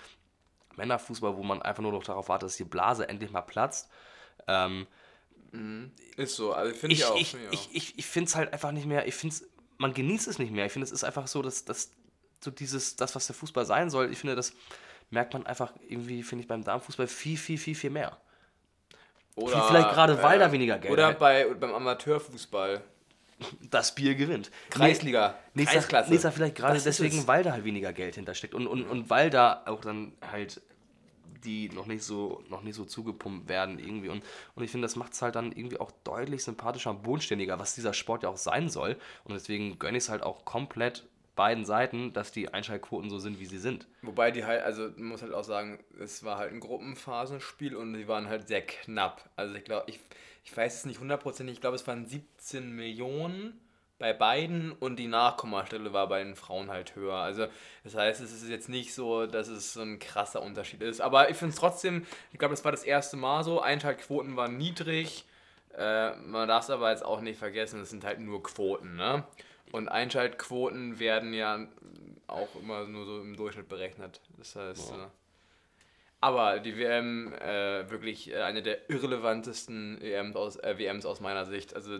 Männerfußball, 0.76 1.36
wo 1.36 1.42
man 1.42 1.62
einfach 1.62 1.82
nur 1.82 1.92
noch 1.92 2.04
darauf 2.04 2.28
wartet, 2.28 2.48
dass 2.48 2.56
die 2.56 2.64
Blase 2.64 3.08
endlich 3.08 3.30
mal 3.30 3.42
platzt. 3.42 3.88
Ähm, 4.46 4.86
Ist 6.16 6.36
so, 6.36 6.52
also 6.52 6.74
finde 6.74 6.94
ich, 6.94 7.00
ich, 7.00 7.06
auch. 7.06 7.16
ich, 7.16 7.30
find 7.30 7.42
ich 7.52 7.70
ich, 7.70 7.76
ich, 7.76 7.98
ich 7.98 8.06
finde 8.06 8.28
es 8.28 8.36
halt 8.36 8.52
einfach 8.52 8.72
nicht 8.72 8.86
mehr, 8.86 9.06
ich 9.06 9.14
finde 9.14 9.34
es, 9.34 9.48
man 9.78 9.94
genießt 9.94 10.28
es 10.28 10.38
nicht 10.38 10.52
mehr. 10.52 10.66
Ich 10.66 10.72
finde, 10.72 10.84
es 10.84 10.92
ist 10.92 11.04
einfach 11.04 11.26
so, 11.26 11.42
dass, 11.42 11.64
dass 11.64 11.90
so 12.40 12.50
dieses, 12.50 12.96
das, 12.96 13.14
was 13.14 13.26
der 13.26 13.34
Fußball 13.34 13.66
sein 13.66 13.90
soll, 13.90 14.10
ich 14.10 14.18
finde, 14.18 14.36
das 14.36 14.52
merkt 15.10 15.32
man 15.32 15.46
einfach 15.46 15.72
irgendwie, 15.88 16.22
finde 16.22 16.42
ich, 16.42 16.48
beim 16.48 16.64
Damenfußball 16.64 17.06
viel, 17.06 17.36
viel, 17.36 17.58
viel, 17.58 17.74
viel 17.74 17.90
mehr. 17.90 18.20
Oder, 19.36 19.62
vielleicht 19.64 19.90
gerade, 19.90 20.22
weil 20.22 20.38
da 20.38 20.50
weniger 20.50 20.78
Geld 20.78 20.92
Oder 20.92 21.12
bei, 21.12 21.46
beim 21.54 21.74
Amateurfußball. 21.74 22.80
Das 23.70 23.94
Bier 23.94 24.14
gewinnt. 24.14 24.50
Kreisliga. 24.70 25.34
Nächster, 25.52 25.74
Kreisklasse. 25.74 26.10
nächster 26.10 26.32
vielleicht 26.32 26.54
gerade 26.54 26.80
deswegen, 26.80 27.18
es. 27.18 27.26
weil 27.26 27.42
da 27.42 27.52
halt 27.52 27.64
weniger 27.64 27.92
Geld 27.92 28.14
hintersteckt 28.14 28.54
und, 28.54 28.66
und, 28.66 28.84
und 28.84 29.10
weil 29.10 29.28
da 29.28 29.62
auch 29.66 29.82
dann 29.82 30.12
halt 30.32 30.62
die 31.44 31.68
noch 31.68 31.84
nicht 31.84 32.02
so 32.02 32.42
noch 32.48 32.62
nicht 32.62 32.74
so 32.74 32.86
zugepumpt 32.86 33.48
werden 33.48 33.78
irgendwie 33.78 34.08
und, 34.08 34.22
und 34.54 34.64
ich 34.64 34.70
finde 34.70 34.86
das 34.86 34.96
macht 34.96 35.12
es 35.12 35.20
halt 35.20 35.36
dann 35.36 35.52
irgendwie 35.52 35.78
auch 35.78 35.92
deutlich 36.02 36.42
sympathischer 36.42 36.90
und 36.90 37.02
bodenständiger, 37.02 37.58
was 37.58 37.74
dieser 37.74 37.92
Sport 37.92 38.22
ja 38.22 38.30
auch 38.30 38.38
sein 38.38 38.70
soll 38.70 38.96
und 39.24 39.34
deswegen 39.34 39.78
gönne 39.78 39.98
ich 39.98 40.04
es 40.04 40.10
halt 40.10 40.22
auch 40.22 40.46
komplett 40.46 41.04
beiden 41.36 41.64
Seiten, 41.64 42.12
dass 42.12 42.32
die 42.32 42.52
Einschaltquoten 42.52 43.10
so 43.10 43.18
sind, 43.18 43.38
wie 43.38 43.46
sie 43.46 43.58
sind. 43.58 43.86
Wobei 44.02 44.30
die 44.30 44.44
halt, 44.44 44.62
also 44.62 44.90
man 44.96 45.10
muss 45.10 45.22
halt 45.22 45.32
auch 45.32 45.44
sagen, 45.44 45.78
es 46.00 46.24
war 46.24 46.38
halt 46.38 46.52
ein 46.52 46.60
Gruppenphasenspiel 46.60 47.76
und 47.76 47.92
die 47.92 48.08
waren 48.08 48.28
halt 48.28 48.48
sehr 48.48 48.62
knapp. 48.62 49.28
Also 49.36 49.54
ich 49.54 49.64
glaube, 49.64 49.84
ich, 49.88 50.00
ich 50.44 50.56
weiß 50.56 50.74
es 50.74 50.86
nicht 50.86 50.98
hundertprozentig, 50.98 51.54
ich 51.54 51.60
glaube 51.60 51.76
es 51.76 51.86
waren 51.86 52.06
17 52.06 52.74
Millionen 52.74 53.60
bei 53.98 54.12
beiden 54.12 54.72
und 54.72 54.96
die 54.96 55.06
Nachkommastelle 55.06 55.92
war 55.92 56.08
bei 56.08 56.22
den 56.22 56.36
Frauen 56.36 56.70
halt 56.70 56.96
höher. 56.96 57.16
Also 57.16 57.46
das 57.84 57.94
heißt, 57.94 58.20
es 58.20 58.32
ist 58.32 58.48
jetzt 58.48 58.68
nicht 58.68 58.94
so, 58.94 59.26
dass 59.26 59.48
es 59.48 59.72
so 59.72 59.82
ein 59.82 59.98
krasser 59.98 60.42
Unterschied 60.42 60.82
ist. 60.82 61.00
Aber 61.00 61.30
ich 61.30 61.36
finde 61.36 61.54
es 61.54 61.60
trotzdem, 61.60 62.06
ich 62.32 62.38
glaube, 62.38 62.52
das 62.52 62.64
war 62.64 62.72
das 62.72 62.84
erste 62.84 63.16
Mal 63.16 63.44
so, 63.44 63.60
Einschaltquoten 63.60 64.36
waren 64.36 64.56
niedrig. 64.56 65.24
Äh, 65.76 66.16
man 66.16 66.48
darf 66.48 66.64
es 66.64 66.70
aber 66.70 66.90
jetzt 66.90 67.04
auch 67.04 67.20
nicht 67.20 67.38
vergessen, 67.38 67.80
es 67.80 67.90
sind 67.90 68.04
halt 68.04 68.20
nur 68.20 68.42
Quoten, 68.42 68.96
ne? 68.96 69.24
Und 69.72 69.88
Einschaltquoten 69.88 70.98
werden 70.98 71.34
ja 71.34 71.66
auch 72.26 72.54
immer 72.56 72.86
nur 72.86 73.04
so 73.04 73.20
im 73.20 73.36
Durchschnitt 73.36 73.68
berechnet. 73.68 74.20
Das 74.36 74.56
heißt, 74.56 74.92
äh, 74.92 75.06
aber 76.20 76.60
die 76.60 76.76
WM 76.76 77.32
äh, 77.34 77.88
wirklich 77.90 78.32
äh, 78.32 78.42
eine 78.42 78.62
der 78.62 78.90
irrelevantesten 78.90 80.00
EMs 80.00 80.34
aus, 80.34 80.56
äh, 80.56 80.78
WMs 80.78 81.04
aus 81.04 81.20
meiner 81.20 81.44
Sicht. 81.44 81.74
Also 81.76 81.98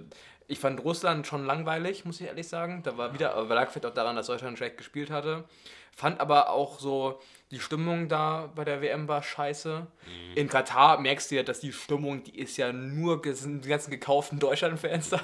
ich 0.49 0.59
fand 0.59 0.83
Russland 0.85 1.27
schon 1.27 1.45
langweilig, 1.45 2.05
muss 2.05 2.21
ich 2.21 2.27
ehrlich 2.27 2.49
sagen. 2.49 2.83
Da 2.83 2.97
war 2.97 3.13
wieder, 3.15 3.35
aber 3.35 3.55
lag 3.55 3.71
vielleicht 3.71 3.87
auch 3.87 3.95
daran, 3.95 4.17
dass 4.17 4.27
Deutschland 4.27 4.57
schlecht 4.59 4.77
gespielt 4.77 5.11
hatte. 5.11 5.45
Fand 5.93 6.21
aber 6.21 6.51
auch 6.51 6.79
so, 6.79 7.21
die 7.51 7.59
Stimmung 7.59 8.09
da 8.09 8.53
bei 8.55 8.65
der 8.65 8.83
WM 8.83 9.09
war 9.09 9.23
scheiße. 9.23 9.87
In 10.35 10.49
Katar 10.49 11.01
merkst 11.01 11.31
du 11.31 11.37
ja, 11.37 11.43
dass 11.43 11.61
die 11.61 11.73
Stimmung, 11.73 12.23
die 12.23 12.39
ist 12.39 12.59
ja 12.59 12.73
nur, 12.73 13.23
sind 13.35 13.65
die 13.65 13.69
ganzen 13.69 13.91
gekauften 13.91 14.39
Deutschland-Fans 14.39 15.11
da. 15.11 15.21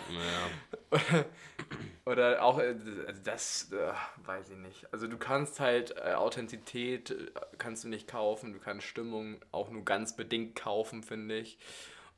Oder 2.04 2.42
auch, 2.42 2.58
äh, 2.58 2.74
das 3.22 3.70
äh, 3.72 3.92
weiß 4.26 4.50
ich 4.50 4.56
nicht. 4.56 4.92
Also 4.92 5.06
du 5.06 5.18
kannst 5.18 5.60
halt 5.60 5.94
äh, 5.96 6.14
Authentizität 6.14 7.14
kannst 7.58 7.84
du 7.84 7.88
nicht 7.88 8.08
kaufen, 8.08 8.52
du 8.52 8.58
kannst 8.58 8.86
Stimmung 8.86 9.36
auch 9.52 9.70
nur 9.70 9.84
ganz 9.84 10.16
bedingt 10.16 10.56
kaufen, 10.56 11.04
finde 11.04 11.38
ich. 11.38 11.58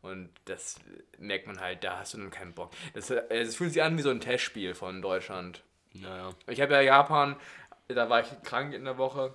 Und 0.04 0.28
das 0.44 0.76
merkt 1.18 1.46
man 1.46 1.60
halt, 1.60 1.82
da 1.82 1.98
hast 2.00 2.12
du 2.12 2.18
dann 2.18 2.30
keinen 2.30 2.52
Bock. 2.52 2.70
Es 2.92 3.08
äh, 3.08 3.22
es 3.30 3.56
fühlt 3.56 3.72
sich 3.72 3.82
an 3.82 3.96
wie 3.96 4.02
so 4.02 4.10
ein 4.10 4.20
Testspiel 4.20 4.74
von 4.74 5.00
Deutschland. 5.00 5.62
Naja. 5.94 6.30
Ich 6.46 6.60
habe 6.60 6.74
ja 6.74 6.80
Japan, 6.82 7.36
da 7.88 8.10
war 8.10 8.20
ich 8.20 8.28
krank 8.42 8.74
in 8.74 8.84
der 8.84 8.98
Woche. 8.98 9.34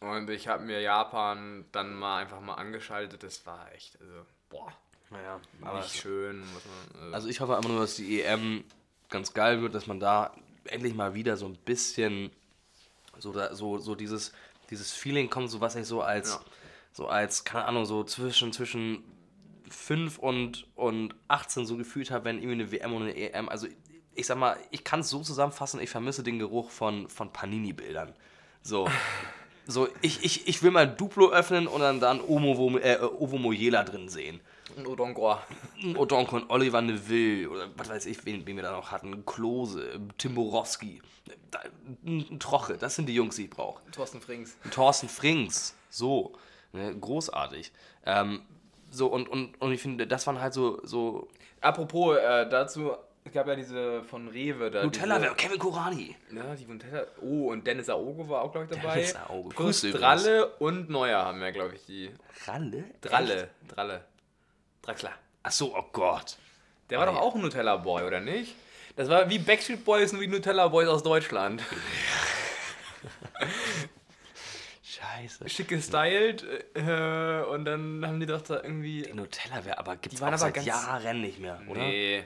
Und 0.00 0.28
ich 0.30 0.48
habe 0.48 0.64
mir 0.64 0.80
Japan 0.80 1.64
dann 1.70 1.94
mal 1.94 2.18
einfach 2.22 2.40
mal 2.40 2.54
angeschaltet. 2.54 3.22
Das 3.22 3.46
war 3.46 3.72
echt, 3.72 3.96
also, 4.00 4.26
boah, 4.50 4.72
Naja, 5.10 5.40
aber 5.62 5.78
nicht 5.78 5.94
schön. 5.94 6.40
Man, 6.40 6.48
also, 7.00 7.14
Also 7.14 7.28
ich 7.28 7.40
hoffe 7.40 7.56
einfach 7.56 7.70
nur, 7.70 7.80
dass 7.80 7.94
die 7.94 8.22
EM 8.22 8.64
ganz 9.08 9.32
geil 9.34 9.62
wird, 9.62 9.76
dass 9.76 9.86
man 9.86 10.00
da 10.00 10.34
endlich 10.64 10.94
mal 10.94 11.14
wieder 11.14 11.36
so 11.36 11.46
ein 11.46 11.54
bisschen 11.58 12.32
so, 13.18 13.32
da, 13.32 13.54
so, 13.54 13.78
so 13.78 13.94
dieses, 13.94 14.32
dieses 14.70 14.92
Feeling 14.92 15.30
kommt, 15.30 15.48
so 15.52 15.60
was 15.60 15.76
ich 15.76 15.86
so 15.86 16.02
als, 16.02 16.30
Ja. 16.30 16.40
so 16.92 17.06
als, 17.06 17.44
keine 17.44 17.66
Ahnung, 17.66 17.86
so 17.86 18.02
zwischen, 18.02 18.52
zwischen 18.52 19.04
5 19.70 20.18
und, 20.18 20.66
und 20.76 21.14
18 21.28 21.66
so 21.66 21.76
gefühlt 21.76 22.10
habe, 22.10 22.24
wenn 22.26 22.36
irgendwie 22.38 22.52
eine 22.62 22.72
WM 22.72 22.92
und 22.94 23.02
eine 23.02 23.16
EM, 23.16 23.48
also 23.48 23.66
ich 24.14 24.26
sag 24.26 24.38
mal, 24.38 24.56
ich 24.70 24.82
kann 24.84 25.00
es 25.00 25.10
so 25.10 25.20
zusammenfassen, 25.22 25.80
ich 25.80 25.90
vermisse 25.90 26.22
den 26.22 26.38
Geruch 26.38 26.70
von, 26.70 27.08
von 27.08 27.32
Panini-Bildern. 27.32 28.14
So. 28.62 28.88
So, 29.68 29.88
ich, 30.00 30.22
ich, 30.22 30.46
ich 30.46 30.62
will 30.62 30.70
mal 30.70 30.86
Duplo 30.86 31.32
öffnen 31.32 31.66
und 31.66 31.80
dann 31.80 31.98
da 31.98 32.12
ein 32.12 32.20
Omo, 32.20 32.78
äh, 32.78 33.00
Ovo 33.00 33.36
Moyela 33.36 33.82
drin 33.82 34.08
sehen. 34.08 34.38
Ein 34.76 34.86
Odonkor. 34.86 35.42
Ein 35.82 35.96
Odonko 35.96 36.36
und 36.36 36.50
Oliver 36.50 36.80
Neville 36.82 37.50
oder 37.50 37.68
was 37.76 37.88
weiß 37.88 38.06
ich, 38.06 38.24
wen, 38.24 38.46
wen 38.46 38.54
wir 38.54 38.62
da 38.62 38.70
noch 38.70 38.92
hatten. 38.92 39.26
Klose, 39.26 39.98
Tim 40.18 40.36
Borowski, 40.36 41.02
da- 41.50 41.64
ein 42.04 42.38
Troche, 42.38 42.76
das 42.78 42.94
sind 42.94 43.08
die 43.08 43.14
Jungs, 43.16 43.34
die 43.34 43.46
ich 43.46 43.50
brauche. 43.50 43.82
Thorsten 43.90 44.20
Frings. 44.20 44.56
Thorsten 44.70 45.08
Frings, 45.08 45.74
so, 45.90 46.34
ne, 46.72 46.96
großartig. 46.96 47.72
Ähm, 48.04 48.42
so, 48.90 49.08
und, 49.08 49.28
und, 49.28 49.60
und 49.60 49.72
ich 49.72 49.80
finde, 49.80 50.06
das 50.06 50.26
waren 50.26 50.40
halt 50.40 50.52
so, 50.54 50.80
so 50.84 51.28
Apropos 51.60 52.16
äh, 52.18 52.48
dazu, 52.48 52.92
es 53.24 53.32
gab 53.32 53.48
ja 53.48 53.56
diese 53.56 54.02
von 54.04 54.28
Rewe 54.28 54.70
da. 54.70 54.84
Nutella, 54.84 55.18
diese, 55.18 55.34
Kevin 55.34 55.58
Kurani. 55.58 56.16
Ja, 56.32 56.54
die 56.54 56.64
Nutella. 56.66 57.04
Oh, 57.20 57.50
und 57.50 57.66
Dennis 57.66 57.88
Aogo 57.88 58.28
war 58.28 58.42
auch, 58.42 58.52
glaube 58.52 58.68
ich, 58.70 58.78
dabei. 58.80 58.94
Dennis 58.94 59.16
Aogo, 59.16 59.48
Plus 59.48 59.80
Grüße 59.82 59.90
Dralle 59.92 60.46
und 60.58 60.88
Neuer 60.90 61.24
haben 61.24 61.40
wir, 61.40 61.50
glaube 61.52 61.74
ich, 61.74 61.84
die. 61.86 62.10
Ralle? 62.46 62.84
Dralle. 63.00 63.48
Dralle. 63.68 64.04
Draxler. 64.82 65.12
Ach 65.42 65.50
so, 65.50 65.76
oh 65.76 65.84
Gott. 65.92 66.36
Der 66.90 66.98
war 66.98 67.08
Ah, 67.08 67.10
doch 67.10 67.16
ja. 67.18 67.22
auch 67.22 67.34
ein 67.34 67.40
Nutella-Boy, 67.40 68.04
oder 68.04 68.20
nicht? 68.20 68.54
Das 68.94 69.08
war 69.08 69.28
wie 69.28 69.38
Backstreet 69.40 69.84
Boys, 69.84 70.12
nur 70.12 70.22
wie 70.22 70.28
Nutella 70.28 70.68
Boys 70.68 70.88
aus 70.88 71.02
Deutschland. 71.02 71.62
Scheiße. 75.16 75.48
Schick 75.48 75.68
gestylt 75.68 76.44
äh, 76.74 77.42
und 77.50 77.64
dann 77.64 78.04
haben 78.06 78.20
die 78.20 78.26
doch 78.26 78.42
da 78.42 78.62
irgendwie. 78.62 79.02
Die 79.02 79.12
Nutella 79.12 79.64
wäre 79.64 79.78
aber 79.78 79.96
gibt's 79.96 80.16
Die 80.16 80.20
waren 80.22 80.28
auch 80.34 80.38
aber 80.38 80.38
seit 80.38 80.54
ganz- 80.54 80.66
Jahren 80.66 81.20
nicht 81.20 81.38
mehr, 81.38 81.60
oder? 81.68 81.80
Nee. 81.80 82.24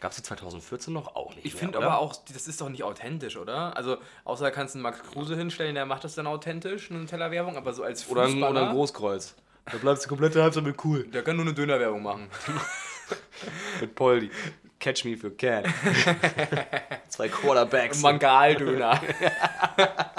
Gab's 0.00 0.14
die 0.16 0.22
2014 0.22 0.92
noch 0.92 1.16
auch 1.16 1.34
nicht 1.34 1.44
Ich 1.44 1.54
finde 1.56 1.78
aber 1.78 1.98
auch, 1.98 2.14
das 2.32 2.46
ist 2.46 2.60
doch 2.60 2.68
nicht 2.68 2.84
authentisch, 2.84 3.36
oder? 3.36 3.76
Also, 3.76 3.96
außer 4.24 4.44
da 4.44 4.50
kannst 4.52 4.74
du 4.74 4.78
einen 4.78 4.84
Max 4.84 5.02
Kruse 5.02 5.34
hinstellen, 5.36 5.74
der 5.74 5.86
macht 5.86 6.04
das 6.04 6.14
dann 6.14 6.28
authentisch, 6.28 6.88
eine 6.90 7.00
Nutella-Werbung, 7.00 7.56
aber 7.56 7.72
so 7.72 7.82
als 7.82 8.08
oder, 8.08 8.22
ein, 8.22 8.30
Fußballer, 8.30 8.50
oder 8.50 8.68
ein 8.68 8.74
Großkreuz. 8.76 9.34
Da 9.66 9.76
bleibst 9.78 10.04
du 10.04 10.08
komplett 10.08 10.36
halb 10.36 10.54
mit 10.62 10.84
cool. 10.84 11.04
der 11.08 11.22
kann 11.24 11.34
nur 11.34 11.44
eine 11.44 11.54
Döner-Werbung 11.54 12.02
machen. 12.02 12.28
Mit 13.80 13.94
Poldi. 13.94 14.30
Catch 14.78 15.04
me 15.04 15.12
if 15.12 15.24
you 15.24 15.30
can. 15.30 15.64
Zwei 17.08 17.28
Quarterbacks. 17.28 18.00
Mangaldöner. 18.00 19.00
da 19.76 20.12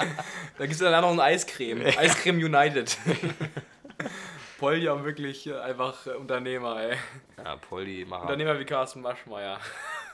gibt 0.58 0.72
es 0.72 0.78
dann 0.78 1.00
noch 1.00 1.12
ein 1.12 1.20
Eiscreme. 1.20 1.86
Eiscreme 1.96 2.44
United. 2.44 2.98
Poldi 4.58 4.86
haben 4.86 5.04
wirklich 5.04 5.46
äh, 5.46 5.58
einfach 5.58 6.06
äh, 6.06 6.10
Unternehmer, 6.10 6.82
ey. 6.82 6.96
Ja, 7.42 7.56
Poldi, 7.56 8.04
Macher. 8.04 8.22
Unternehmer 8.22 8.58
wie 8.58 8.66
Carsten 8.66 9.00
Maschmeyer. 9.00 9.58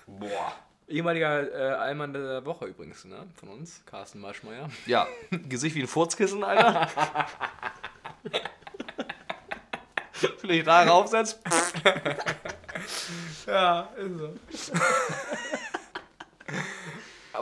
Boah. 0.07 0.55
Ehemaliger 0.87 1.53
äh, 1.53 1.75
Allmann 1.75 2.13
der 2.13 2.47
Woche 2.47 2.67
übrigens, 2.67 3.05
ne? 3.05 3.27
Von 3.35 3.49
uns, 3.49 3.83
Carsten 3.87 4.21
Maschmeyer. 4.21 4.71
Ja, 4.87 5.09
Gesicht 5.49 5.75
wie 5.75 5.83
ein 5.83 5.89
Furzkissen, 5.89 6.45
Alter. 6.45 6.89
Ich 10.49 10.63
da 10.63 10.85
raufsetzt. 10.85 11.41
Ja, 13.47 13.89
ist 13.97 14.19
so. 14.19 14.35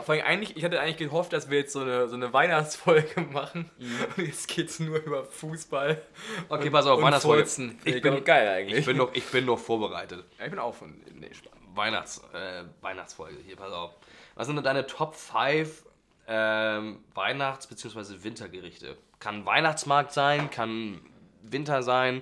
Vor 0.03 0.13
allem 0.13 0.25
eigentlich, 0.25 0.57
ich 0.57 0.63
hatte 0.65 0.79
eigentlich 0.81 0.97
gehofft, 0.97 1.31
dass 1.33 1.49
wir 1.49 1.59
jetzt 1.59 1.71
so 1.73 1.79
eine, 1.79 2.07
so 2.09 2.15
eine 2.15 2.31
Weihnachtsfolge 2.33 3.21
machen. 3.31 3.71
Und 4.17 4.25
jetzt 4.27 4.47
geht 4.49 4.69
es 4.69 4.79
nur 4.79 4.97
über 4.97 5.23
Fußball. 5.23 6.01
Okay, 6.49 6.69
pass 6.69 6.85
auf, 6.85 6.97
und 6.97 7.05
Weihnachtsfolge. 7.05 7.43
Furzen. 7.43 7.79
Ich 7.85 7.95
Ich 7.95 8.01
bin- 8.01 8.23
geil 8.23 8.47
eigentlich. 8.49 8.79
Ich 8.79 8.85
bin 8.85 8.97
noch, 8.97 9.13
ich 9.13 9.23
bin 9.25 9.45
noch 9.45 9.57
vorbereitet. 9.57 10.25
Ja, 10.37 10.45
ich 10.45 10.51
bin 10.51 10.59
auch 10.59 10.75
von. 10.75 11.01
Nee. 11.13 11.31
Weihnachts, 11.73 12.21
äh, 12.33 12.63
Weihnachtsfolge 12.81 13.37
hier, 13.45 13.55
pass 13.55 13.71
auf. 13.71 13.91
Was 14.35 14.47
sind 14.47 14.55
denn 14.57 14.63
deine 14.65 14.85
Top 14.85 15.15
5 15.15 15.85
ähm, 16.27 16.99
Weihnachts- 17.13 17.67
bzw. 17.67 18.23
Wintergerichte? 18.23 18.97
Kann 19.19 19.45
Weihnachtsmarkt 19.45 20.11
sein, 20.13 20.49
kann 20.49 21.01
Winter 21.41 21.83
sein. 21.83 22.21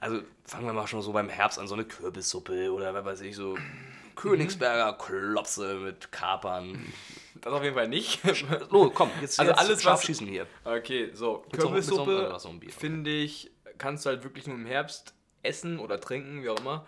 Also 0.00 0.20
fangen 0.44 0.66
wir 0.66 0.72
mal 0.72 0.86
schon 0.86 1.02
so 1.02 1.12
beim 1.12 1.28
Herbst 1.28 1.58
an, 1.58 1.68
so 1.68 1.74
eine 1.74 1.84
Kürbissuppe 1.84 2.72
oder 2.72 2.92
was 2.94 3.04
weiß 3.04 3.20
ich, 3.22 3.36
so 3.36 3.56
Königsberger 4.16 4.92
Klopse 4.94 5.74
mit 5.76 6.10
Kapern. 6.12 6.92
Das 7.40 7.52
auf 7.52 7.62
jeden 7.62 7.74
Fall 7.74 7.88
nicht. 7.88 8.20
Los, 8.70 8.92
komm, 8.94 9.10
jetzt, 9.20 9.38
Also 9.40 9.50
jetzt 9.52 9.58
alles, 9.60 9.82
scharf 9.82 9.98
was- 10.00 10.06
schießen 10.06 10.26
hier. 10.26 10.46
Okay, 10.64 11.10
so, 11.12 11.44
Kürbissuppe 11.52 12.34
so 12.38 12.52
finde 12.68 13.10
ich, 13.10 13.50
kannst 13.78 14.04
du 14.06 14.10
halt 14.10 14.22
wirklich 14.24 14.46
nur 14.46 14.56
im 14.56 14.66
Herbst 14.66 15.14
essen 15.42 15.78
oder 15.78 16.00
trinken, 16.00 16.42
wie 16.42 16.48
auch 16.48 16.58
immer. 16.60 16.86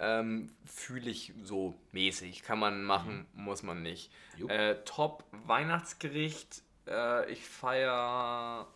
Ähm, 0.00 0.52
Fühle 0.64 1.10
ich 1.10 1.32
so 1.42 1.74
mäßig. 1.92 2.42
Kann 2.44 2.60
man 2.60 2.84
machen, 2.84 3.26
muss 3.34 3.62
man 3.64 3.82
nicht. 3.82 4.12
Mhm. 4.38 4.48
Äh, 4.48 4.74
Top 4.84 5.24
Weihnachtsgericht, 5.32 6.62
äh, 6.86 7.30
ich 7.30 7.44
feier. 7.44 8.68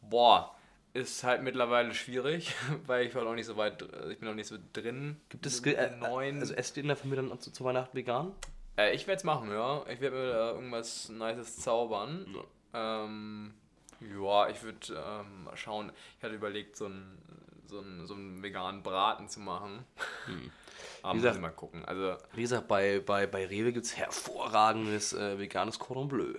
Boah, 0.00 0.56
ist 0.94 1.24
halt 1.24 1.42
mittlerweile 1.42 1.94
schwierig, 1.94 2.54
weil 2.86 3.06
ich 3.06 3.14
war 3.14 3.24
noch 3.24 3.34
nicht 3.34 3.46
so 3.46 3.56
weit, 3.56 3.82
ich 4.10 4.18
bin 4.18 4.28
noch 4.28 4.34
nicht 4.34 4.46
so 4.48 4.56
drin. 4.72 5.16
Gibt 5.28 5.46
es, 5.46 5.60
äh, 5.60 5.90
neuen. 5.96 6.40
also 6.40 6.54
esst 6.54 6.76
ihr 6.76 6.82
in 6.82 6.88
der 6.88 6.96
Familie 6.96 7.26
dann 7.28 7.40
zu, 7.40 7.50
zu 7.50 7.64
Weihnachten 7.64 7.96
vegan? 7.96 8.32
Äh, 8.76 8.94
ich 8.94 9.06
werde 9.06 9.18
es 9.18 9.24
machen, 9.24 9.50
ja. 9.50 9.84
Ich 9.88 10.00
werde 10.00 10.16
mir 10.16 10.32
da 10.32 10.50
irgendwas 10.52 11.08
Nices 11.08 11.56
zaubern. 11.58 12.26
Ähm, 12.74 13.54
ja, 14.00 14.48
ich 14.48 14.62
würde 14.62 14.78
ähm, 14.94 15.44
mal 15.44 15.56
schauen. 15.56 15.92
Ich 16.18 16.24
hatte 16.24 16.34
überlegt, 16.34 16.76
so 16.76 16.86
einen 16.86 17.18
so 17.66 17.78
einen- 17.80 18.06
so 18.06 18.12
einen 18.14 18.42
veganen 18.42 18.82
Braten 18.82 19.28
zu 19.28 19.40
machen. 19.40 19.84
Aber 21.02 21.14
Wie 21.14 21.16
muss 21.18 21.22
gesagt- 21.24 21.40
mal 21.40 21.50
gucken. 21.50 21.84
Also, 21.86 22.16
Wie 22.34 22.42
gesagt, 22.42 22.68
bei, 22.68 23.00
bei, 23.00 23.26
bei 23.26 23.46
Rewe 23.46 23.72
gibt 23.72 23.86
es 23.86 23.96
hervorragendes 23.96 25.12
äh, 25.14 25.38
veganes 25.38 25.78
Cordon 25.78 26.08
Bleu. 26.08 26.34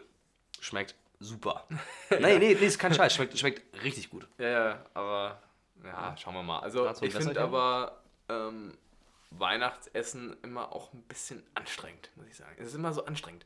Schmeckt 0.59 0.95
super. 1.23 1.65
nee, 2.09 2.37
nee, 2.37 2.37
nee, 2.39 2.51
ist 2.53 2.79
kein 2.79 2.93
Scheiß. 2.93 3.13
Schmeckt, 3.15 3.37
schmeckt 3.37 3.83
richtig 3.83 4.09
gut. 4.09 4.27
ja, 4.37 4.49
ja, 4.49 4.85
aber 4.93 5.41
ja, 5.83 6.15
schauen 6.17 6.35
wir 6.35 6.43
mal. 6.43 6.59
Also, 6.59 6.87
Hat's 6.87 7.01
ich 7.01 7.13
finde 7.13 7.39
aber 7.41 7.97
ähm, 8.29 8.73
Weihnachtsessen 9.31 10.35
immer 10.43 10.73
auch 10.73 10.93
ein 10.93 11.01
bisschen 11.03 11.43
anstrengend, 11.55 12.09
muss 12.15 12.27
ich 12.27 12.35
sagen. 12.35 12.55
Es 12.57 12.67
ist 12.67 12.75
immer 12.75 12.93
so 12.93 13.05
anstrengend. 13.05 13.45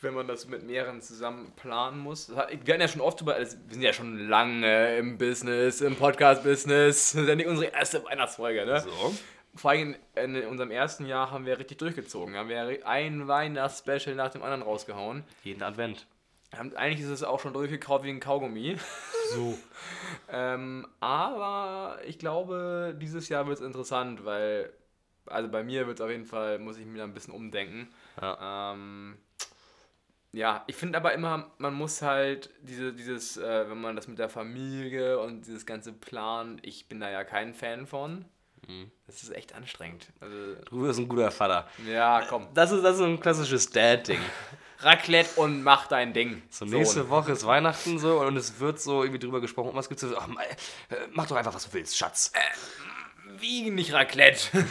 Wenn 0.00 0.14
man 0.14 0.28
das 0.28 0.46
mit 0.46 0.62
mehreren 0.62 1.02
zusammen 1.02 1.52
planen 1.56 1.98
muss. 1.98 2.28
Wir 2.30 2.36
hatten 2.36 2.80
ja 2.80 2.86
schon 2.86 3.00
oft 3.00 3.20
über, 3.20 3.34
also 3.34 3.56
wir 3.66 3.74
sind 3.74 3.82
ja 3.82 3.92
schon 3.92 4.28
lange 4.28 4.96
im 4.98 5.18
Business, 5.18 5.80
im 5.80 5.96
Podcast-Business. 5.96 7.12
Das 7.12 7.22
ist 7.22 7.28
ja 7.28 7.34
nicht 7.34 7.48
unsere 7.48 7.72
erste 7.72 8.04
Weihnachtsfolge, 8.04 8.66
ne? 8.66 8.80
So. 8.80 9.14
Vor 9.56 9.70
allem 9.70 9.96
in, 10.14 10.34
in 10.36 10.46
unserem 10.46 10.70
ersten 10.70 11.06
Jahr 11.06 11.30
haben 11.30 11.46
wir 11.46 11.58
richtig 11.58 11.78
durchgezogen. 11.78 12.36
Haben 12.36 12.48
wir 12.48 12.86
ein 12.86 13.26
Weihnachtsspecial 13.26 14.14
nach 14.14 14.30
dem 14.30 14.42
anderen 14.42 14.62
rausgehauen. 14.62 15.24
Jeden 15.42 15.62
Advent. 15.62 16.06
Eigentlich 16.58 17.00
ist 17.00 17.10
es 17.10 17.22
auch 17.22 17.40
schon 17.40 17.52
durchgekaut 17.52 18.02
wie 18.04 18.10
ein 18.10 18.20
Kaugummi. 18.20 18.76
So. 19.30 19.58
Ähm, 20.28 20.86
aber 21.00 21.98
ich 22.06 22.18
glaube, 22.18 22.96
dieses 23.00 23.28
Jahr 23.28 23.46
wird 23.46 23.58
es 23.58 23.64
interessant, 23.64 24.24
weil, 24.24 24.72
also 25.26 25.48
bei 25.48 25.62
mir 25.62 25.86
wird 25.86 25.98
es 25.98 26.04
auf 26.04 26.10
jeden 26.10 26.24
Fall, 26.24 26.58
muss 26.58 26.78
ich 26.78 26.86
mir 26.86 26.98
da 26.98 27.04
ein 27.04 27.14
bisschen 27.14 27.34
umdenken. 27.34 27.88
Ja. 28.20 28.72
Ähm, 28.72 29.18
ja, 30.32 30.64
ich 30.66 30.76
finde 30.76 30.98
aber 30.98 31.12
immer, 31.12 31.52
man 31.58 31.74
muss 31.74 32.02
halt 32.02 32.50
diese, 32.62 32.92
dieses, 32.92 33.36
äh, 33.36 33.68
wenn 33.68 33.80
man 33.80 33.96
das 33.96 34.08
mit 34.08 34.18
der 34.18 34.28
Familie 34.28 35.18
und 35.20 35.46
dieses 35.46 35.66
ganze 35.66 35.92
Plan, 35.92 36.58
ich 36.62 36.88
bin 36.88 37.00
da 37.00 37.10
ja 37.10 37.22
kein 37.22 37.54
Fan 37.54 37.86
von. 37.86 38.24
Mhm. 38.66 38.90
Das 39.06 39.22
ist 39.22 39.30
echt 39.34 39.54
anstrengend. 39.54 40.08
Also, 40.20 40.54
Du 40.70 40.82
bist 40.82 40.98
ein 40.98 41.08
guter 41.08 41.30
Vater. 41.30 41.68
ja, 41.86 42.22
komm. 42.28 42.48
Das 42.54 42.72
ist, 42.72 42.82
das 42.82 42.96
ist 42.96 43.02
ein 43.02 43.20
klassisches 43.20 43.70
Dad-Ding. 43.70 44.20
Raclette 44.84 45.40
und 45.40 45.62
mach 45.62 45.86
dein 45.86 46.12
Ding. 46.12 46.42
So, 46.50 46.64
nächste 46.64 47.08
Woche 47.08 47.32
ist 47.32 47.46
Weihnachten 47.46 47.98
so 47.98 48.20
und 48.20 48.36
es 48.36 48.60
wird 48.60 48.80
so 48.80 49.02
irgendwie 49.02 49.18
drüber 49.20 49.40
gesprochen. 49.40 49.70
Und 49.70 49.76
was 49.76 49.88
gibt's 49.88 50.02
so? 50.02 50.16
Ach, 50.16 50.28
äh, 50.28 50.96
mach 51.12 51.26
doch 51.26 51.36
einfach, 51.36 51.54
was 51.54 51.66
du 51.68 51.72
willst, 51.74 51.96
Schatz. 51.96 52.32
Wie 53.38 53.70
nicht 53.70 53.92
Raclette? 53.92 54.48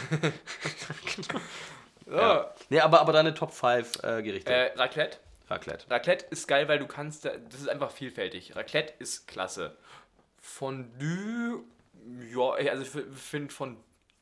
ja. 2.06 2.16
Ja. 2.16 2.54
Nee, 2.70 2.80
aber, 2.80 3.00
aber 3.00 3.12
deine 3.12 3.34
Top 3.34 3.52
5 3.52 4.02
äh, 4.02 4.22
Gerichte. 4.22 4.52
Äh, 4.52 4.72
Raclette? 4.78 5.18
Raclette. 5.48 5.90
Raclette 5.90 6.26
ist 6.30 6.46
geil, 6.48 6.68
weil 6.68 6.78
du 6.78 6.86
kannst, 6.86 7.24
da- 7.24 7.36
das 7.36 7.60
ist 7.60 7.68
einfach 7.68 7.90
vielfältig. 7.90 8.56
Raclette 8.56 8.94
ist 8.98 9.26
klasse. 9.26 9.76
Fondue, 10.40 11.62
ja, 12.34 12.50
also 12.70 12.82
ich 12.82 13.04
finde 13.20 13.52
von, 13.52 13.76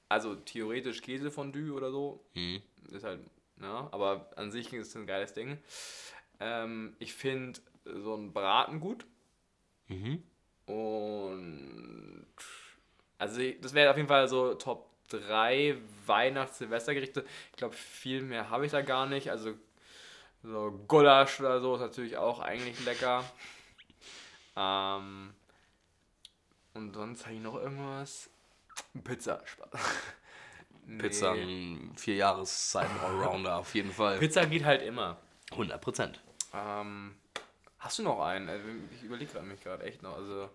also 0.08 0.34
theoretisch 0.34 1.02
Käsefondue 1.02 1.72
oder 1.72 1.90
so, 1.90 2.24
Mhm. 2.34 2.62
ist 2.92 3.04
halt, 3.04 3.20
ja, 3.62 3.88
aber 3.92 4.30
an 4.36 4.50
sich 4.50 4.72
ist 4.72 4.88
es 4.88 4.94
ein 4.96 5.06
geiles 5.06 5.32
Ding. 5.32 5.58
Ähm, 6.40 6.96
ich 6.98 7.14
finde 7.14 7.60
so 7.84 8.14
ein 8.14 8.32
Braten 8.32 8.80
gut 8.80 9.06
Mhm. 9.88 10.22
und 10.66 12.26
also 13.18 13.40
das 13.60 13.74
wäre 13.74 13.90
auf 13.90 13.96
jeden 13.96 14.08
Fall 14.08 14.26
so 14.28 14.54
Top 14.54 14.88
3 15.08 15.76
Weihnachts-Silvestergerichte. 16.06 17.24
Ich 17.50 17.56
glaube, 17.56 17.74
viel 17.74 18.22
mehr 18.22 18.48
habe 18.50 18.64
ich 18.66 18.72
da 18.72 18.80
gar 18.82 19.06
nicht. 19.06 19.30
Also 19.30 19.54
so 20.42 20.70
Gulasch 20.88 21.38
oder 21.40 21.60
so 21.60 21.74
ist 21.74 21.80
natürlich 21.82 22.16
auch 22.16 22.40
eigentlich 22.40 22.82
lecker. 22.84 23.24
Ähm, 24.56 25.34
und 26.74 26.94
sonst 26.94 27.24
habe 27.26 27.34
ich 27.36 27.40
noch 27.42 27.54
irgendwas. 27.56 28.30
Pizza. 29.04 29.42
Spaß. 29.44 29.70
Pizza, 30.98 31.34
Nee. 31.34 31.42
ein 31.42 31.96
vier 31.96 32.16
Jahres 32.16 32.76
Allrounder 32.76 33.56
auf 33.56 33.74
jeden 33.74 33.92
Fall. 33.92 34.18
Pizza 34.18 34.46
geht 34.46 34.64
halt 34.64 34.82
immer. 34.82 35.16
100 35.52 35.80
Prozent. 35.80 36.20
Ähm, 36.54 37.14
hast 37.78 37.98
du 37.98 38.02
noch 38.02 38.20
einen? 38.20 38.48
Also, 38.48 38.64
ich 38.94 39.02
überlege 39.04 39.32
gerade 39.32 39.46
mich 39.46 39.62
gerade 39.62 39.84
echt 39.84 40.02
noch. 40.02 40.16
Also, 40.16 40.48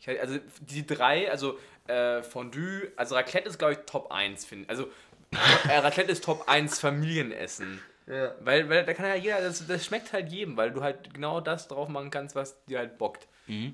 ich, 0.00 0.20
also 0.20 0.38
die 0.60 0.86
drei, 0.86 1.30
also 1.30 1.58
äh, 1.86 2.22
Fondue, 2.22 2.92
also 2.96 3.14
Raclette 3.14 3.48
ist 3.48 3.58
glaube 3.58 3.72
ich 3.74 3.78
Top 3.86 4.10
1, 4.12 4.44
finde 4.44 4.68
Also 4.68 4.88
äh, 5.68 5.78
Raclette 5.78 6.12
ist 6.12 6.24
Top 6.24 6.48
1 6.48 6.78
Familienessen. 6.80 7.80
Ja. 8.06 8.34
Weil, 8.40 8.68
weil 8.68 8.84
da 8.84 8.92
kann 8.92 9.06
ja 9.06 9.14
jeder, 9.14 9.40
das, 9.40 9.66
das 9.66 9.84
schmeckt 9.84 10.12
halt 10.12 10.30
jedem, 10.30 10.56
weil 10.58 10.70
du 10.70 10.82
halt 10.82 11.14
genau 11.14 11.40
das 11.40 11.68
drauf 11.68 11.88
machen 11.88 12.10
kannst, 12.10 12.34
was 12.36 12.62
dir 12.66 12.78
halt 12.78 12.98
bockt. 12.98 13.26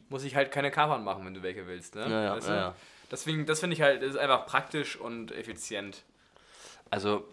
Muss 0.09 0.25
ich 0.25 0.35
halt 0.35 0.51
keine 0.51 0.71
Kapern 0.73 1.05
machen, 1.05 1.25
wenn 1.25 1.35
du 1.35 1.43
welche 1.43 1.67
willst. 1.67 1.95
Ne? 1.95 2.07
Mhm. 2.07 2.11
Ja, 2.13 2.23
ja, 2.23 2.37
Weißt 2.37 2.49
du? 2.49 2.53
ja, 2.53 2.57
ja. 2.59 2.75
Deswegen, 3.11 3.47
das 3.47 3.61
finde 3.61 3.75
ich 3.75 3.83
halt, 3.83 4.03
das 4.03 4.11
ist 4.11 4.17
einfach 4.17 4.47
praktisch 4.47 4.97
und 4.97 5.33
effizient. 5.33 6.05
Also, 6.91 7.27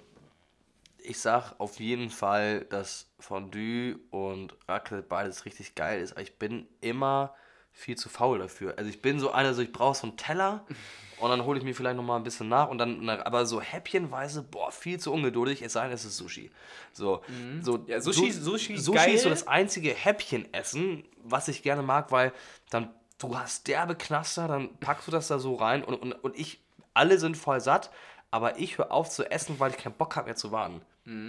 ich 0.98 1.20
sag 1.20 1.54
auf 1.60 1.80
jeden 1.80 2.10
Fall, 2.10 2.66
dass 2.66 3.08
Fondue 3.20 3.98
und 4.12 4.56
Raclette 4.68 5.04
beides 5.08 5.46
richtig 5.46 5.76
geil 5.76 6.02
ist, 6.02 6.12
aber 6.14 6.22
ich 6.22 6.38
bin 6.38 6.68
immer 6.82 7.34
viel 7.72 7.96
zu 7.96 8.10
faul 8.10 8.40
dafür. 8.40 8.74
Also 8.78 8.90
ich 8.90 9.02
bin 9.02 9.20
so 9.20 9.32
einer, 9.32 9.54
so 9.54 9.62
ich 9.62 9.72
brauche 9.72 9.96
so 9.96 10.08
einen 10.08 10.18
Teller 10.18 10.66
und 11.18 11.30
dann 11.30 11.46
hole 11.46 11.60
ich 11.60 11.64
mir 11.64 11.76
vielleicht 11.76 11.96
noch 11.96 12.04
mal 12.04 12.18
ein 12.18 12.24
bisschen 12.24 12.50
nach 12.50 12.68
und 12.70 12.80
dann, 12.80 13.08
aber 13.10 13.46
so 13.46 13.62
häppchenweise, 13.62 14.42
boah, 14.44 14.72
viel 14.72 15.00
zu 15.00 15.14
ungeduldig, 15.14 15.62
es 15.62 15.74
sei 15.74 15.84
denn, 15.84 15.94
es 15.94 16.04
ist 16.04 16.18
Sushi. 16.18 16.52
So, 16.92 17.22
so 17.62 17.84
Ja, 17.88 17.98
Sushi- 18.00 18.32
Sushi 18.34 18.78
Sushi 18.78 18.92
geil. 18.98 19.14
ist 19.14 19.24
so 19.24 19.30
das 19.30 19.48
einzige 19.48 19.92
Häppchenessen, 19.94 21.06
was 21.24 21.48
ich 21.48 21.62
gerne 21.64 21.84
mag, 21.84 22.12
weil 22.12 22.34
dann 22.72 22.90
du 23.18 23.38
hast 23.38 23.68
derbe 23.68 23.96
Knaster, 23.96 24.48
dann 24.48 24.78
packst 24.78 25.08
du 25.08 25.12
das 25.12 25.28
da 25.28 25.40
so 25.40 25.56
rein 25.56 25.84
und, 25.84 25.96
und, 25.96 26.14
und 26.14 26.38
ich, 26.38 26.60
alle 26.94 27.18
sind 27.18 27.38
voll 27.38 27.60
satt, 27.60 27.92
aber 28.32 28.60
ich 28.60 28.78
höre 28.78 28.92
auf 28.92 29.10
zu 29.10 29.30
essen, 29.30 29.60
weil 29.60 29.72
ich 29.72 29.78
keinen 29.78 29.96
Bock 29.96 30.16
habe 30.16 30.26
mehr 30.26 30.36
zu 30.36 30.52
warten. 30.52 30.82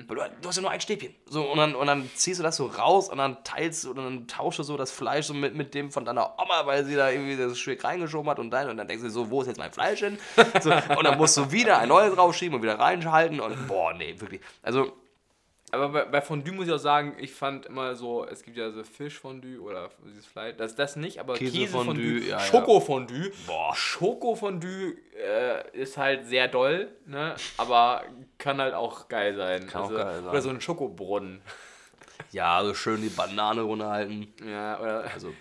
Weil 0.08 0.16
du, 0.16 0.22
du 0.42 0.48
hast 0.48 0.56
ja 0.56 0.62
nur 0.62 0.72
ein 0.72 0.80
Stäbchen. 0.80 1.14
So, 1.26 1.44
und, 1.44 1.56
dann, 1.56 1.76
und 1.76 1.86
dann 1.86 2.10
ziehst 2.16 2.40
du 2.40 2.42
das 2.42 2.56
so 2.56 2.66
raus 2.66 3.08
und 3.08 3.18
dann 3.18 3.44
teilst 3.44 3.84
du 3.84 3.90
und 3.90 3.96
dann 3.96 4.26
tausche 4.26 4.64
so 4.64 4.76
das 4.76 4.90
Fleisch 4.90 5.26
so 5.26 5.34
mit, 5.34 5.54
mit 5.54 5.72
dem 5.72 5.92
von 5.92 6.04
deiner 6.04 6.34
Oma, 6.36 6.66
weil 6.66 6.84
sie 6.84 6.96
da 6.96 7.10
irgendwie 7.10 7.36
das 7.36 7.56
Stück 7.58 7.84
reingeschoben 7.84 8.28
hat 8.28 8.40
und 8.40 8.50
dann, 8.50 8.68
und 8.70 8.76
dann 8.76 8.88
denkst 8.88 9.04
du 9.04 9.10
so, 9.10 9.30
wo 9.30 9.40
ist 9.40 9.46
jetzt 9.46 9.58
mein 9.58 9.72
Fleisch 9.72 10.00
hin? 10.00 10.18
So, 10.60 10.72
und 10.72 11.04
dann 11.04 11.16
musst 11.16 11.36
du 11.36 11.52
wieder 11.52 11.78
ein 11.78 11.88
neues 11.88 12.16
rausschieben 12.16 12.56
und 12.56 12.62
wieder 12.62 12.78
reinschalten 12.78 13.38
und 13.38 13.68
boah, 13.68 13.94
nee, 13.94 14.16
wirklich. 14.18 14.40
Also, 14.62 14.92
Aber 15.70 15.90
bei, 15.90 16.04
bei 16.04 16.22
Fondue 16.22 16.52
muss 16.54 16.66
ich 16.66 16.72
auch 16.72 16.78
sagen, 16.78 17.14
ich 17.18 17.32
fand 17.32 17.66
immer 17.66 17.94
so, 17.94 18.24
es 18.24 18.42
gibt 18.42 18.56
ja 18.56 18.70
so 18.70 18.82
Fischfondue 18.84 19.60
oder 19.60 19.90
dieses 20.06 20.26
Fleisch, 20.26 20.56
das 20.56 20.74
das 20.74 20.96
nicht, 20.96 21.18
aber 21.20 21.34
Käsefondue, 21.34 21.94
Käsefondue, 21.94 22.20
ja, 22.20 22.38
ja. 22.38 22.40
Schokofondue. 22.40 23.32
Boah. 23.46 23.74
Schokofondue 23.74 24.96
äh, 25.14 25.78
ist 25.78 25.98
halt 25.98 26.26
sehr 26.26 26.48
doll, 26.48 26.90
ne? 27.06 27.34
aber 27.58 28.02
kann 28.38 28.58
halt 28.60 28.74
auch 28.74 29.08
geil 29.08 29.36
sein. 29.36 29.66
Kann 29.66 29.82
auch 29.82 29.90
geil 29.90 30.22
sein. 30.22 30.30
Oder 30.30 30.42
so 30.42 30.48
ein 30.48 30.60
Schokobrunnen. 30.60 31.42
ja, 32.32 32.64
so 32.64 32.72
schön 32.72 33.02
die 33.02 33.08
Banane 33.10 33.60
runterhalten. 33.60 34.32
Ja, 34.46 34.80
oder 34.80 35.04
Also, 35.12 35.34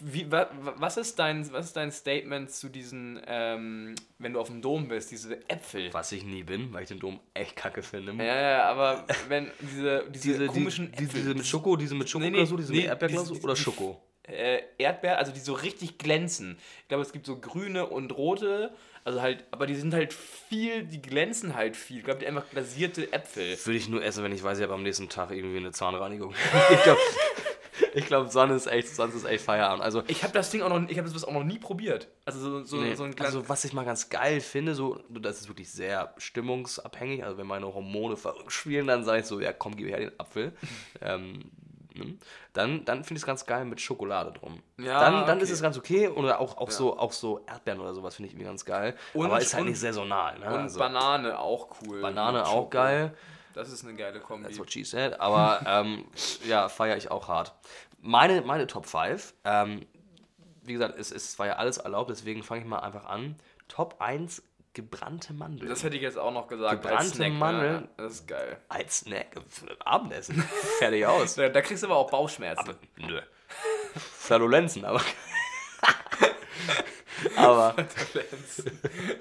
wie, 0.00 0.30
was, 0.30 0.96
ist 0.96 1.18
dein, 1.18 1.50
was 1.52 1.66
ist 1.66 1.76
dein 1.76 1.90
Statement 1.90 2.50
zu 2.50 2.68
diesen, 2.68 3.20
ähm, 3.26 3.94
wenn 4.18 4.32
du 4.32 4.40
auf 4.40 4.48
dem 4.48 4.62
Dom 4.62 4.88
bist, 4.88 5.10
diese 5.10 5.36
Äpfel? 5.48 5.92
was 5.92 6.12
ich 6.12 6.24
nie 6.24 6.42
bin, 6.42 6.72
weil 6.72 6.82
ich 6.82 6.88
den 6.88 7.00
Dom 7.00 7.20
echt 7.34 7.56
kacke 7.56 7.82
finde. 7.82 8.12
Ja, 8.12 8.40
ja, 8.40 8.64
aber 8.64 9.04
wenn 9.28 9.50
diese, 9.60 10.04
diese, 10.10 10.38
diese 10.38 10.46
komischen 10.46 10.92
die, 10.92 11.04
Äpfel, 11.04 11.20
diese 11.20 11.34
mit 11.34 11.46
Schoko, 11.46 11.76
diese 11.76 11.94
mit 11.94 12.08
Schokoglasur, 12.08 12.58
diese 12.58 12.72
nee, 12.72 12.78
mit 12.78 12.86
Erdbeerglasur 12.86 13.34
diese- 13.36 13.44
oder 13.44 13.56
Schoko? 13.56 14.00
äh, 14.26 14.62
Erdbeer, 14.78 15.18
also 15.18 15.32
die 15.32 15.40
so 15.40 15.52
richtig 15.52 15.98
glänzen. 15.98 16.56
Ich 16.82 16.88
glaube, 16.88 17.02
es 17.02 17.12
gibt 17.12 17.26
so 17.26 17.38
grüne 17.38 17.86
und 17.86 18.16
rote, 18.16 18.74
also 19.04 19.20
halt, 19.20 19.44
aber 19.50 19.66
die 19.66 19.74
sind 19.74 19.92
halt 19.92 20.14
viel, 20.14 20.84
die 20.84 21.02
glänzen 21.02 21.54
halt 21.54 21.76
viel. 21.76 21.98
Ich 21.98 22.04
glaube, 22.04 22.20
die 22.20 22.26
einfach 22.26 22.48
glasierte 22.50 23.12
Äpfel. 23.12 23.58
Würde 23.64 23.76
ich 23.76 23.88
nur 23.88 24.02
essen, 24.02 24.24
wenn 24.24 24.32
ich 24.32 24.42
weiß, 24.42 24.58
ich 24.58 24.64
habe 24.64 24.74
am 24.74 24.82
nächsten 24.82 25.08
Tag 25.10 25.30
irgendwie 25.30 25.58
eine 25.58 25.72
Zahnreinigung. 25.72 26.34
ich 26.70 26.82
glaube, 26.82 27.00
ich 27.94 28.06
glaub, 28.06 28.30
sonst 28.30 28.54
ist 28.54 28.66
echt, 28.66 28.94
sonst 28.94 29.14
ist 29.14 29.24
echt 29.24 29.44
Feierabend. 29.44 29.82
Also, 29.82 30.02
Ich 30.08 30.22
habe 30.22 30.32
das 30.32 30.50
Ding 30.50 30.62
auch 30.62 30.68
noch, 30.68 30.88
ich 30.88 30.98
habe 30.98 31.08
das 31.08 31.24
auch 31.24 31.32
noch 31.32 31.44
nie 31.44 31.58
probiert. 31.58 32.08
Also 32.24 32.40
so, 32.40 32.64
so, 32.64 32.76
nee, 32.76 32.94
so 32.94 33.04
ein 33.04 33.14
also, 33.20 33.48
was 33.48 33.64
ich 33.64 33.72
mal 33.72 33.84
ganz 33.84 34.08
geil 34.08 34.40
finde, 34.40 34.74
so, 34.74 35.00
das 35.08 35.40
ist 35.40 35.48
wirklich 35.48 35.70
sehr 35.70 36.14
stimmungsabhängig. 36.18 37.24
Also, 37.24 37.38
wenn 37.38 37.46
meine 37.46 37.72
Hormone 37.72 38.16
verrückt 38.16 38.52
spielen, 38.52 38.86
dann 38.86 39.04
sage 39.04 39.20
ich 39.20 39.26
so, 39.26 39.40
ja, 39.40 39.52
komm, 39.52 39.76
gib 39.76 39.88
her 39.88 39.98
den 39.98 40.20
Apfel. 40.20 40.52
ähm, 41.00 41.50
ne? 41.94 42.16
dann 42.52 42.84
dann 42.84 43.04
finde 43.04 43.14
ich 43.18 43.22
es 43.22 43.26
ganz 43.26 43.46
geil 43.46 43.64
mit 43.64 43.80
Schokolade 43.80 44.32
drum. 44.32 44.62
Ja, 44.78 45.00
dann 45.00 45.26
dann 45.26 45.38
ist 45.38 45.48
okay. 45.48 45.52
es 45.54 45.62
ganz 45.62 45.78
okay. 45.78 46.08
Oder 46.08 46.40
auch, 46.40 46.56
auch, 46.58 46.70
so, 46.70 46.98
auch 46.98 47.12
so 47.12 47.44
Erdbeeren 47.46 47.80
oder 47.80 47.94
sowas 47.94 48.16
finde 48.16 48.28
ich 48.28 48.34
irgendwie 48.34 48.46
ganz 48.46 48.64
geil. 48.64 48.94
Und- 49.12 49.26
Aber 49.26 49.40
ist 49.40 49.54
halt 49.54 49.62
und- 49.62 49.70
nicht 49.70 49.80
saisonal. 49.80 50.38
Ne? 50.38 50.46
und 50.46 50.52
also, 50.52 50.78
Banane 50.78 51.38
auch 51.38 51.68
cool. 51.82 52.00
Banane 52.00 52.46
auch 52.46 52.70
geil. 52.70 53.14
Das 53.54 53.70
ist 53.70 53.84
eine 53.84 53.94
geile 53.94 54.18
Kombi. 54.18 54.48
That's 54.48 54.58
what 54.58 54.72
she 54.72 54.82
said. 54.82 55.20
Aber 55.20 55.60
ähm, 55.66 56.04
ja, 56.46 56.68
feiere 56.68 56.96
ich 56.96 57.10
auch 57.10 57.28
hart. 57.28 57.52
Meine, 58.06 58.42
meine 58.42 58.66
Top 58.66 58.84
5, 58.84 59.32
ähm, 59.44 59.86
wie 60.62 60.74
gesagt, 60.74 60.98
es, 60.98 61.10
es 61.10 61.38
war 61.38 61.46
ja 61.46 61.54
alles 61.54 61.78
erlaubt, 61.78 62.10
deswegen 62.10 62.42
fange 62.42 62.60
ich 62.60 62.66
mal 62.66 62.80
einfach 62.80 63.06
an. 63.06 63.36
Top 63.66 63.96
1, 63.98 64.42
gebrannte 64.74 65.32
Mandeln. 65.32 65.70
Das 65.70 65.82
hätte 65.82 65.96
ich 65.96 66.02
jetzt 66.02 66.18
auch 66.18 66.30
noch 66.30 66.46
gesagt. 66.46 66.82
Gebrannte 66.82 67.14
Snack, 67.14 67.32
Mandeln. 67.32 67.80
Ne? 67.80 67.88
Das 67.96 68.12
ist 68.12 68.28
geil. 68.28 68.58
Als 68.68 68.98
Snack, 68.98 69.28
Abendessen. 69.86 70.42
Fertig 70.78 71.06
aus. 71.06 71.36
Da, 71.36 71.48
da 71.48 71.62
kriegst 71.62 71.82
du 71.82 71.86
aber 71.86 71.96
auch 71.96 72.10
Bauchschmerzen. 72.10 72.76
Nö. 72.98 73.22
Flatulenzen, 74.18 74.84
aber. 74.84 75.00
aber 77.36 77.74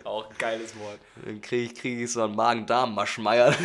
auch 0.04 0.30
ein 0.30 0.38
geiles 0.38 0.78
Wort. 0.78 1.00
dann 1.24 1.40
kriege 1.40 1.72
ich, 1.72 1.76
krieg 1.80 2.02
ich 2.02 2.12
so 2.12 2.24
einen 2.24 2.36
Magen-Darm-Maschmeier. 2.36 3.56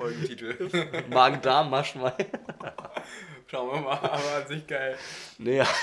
Folgentitel. 0.00 1.04
Magen-Darm-Maschmeier. 1.10 2.16
Schauen 3.46 3.74
wir 3.74 3.80
mal, 3.82 3.98
aber 3.98 4.36
an 4.42 4.46
sich 4.48 4.66
geil. 4.66 4.96
Nee, 5.38 5.56
ja. 5.58 5.66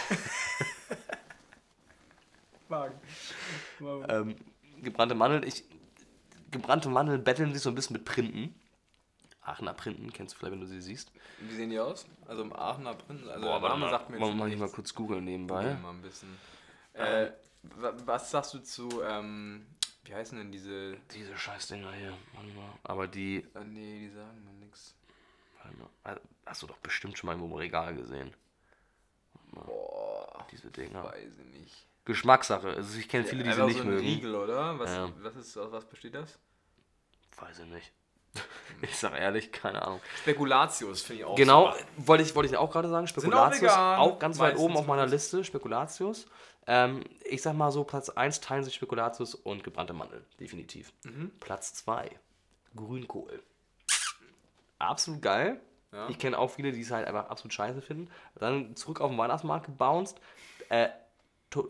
Magen. 2.70 2.95
ähm, 4.09 4.36
gebrannte 4.82 5.15
Mandeln. 5.15 5.43
Ich, 5.43 5.63
gebrannte 6.51 6.89
Mandeln 6.89 7.24
betteln 7.24 7.53
sich 7.53 7.61
so 7.61 7.70
ein 7.70 7.76
bisschen 7.76 7.93
mit 7.95 8.05
Printen. 8.05 8.53
Aachener 9.41 9.74
Printen, 9.74 10.11
kennst 10.11 10.34
du 10.36 10.39
vielleicht, 10.39 10.53
wenn 10.53 10.59
du 10.61 10.68
sie 10.68 10.82
siehst. 10.82 11.11
Wie 11.39 11.55
sehen 11.55 11.70
die 11.70 11.80
aus? 11.80 12.05
Also 12.28 12.41
im 12.41 12.51
Aachener 12.53 12.93
Prinzen. 12.95 13.30
Also 13.30 13.45
Boah, 13.45 13.59
der 13.61 13.70
Name 13.70 13.86
mal, 13.86 13.91
sagt 13.91 14.09
mir 14.09 14.20
mal, 14.20 14.26
jetzt 14.28 14.36
mal, 14.38 14.49
mal 14.49 14.55
nichts. 14.57 14.74
kurz 14.74 14.93
googeln 14.93 15.24
nebenbei. 15.24 15.61
Googeln 15.61 15.82
mal 15.82 15.91
ein 15.91 16.01
bisschen. 16.01 16.38
Äh, 16.93 17.28
wa- 17.63 17.93
was 18.05 18.30
sagst 18.32 18.53
du 18.55 18.59
zu, 18.59 18.89
ähm, 19.03 19.65
wie 20.08 20.16
heißen 20.16 20.38
denn 20.38 20.51
diese. 20.51 20.97
Diese 21.14 21.38
Scheißdinger 21.38 21.91
hier, 21.93 22.14
warte 22.34 22.49
mal. 22.49 22.70
Aber 22.84 23.08
die, 23.08 23.38
Äh, 23.55 23.64
nee, 23.66 23.99
die 23.99 24.10
sagen 24.10 24.43
mir 24.43 24.58
Ah, 26.03 26.16
hast 26.45 26.62
du 26.62 26.68
doch 26.68 26.78
bestimmt 26.78 27.18
schon 27.18 27.28
mal 27.28 27.34
irgendwo 27.34 27.53
im 27.55 27.60
Regal 27.60 27.93
gesehen. 27.95 28.34
Boah, 29.51 30.45
Diese 30.51 30.70
Dinger. 30.72 31.03
weiß 31.03 31.32
ich 31.39 31.60
nicht. 31.60 31.86
Geschmackssache. 32.05 32.70
Also 32.70 32.97
ich 32.97 33.10
kenne 33.10 33.26
viele, 33.26 33.43
die 33.43 33.51
sie 33.51 33.64
nicht 33.66 33.78
so 33.78 33.84
ein 33.84 33.89
mögen. 33.89 34.05
Riegel, 34.05 34.36
oder? 34.36 34.80
Was, 34.80 34.89
Ja. 34.91 35.10
was 35.22 35.36
ist, 35.36 35.58
aus 35.58 35.72
was 35.72 35.86
besteht 35.86 36.16
das? 36.16 36.39
Weiß 37.38 37.60
ich 37.60 37.66
nicht. 37.66 37.91
Ich 38.82 38.95
sag 38.95 39.14
ehrlich, 39.20 39.51
keine 39.51 39.82
Ahnung. 39.82 39.99
Spekulatius 40.22 41.01
finde 41.01 41.22
ich 41.22 41.26
auch 41.26 41.36
Genau, 41.36 41.72
super. 41.72 41.86
wollte 41.97 42.24
ich, 42.24 42.36
wollte 42.36 42.49
ich 42.51 42.58
auch 42.58 42.72
gerade 42.72 42.89
sagen. 42.89 43.05
auch 43.05 43.10
Spekulatius, 43.10 43.62
vegan, 43.64 43.97
auch, 43.99 44.20
ganz 44.20 44.38
weit 44.38 44.53
meistens 44.53 44.64
oben 44.66 44.78
auf 44.78 44.86
meiner 44.86 45.08
Liste. 45.08 45.43
Spekulatius. 45.43 46.28
Ähm, 46.68 47.03
ich 47.24 47.41
sag 47.41 47.55
mal 47.55 47.72
so, 47.72 47.84
Platz 47.84 48.09
1 48.09 48.41
teilen 48.41 48.63
sich 48.63 48.76
Spekulatius 48.76 49.36
und 49.36 49.63
gebrannte 49.63 49.93
Mandeln. 49.93 50.26
Definitiv. 50.39 50.91
Mhm. 51.03 51.32
Platz 51.39 51.74
2, 51.76 52.11
Grünkohl. 52.76 53.41
Absolut 54.80 55.22
geil. 55.22 55.59
Ja. 55.91 56.09
Ich 56.09 56.20
kenne 56.20 56.38
auch 56.38 56.49
viele, 56.49 56.72
die 56.72 56.82
es 56.82 56.91
halt 56.91 57.07
einfach 57.07 57.30
absolut 57.30 57.53
scheiße 57.53 57.82
finden. 57.82 58.09
Dann 58.36 58.76
zurück 58.76 58.99
auf 59.01 59.09
den 59.09 59.18
Weihnachtsmarkt 59.18 59.65
gebounced. 59.65 60.20
Äh, 60.70 60.89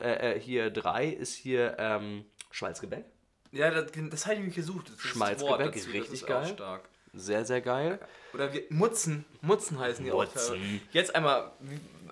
äh, 0.01 0.35
äh, 0.35 0.39
hier 0.39 0.71
3 0.71 1.07
ist 1.07 1.35
hier 1.35 1.77
ähm, 1.77 2.25
Schmalzgebäck. 2.49 3.05
Ja, 3.51 3.69
das, 3.69 3.91
das 4.09 4.25
habe 4.25 4.37
ich 4.37 4.41
mich 4.41 4.55
gesucht. 4.55 4.89
Das 4.89 4.95
ist 4.95 5.01
Schmalzgebäck 5.01 5.75
ist 5.75 5.93
richtig 5.93 6.23
auch 6.25 6.27
geil. 6.27 6.47
stark. 6.47 6.89
Sehr, 7.13 7.45
sehr 7.45 7.61
geil. 7.61 7.99
Oder 8.33 8.53
wir, 8.53 8.63
Mutzen. 8.69 9.25
Mutzen 9.41 9.79
heißen 9.79 10.03
die 10.03 10.11
Mutzen. 10.11 10.55
auch. 10.55 10.93
Jetzt 10.93 11.15
einmal, 11.15 11.51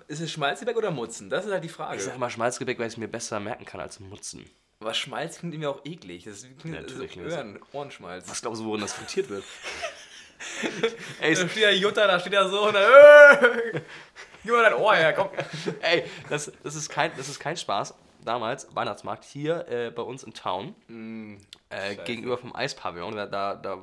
ist 0.08 0.20
es 0.20 0.30
Schmalzgebäck 0.30 0.76
oder 0.76 0.90
Mutzen? 0.90 1.30
Das 1.30 1.44
ist 1.44 1.52
halt 1.52 1.64
die 1.64 1.68
Frage. 1.68 1.96
Ich 1.96 2.02
sag 2.04 2.18
mal 2.18 2.30
Schmalzgebäck, 2.30 2.78
weil 2.78 2.86
ich 2.86 2.94
es 2.94 2.96
mir 2.96 3.08
besser 3.08 3.40
merken 3.40 3.64
kann 3.64 3.80
als 3.80 4.00
Mutzen. 4.00 4.48
Aber 4.80 4.92
Schmalz 4.94 5.38
klingt 5.38 5.54
irgendwie 5.54 5.68
auch 5.68 5.84
eklig. 5.84 6.24
Das 6.24 6.42
klingt 6.60 6.76
Natürlich 6.76 7.18
also 7.18 7.24
nicht. 7.24 7.36
Ohren, 7.36 7.58
Ohrenschmalz. 7.72 8.28
Was 8.28 8.42
glaubst 8.42 8.60
du, 8.60 8.66
worin 8.66 8.82
das 8.82 8.92
frittiert 8.92 9.28
wird? 9.30 9.44
Ey, 11.20 11.34
da 11.34 11.48
steht 11.48 11.62
ja 11.62 11.70
Jutta, 11.70 12.06
da 12.06 12.20
steht 12.20 12.34
ja 12.34 12.46
so 12.48 12.66
und 12.68 12.74
dann, 12.74 12.82
äh, 12.82 13.80
gib 14.42 14.52
mal 14.52 14.62
dein 14.62 14.74
Ohr 14.74 14.94
her, 14.94 15.12
komm. 15.14 15.28
Ey, 15.80 16.04
das, 16.28 16.52
das, 16.62 16.74
ist 16.74 16.88
kein, 16.90 17.10
das 17.16 17.28
ist 17.28 17.40
kein 17.40 17.56
Spaß. 17.56 17.94
Damals, 18.22 18.68
Weihnachtsmarkt, 18.74 19.24
hier 19.24 19.66
äh, 19.68 19.90
bei 19.90 20.02
uns 20.02 20.24
in 20.24 20.34
Town, 20.34 20.74
äh, 20.88 20.92
Mm, 20.92 21.38
Scheiße. 21.72 22.02
gegenüber 22.04 22.36
vom 22.38 22.54
Eispavillon, 22.54 23.16
da, 23.16 23.26
da, 23.26 23.54
da 23.54 23.78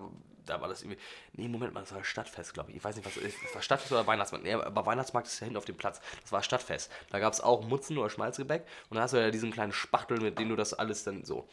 da 0.45 0.61
war 0.61 0.67
das 0.67 0.81
irgendwie. 0.81 0.99
Nee, 1.33 1.47
Moment 1.47 1.73
mal, 1.73 1.81
das 1.81 1.93
war 1.93 2.03
Stadtfest, 2.03 2.53
glaube 2.53 2.71
ich. 2.71 2.77
Ich 2.77 2.83
weiß 2.83 2.95
nicht, 2.95 3.05
was 3.05 3.17
es 3.17 3.33
war 3.53 3.61
Stadtfest 3.61 3.91
oder 3.91 4.05
Weihnachtsmarkt. 4.07 4.45
Nee, 4.45 4.53
aber 4.53 4.85
Weihnachtsmarkt 4.85 5.27
ist 5.27 5.39
ja 5.39 5.45
hinten 5.45 5.57
auf 5.57 5.65
dem 5.65 5.77
Platz. 5.77 6.01
Das 6.21 6.31
war 6.31 6.43
Stadtfest. 6.43 6.91
Da 7.09 7.19
gab 7.19 7.33
es 7.33 7.41
auch 7.41 7.63
Mutzen 7.63 7.97
oder 7.97 8.09
Schmalzgebäck. 8.09 8.65
Und 8.89 8.97
da 8.97 9.03
hast 9.03 9.13
du 9.13 9.17
ja 9.17 9.31
diesen 9.31 9.51
kleinen 9.51 9.73
Spachtel, 9.73 10.19
mit 10.19 10.39
dem 10.39 10.49
du 10.49 10.55
das 10.55 10.73
alles 10.73 11.03
dann 11.03 11.23
so. 11.23 11.47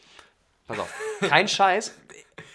Pass 0.67 0.79
auf. 0.79 0.93
Kein 1.19 1.47
Scheiß. 1.47 1.95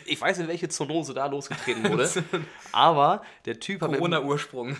Ich 0.04 0.20
weiß 0.20 0.38
nicht, 0.38 0.48
welche 0.48 0.68
Zoonose 0.68 1.14
da 1.14 1.26
losgetreten 1.26 1.88
wurde. 1.90 2.08
aber 2.72 3.22
der 3.44 3.58
Typ 3.58 3.82
hat. 3.82 3.92
Corona-Ursprung. 3.92 4.76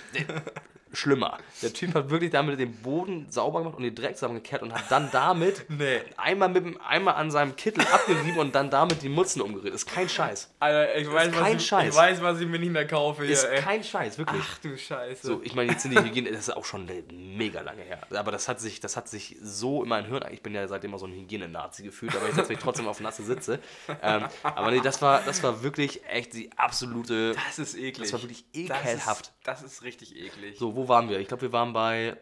Schlimmer. 0.96 1.38
Der 1.62 1.72
Typ 1.72 1.94
hat 1.94 2.10
wirklich 2.10 2.30
damit 2.30 2.58
den 2.58 2.74
Boden 2.82 3.26
sauber 3.30 3.60
gemacht 3.60 3.76
und 3.76 3.82
den 3.82 3.94
Dreck 3.94 4.16
zusammengekehrt 4.16 4.62
und 4.62 4.72
hat 4.72 4.84
dann 4.90 5.10
damit 5.12 5.66
Nee. 5.68 6.00
einmal 6.16 6.48
mit 6.48 6.64
dem 6.64 6.80
Eimer 6.80 7.16
an 7.16 7.30
seinem 7.30 7.54
Kittel 7.56 7.84
abgerieben 7.92 8.38
und 8.38 8.54
dann 8.54 8.70
damit 8.70 9.02
die 9.02 9.08
Mutzen 9.08 9.40
umgerührt. 9.42 9.74
Ist 9.74 9.86
kein 9.86 10.08
Scheiß. 10.08 10.50
Alter, 10.58 10.96
ich 10.96 11.10
weiß, 11.12 11.32
kein 11.32 11.42
was 11.56 11.62
ich, 11.62 11.66
Scheiß. 11.66 11.88
ich 11.90 11.96
weiß, 11.96 12.22
was 12.22 12.40
ich 12.40 12.46
mir 12.48 12.58
nicht 12.58 12.72
mehr 12.72 12.86
kaufe 12.86 13.22
hier, 13.24 13.32
Ist 13.32 13.44
ey. 13.44 13.60
kein 13.60 13.84
Scheiß, 13.84 14.18
wirklich. 14.18 14.42
Ach 14.44 14.58
du 14.58 14.76
Scheiße. 14.76 15.26
So, 15.26 15.40
ich 15.42 15.54
meine, 15.54 15.70
jetzt 15.72 15.82
sind 15.82 15.92
die 15.92 15.98
Hygiene, 16.02 16.30
das 16.30 16.40
ist 16.48 16.56
auch 16.56 16.64
schon 16.64 16.88
mega 17.12 17.60
lange 17.60 17.82
her. 17.82 18.00
Aber 18.14 18.32
das 18.32 18.48
hat 18.48 18.60
sich, 18.60 18.80
das 18.80 18.96
hat 18.96 19.08
sich 19.08 19.36
so 19.42 19.82
in 19.82 19.88
mein 19.88 20.06
Hirn, 20.06 20.24
ich 20.32 20.42
bin 20.42 20.54
ja 20.54 20.66
seitdem 20.66 20.90
immer 20.90 20.98
so 20.98 21.06
ein 21.06 21.12
Hygiene-Nazi 21.12 21.82
gefühlt, 21.82 22.16
aber 22.16 22.28
ich 22.28 22.34
setze 22.34 22.50
mich 22.50 22.58
trotzdem 22.58 22.88
auf 22.88 23.00
nasse 23.00 23.22
Sitze. 23.22 23.58
Ähm, 24.02 24.24
aber 24.42 24.70
nee, 24.70 24.80
das 24.80 25.02
war, 25.02 25.20
das 25.26 25.42
war 25.42 25.62
wirklich 25.62 26.04
echt 26.08 26.32
die 26.34 26.50
absolute. 26.56 27.34
das 27.46 27.58
ist 27.58 27.74
eklig. 27.76 28.10
Das 28.10 28.12
war 28.12 28.22
wirklich 28.22 28.44
Das 28.52 28.78
ekelhaft. 28.82 29.26
ist, 29.26 29.32
das 29.44 29.62
ist 29.62 29.82
richtig 29.82 30.16
eklig. 30.16 30.56
So, 30.58 30.74
wo 30.74 30.85
waren 30.88 31.08
wir? 31.08 31.20
Ich 31.20 31.28
glaube, 31.28 31.42
wir 31.42 31.52
waren 31.52 31.72
bei 31.72 32.16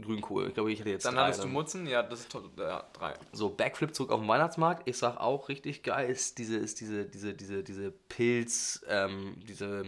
Grünkohl. 0.00 0.48
Ich 0.48 0.54
glaube, 0.54 0.72
ich 0.72 0.80
hatte 0.80 0.90
jetzt 0.90 1.04
Dann 1.04 1.14
drei, 1.14 1.24
hattest 1.24 1.44
du? 1.44 1.48
Mutzen, 1.48 1.86
ja, 1.86 2.02
das 2.02 2.20
ist 2.20 2.32
toll. 2.32 2.50
Ja, 2.56 2.88
drei. 2.92 3.14
So, 3.32 3.50
Backflip 3.50 3.94
zurück 3.94 4.10
auf 4.10 4.20
den 4.20 4.28
Weihnachtsmarkt. 4.28 4.88
Ich 4.88 4.98
sag 4.98 5.16
auch 5.18 5.48
richtig 5.48 5.82
geil 5.82 6.08
ist 6.08 6.38
diese, 6.38 6.56
ist 6.56 6.80
diese, 6.80 7.04
diese, 7.04 7.34
diese, 7.34 7.62
diese 7.62 7.90
Pilz, 7.90 8.84
ähm, 8.88 9.36
diese 9.46 9.84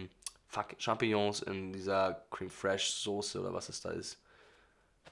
fuck, 0.47 0.67
Champignons 0.77 1.41
in 1.41 1.73
dieser 1.73 2.25
Cream 2.29 2.49
Fresh 2.49 2.91
Soße 2.91 3.39
oder 3.39 3.53
was 3.53 3.69
es 3.69 3.81
da 3.81 3.91
ist. 3.91 4.19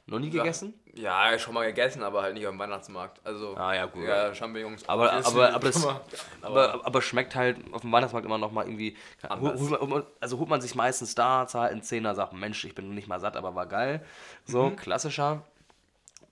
Noch 0.05 0.19
nie 0.19 0.29
gegessen? 0.29 0.73
Ja, 0.93 1.39
schon 1.39 1.53
mal 1.53 1.65
gegessen, 1.67 2.03
aber 2.03 2.21
halt 2.21 2.33
nicht 2.33 2.45
am 2.45 2.59
Weihnachtsmarkt. 2.59 3.21
Also, 3.23 3.55
Ah, 3.55 3.73
ja, 3.73 3.85
gut. 3.85 4.03
Ja, 4.03 4.35
Champignons. 4.35 4.87
Aber, 4.89 5.11
aber, 5.13 5.53
aber, 5.53 5.59
das, 5.71 5.87
aber, 6.41 6.85
aber 6.85 7.01
schmeckt 7.01 7.33
halt 7.35 7.57
auf 7.73 7.81
dem 7.81 7.91
Weihnachtsmarkt 7.93 8.25
immer 8.25 8.37
noch 8.37 8.51
mal 8.51 8.65
irgendwie. 8.65 8.97
Hol, 9.29 10.05
also 10.19 10.37
holt 10.37 10.49
man 10.49 10.59
sich 10.59 10.75
meistens 10.75 11.15
da, 11.15 11.47
zahlt 11.47 11.71
einen 11.71 11.81
Zehner, 11.83 12.13
sagt, 12.13 12.33
Mensch, 12.33 12.65
ich 12.65 12.75
bin 12.75 12.93
nicht 12.93 13.07
mal 13.07 13.19
satt, 13.21 13.37
aber 13.37 13.55
war 13.55 13.67
geil. 13.67 14.05
So, 14.45 14.63
Mhm. 14.71 14.75
klassischer. 14.75 15.43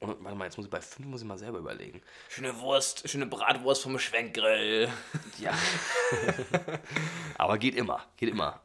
Und 0.01 0.23
warte 0.23 0.37
mal, 0.37 0.45
jetzt 0.45 0.55
muss 0.57 0.65
ich 0.65 0.71
bei 0.71 0.79
5 0.81 1.07
muss 1.09 1.21
ich 1.21 1.27
mal 1.27 1.37
selber 1.37 1.57
überlegen. 1.59 2.01
Schöne 2.29 2.57
Wurst, 2.59 3.07
schöne 3.09 3.25
Bratwurst 3.25 3.83
vom 3.83 3.99
Schwenkgrill. 3.99 4.89
Ja. 5.39 5.51
Aber 7.37 7.57
geht 7.57 7.75
immer, 7.75 8.01
geht 8.17 8.29
immer. 8.29 8.59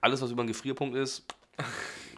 Alles, 0.00 0.20
was 0.22 0.30
über 0.30 0.40
einen 0.42 0.48
Gefrierpunkt 0.48 0.96
ist, 0.96 1.24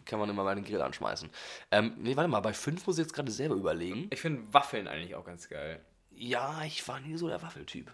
kann 0.05 0.19
man 0.19 0.29
immer 0.29 0.45
bei 0.45 0.55
den 0.55 0.65
Grill 0.65 0.83
anschmeißen. 0.83 1.31
Ähm, 1.71 1.95
nee, 1.99 2.17
warte 2.17 2.29
mal, 2.29 2.41
bei 2.41 2.53
5 2.53 2.87
muss 2.87 2.99
ich 2.99 3.05
jetzt 3.05 3.15
gerade 3.15 3.31
selber 3.31 3.55
überlegen. 3.55 4.09
Ich 4.11 4.21
finde 4.21 4.53
Waffeln 4.53 4.89
eigentlich 4.89 5.15
auch 5.15 5.25
ganz 5.25 5.49
geil. 5.49 5.81
Ja, 6.11 6.63
ich 6.65 6.87
war 6.89 7.01
nie 7.01 7.17
so 7.17 7.29
der 7.29 7.43
Waffeltyp. 7.43 7.91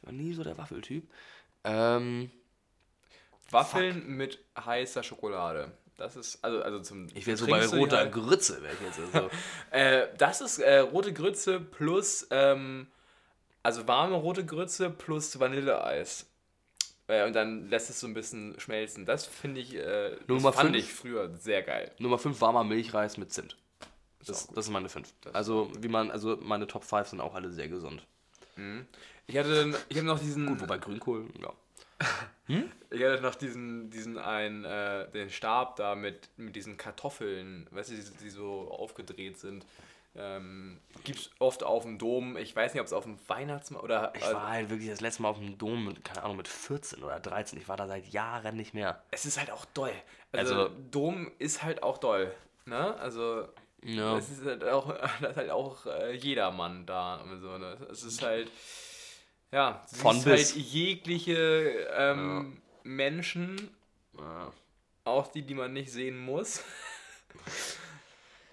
Ich 0.00 0.06
war 0.06 0.12
nie 0.12 0.34
so 0.34 0.42
der 0.42 0.58
Waffeltyp. 0.58 1.08
Ähm, 1.64 2.30
Waffeln 3.50 4.16
mit 4.16 4.38
heißer 4.58 5.02
Schokolade. 5.02 5.72
Das 5.96 6.16
ist, 6.16 6.42
also, 6.42 6.62
also 6.62 6.80
zum. 6.80 7.06
ich 7.14 7.26
wäre 7.26 7.36
so 7.36 7.46
bei 7.46 7.64
roter 7.66 7.98
halt- 7.98 8.12
Grütze, 8.12 8.62
wäre 8.62 8.74
ich 8.74 8.80
jetzt. 8.80 9.14
Also. 9.14 9.30
Äh, 9.70 10.08
das 10.18 10.40
ist 10.40 10.58
äh, 10.58 10.78
rote 10.78 11.12
Grütze 11.12 11.60
plus, 11.60 12.26
ähm, 12.30 12.88
also 13.62 13.86
warme 13.86 14.16
rote 14.16 14.44
Grütze 14.44 14.90
plus 14.90 15.38
Vanilleeis. 15.38 16.26
Äh, 17.12 17.26
und 17.26 17.34
dann 17.34 17.68
lässt 17.68 17.90
es 17.90 18.00
so 18.00 18.06
ein 18.06 18.14
bisschen 18.14 18.58
schmelzen. 18.58 19.04
Das 19.04 19.26
finde 19.26 19.60
ich, 19.60 19.74
äh, 19.74 20.16
das 20.26 20.42
fand 20.42 20.56
fünf? 20.56 20.76
ich 20.76 20.92
früher 20.92 21.28
sehr 21.36 21.62
geil. 21.62 21.90
Nummer 21.98 22.18
5 22.18 22.40
warmer 22.40 22.64
Milchreis 22.64 23.18
mit 23.18 23.32
Zimt. 23.32 23.56
Das, 24.24 24.46
das 24.46 24.66
ist 24.66 24.70
meine 24.70 24.88
5. 24.88 25.06
ist 25.06 25.34
Also, 25.34 25.70
wie 25.78 25.88
man, 25.88 26.10
also 26.10 26.38
meine 26.40 26.66
Top 26.66 26.84
5 26.84 27.08
sind 27.08 27.20
auch 27.20 27.34
alle 27.34 27.50
sehr 27.50 27.68
gesund. 27.68 28.06
Ich 29.26 29.36
hatte, 29.36 29.74
ich 29.88 29.96
hatte 29.96 30.06
noch 30.06 30.18
diesen, 30.18 30.46
Gut, 30.46 30.60
wobei 30.60 30.78
Grünkohl, 30.78 31.26
ja. 31.40 31.52
ich 32.90 33.02
hatte 33.02 33.22
noch 33.22 33.34
diesen, 33.34 33.90
diesen 33.90 34.18
einen, 34.18 34.64
äh, 34.64 35.10
den 35.10 35.30
Stab 35.30 35.76
da 35.76 35.94
mit, 35.94 36.28
mit 36.36 36.56
diesen 36.56 36.76
Kartoffeln, 36.76 37.66
weißt 37.70 37.90
du, 37.90 37.94
die, 37.94 38.24
die 38.24 38.30
so 38.30 38.70
aufgedreht 38.70 39.38
sind. 39.38 39.66
Ähm, 40.14 40.78
gibt's 41.04 41.30
oft 41.38 41.62
auf 41.64 41.84
dem 41.84 41.96
Dom. 41.98 42.36
Ich 42.36 42.54
weiß 42.54 42.74
nicht, 42.74 42.80
ob 42.80 42.86
es 42.86 42.92
auf 42.92 43.04
dem 43.04 43.16
Weihnachtsmarkt 43.28 43.84
oder. 43.84 44.12
Ich 44.14 44.22
war 44.22 44.50
halt 44.50 44.68
wirklich 44.68 44.90
das 44.90 45.00
letzte 45.00 45.22
Mal 45.22 45.30
auf 45.30 45.38
dem 45.38 45.56
Dom 45.56 45.86
mit, 45.86 46.04
keine 46.04 46.22
Ahnung, 46.24 46.36
mit 46.36 46.48
14 46.48 47.02
oder 47.02 47.18
13. 47.18 47.58
Ich 47.58 47.66
war 47.68 47.76
da 47.78 47.86
seit 47.86 48.06
Jahren 48.08 48.56
nicht 48.56 48.74
mehr. 48.74 49.02
es 49.10 49.24
ist 49.24 49.38
halt 49.38 49.50
auch 49.50 49.64
doll. 49.66 49.92
Also, 50.32 50.54
Also- 50.54 50.68
Dom 50.90 51.30
ist 51.38 51.62
halt 51.62 51.82
auch 51.82 51.96
doll. 51.98 52.34
Ne? 52.66 52.94
Also 52.98 53.48
Ja. 53.82 54.16
es 54.18 54.28
ist 54.30 54.44
halt 54.44 54.64
auch, 54.64 54.88
da 55.20 55.28
ist 55.28 55.36
halt 55.36 55.50
auch 55.50 55.86
äh, 55.86 56.12
jedermann 56.14 56.84
da. 56.84 57.16
und 57.16 57.40
So, 57.40 57.56
ne? 57.56 57.78
Es 57.90 58.02
ist 58.04 58.20
halt, 58.22 58.50
ja, 59.50 59.82
es 59.90 59.96
Von 60.00 60.16
ist 60.18 60.24
bis. 60.24 60.54
halt 60.54 60.64
jegliche 60.64 61.88
ähm, 61.96 62.60
Menschen, 62.82 63.70
Ja. 64.18 64.52
auch 65.04 65.28
die, 65.28 65.42
die 65.42 65.54
man 65.54 65.72
nicht 65.72 65.90
sehen 65.90 66.18
muss. 66.18 66.62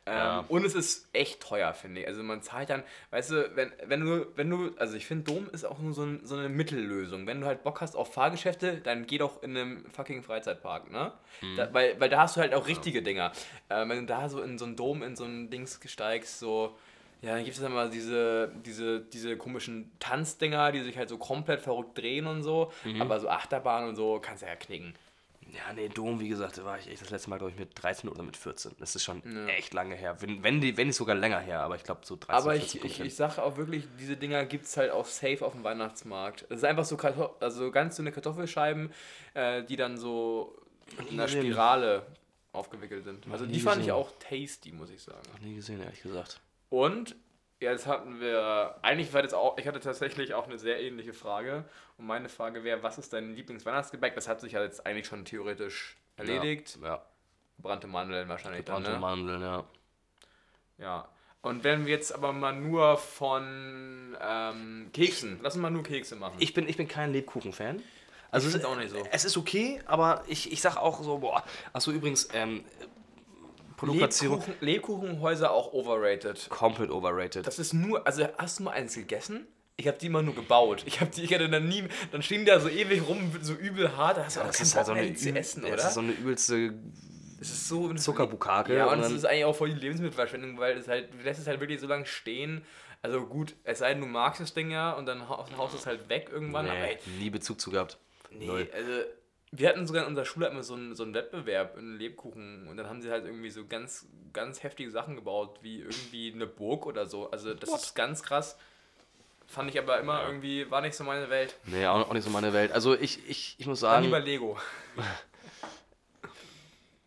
ähm, 0.10 0.16
Ja. 0.16 0.45
Und 0.47 0.66
es 0.66 0.74
ist 0.76 1.07
echt 1.14 1.41
teuer, 1.41 1.74
finde 1.74 2.01
ich. 2.01 2.07
Also 2.07 2.24
man 2.24 2.41
zahlt 2.41 2.70
dann, 2.70 2.84
weißt 3.12 3.32
du, 3.32 3.55
wenn, 3.55 3.72
wenn 3.86 4.01
du, 4.01 4.26
wenn 4.36 4.49
du, 4.49 4.72
also 4.78 4.95
ich 4.95 5.05
finde, 5.05 5.32
Dom 5.32 5.47
ist 5.51 5.66
auch 5.66 5.80
nur 5.80 5.93
so, 5.93 6.03
ein, 6.03 6.22
so 6.26 6.36
eine 6.36 6.49
Mittellösung. 6.49 7.28
Wenn 7.28 7.41
du 7.41 7.47
halt 7.47 7.64
Bock 7.64 7.82
hast 7.82 7.95
auf 7.95 8.14
Fahrgeschäfte, 8.14 8.78
dann 8.78 9.05
geh 9.05 9.18
doch 9.20 9.43
in 9.43 9.55
einem 9.55 9.86
fucking 9.91 10.24
Freizeitpark, 10.24 10.91
ne? 10.91 11.14
Mhm. 11.41 11.55
Da, 11.57 11.74
weil, 11.74 11.99
weil 11.99 12.10
da 12.10 12.22
hast 12.24 12.36
du 12.36 12.41
halt 12.41 12.53
auch 12.53 12.68
richtige 12.68 13.01
Dinger. 13.03 13.32
Äh, 13.70 13.88
wenn 13.88 13.99
du 13.99 14.05
da 14.05 14.28
so 14.30 14.41
in 14.41 14.57
so 14.57 14.66
einen 14.66 14.76
Dom, 14.76 15.03
in 15.03 15.16
so 15.16 15.26
ein 15.26 15.49
Dings 15.49 15.80
steigst, 15.86 16.39
so, 16.39 16.76
ja, 17.22 17.36
dann 17.36 17.43
gibt 17.43 17.55
es 17.55 17.62
dann 17.62 17.74
mal 17.74 17.89
diese, 17.89 18.51
diese, 18.66 19.01
diese 19.01 19.38
komischen 19.38 19.91
Tanzdinger, 19.99 20.72
die 20.72 20.82
sich 20.82 20.97
halt 20.97 21.10
so 21.10 21.18
komplett 21.18 21.62
verrückt 21.62 21.97
drehen 21.97 22.28
und 22.28 22.43
so. 22.43 22.72
Mhm. 22.84 23.01
Aber 23.01 23.20
so 23.20 23.30
Achterbahn 23.30 23.89
und 23.89 23.95
so 23.95 24.20
kannst 24.20 24.41
du 24.41 24.47
ja 24.47 24.55
knicken. 24.55 24.95
Ja, 25.54 25.74
nee, 25.74 25.89
Dom, 25.89 26.20
wie 26.20 26.30
gesagt, 26.30 26.58
da 26.58 26.66
war 26.66 26.78
ich 26.78 26.88
echt 26.88 27.02
das 27.02 27.10
letzte 27.10 27.30
Mal, 27.30 27.38
glaube 27.38 27.52
ich, 27.52 27.60
mit 27.60 27.72
13 27.82 28.10
oder 28.10 28.24
mit 28.24 28.38
14. 28.38 28.76
Das 28.80 28.95
ist 28.95 29.04
schon 29.04 29.24
echt 29.47 29.74
lange 29.74 29.95
her. 29.95 30.18
Wenn, 30.22 30.43
wenn, 30.43 30.62
die, 30.62 30.78
wenn 30.78 30.88
nicht 30.88 30.95
sogar 30.95 31.16
länger 31.16 31.39
her, 31.39 31.62
aber 31.62 31.76
ich 31.76 31.84
glaube 31.84 32.02
so 32.04 32.16
13, 32.16 32.36
Aber 32.36 32.54
14 32.54 32.82
ich, 32.86 33.00
ich, 33.00 33.06
ich 33.06 33.16
sage 33.16 33.41
auch 33.41 33.58
wirklich, 33.58 33.88
diese 34.00 34.18
Dinger 34.18 34.45
gibt 34.45 34.66
es 34.66 34.78
halt 34.78 34.91
auch 34.91 35.06
safe 35.06 35.45
auf 35.45 35.54
dem 35.54 35.64
Weihnachtsmarkt. 35.64 36.45
Es 36.50 36.58
ist 36.58 36.66
einfach 36.66 36.86
so 36.86 36.97
Kartoff 36.97 37.32
also 37.41 37.72
ganz 37.72 37.95
dünne 37.95 38.12
Kartoffelscheiben, 38.12 38.91
äh, 39.34 39.64
die 39.64 39.76
dann 39.76 39.97
so 39.97 40.56
in 41.10 41.20
einer. 41.20 41.28
Spirale 41.28 42.06
aufgewickelt 42.52 43.04
sind. 43.04 43.26
Also 43.32 43.45
die 43.45 43.60
fand 43.60 43.84
ich 43.84 43.91
auch 43.91 44.12
tasty, 44.20 44.72
muss 44.72 44.89
ich 44.89 45.02
sagen. 45.02 45.22
Noch 45.34 45.39
nie 45.39 45.56
gesehen, 45.56 45.82
ehrlich 45.82 46.02
gesagt. 46.02 46.41
Und 46.70 47.16
jetzt 47.60 47.88
hatten 47.88 48.20
wir, 48.20 48.76
eigentlich 48.82 49.14
war 49.14 49.22
das 49.22 49.34
auch, 49.34 49.57
ich 49.57 49.68
hatte 49.68 49.80
tatsächlich 49.80 50.34
auch 50.34 50.45
eine 50.47 50.57
sehr 50.57 50.82
ähnliche 50.82 51.14
Frage. 51.14 51.66
Und 51.97 52.05
meine 52.07 52.30
Frage 52.30 52.64
wäre, 52.64 52.84
was 52.84 52.97
ist 52.97 53.14
dein 53.14 53.36
Lieblingsweihnachtsgebäck? 53.36 54.16
Das 54.16 54.28
hat 54.28 54.41
sich 54.41 54.53
ja 54.53 54.62
jetzt 54.64 54.86
eigentlich 54.86 55.07
schon 55.07 55.26
theoretisch 55.26 55.97
erledigt. 56.18 56.78
Ja, 56.82 56.88
ja. 56.88 57.05
Brannte 57.57 57.88
Mandeln 57.88 58.30
wahrscheinlich 58.30 58.64
dann, 58.66 58.78
Gebrannte 58.84 58.91
ne? 58.91 58.99
Mandeln, 58.99 59.41
ja. 59.41 59.64
Ja. 60.78 61.10
Und 61.41 61.64
wenn 61.64 61.86
wir 61.86 61.93
jetzt 61.93 62.14
aber 62.14 62.34
mal 62.34 62.53
nur 62.53 62.97
von 62.97 64.18
ähm, 64.22 64.89
Keksen, 64.93 65.39
lass 65.41 65.55
uns 65.55 65.62
mal 65.62 65.70
nur 65.70 65.84
Kekse 65.84 66.16
machen. 66.16 66.36
Ich 66.39 66.53
bin, 66.53 66.68
ich 66.68 66.78
bin 66.78 66.88
kein 66.88 67.12
Lebkuchen-Fan. 67.14 67.82
Also 68.32 68.47
es- 68.47 68.53
find's 68.53 68.68
auch 68.68 68.76
nicht 68.78 68.91
so. 68.91 69.05
Es 69.12 69.26
ist 69.26 69.38
okay, 69.38 69.82
aber 69.86 70.24
ich, 70.28 70.51
ich 70.51 70.62
sag 70.62 70.78
auch 70.78 71.01
so, 71.01 71.18
boah. 71.20 71.43
Achso, 71.74 71.91
übrigens, 71.91 72.30
ähm, 72.34 72.64
Produktplatzierung 73.80 74.39
Lebkuchen, 74.39 74.55
Lebkuchenhäuser 74.61 75.51
auch 75.51 75.73
overrated. 75.73 76.49
komplett 76.49 76.89
overrated. 76.89 77.47
Das 77.47 77.59
ist 77.59 77.73
nur, 77.73 78.05
also 78.05 78.27
hast 78.38 78.59
du 78.59 78.63
mal 78.63 78.71
eins 78.71 78.95
gegessen? 78.95 79.47
Ich 79.77 79.88
habe 79.88 79.97
die 79.97 80.07
immer 80.07 80.21
nur 80.21 80.36
gebaut. 80.36 80.84
Ich 80.86 80.99
habe 80.99 81.09
die, 81.11 81.23
ich 81.23 81.34
hatte 81.34 81.49
dann 81.49 81.67
nie, 81.69 81.86
dann 82.11 82.21
stehen 82.21 82.39
die 82.41 82.45
da 82.45 82.59
so 82.59 82.67
ewig 82.67 83.07
rum, 83.07 83.32
so 83.41 83.53
übel 83.53 83.95
hart. 83.95 84.17
Da 84.17 84.25
hast 84.25 84.36
du 84.36 84.41
auch 84.41 84.47
das 84.47 84.59
ist 84.59 84.75
halt 84.75 84.88
so 84.88 84.91
eine, 84.91 85.13
zu 85.13 85.30
essen, 85.34 85.61
ja, 85.63 85.69
oder? 85.69 85.77
das 85.77 85.88
ist 85.88 85.93
so 85.93 86.01
eine 86.01 86.11
übelste 86.11 86.73
Es 87.39 87.49
ist 87.49 87.67
so 87.69 87.93
Zuckerbukake. 87.93 88.75
Ja, 88.75 88.88
und, 88.91 88.99
es 88.99 89.11
ist 89.11 89.23
eigentlich 89.25 89.45
auch 89.45 89.55
voll 89.55 89.69
die 89.69 89.80
Lebensmittelverschwendung, 89.80 90.57
weil 90.57 90.77
es 90.77 90.89
halt, 90.89 91.13
du 91.13 91.23
lässt 91.23 91.39
es 91.39 91.47
halt 91.47 91.61
wirklich 91.61 91.80
so 91.80 91.88
lange 91.88 92.05
stehen. 92.05 92.65
Also 93.01 93.25
gut, 93.25 93.55
es 93.63 93.80
sei 93.80 93.93
denn, 93.93 94.01
du 94.01 94.07
magst 94.07 94.41
das 94.41 94.53
Ding 94.53 94.71
ja 94.71 94.91
und 94.91 95.05
dann 95.05 95.30
hau- 95.30 95.45
haust 95.57 95.73
es 95.75 95.86
halt 95.86 96.09
weg 96.09 96.30
irgendwann. 96.30 96.65
Nee, 96.65 96.97
nie 97.17 97.30
Bezug 97.30 97.61
zu 97.61 97.71
gehabt. 97.71 97.97
Nee, 98.32 98.45
Null. 98.45 98.69
also 98.73 98.91
wir 99.52 99.70
hatten 99.70 99.88
sogar 99.88 100.04
in 100.04 100.10
unserer 100.10 100.26
Schule 100.26 100.47
immer 100.47 100.64
so 100.64 100.76
einen, 100.76 100.95
so 100.95 101.04
einen 101.04 101.14
Wettbewerb 101.14 101.78
in 101.78 101.97
Lebkuchen 101.97 102.68
und 102.68 102.78
dann 102.78 102.88
haben 102.88 103.02
sie 103.02 103.10
halt 103.10 103.26
irgendwie 103.26 103.50
so 103.50 103.66
ganz, 103.66 104.08
ganz 104.34 104.64
heftige 104.64 104.91
Sachen 104.91 105.16
gebaut, 105.16 105.60
wie 105.62 105.80
irgendwie 105.80 106.32
eine 106.34 106.45
Burg 106.45 106.86
oder 106.86 107.06
so. 107.08 107.32
Also 107.32 107.54
das 107.54 107.70
ist 107.70 107.95
ganz 107.95 108.22
krass. 108.24 108.58
Fand 109.47 109.72
ich 109.72 109.80
aber 109.80 110.00
immer 110.00 110.24
irgendwie, 110.28 110.70
war 110.70 110.82
nicht 110.82 110.95
so 110.95 111.04
meine 111.04 111.30
Welt. 111.32 111.56
Nee, 111.66 111.88
auch, 111.88 112.08
auch 112.08 112.14
nicht 112.14 112.24
so 112.24 112.30
meine 112.30 112.54
Welt. 112.54 112.72
Also 112.72 112.93
ich, 112.93 113.28
ich, 113.28 113.56
ich 113.58 113.66
muss 113.66 113.80
Dann 113.80 113.91
sagen, 113.91 114.06
lieber 114.06 114.20
Lego. 114.20 114.58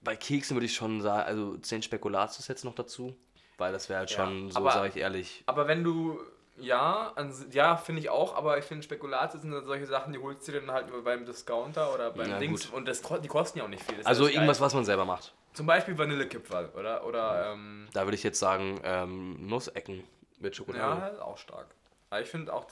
bei 0.02 0.16
Keksen 0.16 0.56
würde 0.56 0.66
ich 0.66 0.74
schon 0.74 1.00
sagen, 1.00 1.22
also 1.22 1.56
10 1.56 1.82
Spekulatius 1.82 2.48
jetzt 2.48 2.64
noch 2.64 2.74
dazu. 2.74 3.16
Weil 3.58 3.72
das 3.72 3.88
wäre 3.88 4.00
halt 4.00 4.10
Ja, 4.10 4.16
schon, 4.16 4.50
so 4.50 4.64
sage 4.68 4.88
ich 4.88 4.96
ehrlich. 4.96 5.44
Aber 5.46 5.68
wenn 5.68 5.84
du, 5.84 6.18
Ja, 6.56 7.12
ans- 7.16 7.46
ja 7.50 7.76
finde 7.76 8.00
ich 8.02 8.10
auch, 8.10 8.36
aber 8.36 8.58
ich 8.58 8.64
finde 8.64 8.82
Spekulatius 8.82 9.42
sind 9.42 9.52
dann 9.52 9.64
solche 9.64 9.86
Sachen, 9.86 10.12
die 10.12 10.18
holst 10.18 10.46
du 10.46 10.52
dir 10.52 10.60
dann 10.60 10.70
halt 10.70 10.86
beim 11.04 11.24
Discounter 11.24 11.92
oder 11.94 12.10
beim 12.10 12.28
Ja, 12.30 12.38
Dings 12.38 12.66
gut. 12.66 12.74
und 12.76 12.86
das, 12.86 13.00
die 13.22 13.28
kosten 13.28 13.58
ja 13.58 13.64
auch 13.64 13.68
nicht 13.68 13.82
viel. 13.82 13.96
Das 13.96 14.06
Also 14.06 14.24
ja 14.24 14.28
das 14.28 14.34
irgendwas, 14.36 14.58
Geile. 14.58 14.66
was 14.66 14.74
man 14.74 14.84
selber 14.84 15.04
macht. 15.04 15.34
Zum 15.54 15.66
Beispiel 15.66 15.96
Vanillekipferl, 15.96 16.70
oder? 16.78 17.04
Oder, 17.06 17.52
ähm, 17.52 17.88
Da 17.92 18.04
würde 18.04 18.14
ich 18.16 18.22
jetzt 18.22 18.38
sagen, 18.38 18.80
ähm, 18.84 19.46
Nussecken 19.46 20.04
mit 20.38 20.54
ja, 20.54 20.56
Schokolade. 20.58 21.14
ist 21.14 21.20
auch 21.22 21.38
stark. 21.38 21.66
Aber 22.10 22.20
ich 22.20 22.28
finde 22.28 22.52
auch 22.52 22.66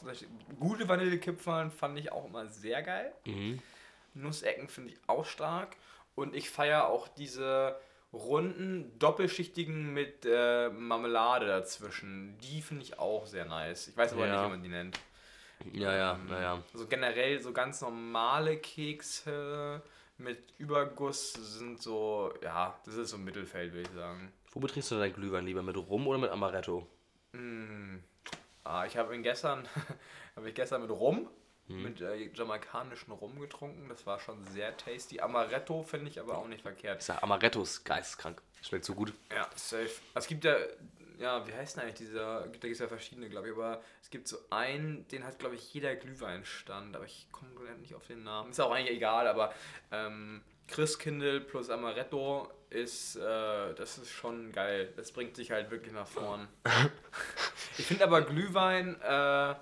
gute 0.59 0.87
Vanillekipferl 0.89 1.71
fand 1.71 1.99
ich 1.99 2.13
auch 2.13 2.27
immer 2.27 2.47
sehr 2.49 2.83
geil. 2.83 3.13
Mhm. 3.25 3.61
Nussecken 4.15 4.69
finde 4.69 4.93
ich 4.93 4.99
auch 5.07 5.25
stark. 5.25 5.77
Und 6.15 6.35
ich 6.35 6.51
feiere 6.51 6.89
auch 6.89 7.09
diese 7.09 7.77
runden, 8.13 8.99
doppelschichtigen 8.99 9.93
mit 9.93 10.25
äh, 10.27 10.69
Marmelade 10.71 11.47
dazwischen. 11.47 12.37
Die 12.39 12.61
finde 12.63 12.83
ich 12.85 12.99
auch 12.99 13.27
sehr 13.27 13.45
nice. 13.45 13.89
Ich 13.89 13.97
weiß 13.97 14.13
aber 14.13 14.27
Ja. 14.27 14.33
nicht, 14.35 14.45
wie 14.47 14.51
man 14.51 14.63
die 14.63 14.69
nennt. 14.69 14.99
Ja, 15.73 15.95
ja, 15.95 16.19
naja. 16.29 16.63
Also 16.73 16.87
generell 16.87 17.39
so 17.41 17.53
ganz 17.53 17.81
normale 17.83 18.57
Kekse 18.57 19.83
mit 20.19 20.39
Überguss 20.59 21.33
sind 21.35 21.81
so, 21.83 22.33
ja, 22.43 22.79
das 22.85 22.95
ist 22.95 23.11
so 23.11 23.17
ein 23.17 23.25
Mittelfeld, 23.25 23.73
würde 23.73 23.89
ich 23.89 23.95
sagen. 23.95 24.33
Womit 24.53 24.73
trinkst 24.73 24.91
du 24.91 24.99
dein 24.99 25.13
Glühwein 25.13 25.45
lieber? 25.45 25.63
Mit 25.63 25.77
Rum 25.77 26.07
oder 26.07 26.19
mit 26.19 26.31
Amaretto? 26.31 26.87
Ah, 28.65 28.85
ich 28.87 28.97
habe 28.97 29.15
ihn 29.15 29.23
gestern, 29.23 29.67
habe 30.37 30.49
ich 30.49 30.55
gestern 30.55 30.83
mit 30.83 30.91
Rum, 30.91 31.29
mit 31.77 32.01
äh, 32.01 32.31
jamaikanischen 32.35 33.13
Rum 33.13 33.39
getrunken. 33.41 33.89
Das 33.89 34.07
war 34.07 34.19
schon 34.19 34.45
sehr 34.47 34.77
tasty. 34.77 35.21
Amaretto 35.21 35.83
finde 35.83 36.11
ich 36.11 36.21
aber 36.21 36.39
auch 36.39 36.49
nicht 36.49 36.63
verkehrt. 36.63 37.01
Ich 37.01 37.07
sag, 37.07 37.23
Amaretto 37.23 37.63
ist 37.63 37.85
geisteskrank. 37.85 38.41
Schmeckt 38.63 38.85
so 38.85 38.95
gut. 38.95 39.13
Ja, 39.35 39.49
safe. 39.55 39.91
Es 40.15 40.27
gibt 40.27 40.45
ja, 40.45 40.57
ja, 41.19 41.47
wie 41.47 41.53
heißt 41.53 41.77
denn 41.77 41.85
eigentlich 41.85 41.97
dieser, 41.97 42.41
da 42.41 42.47
gibt 42.47 42.65
es 42.65 42.79
ja 42.79 42.89
verschiedene, 42.89 43.29
glaube 43.29 43.49
ich, 43.49 43.55
aber 43.55 43.83
es 44.03 44.11
gibt 44.11 44.29
so 44.29 44.39
einen, 44.51 45.07
den 45.09 45.25
hat, 45.25 45.39
glaube 45.39 45.55
ich, 45.55 45.73
jeder 45.73 45.95
Glühweinstand, 45.97 46.97
aber 46.97 47.05
ich 47.05 47.29
komme 47.31 47.51
nicht 47.81 47.95
auf 47.95 48.07
den 48.07 48.25
Namen. 48.25 48.51
Ist 48.51 48.61
auch 48.61 48.73
eigentlich 48.73 48.97
egal, 48.97 49.29
aber 49.29 49.55
ähm, 49.93 50.43
Christkindl 50.69 51.41
plus 51.41 51.69
Amaretto 51.71 52.49
ist, 52.71 53.17
äh, 53.17 53.75
das 53.75 53.99
ist 53.99 54.11
schon 54.11 54.53
geil. 54.53 54.93
Das 54.97 55.13
bringt 55.13 55.37
sich 55.37 55.51
halt 55.51 55.71
wirklich 55.71 55.93
nach 55.93 56.07
vorn. 56.07 56.49
ich 57.79 57.87
finde 57.87 58.05
aber 58.05 58.23
Glühwein, 58.23 59.01
äh, 59.03 59.55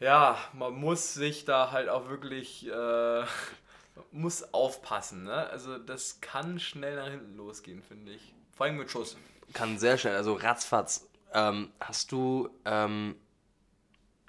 ja, 0.00 0.38
man 0.52 0.74
muss 0.74 1.14
sich 1.14 1.44
da 1.44 1.70
halt 1.70 1.88
auch 1.88 2.08
wirklich, 2.08 2.68
äh, 2.68 3.24
muss 4.12 4.54
aufpassen, 4.54 5.24
ne? 5.24 5.48
Also 5.50 5.78
das 5.78 6.20
kann 6.20 6.58
schnell 6.58 6.96
nach 6.96 7.08
hinten 7.08 7.36
losgehen, 7.36 7.82
finde 7.82 8.12
ich. 8.12 8.34
Vor 8.52 8.66
allem 8.66 8.76
mit 8.76 8.90
Schuss. 8.90 9.16
Kann 9.52 9.78
sehr 9.78 9.98
schnell, 9.98 10.16
also 10.16 10.34
ratzfatz. 10.34 11.08
Ähm, 11.32 11.72
hast 11.80 12.12
du, 12.12 12.48
ähm, 12.64 13.16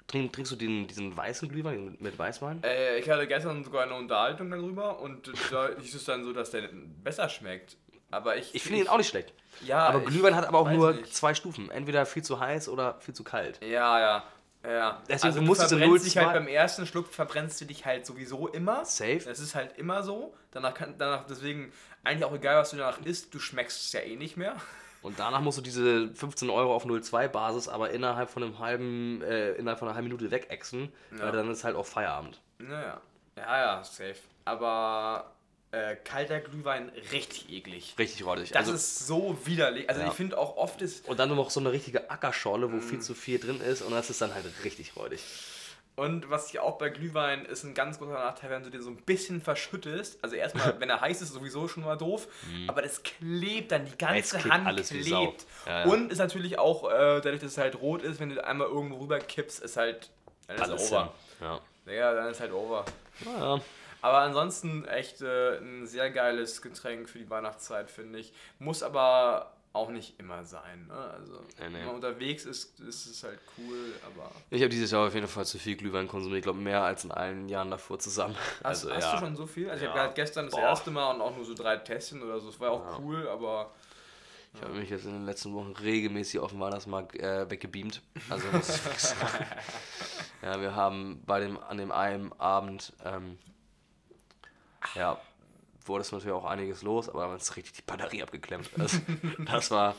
trink, 0.08 0.32
trinkst 0.32 0.52
du 0.52 0.56
den, 0.56 0.86
diesen 0.88 1.16
weißen 1.16 1.48
Glühwein 1.48 1.84
mit, 1.84 2.00
mit 2.00 2.18
Weißwein? 2.18 2.62
Äh, 2.64 2.98
ich 2.98 3.08
hatte 3.08 3.26
gestern 3.26 3.64
sogar 3.64 3.84
eine 3.84 3.94
Unterhaltung 3.94 4.50
darüber 4.50 4.98
und 5.00 5.32
da 5.50 5.70
hieß 5.78 5.94
es 5.94 6.04
dann 6.04 6.24
so, 6.24 6.32
dass 6.32 6.50
der 6.50 6.68
besser 6.72 7.28
schmeckt. 7.28 7.76
Aber 8.10 8.36
ich. 8.36 8.54
Ich 8.54 8.62
finde 8.62 8.80
ihn 8.80 8.88
auch 8.88 8.98
nicht 8.98 9.08
schlecht. 9.08 9.32
Ja, 9.64 9.86
aber 9.86 10.00
Glühwein 10.00 10.34
hat 10.34 10.46
aber 10.46 10.58
auch 10.58 10.70
nur 10.70 10.92
nicht. 10.92 11.14
zwei 11.14 11.34
Stufen. 11.34 11.70
Entweder 11.70 12.06
viel 12.06 12.22
zu 12.22 12.38
heiß 12.38 12.68
oder 12.68 13.00
viel 13.00 13.14
zu 13.14 13.24
kalt. 13.24 13.60
Ja, 13.64 13.98
ja. 13.98 14.24
Ja. 14.66 15.02
Deswegen, 15.08 15.26
also 15.26 15.40
du 15.40 15.46
musst 15.46 15.62
diese 15.62 15.78
verbrennst 15.78 16.06
dich 16.06 16.16
0,2 16.16 16.24
halt 16.24 16.34
beim 16.34 16.48
ersten 16.48 16.86
Schluck 16.86 17.12
verbrennst 17.12 17.60
du 17.60 17.64
dich 17.66 17.84
halt 17.84 18.06
sowieso 18.06 18.48
immer. 18.48 18.84
Safe. 18.84 19.20
Das 19.24 19.38
ist 19.38 19.54
halt 19.54 19.78
immer 19.78 20.02
so. 20.02 20.34
Danach 20.50 20.74
kann 20.74 20.94
danach 20.98 21.26
deswegen 21.26 21.72
eigentlich 22.04 22.24
auch 22.24 22.34
egal, 22.34 22.56
was 22.56 22.70
du 22.70 22.76
danach 22.76 23.00
isst, 23.04 23.34
du 23.34 23.38
schmeckst 23.38 23.80
es 23.80 23.92
ja 23.92 24.00
eh 24.00 24.16
nicht 24.16 24.36
mehr. 24.36 24.56
Und 25.02 25.18
danach 25.20 25.40
musst 25.40 25.58
du 25.58 25.62
diese 25.62 26.08
15 26.14 26.50
Euro 26.50 26.74
auf 26.74 26.84
0,2 26.84 27.28
Basis 27.28 27.68
aber 27.68 27.90
innerhalb 27.90 28.28
von 28.28 28.42
einem 28.42 28.58
halben, 28.58 29.22
äh, 29.22 29.52
innerhalb 29.52 29.78
von 29.78 29.86
einer 29.86 29.94
halben 29.94 30.08
Minute 30.08 30.30
wegexen, 30.30 30.92
weil 31.12 31.30
dann 31.30 31.50
ist 31.50 31.62
halt 31.62 31.76
auch 31.76 31.86
Feierabend. 31.86 32.40
Naja. 32.58 33.00
Ja, 33.36 33.58
ja, 33.58 33.84
safe. 33.84 34.16
Aber 34.44 35.35
äh, 35.76 35.96
kalter 35.96 36.40
Glühwein 36.40 36.90
richtig 37.12 37.50
eklig. 37.52 37.94
Richtig 37.98 38.24
räudig. 38.24 38.50
Das 38.50 38.60
Also, 38.60 38.72
ist 38.74 39.06
so 39.06 39.36
widerlich. 39.44 39.88
Also 39.88 40.00
Ja. 40.02 40.08
ich 40.08 40.14
finde 40.14 40.38
auch 40.38 40.56
oft 40.56 40.80
ist. 40.82 41.08
und 41.08 41.18
dann 41.18 41.28
noch 41.34 41.50
so 41.50 41.60
eine 41.60 41.72
richtige 41.72 42.10
Ackerschorle, 42.10 42.70
wo 42.72 42.76
Mm. 42.76 42.82
viel 42.82 43.00
zu 43.00 43.14
viel 43.14 43.38
drin 43.38 43.60
ist 43.60 43.82
und 43.82 43.92
das 43.92 44.10
ist 44.10 44.20
dann 44.20 44.34
halt 44.34 44.44
richtig 44.64 44.96
räudig. 44.96 45.20
Und 45.98 46.28
was 46.28 46.50
ich 46.50 46.58
auch 46.60 46.76
bei 46.76 46.90
Glühwein 46.90 47.46
ist 47.46 47.64
ein 47.64 47.72
ganz 47.72 47.96
großer 47.98 48.12
Nachteil, 48.12 48.50
wenn 48.50 48.62
du 48.62 48.68
den 48.68 48.82
so 48.82 48.90
ein 48.90 48.96
bisschen 48.98 49.40
verschüttest. 49.40 50.18
Also 50.22 50.36
erstmal, 50.36 50.74
wenn 50.80 50.90
er 50.90 51.00
heiß 51.00 51.22
ist, 51.22 51.32
sowieso 51.32 51.68
schon 51.68 51.84
mal 51.84 51.96
doof. 51.96 52.28
Aber 52.68 52.82
das 52.82 53.02
klebt 53.02 53.72
dann, 53.72 53.86
die 53.86 53.96
ganze 53.96 54.36
Mm. 54.36 54.40
Klebt 54.40 54.54
Hand 54.54 54.66
alles 54.66 54.88
klebt. 54.90 55.46
Ja, 55.66 55.80
ja. 55.80 55.84
Und 55.86 56.12
ist 56.12 56.18
natürlich 56.18 56.58
auch, 56.58 56.84
äh, 56.90 56.92
dadurch, 57.22 57.40
dass 57.40 57.52
es 57.52 57.58
halt 57.58 57.80
rot 57.80 58.02
ist, 58.02 58.20
wenn 58.20 58.28
du 58.28 58.44
einmal 58.44 58.68
irgendwo 58.68 58.98
rüber 58.98 59.18
kippst, 59.20 59.62
ist 59.62 59.78
halt. 59.78 60.10
Dann 60.48 60.56
ist 60.56 60.62
Alles 60.64 60.92
over. 60.92 61.14
Ja. 61.40 61.60
Ja, 61.90 62.14
dann 62.14 62.30
ist 62.30 62.40
halt 62.40 62.52
over. 62.52 62.84
Naja. 63.24 63.60
Aber 64.02 64.18
ansonsten 64.18 64.84
echt 64.84 65.20
äh, 65.22 65.58
ein 65.58 65.86
sehr 65.86 66.10
geiles 66.10 66.62
Getränk 66.62 67.08
für 67.08 67.18
die 67.18 67.28
Weihnachtszeit, 67.30 67.90
finde 67.90 68.18
ich. 68.18 68.32
Muss 68.58 68.82
aber 68.82 69.52
auch 69.72 69.90
nicht 69.90 70.18
immer 70.18 70.42
sein. 70.44 70.86
Ne? 70.86 70.94
Also, 70.94 71.34
Nee, 71.60 71.68
nee. 71.68 71.74
wenn 71.80 71.86
man 71.86 71.94
unterwegs 71.96 72.46
ist, 72.46 72.80
ist 72.80 73.06
es 73.06 73.22
halt 73.24 73.38
cool, 73.58 73.92
aber. 74.06 74.30
Ich 74.50 74.62
habe 74.62 74.70
dieses 74.70 74.90
Jahr 74.90 75.06
auf 75.06 75.14
jeden 75.14 75.28
Fall 75.28 75.44
zu 75.44 75.58
viel 75.58 75.76
Glühwein 75.76 76.08
konsumiert. 76.08 76.38
Ich 76.38 76.44
glaube, 76.44 76.60
mehr 76.60 76.82
als 76.82 77.04
in 77.04 77.10
allen 77.10 77.48
Jahren 77.48 77.70
davor 77.70 77.98
zusammen. 77.98 78.34
Hast, 78.64 78.86
also, 78.86 78.92
hast 78.94 79.04
ja. 79.04 79.12
du 79.12 79.18
schon 79.18 79.36
so 79.36 79.46
viel? 79.46 79.68
Also 79.68 79.84
ich 79.84 79.88
Ja. 79.88 79.90
habe 79.90 80.00
halt 80.00 80.14
gestern 80.14 80.46
das 80.46 80.54
Boah. 80.54 80.62
erste 80.62 80.90
Mal 80.90 81.10
und 81.14 81.20
auch 81.20 81.36
nur 81.36 81.44
so 81.44 81.52
drei 81.52 81.76
Tässchen 81.76 82.22
oder 82.22 82.40
so. 82.40 82.46
Das 82.50 82.58
war 82.60 82.70
auch 82.70 82.98
cool, 83.00 83.28
aber 83.28 83.70
Ich 84.54 84.62
habe 84.62 84.72
mich 84.74 84.88
jetzt 84.88 85.04
in 85.04 85.12
den 85.12 85.26
letzten 85.26 85.52
Wochen 85.52 85.72
regelmäßig 85.72 86.40
auf 86.40 86.52
dem 86.52 86.60
Weihnachtsmarkt 86.60 87.14
äh, 87.16 87.50
weggebeamt. 87.50 88.00
Also 88.30 88.46
muss 88.52 88.68
ich 88.70 88.98
sagen. 88.98 89.44
Ja, 90.42 90.58
wir 90.60 90.74
haben 90.74 91.22
bei 91.26 91.40
dem, 91.40 91.58
an 91.62 91.76
dem 91.76 91.92
einen 91.92 92.32
Abend, 92.40 92.94
ähm, 93.04 93.38
ja, 94.94 95.20
wurde 95.84 96.02
es 96.02 96.12
natürlich 96.12 96.34
auch 96.34 96.44
einiges 96.44 96.82
los, 96.82 97.08
aber 97.08 97.22
haben 97.24 97.32
uns 97.34 97.56
richtig 97.56 97.72
die 97.74 97.82
Batterie 97.82 98.22
abgeklemmt. 98.22 98.70
Also, 98.78 98.98
das 99.46 99.70
war, 99.70 99.94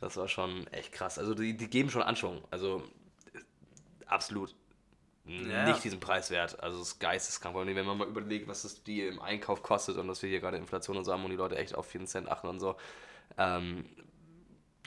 das 0.00 0.16
war 0.16 0.28
schon 0.28 0.66
echt 0.68 0.92
krass. 0.92 1.18
Also 1.18 1.34
die, 1.34 1.56
die 1.56 1.68
geben 1.68 1.90
schon 1.90 2.02
Anschwung. 2.02 2.42
Also 2.50 2.82
absolut 4.06 4.54
Ja. 5.24 5.64
nicht 5.66 5.82
diesen 5.84 6.00
Preis 6.00 6.30
wert. 6.30 6.60
Also 6.60 6.80
es 6.80 6.88
ist 6.88 6.98
geisteskrank. 6.98 7.54
Wenn 7.54 7.86
man 7.86 7.96
mal 7.98 8.08
überlegt, 8.08 8.48
was 8.48 8.64
es 8.64 8.82
die 8.82 9.02
im 9.06 9.20
Einkauf 9.22 9.62
kostet 9.62 9.96
und 9.96 10.08
dass 10.08 10.20
wir 10.22 10.28
hier 10.28 10.40
gerade 10.40 10.56
Inflation 10.56 10.96
und 10.96 11.04
so 11.04 11.12
haben 11.12 11.24
und 11.24 11.30
die 11.30 11.36
Leute 11.36 11.56
echt 11.56 11.74
auf 11.74 11.86
4 11.86 12.04
Cent 12.06 12.28
achten 12.28 12.48
und 12.48 12.60
so. 12.60 12.76
Ähm, 13.38 13.86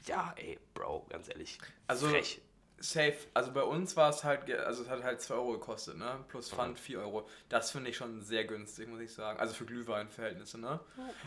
ja, 0.05 0.33
ey, 0.37 0.59
Bro, 0.73 1.07
ganz 1.09 1.29
ehrlich. 1.29 1.57
Also- 1.87 2.07
frech. 2.09 2.41
Safe. 2.85 3.15
Also 3.33 3.51
bei 3.51 3.63
uns 3.63 3.95
war 3.95 4.09
es 4.09 4.23
halt, 4.23 4.51
also 4.51 4.83
es 4.83 4.89
hat 4.89 5.03
halt 5.03 5.21
2 5.21 5.33
Euro 5.33 5.53
gekostet, 5.53 5.97
ne? 5.97 6.19
Plus 6.27 6.49
Pfand 6.49 6.79
4 6.79 6.99
Euro. 6.99 7.27
Das 7.49 7.71
finde 7.71 7.89
ich 7.89 7.97
schon 7.97 8.21
sehr 8.21 8.45
günstig, 8.45 8.87
muss 8.87 8.99
ich 8.99 9.13
sagen. 9.13 9.39
Also 9.39 9.53
für 9.53 9.65
Glühweinverhältnisse, 9.65 10.59
ne? 10.59 10.79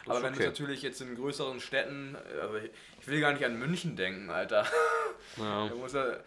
Aber 0.06 0.18
ist 0.18 0.24
wenn 0.24 0.32
du 0.32 0.38
okay. 0.38 0.48
natürlich 0.48 0.82
jetzt 0.82 1.00
in 1.00 1.14
größeren 1.14 1.60
Städten, 1.60 2.16
also 2.40 2.56
ich, 2.56 2.70
ich 3.00 3.08
will 3.08 3.20
gar 3.20 3.32
nicht 3.32 3.44
an 3.44 3.58
München 3.58 3.96
denken, 3.96 4.30
Alter. 4.30 4.66
Ja. 5.36 5.68
Da 5.68 5.74
muss 5.74 5.94
er, 5.94 6.24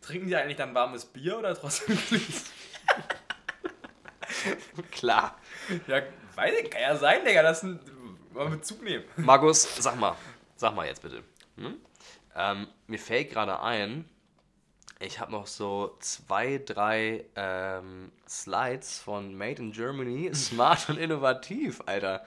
trinken 0.00 0.28
die 0.28 0.36
eigentlich 0.36 0.56
dann 0.56 0.74
warmes 0.74 1.04
Bier 1.04 1.38
oder 1.38 1.54
trotzdem 1.54 1.96
Glühwein? 1.96 2.30
Klar. 4.90 5.38
Ja, 5.86 6.02
weiß 6.34 6.54
ich, 6.62 6.70
kann 6.70 6.82
ja 6.82 6.96
sein, 6.96 7.24
Digga, 7.24 7.42
das 7.42 7.60
sind, 7.60 7.80
mal 8.32 8.48
Bezug 8.48 8.82
nehmen. 8.82 9.04
Markus, 9.16 9.76
sag 9.76 9.96
mal, 9.96 10.16
sag 10.56 10.74
mal 10.74 10.86
jetzt 10.86 11.02
bitte. 11.02 11.22
Hm? 11.56 11.76
Ähm, 12.34 12.68
mir 12.86 12.98
fällt 12.98 13.30
gerade 13.30 13.60
ein, 13.60 14.08
ich 15.00 15.18
habe 15.18 15.32
noch 15.32 15.46
so 15.46 15.96
zwei, 16.00 16.58
drei 16.58 17.24
ähm, 17.34 18.12
Slides 18.28 18.98
von 18.98 19.34
Made 19.34 19.60
in 19.60 19.72
Germany, 19.72 20.30
smart 20.34 20.88
und 20.88 20.98
innovativ, 20.98 21.80
Alter. 21.86 22.24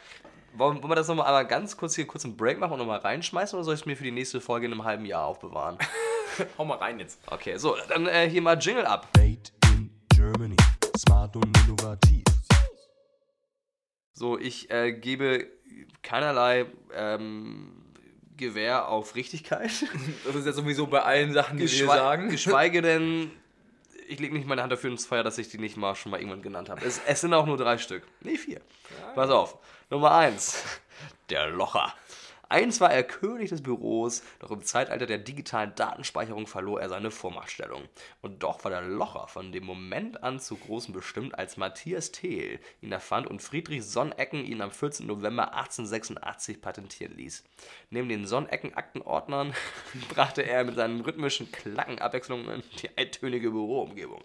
Wollen, 0.55 0.77
wollen 0.81 0.91
wir 0.91 0.95
das 0.95 1.07
nochmal 1.07 1.27
einmal 1.27 1.47
ganz 1.47 1.77
kurz 1.77 1.95
hier 1.95 2.05
kurz 2.05 2.25
einen 2.25 2.35
Break 2.35 2.59
machen 2.59 2.73
und 2.73 2.79
nochmal 2.79 2.99
reinschmeißen 2.99 3.57
oder 3.57 3.63
soll 3.63 3.75
ich 3.75 3.81
es 3.81 3.85
mir 3.85 3.95
für 3.95 4.03
die 4.03 4.11
nächste 4.11 4.41
Folge 4.41 4.65
in 4.65 4.71
einem 4.71 4.83
halben 4.83 5.05
Jahr 5.05 5.25
aufbewahren? 5.25 5.77
Hau 6.57 6.65
mal 6.65 6.77
rein 6.77 6.99
jetzt. 6.99 7.19
Okay, 7.27 7.57
so, 7.57 7.75
dann 7.89 8.07
äh, 8.07 8.27
hier 8.29 8.41
mal 8.41 8.57
Jingle 8.59 8.85
ab. 8.85 9.07
Made 9.17 9.51
in 9.67 9.89
Germany. 10.15 10.57
Smart 10.97 11.35
und 11.35 11.55
innovativ. 11.57 12.23
So, 14.13 14.37
ich 14.37 14.69
äh, 14.71 14.93
gebe 14.93 15.47
keinerlei 16.01 16.65
ähm, 16.93 17.82
Gewähr 18.37 18.87
auf 18.87 19.15
Richtigkeit. 19.15 19.71
Das 20.25 20.35
ist 20.35 20.45
ja 20.45 20.53
sowieso 20.53 20.87
bei 20.87 21.01
allen 21.01 21.33
Sachen, 21.33 21.57
die 21.57 21.63
wir 21.63 21.69
Geschwe 21.69 21.87
sagen. 21.87 22.29
Geschweige 22.29 22.81
denn, 22.83 23.31
ich 24.07 24.19
lege 24.19 24.33
nicht 24.33 24.47
meine 24.47 24.61
Hand 24.61 24.71
dafür 24.71 24.91
ins 24.91 25.05
Feuer, 25.05 25.23
dass 25.23 25.37
ich 25.37 25.49
die 25.49 25.57
nicht 25.57 25.77
mal 25.77 25.95
schon 25.95 26.11
mal 26.11 26.19
irgendwann 26.19 26.41
genannt 26.41 26.69
habe. 26.69 26.85
Es, 26.85 27.01
es 27.05 27.21
sind 27.21 27.33
auch 27.33 27.45
nur 27.45 27.57
drei 27.57 27.77
Stück. 27.77 28.03
Nee, 28.21 28.37
vier. 28.37 28.61
Pass 29.15 29.29
auf. 29.29 29.57
Nummer 29.89 30.11
eins. 30.11 30.63
Der 31.29 31.47
Locher. 31.47 31.93
Einst 32.53 32.81
war 32.81 32.93
er 32.93 33.03
König 33.03 33.49
des 33.49 33.63
Büros, 33.63 34.21
doch 34.37 34.51
im 34.51 34.61
Zeitalter 34.61 35.07
der 35.07 35.17
digitalen 35.17 35.73
Datenspeicherung 35.73 36.45
verlor 36.45 36.79
er 36.79 36.87
seine 36.87 37.09
Vormachtstellung. 37.09 37.81
Und 38.21 38.43
doch 38.43 38.63
war 38.63 38.69
der 38.69 38.83
Locher 38.83 39.27
von 39.27 39.51
dem 39.51 39.65
Moment 39.65 40.21
an 40.21 40.39
zu 40.39 40.57
Großen 40.57 40.93
bestimmt, 40.93 41.33
als 41.33 41.57
Matthias 41.57 42.11
Thiel 42.11 42.59
ihn 42.79 42.91
erfand 42.91 43.25
und 43.25 43.41
Friedrich 43.41 43.83
Sonnecken 43.83 44.45
ihn 44.45 44.61
am 44.61 44.69
14. 44.69 45.07
November 45.07 45.55
1886 45.55 46.61
patentieren 46.61 47.17
ließ. 47.17 47.43
Neben 47.89 48.07
den 48.07 48.27
Sonnecken-Aktenordnern 48.27 49.55
brachte 50.09 50.43
er 50.43 50.63
mit 50.63 50.75
seinen 50.75 51.01
rhythmischen 51.01 51.51
Klackenabwechslungen 51.51 52.61
die 52.83 52.95
eintönige 52.95 53.49
Büroumgebung. 53.49 54.21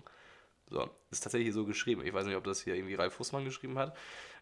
So, 0.69 0.91
ist 1.11 1.23
tatsächlich 1.23 1.55
so 1.55 1.65
geschrieben. 1.65 2.05
Ich 2.05 2.13
weiß 2.13 2.27
nicht, 2.27 2.37
ob 2.37 2.45
das 2.45 2.61
hier 2.61 2.75
irgendwie 2.75 2.97
Ralf 2.97 3.15
Fußmann 3.15 3.47
geschrieben 3.47 3.79
hat, 3.79 3.97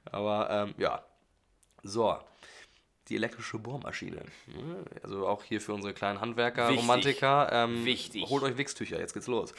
aber 0.07 0.51
ähm, 0.51 0.75
ja. 0.77 1.05
So, 1.85 2.19
die 3.09 3.17
elektrische 3.17 3.59
Bohrmaschine. 3.59 4.23
Ne? 4.47 4.85
Also 5.03 5.27
auch 5.27 5.45
hier 5.45 5.61
für 5.61 5.73
unsere 5.73 5.95
kleinen 5.95 6.21
Handwerker, 6.21 6.69
Wichtig. 6.69 6.83
Romantiker. 6.83 7.49
Ähm, 7.53 7.85
Wichtig. 7.85 8.29
Holt 8.29 8.43
euch 8.43 8.57
Wichstücher, 8.57 8.99
jetzt 8.99 9.15
geht's 9.15 9.27
los. 9.27 9.55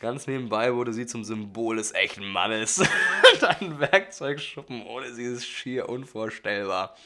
Ganz 0.00 0.26
nebenbei 0.26 0.74
wurde 0.74 0.92
sie 0.92 1.06
zum 1.06 1.24
Symbol 1.24 1.76
des 1.76 1.92
echten 1.92 2.26
Mannes. 2.26 2.80
Ein 3.60 3.80
Werkzeugschuppen 3.80 4.86
ohne 4.86 5.12
sie 5.12 5.24
ist 5.24 5.46
schier 5.46 5.88
unvorstellbar. 5.88 6.96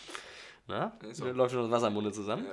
Na? 0.67 0.97
so. 1.13 1.27
Läuft 1.27 1.53
schon 1.53 1.63
das 1.63 1.71
Wasser 1.71 1.89
im 1.89 1.95
Munde 1.95 2.13
zusammen? 2.13 2.47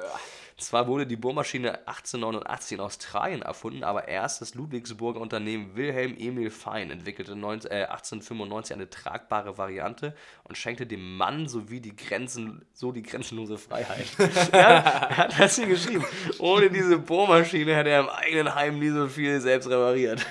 Zwar 0.62 0.88
wurde 0.88 1.08
die 1.08 1.16
Bohrmaschine 1.16 1.88
1889 1.88 2.78
in 2.78 2.80
Australien 2.82 3.42
erfunden, 3.42 3.84
aber 3.84 4.08
erst 4.08 4.42
das 4.42 4.54
Ludwigsburger 4.54 5.20
Unternehmen 5.20 5.76
Wilhelm 5.76 6.16
Emil 6.18 6.52
Fein 6.52 6.92
entwickelte 6.92 7.36
19, 7.36 7.72
äh, 7.72 7.86
1895 7.86 8.76
eine 8.76 8.88
tragbare 8.88 9.58
Variante 9.58 10.16
und 10.44 10.56
schenkte 10.56 10.86
dem 10.86 11.18
Mann 11.18 11.48
sowie 11.48 11.80
die 11.80 11.96
Grenzen, 11.96 12.64
so 12.74 12.92
die 12.92 13.02
grenzenlose 13.02 13.58
Freiheit. 13.58 14.06
ja, 14.54 14.60
er 14.60 15.18
hat 15.18 15.40
das 15.40 15.56
hier 15.56 15.66
geschrieben. 15.66 16.06
Ohne 16.38 16.70
diese 16.70 17.00
Bohrmaschine 17.00 17.76
hätte 17.76 17.90
er 17.90 18.02
im 18.02 18.10
eigenen 18.10 18.54
Heim 18.54 18.78
nie 18.78 18.90
so 18.90 19.08
viel 19.08 19.42
selbst 19.42 19.68
repariert. 19.68 20.24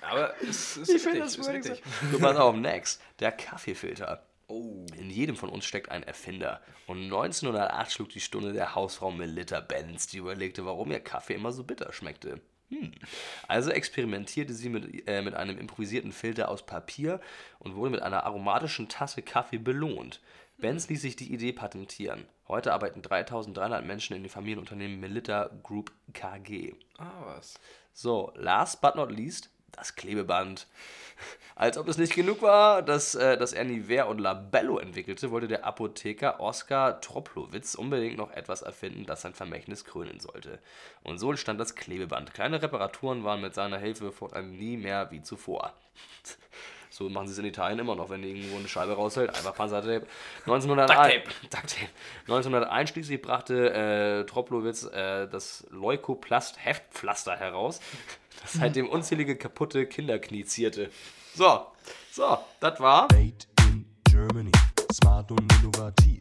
Aber 0.00 0.32
es 0.42 0.76
ist 0.76 0.88
Ich 0.88 0.94
richtig, 0.94 1.02
finde 1.02 1.18
das 1.18 1.36
ist 1.36 1.44
wirklich 1.44 1.72
richtig. 1.72 1.92
So, 2.12 2.18
pass 2.20 2.36
auf, 2.36 2.54
next. 2.54 3.02
Der 3.18 3.32
Kaffeefilter. 3.32 4.22
Oh. 4.48 4.86
In 4.96 5.10
jedem 5.10 5.36
von 5.36 5.48
uns 5.48 5.64
steckt 5.64 5.90
ein 5.90 6.02
Erfinder. 6.02 6.60
Und 6.86 7.02
1908 7.04 7.92
schlug 7.92 8.08
die 8.10 8.20
Stunde 8.20 8.52
der 8.52 8.74
Hausfrau 8.74 9.10
Melitta 9.10 9.60
Benz, 9.60 10.06
die 10.06 10.18
überlegte, 10.18 10.64
warum 10.64 10.92
ihr 10.92 11.00
Kaffee 11.00 11.34
immer 11.34 11.52
so 11.52 11.64
bitter 11.64 11.92
schmeckte. 11.92 12.40
Hm. 12.70 12.92
Also 13.46 13.70
experimentierte 13.70 14.52
sie 14.52 14.68
mit, 14.68 15.08
äh, 15.08 15.22
mit 15.22 15.34
einem 15.34 15.58
improvisierten 15.58 16.12
Filter 16.12 16.48
aus 16.48 16.66
Papier 16.66 17.20
und 17.58 17.76
wurde 17.76 17.90
mit 17.90 18.02
einer 18.02 18.24
aromatischen 18.24 18.88
Tasse 18.88 19.22
Kaffee 19.22 19.58
belohnt. 19.58 20.20
Benz 20.58 20.88
ließ 20.88 21.02
sich 21.02 21.16
die 21.16 21.32
Idee 21.32 21.52
patentieren. 21.52 22.26
Heute 22.48 22.72
arbeiten 22.72 23.02
3300 23.02 23.84
Menschen 23.84 24.16
in 24.16 24.22
dem 24.22 24.30
Familienunternehmen 24.30 24.98
Melitta 24.98 25.50
Group 25.62 25.92
KG. 26.14 26.74
Ah, 26.98 27.26
was. 27.26 27.60
So, 27.92 28.32
last 28.36 28.80
but 28.80 28.94
not 28.94 29.10
least, 29.10 29.50
das 29.76 29.94
Klebeband. 29.94 30.66
Als 31.54 31.78
ob 31.78 31.88
es 31.88 31.96
nicht 31.96 32.14
genug 32.14 32.42
war, 32.42 32.82
dass, 32.82 33.14
äh, 33.14 33.38
dass 33.38 33.52
er 33.52 33.64
Nivea 33.64 34.04
und 34.04 34.18
Labello 34.18 34.78
entwickelte, 34.78 35.30
wollte 35.30 35.48
der 35.48 35.64
Apotheker 35.64 36.40
Oskar 36.40 37.00
Troplowitz 37.00 37.74
unbedingt 37.74 38.18
noch 38.18 38.30
etwas 38.32 38.62
erfinden, 38.62 39.06
das 39.06 39.22
sein 39.22 39.32
Vermächtnis 39.32 39.84
krönen 39.84 40.20
sollte. 40.20 40.58
Und 41.02 41.18
so 41.18 41.30
entstand 41.30 41.58
das 41.58 41.74
Klebeband. 41.74 42.34
Kleine 42.34 42.60
Reparaturen 42.60 43.24
waren 43.24 43.40
mit 43.40 43.54
seiner 43.54 43.78
Hilfe 43.78 44.12
fortan 44.12 44.50
nie 44.50 44.76
mehr 44.76 45.10
wie 45.10 45.22
zuvor. 45.22 45.72
So 46.96 47.10
machen 47.10 47.26
sie 47.26 47.32
es 47.32 47.38
in 47.38 47.44
Italien 47.44 47.78
immer 47.78 47.94
noch, 47.94 48.08
wenn 48.08 48.22
die 48.22 48.30
irgendwo 48.30 48.56
eine 48.56 48.68
Scheibe 48.68 48.94
raushält. 48.94 49.28
Einfach 49.28 49.54
Panzertape. 49.54 50.06
1901, 50.46 51.24
Ducktape. 51.42 51.90
1901 52.22 52.90
schließlich 52.90 53.20
brachte 53.20 53.70
äh, 53.74 54.24
Troplowitz 54.24 54.84
äh, 54.84 55.28
das 55.28 55.66
Leukoplast-Heftpflaster 55.70 57.36
heraus, 57.36 57.80
das 58.42 58.54
seitdem 58.54 58.88
unzählige 58.88 59.36
kaputte 59.36 59.86
Kinderknie 59.86 60.44
zierte. 60.44 60.90
So, 61.34 61.66
so, 62.12 62.38
das 62.60 62.80
war. 62.80 63.08
Made 63.12 63.46
in 63.60 63.84
Germany. 64.10 64.52
Smart 64.92 65.30
und 65.30 65.52
innovativ. 65.54 66.18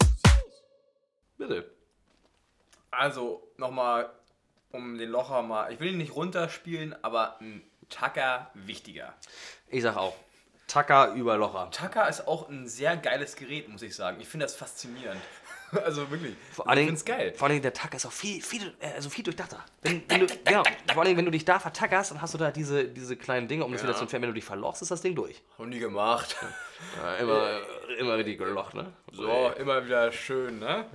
Bitte. 1.38 1.72
Also, 2.92 3.48
nochmal, 3.58 4.10
um 4.72 4.98
den 4.98 5.10
Locher 5.10 5.42
mal. 5.42 5.72
Ich 5.72 5.80
will 5.80 5.92
ihn 5.92 5.98
nicht 5.98 6.16
runterspielen, 6.16 6.96
aber 7.04 7.40
ein 7.40 7.62
Tacker 7.90 8.52
wichtiger. 8.54 9.14
Ich 9.70 9.84
sag 9.84 9.96
auch. 9.98 10.16
Tacker 10.68 11.14
über 11.14 11.38
Locher. 11.38 11.70
Tacker 11.72 12.10
ist 12.10 12.28
auch 12.28 12.50
ein 12.50 12.68
sehr 12.68 12.98
geiles 12.98 13.36
Gerät, 13.36 13.70
muss 13.70 13.82
ich 13.84 13.96
sagen. 13.96 14.20
Ich 14.20 14.28
finde 14.28 14.46
das 14.46 14.56
faszinierend. 14.56 15.22
Also 15.84 16.10
wirklich. 16.10 16.36
Vor 16.52 16.66
ich 16.66 16.72
allen 16.72 16.86
Dingen, 16.88 17.06
geil. 17.06 17.34
vor 17.36 17.46
allen 17.48 17.54
Dingen 17.54 17.64
der 17.64 17.74
Tacker 17.74 17.98
ist 17.98 18.06
auch 18.06 18.12
viel, 18.12 18.42
viel, 18.42 18.74
äh, 18.80 18.94
also 18.96 19.10
viel 19.10 19.24
durchdachter. 19.24 19.64
Wenn, 19.82 20.04
wenn 20.08 20.22
du, 20.22 20.28
genau, 20.44 20.64
vor 20.92 20.98
allen 20.98 21.06
Dingen, 21.06 21.18
wenn 21.18 21.26
du 21.26 21.32
dich 21.32 21.46
da 21.46 21.60
vertackerst, 21.60 22.12
dann 22.12 22.22
hast 22.22 22.34
du 22.34 22.38
da 22.38 22.52
diese, 22.52 22.86
diese 22.88 23.16
kleinen 23.18 23.48
Dinge, 23.48 23.66
um 23.66 23.72
das 23.72 23.82
Ja. 23.82 23.88
wieder 23.88 23.96
zu 23.98 24.04
entfernen. 24.04 24.24
Wenn 24.24 24.30
du 24.30 24.36
dich 24.36 24.46
verlochst, 24.46 24.82
ist 24.82 24.92
das 24.92 25.02
Ding 25.02 25.16
durch. 25.16 25.42
Noch 25.58 25.66
nie 25.66 25.80
gemacht. 25.80 26.36
Ja, 27.02 27.16
immer, 27.16 27.62
immer 27.98 28.18
richtig 28.18 28.38
gelocht, 28.38 28.74
ne? 28.74 28.92
So, 29.14 29.50
immer 29.58 29.86
wieder 29.86 30.12
schön, 30.12 30.60
ne? 30.60 30.86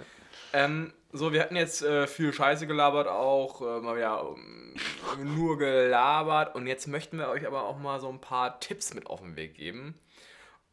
Ähm, 0.52 0.92
so, 1.10 1.32
wir 1.32 1.40
hatten 1.40 1.56
jetzt 1.56 1.82
äh, 1.82 2.06
viel 2.06 2.34
Scheiße 2.34 2.66
gelabert 2.66 3.08
auch, 3.08 3.62
äh, 3.62 3.80
mal 3.80 3.96
wieder 3.96 4.22
ähm, 4.36 5.34
nur 5.34 5.56
gelabert 5.56 6.54
und 6.54 6.66
jetzt 6.66 6.86
möchten 6.86 7.16
wir 7.18 7.28
euch 7.28 7.46
aber 7.46 7.64
auch 7.64 7.78
mal 7.78 7.98
so 7.98 8.10
ein 8.10 8.20
paar 8.20 8.60
Tipps 8.60 8.92
mit 8.92 9.06
auf 9.06 9.20
den 9.20 9.36
Weg 9.36 9.54
geben. 9.54 9.98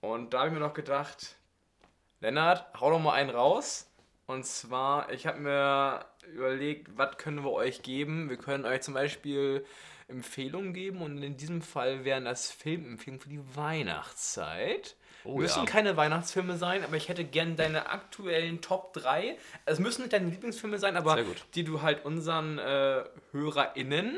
Und 0.01 0.33
da 0.33 0.39
habe 0.39 0.49
ich 0.49 0.53
mir 0.53 0.59
noch 0.59 0.73
gedacht, 0.73 1.37
Lennart, 2.19 2.65
hau 2.79 2.91
doch 2.91 2.99
mal 2.99 3.13
einen 3.13 3.29
raus. 3.29 3.86
Und 4.27 4.45
zwar, 4.45 5.11
ich 5.11 5.25
habe 5.25 5.39
mir 5.39 6.05
überlegt, 6.33 6.97
was 6.97 7.17
können 7.17 7.43
wir 7.43 7.51
euch 7.51 7.81
geben? 7.81 8.29
Wir 8.29 8.37
können 8.37 8.65
euch 8.65 8.81
zum 8.81 8.93
Beispiel 8.93 9.65
Empfehlungen 10.09 10.73
geben 10.73 11.01
und 11.01 11.21
in 11.23 11.37
diesem 11.37 11.61
Fall 11.61 12.03
wären 12.03 12.25
das 12.25 12.51
Filmempfehlungen 12.51 13.21
für 13.21 13.29
die 13.29 13.55
Weihnachtszeit. 13.55 14.95
Oh 15.23 15.37
müssen 15.37 15.59
ja. 15.59 15.65
keine 15.65 15.97
Weihnachtsfilme 15.97 16.57
sein, 16.57 16.83
aber 16.83 16.95
ich 16.95 17.09
hätte 17.09 17.23
gern 17.23 17.55
deine 17.55 17.89
aktuellen 17.89 18.61
Top 18.61 18.93
3. 18.93 19.37
Es 19.65 19.79
müssen 19.79 20.01
nicht 20.01 20.13
deine 20.13 20.29
Lieblingsfilme 20.29 20.77
sein, 20.77 20.95
aber 20.95 21.23
die 21.55 21.63
du 21.63 21.81
halt 21.81 22.05
unseren 22.05 22.59
äh, 22.59 23.03
HörerInnen 23.31 24.15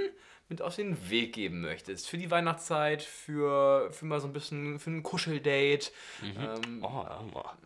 mit 0.50 0.62
auf 0.64 0.76
den 0.76 1.10
Weg 1.10 1.34
geben 1.34 1.62
möchtest. 1.62 2.08
Für 2.10 2.18
die 2.18 2.30
Weihnachtszeit, 2.32 3.02
für, 3.04 3.92
für 3.94 4.06
mal 4.06 4.20
so 4.20 4.28
ein 4.28 4.34
bisschen, 4.34 4.80
für 4.80 4.90
ein 4.90 5.04
Kuscheldate. 5.04 5.92
Ähm, 6.24 6.84
Oh, 6.84 7.06
ja. 7.08 7.58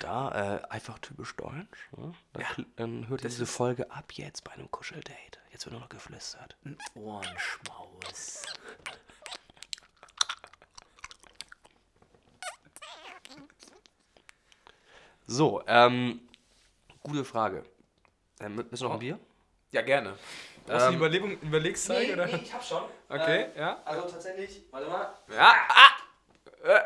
Da 0.00 0.56
äh, 0.58 0.62
einfach 0.70 0.98
typisch 1.00 1.34
deutsch. 1.36 1.88
Ne? 1.96 2.14
Da 2.32 2.40
kl- 2.40 2.66
Dann 2.76 3.08
hört 3.08 3.22
ihr 3.24 3.28
diese 3.30 3.46
Folge 3.46 3.90
ab 3.90 4.12
jetzt 4.12 4.44
bei 4.44 4.52
einem 4.52 4.70
Kuscheldate. 4.70 5.40
Jetzt 5.50 5.66
wird 5.66 5.72
nur 5.72 5.80
noch 5.80 5.88
geflüstert. 5.88 6.56
Ohrenschmaus. 6.94 8.42
So, 15.26 15.62
ähm, 15.66 16.20
gute 17.02 17.24
Frage. 17.24 17.64
Ähm, 18.40 18.56
willst 18.56 18.80
du 18.82 18.84
noch 18.86 18.92
Oh. 18.92 18.94
ein 18.94 19.00
Bier? 19.00 19.18
Ja, 19.72 19.82
gerne. 19.82 20.16
Hast 20.68 20.86
du 20.86 20.90
die 20.90 20.94
Ähm, 20.94 21.00
Überlegung, 21.00 21.30
Überlegszeit? 21.40 22.12
oder? 22.12 22.28
ich 22.28 22.52
hab 22.52 22.64
schon. 22.64 22.82
Okay, 23.08 23.48
ja. 23.56 23.80
Also 23.84 24.08
tatsächlich, 24.08 24.62
warte 24.70 24.88
mal. 24.88 25.12
Ja, 25.34 25.52
ah! 25.68 26.68
Äh. 26.68 26.80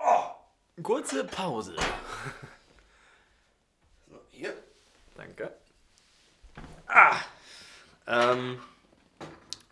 Oh. 0.00 0.82
Kurze 0.82 1.24
Pause. 1.24 1.76
Hier. 4.30 4.54
Danke. 5.16 5.52
Ähm, 8.06 8.60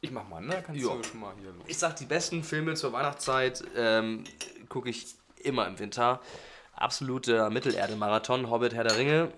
Ich 0.02 0.10
mach 0.10 0.26
mal, 0.28 0.40
ne? 0.40 0.62
Kannst 0.64 0.80
Ja. 0.80 0.94
du 0.94 1.02
schon 1.02 1.20
mal 1.20 1.34
hier 1.40 1.50
los. 1.50 1.62
ich 1.66 1.76
sag, 1.78 1.96
die 1.96 2.06
besten 2.06 2.42
Filme 2.42 2.74
zur 2.74 2.92
Weihnachtszeit 2.92 3.62
ähm, 3.76 4.24
gucke 4.70 4.88
ich 4.88 5.14
immer 5.42 5.66
im 5.66 5.78
Winter. 5.78 6.20
Absoluter 6.74 7.50
Mittelerde-Marathon, 7.50 8.48
Hobbit, 8.50 8.72
Herr 8.74 8.84
der 8.84 8.96
Ringe. 8.96 9.30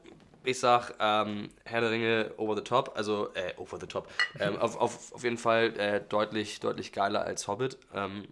Ich 0.45 0.59
sag, 0.59 0.95
ähm, 0.99 1.51
Herr 1.65 1.81
der 1.81 1.91
Ringe 1.91 2.33
over 2.37 2.57
the 2.57 2.63
top, 2.63 2.93
also, 2.97 3.33
äh, 3.35 3.55
over 3.57 3.79
the 3.81 3.87
top. 3.87 4.09
Ähm, 4.41 4.57
auf, 4.59 4.77
auf, 4.77 5.13
auf 5.13 5.23
jeden 5.25 5.39
Fall 5.39 5.79
äh, 5.79 6.01
deutlich, 6.01 6.59
deutlich 6.61 6.93
geiler 6.93 7.23
als 7.23 7.47
Hobbit. 7.47 7.79
Ähm, 7.95 8.27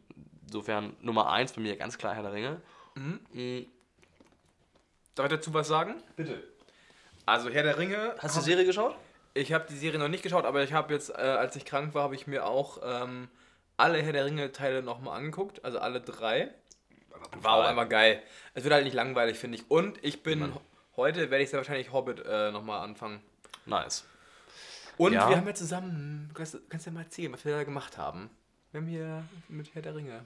insofern 0.47 0.97
Nummer 1.01 1.31
1 1.31 1.53
bei 1.53 1.61
mir 1.61 1.77
ganz 1.77 1.99
klar 1.99 2.15
Herr 2.15 2.23
der 2.23 2.33
Ringe. 2.33 2.61
Darf 5.15 5.27
ich 5.27 5.33
dazu 5.33 5.55
was 5.55 5.69
sagen? 5.69 6.03
Bitte. 6.17 6.43
Also 7.27 7.51
Herr 7.51 7.63
der 7.63 7.79
Ringe. 7.79 8.15
Hast 8.19 8.37
du 8.37 8.41
die 8.41 8.47
Serie 8.47 8.65
geschaut? 8.65 8.97
Ich 9.35 9.53
habe 9.53 9.67
die 9.69 9.77
Serie 9.77 10.01
noch 10.01 10.09
nicht 10.09 10.23
geschaut, 10.23 10.45
aber 10.45 10.63
ich 10.65 10.73
habe 10.73 10.93
jetzt, 10.93 11.11
äh, 11.11 11.15
als 11.15 11.55
ich 11.55 11.65
krank 11.65 11.95
war, 11.95 12.03
habe 12.03 12.15
ich 12.15 12.27
mir 12.27 12.47
auch 12.47 12.81
ähm, 12.83 13.29
alle 13.77 14.03
Herr 14.03 14.13
der 14.13 14.25
Ringe-Teile 14.25 14.83
nochmal 14.83 15.19
angeguckt, 15.19 15.65
also 15.65 15.79
alle 15.79 16.01
drei. 16.01 16.51
War 17.43 17.55
auch 17.55 17.65
einfach 17.65 17.89
geil. 17.89 18.23
Es 18.55 18.65
wird 18.65 18.75
halt 18.75 18.85
nicht 18.85 18.95
langweilig, 18.95 19.39
finde 19.39 19.59
ich. 19.59 19.71
Und 19.71 20.03
ich 20.03 20.23
bin, 20.23 20.53
heute 20.97 21.31
werde 21.31 21.43
ich 21.45 21.51
sehr 21.51 21.59
wahrscheinlich 21.59 21.93
Hobbit 21.93 22.25
äh, 22.27 22.51
nochmal 22.51 22.81
anfangen. 22.81 23.21
Nice. 23.67 24.05
Und 24.97 25.13
Ja. 25.15 25.29
wir 25.29 25.37
haben 25.37 25.47
ja 25.47 25.55
zusammen, 25.55 26.31
kannst, 26.35 26.55
du- 26.55 26.61
kannst 26.69 26.87
ja 26.87 26.93
mal 26.93 27.03
erzählen, 27.03 27.33
was 27.33 27.45
wir 27.45 27.57
da 27.57 27.65
gemacht 27.65 27.97
haben? 27.99 28.31
Wir 28.73 28.81
haben 28.81 28.87
hier 28.89 29.25
mit 29.49 29.75
Herr 29.75 29.83
der 29.83 29.95
Ringe. 29.97 30.25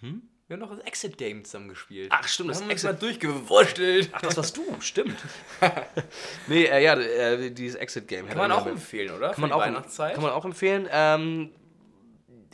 Wir 0.00 0.54
haben 0.54 0.60
noch 0.60 0.70
das 0.74 0.80
Exit 0.86 1.18
Game 1.18 1.44
zusammen 1.44 1.68
gespielt. 1.68 2.10
Ach, 2.12 2.26
stimmt, 2.26 2.50
das 2.50 2.60
haben 2.62 2.70
Exit- 2.70 2.92
mal 2.92 2.96
durchgewurschtelt. 2.98 4.10
Ach, 4.12 4.20
das 4.22 4.36
warst 4.36 4.56
du, 4.56 4.62
stimmt. 4.80 5.16
nee, 6.46 6.64
äh, 6.64 6.82
ja, 6.84 6.94
äh, 6.98 7.50
dieses 7.50 7.76
Exit-Game. 7.80 8.28
Kann 8.28 8.38
man 8.38 8.52
auch 8.52 8.66
empfehlen, 8.66 9.14
oder? 9.14 9.32
Kann 9.32 9.42
man, 9.42 9.52
auch, 9.52 9.58
Weihnachtszeit. 9.60 10.14
kann 10.14 10.22
man 10.22 10.32
auch 10.32 10.44
empfehlen. 10.44 10.88
Ähm, 10.90 11.50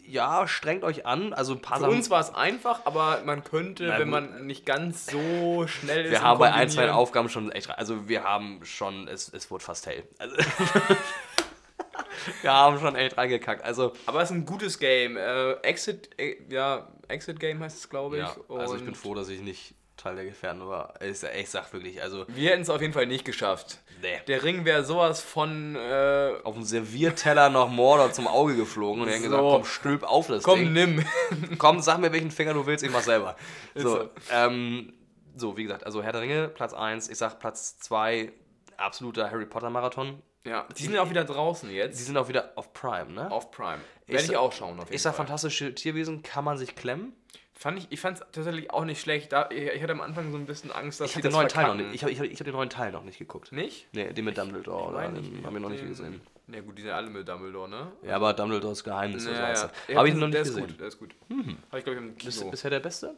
ja, 0.06 0.46
strengt 0.46 0.84
euch 0.84 1.06
an. 1.06 1.32
Also 1.32 1.54
ein 1.54 1.60
paar 1.60 1.78
Für 1.78 1.88
uns 1.88 2.10
war 2.10 2.20
es 2.20 2.34
einfach, 2.34 2.84
aber 2.84 3.22
man 3.24 3.44
könnte, 3.44 3.86
Na 3.86 3.98
wenn 3.98 4.10
man 4.10 4.46
nicht 4.46 4.66
ganz 4.66 5.06
so 5.06 5.66
schnell 5.66 6.06
ist. 6.06 6.10
Wir 6.10 6.22
haben 6.22 6.38
bei 6.38 6.52
ein, 6.52 6.68
zwei 6.68 6.90
Aufgaben 6.90 7.28
schon 7.28 7.50
echt. 7.52 7.70
Also 7.70 8.08
wir 8.08 8.24
haben 8.24 8.64
schon, 8.64 9.08
es, 9.08 9.32
es 9.32 9.50
wurde 9.50 9.64
fast 9.64 9.86
hell. 9.86 10.04
Also, 10.18 10.36
wir 12.42 12.52
haben 12.52 12.78
schon 12.78 12.96
echt 12.96 13.16
reingekackt. 13.16 13.64
Also, 13.64 13.92
Aber 14.06 14.22
es 14.22 14.30
ist 14.30 14.36
ein 14.36 14.46
gutes 14.46 14.78
Game. 14.78 15.16
Äh, 15.16 15.52
Exit, 15.62 16.10
äh, 16.18 16.36
ja, 16.48 16.88
Exit 17.08 17.40
Game 17.40 17.60
heißt 17.60 17.78
es, 17.78 17.88
glaube 17.88 18.18
ich. 18.18 18.22
ja, 18.22 18.36
also 18.48 18.76
ich 18.76 18.84
bin 18.84 18.94
froh, 18.94 19.14
dass 19.14 19.28
ich 19.28 19.40
nicht 19.40 19.74
Teil 20.04 20.16
der 20.16 20.24
Gefährten 20.26 20.66
war. 20.68 20.94
Ich, 21.00 21.22
ich 21.22 21.50
sag 21.50 21.72
wirklich, 21.72 22.00
also 22.02 22.24
Wir 22.28 22.50
hätten 22.50 22.62
es 22.62 22.70
auf 22.70 22.80
jeden 22.80 22.92
Fall 22.92 23.06
nicht 23.06 23.24
geschafft. 23.24 23.78
Nee. 24.02 24.20
Der 24.28 24.42
Ring 24.44 24.64
wäre 24.64 24.84
sowas 24.84 25.20
von. 25.20 25.74
Äh, 25.76 26.32
auf 26.44 26.54
dem 26.54 26.62
Servierteller 26.62 27.48
noch 27.50 27.70
Mordor 27.70 28.12
zum 28.12 28.26
Auge 28.28 28.54
geflogen 28.54 29.02
und 29.02 29.08
er 29.08 29.16
So. 29.16 29.22
gesagt, 29.24 29.42
komm, 29.42 29.64
stülp 29.64 30.02
auf 30.04 30.26
das 30.26 30.42
komm, 30.42 30.58
Ding. 30.60 30.72
nimm. 30.72 31.04
Komm, 31.58 31.80
sag 31.80 31.98
mir, 31.98 32.12
welchen 32.12 32.30
Finger 32.30 32.52
du 32.54 32.66
willst, 32.66 32.84
ich 32.84 32.90
mach 32.92 33.00
selber. 33.00 33.34
So, 33.74 33.88
so. 33.96 34.10
ähm, 34.30 34.92
so, 35.36 35.56
wie 35.56 35.62
gesagt, 35.64 35.84
also 35.86 36.02
Herr 36.02 36.12
der 36.12 36.20
Ringe, 36.20 36.48
Platz 36.48 36.74
1, 36.74 37.08
ich 37.08 37.16
sag 37.18 37.38
Platz 37.40 37.78
2, 37.78 38.30
absoluter 38.76 39.30
Harry 39.30 39.46
Potter 39.46 39.70
Marathon. 39.70 40.22
ja, 40.44 40.66
die 40.76 40.82
sind 40.84 40.94
ja 40.94 41.02
auch 41.02 41.10
wieder 41.10 41.24
draußen 41.24 41.68
Die 41.70 41.74
jetzt. 41.76 42.04
sind 42.04 42.16
auch 42.16 42.28
wieder 42.28 42.52
auf 42.56 42.72
Prime, 42.72 43.10
ne? 43.10 43.30
Auf 43.30 43.50
Prime. 43.50 43.80
Werde 44.06 44.22
ich 44.22 44.28
sag- 44.28 44.36
auch 44.36 44.52
schauen, 44.52 44.78
auf 44.78 44.84
jeden 44.86 44.94
ich 44.94 45.02
sag, 45.02 45.14
Fall. 45.14 45.26
fantastische 45.26 45.74
Tierwesen 45.74 46.22
kann 46.22 46.44
man 46.44 46.58
sich 46.58 46.76
klemmen. 46.76 47.14
Fand 47.56 47.78
ich 47.78 47.86
ich 47.90 48.00
fand 48.00 48.18
es 48.18 48.26
tatsächlich 48.32 48.70
auch 48.72 48.84
nicht 48.84 49.00
schlecht. 49.00 49.32
Da, 49.32 49.48
ich, 49.50 49.62
ich 49.62 49.82
hatte 49.82 49.92
am 49.92 50.00
Anfang 50.00 50.32
so 50.32 50.36
ein 50.38 50.44
bisschen 50.46 50.72
Angst, 50.72 51.00
dass 51.00 51.08
Ich 51.10 51.14
den 51.14 51.22
das 51.22 51.32
neuen 51.32 51.48
Teil 51.48 51.68
noch 51.68 51.74
nicht. 51.76 51.94
Ich 51.94 52.02
habe 52.02 52.10
ich 52.12 52.18
hab, 52.18 52.26
ich 52.26 52.38
hab 52.38 52.44
den 52.44 52.52
neuen 52.54 52.68
Teil 52.70 52.90
noch 52.92 53.04
nicht 53.04 53.18
geguckt. 53.18 53.52
Nicht? 53.52 53.86
Nee, 53.92 54.12
den 54.12 54.24
mit 54.24 54.36
Dumbledore, 54.36 54.90
oder? 54.92 55.08
Den 55.08 55.44
haben 55.46 55.54
wir 55.54 55.60
noch 55.60 55.68
nicht 55.70 55.86
gesehen. 55.86 56.20
Ja 56.48 56.60
gut, 56.60 56.76
die 56.76 56.82
sind 56.82 56.90
alle 56.90 57.08
mit 57.08 57.26
Dumbledore, 57.28 57.68
ne? 57.70 57.92
Ja, 58.02 58.16
aber 58.16 58.34
Dumbledores 58.34 58.82
Geheimnis, 58.84 59.24
Ja, 59.24 59.32
ja. 59.52 59.70
Habe 59.96 60.08
ich 60.08 60.14
das- 60.14 60.20
noch 60.20 60.26
nicht 60.26 60.34
der 60.34 60.42
gesehen. 60.42 60.64
Ist 60.64 60.68
gut, 60.70 60.80
der 60.80 60.88
ist 60.88 60.98
gut. 60.98 61.14
Habe 61.30 61.78
ich, 61.78 61.84
glaube 61.84 61.98
ich, 62.00 62.04
im 62.06 62.14
Bist, 62.16 62.38
Kino. 62.40 62.50
bisher 62.50 62.70
der 62.70 62.80
Beste? 62.80 63.14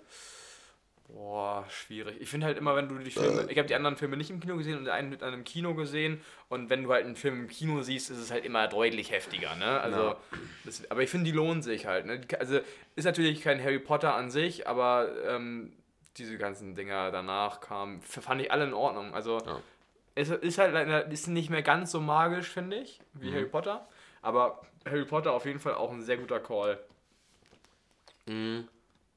Boah, 1.08 1.64
schwierig. 1.68 2.16
Ich 2.20 2.28
finde 2.28 2.46
halt 2.46 2.58
immer, 2.58 2.74
wenn 2.74 2.88
du 2.88 2.98
die 2.98 3.10
Filme. 3.12 3.46
Ich 3.50 3.58
habe 3.58 3.68
die 3.68 3.74
anderen 3.76 3.96
Filme 3.96 4.16
nicht 4.16 4.30
im 4.30 4.40
Kino 4.40 4.56
gesehen 4.56 4.78
und 4.78 4.88
einen 4.88 5.08
mit 5.08 5.22
einem 5.22 5.44
Kino 5.44 5.74
gesehen. 5.74 6.20
Und 6.48 6.68
wenn 6.68 6.82
du 6.82 6.92
halt 6.92 7.04
einen 7.04 7.14
Film 7.16 7.42
im 7.42 7.48
Kino 7.48 7.80
siehst, 7.82 8.10
ist 8.10 8.18
es 8.18 8.30
halt 8.32 8.44
immer 8.44 8.66
deutlich 8.68 9.12
heftiger, 9.12 9.54
ne? 9.54 9.80
Also. 9.80 9.98
Ja. 10.00 10.16
Das, 10.64 10.90
aber 10.90 11.02
ich 11.02 11.10
finde, 11.10 11.30
die 11.30 11.36
lohnen 11.36 11.62
sich 11.62 11.86
halt, 11.86 12.06
ne? 12.06 12.20
Also, 12.40 12.58
ist 12.96 13.04
natürlich 13.04 13.40
kein 13.40 13.62
Harry 13.62 13.78
Potter 13.78 14.14
an 14.14 14.30
sich, 14.30 14.66
aber 14.66 15.08
ähm, 15.26 15.72
diese 16.16 16.38
ganzen 16.38 16.74
Dinger 16.74 17.12
danach 17.12 17.60
kamen, 17.60 18.00
fand 18.02 18.40
ich 18.42 18.50
alle 18.50 18.64
in 18.64 18.74
Ordnung. 18.74 19.14
Also. 19.14 19.38
Ja. 19.38 19.60
Es 20.18 20.30
ist 20.30 20.56
halt 20.58 20.72
leider 20.72 21.06
ist 21.10 21.26
nicht 21.28 21.50
mehr 21.50 21.60
ganz 21.62 21.90
so 21.92 22.00
magisch, 22.00 22.48
finde 22.48 22.78
ich, 22.78 23.00
Mhm. 23.12 23.20
wie 23.22 23.32
Harry 23.32 23.44
Potter. 23.44 23.86
Aber 24.22 24.62
Harry 24.86 25.04
Potter 25.04 25.32
auf 25.32 25.44
jeden 25.44 25.60
Fall 25.60 25.74
auch 25.74 25.92
ein 25.92 26.00
sehr 26.02 26.16
guter 26.16 26.40
Call. 26.40 26.80
Mhm. 28.26 28.66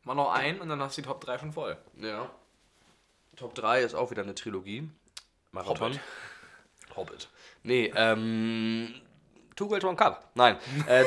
Mach 0.09 0.15
noch 0.15 0.31
einen 0.31 0.59
und 0.59 0.69
dann 0.69 0.81
hast 0.81 0.97
du 0.97 1.03
die 1.03 1.07
Top 1.07 1.21
3 1.21 1.37
schon 1.37 1.51
voll. 1.51 1.77
Ja. 1.97 2.31
Top 3.35 3.53
3 3.53 3.81
ist 3.81 3.93
auch 3.93 4.09
wieder 4.09 4.23
eine 4.23 4.33
Trilogie. 4.33 4.89
Marathon. 5.51 5.91
Hobbit. 5.91 5.99
Hobbit. 6.95 7.29
Nee, 7.61 7.93
ähm. 7.95 8.95
Two 9.55 9.67
Girls 9.67 9.83
One 9.83 9.95
Cup. 9.95 10.31
Nein. 10.33 10.57
äh, 10.87 11.05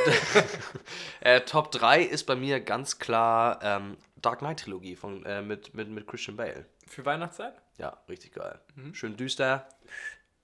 äh, 1.20 1.40
Top 1.40 1.72
3 1.72 2.00
ist 2.00 2.26
bei 2.26 2.36
mir 2.36 2.60
ganz 2.60 3.00
klar 3.00 3.58
ähm, 3.60 3.96
Dark 4.14 4.38
Knight 4.38 4.60
Trilogie 4.60 4.94
von, 4.94 5.26
äh, 5.26 5.42
mit, 5.42 5.74
mit, 5.74 5.88
mit 5.88 6.06
Christian 6.06 6.36
Bale. 6.36 6.64
Für 6.86 7.04
Weihnachtszeit? 7.04 7.60
Ja, 7.78 7.98
richtig 8.08 8.34
geil. 8.34 8.60
Schön 8.92 9.16
düster. 9.16 9.66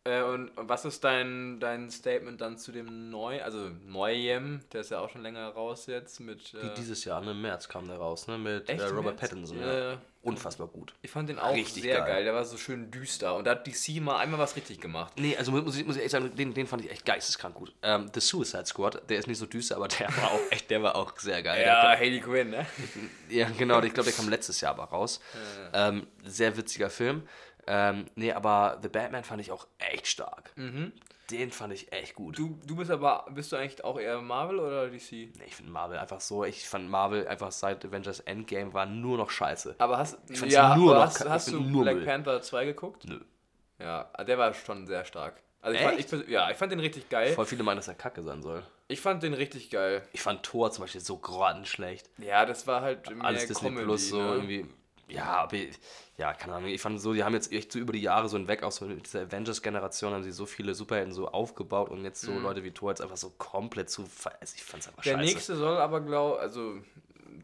Äh, 0.09 0.23
und 0.23 0.51
was 0.57 0.85
ist 0.85 1.05
dein, 1.05 1.61
dein 1.61 1.91
Statement 1.91 2.41
dann 2.41 2.57
zu 2.59 2.73
dem 2.73 3.11
Neu, 3.11 3.43
also 3.43 3.71
Neuem, 3.87 4.61
der 4.73 4.81
ist 4.81 4.91
ja 4.91 5.01
auch 5.01 5.11
schon 5.11 5.23
länger 5.23 5.49
raus 5.49 5.87
jetzt 5.87 6.21
mit. 6.21 6.55
Äh, 6.55 6.61
Die, 6.63 6.75
dieses 6.81 7.05
Jahr, 7.05 7.21
ne, 7.21 7.33
im 7.33 7.43
März 7.43 7.69
kam 7.69 7.87
der 7.87 7.99
raus, 7.99 8.27
ne? 8.27 8.39
Mit 8.39 8.69
äh, 8.69 8.83
Robert 8.87 9.05
März? 9.17 9.21
Pattinson. 9.21 9.61
Ja. 9.61 9.91
Ja. 9.93 9.99
Unfassbar 10.21 10.67
gut. 10.67 10.93
ich 11.01 11.11
fand 11.13 11.29
den 11.29 11.39
auch 11.39 11.55
Richtig 11.55 11.85
sehr 11.85 11.99
geil. 11.99 12.07
geil. 12.07 12.25
der 12.25 12.35
war 12.35 12.45
so 12.45 12.57
schön 12.59 12.91
düster 12.91 13.37
und 13.37 13.47
da 13.47 13.53
hat 13.53 13.67
DC 13.67 14.01
mal 14.03 14.19
einmal 14.19 14.39
was 14.41 14.57
richtig 14.57 14.81
gemacht. 14.81 15.13
Nee, 15.17 15.37
also 15.37 15.53
muss 15.53 15.77
ich, 15.77 15.87
muss 15.87 15.97
ich 15.97 16.03
echt 16.03 16.11
sagen, 16.11 16.35
den, 16.35 16.53
den 16.53 16.67
fand 16.67 16.85
ich 16.85 16.91
echt 16.91 17.07
geisteskrank 17.07 17.55
gut. 17.55 17.73
Ähm, 17.83 18.11
The 18.13 18.21
Suicide 18.21 18.67
Squad, 18.67 19.09
der 19.09 19.19
ist 19.21 19.29
nicht 19.29 19.39
so 19.39 19.47
düster, 19.47 19.77
aber 19.77 19.87
der 19.89 20.09
war 20.09 20.33
auch 20.33 20.41
echt, 20.51 20.69
der 20.71 20.83
war 20.83 20.97
auch 20.97 21.17
sehr 21.19 21.41
geil. 21.43 21.63
Ja, 21.65 21.83
Der, 21.93 21.99
Haley 22.01 22.21
Quinn, 22.21 22.51
ne? 22.51 22.67
ja, 23.31 23.49
genau, 23.57 23.81
ich 23.83 23.95
glaube, 23.95 24.11
der 24.11 24.19
kam 24.19 24.29
letztes 24.29 24.61
Jahr 24.61 24.73
aber 24.73 24.85
raus. 24.85 25.21
Ähm, 25.73 26.07
sehr 26.25 26.55
witziger 26.57 26.91
Film. 26.91 27.23
Ähm, 27.71 28.07
nee, 28.15 28.33
aber 28.33 28.79
The 28.83 28.89
Batman 28.89 29.25
fand 29.25 29.43
ich 29.43 29.53
auch 29.53 29.67
echt 29.79 30.07
stark. 30.07 30.53
Den 31.31 31.51
fand 31.51 31.75
ich 31.75 31.93
echt 31.93 32.15
gut. 32.15 32.39
Du, 32.39 32.59
du 32.67 32.77
bist 32.77 32.91
aber, 32.91 33.27
bist 33.31 33.53
du 33.53 33.57
eigentlich 33.57 33.85
auch 33.85 34.01
eher 34.01 34.23
Marvel 34.23 34.59
oder 34.59 34.89
DC? 34.89 35.13
Nee, 35.13 35.31
ich 35.47 35.55
finde 35.55 35.71
Marvel 35.71 35.99
einfach 35.99 36.23
so, 36.23 36.45
ich 36.45 36.67
fand 36.67 36.89
Marvel 36.89 37.29
einfach 37.29 37.53
seit 37.53 37.85
Avengers 37.85 38.21
Endgame 38.21 38.73
war 38.73 38.87
nur 38.87 39.19
noch 39.19 39.29
scheiße. 39.29 39.75
Aber 39.77 39.99
hast, 39.99 40.19
fand's 40.33 40.55
ja, 40.55 40.75
nur 40.75 40.95
noch 40.95 41.03
hast, 41.03 41.21
ich 41.21 41.29
hast 41.29 41.53
du 41.53 41.83
Black 41.83 41.97
Müll. 41.97 42.07
Panther 42.07 42.41
2 42.41 42.65
geguckt? 42.65 43.05
Nö. 43.07 43.21
Ja, 43.79 44.05
der 44.25 44.39
war 44.39 44.55
schon 44.55 44.87
sehr 44.87 45.05
stark. 45.05 45.43
Also 45.61 45.77
ich 45.77 45.83
fand, 45.83 45.99
ich, 45.99 46.13
Echt? 46.13 46.29
ja, 46.29 46.51
ich 46.51 46.57
fand 46.57 46.73
den 46.73 46.81
richtig 46.81 47.11
geil. 47.11 47.35
Voll 47.35 47.45
viele 47.45 47.63
meinen, 47.63 47.77
dass 47.77 47.89
er 47.89 47.95
kacke 47.95 48.23
sein 48.23 48.43
soll. 48.43 48.63
Ich 48.87 49.01
fand 49.01 49.23
den 49.23 49.35
richtig 49.35 49.71
geil. 49.71 50.03
Ich 50.13 50.23
fand 50.23 50.43
Thor 50.43 50.71
zum 50.71 50.85
Beispiel 50.85 51.01
so 51.01 51.19
grottenschlecht. 51.19 52.09
Ja, 52.19 52.47
das 52.47 52.67
war 52.67 52.81
halt 52.81 53.11
mehr 53.11 53.25
alles 53.25 53.47
Disney 53.47 53.69
Comedy, 53.69 53.85
Plus 53.85 54.09
so 54.09 54.23
ne? 54.23 54.29
irgendwie. 54.35 54.67
Ja, 55.09 55.25
aber 55.25 55.57
ja, 56.19 56.35
keine 56.35 56.55
Ahnung. 56.55 56.69
Ich 56.69 56.81
fand 56.83 57.01
so, 57.01 57.15
die 57.15 57.25
haben 57.25 57.33
jetzt 57.35 57.51
echt 57.53 57.73
so 57.73 57.79
über 57.79 57.93
die 57.93 58.03
Jahre 58.03 58.29
so 58.29 58.37
hinweg, 58.37 58.63
auch 58.63 58.73
so 58.73 58.85
mit 58.85 59.07
dieser 59.07 59.23
Avengers-Generation, 59.23 60.13
haben 60.13 60.23
sie 60.25 60.33
so 60.33 60.45
viele 60.47 60.75
Superhelden 60.75 61.13
so 61.15 61.29
aufgebaut 61.29 61.89
und 61.91 62.05
jetzt 62.05 62.21
so 62.21 62.33
Leute 62.39 62.63
wie 62.65 62.73
Thor 62.73 62.91
jetzt 62.91 63.01
einfach 63.01 63.17
so 63.17 63.31
komplett 63.39 63.89
zu. 63.89 64.05
ver- 64.05 64.33
Also 64.41 64.55
ich 64.57 64.65
fand's 64.65 64.87
einfach 64.89 65.03
Mhm. 65.05 65.09
Der 65.11 65.17
scheiße. 65.19 65.25
nächste 65.35 65.57
soll 65.57 65.77
aber, 65.79 66.01
glaub, 66.01 66.39
also 66.39 66.75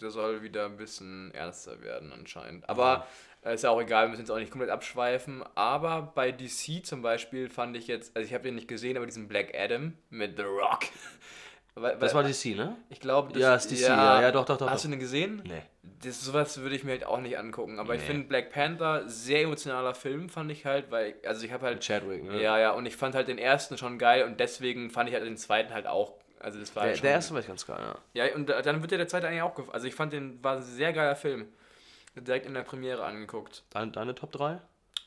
der 0.01 0.11
soll 0.11 0.43
wieder 0.43 0.67
ein 0.67 0.77
bisschen 0.77 1.33
ernster 1.35 1.81
werden 1.83 2.13
anscheinend. 2.13 2.69
Aber 2.69 3.07
äh, 3.43 3.55
ist 3.55 3.63
ja 3.63 3.71
auch 3.71 3.81
egal, 3.81 4.07
wir 4.07 4.09
müssen 4.11 4.23
jetzt 4.23 4.31
auch 4.31 4.39
nicht 4.39 4.51
komplett 4.51 4.71
abschweifen. 4.71 5.45
Aber 5.55 6.11
bei 6.15 6.33
DC 6.33 6.85
zum 6.85 7.01
Beispiel 7.01 7.49
fand 7.49 7.77
ich 7.77 7.87
jetzt, 7.87 8.17
also 8.17 8.27
ich 8.27 8.35
habe 8.35 8.43
den 8.43 8.57
nicht 8.57 8.67
gesehen, 8.67 8.97
aber 8.97 9.07
diesen 9.07 9.29
Black 9.29 9.55
Adam 9.57 9.93
mit 10.11 10.37
The 10.37 10.43
Rock. 10.43 10.81
Weil- 11.77 11.97
Das 11.99 12.15
weil- 12.15 12.23
war 12.25 12.31
DC, 12.31 12.55
ne? 12.57 12.77
Ich 12.89 13.01
glaube, 13.01 13.33
das 13.33 13.41
Ja, 13.43 13.55
ist 13.55 13.69
DC, 13.71 13.81
ja, 13.83 14.21
ja, 14.23 14.31
doch, 14.33 14.45
doch, 14.45 14.57
doch, 14.57 14.69
Hast 14.71 14.85
doch. 14.85 14.89
du 14.91 14.95
den 14.97 15.01
gesehen? 15.01 15.43
Nee. 15.47 15.63
Das, 16.03 16.21
sowas 16.23 16.59
würde 16.61 16.77
ich 16.77 16.85
mir 16.85 16.93
halt 16.93 17.05
auch 17.05 17.21
nicht 17.21 17.39
angucken. 17.39 17.79
Aber 17.79 17.95
ich 17.95 18.03
Nee. 18.03 18.07
finde 18.09 18.29
Black 18.29 18.51
Panther 18.51 19.09
sehr 19.09 19.43
emotionaler 19.43 19.95
Film, 19.95 20.29
fand 20.29 20.51
ich 20.51 20.67
halt, 20.67 20.91
weil, 20.91 21.15
also 21.27 21.45
ich 21.47 21.53
habe 21.53 21.67
halt. 21.67 21.83
Chadwick, 21.83 22.25
ne? 22.25 22.43
Ja, 22.43 22.59
ja, 22.59 22.71
und 22.73 22.85
ich 22.87 22.97
fand 22.97 23.15
halt 23.15 23.29
den 23.29 23.39
ersten 23.39 23.79
schon 23.79 23.99
geil 23.99 24.25
und 24.25 24.39
deswegen 24.41 24.91
fand 24.91 25.09
ich 25.09 25.15
halt 25.15 25.25
den 25.25 25.37
zweiten 25.37 25.73
halt 25.73 25.87
auch. 25.87 26.15
Also 26.41 26.61
das 26.61 26.75
war 26.77 26.83
Der, 26.83 26.89
halt 26.91 26.99
schon, 26.99 27.03
der 27.05 27.13
erste 27.13 27.33
war 27.35 27.41
ich 27.41 27.47
ganz 27.47 27.67
geil, 27.67 27.79
ja. 28.15 28.27
Ja, 28.27 28.35
und 28.35 28.49
da- 28.49 28.61
dann 28.61 28.83
wird 28.83 28.93
ja 28.93 28.99
der 28.99 29.09
zweite 29.09 29.29
eigentlich 29.29 29.43
auch 29.43 29.55
gefallen. 29.55 29.75
Also 29.75 29.87
ich 29.87 29.95
fand 29.95 30.13
den 30.13 30.43
war 30.45 30.57
ein 30.57 30.63
sehr 30.63 30.93
geiler 30.93 31.17
Film. 31.17 31.49
Direkt 32.17 32.47
in 32.47 32.55
der 32.55 32.63
Premiere 32.63 33.03
angeguckt. 33.05 33.65
Deine, 33.71 33.91
deine 33.91 34.15
Top 34.15 34.31
3? 34.33 34.61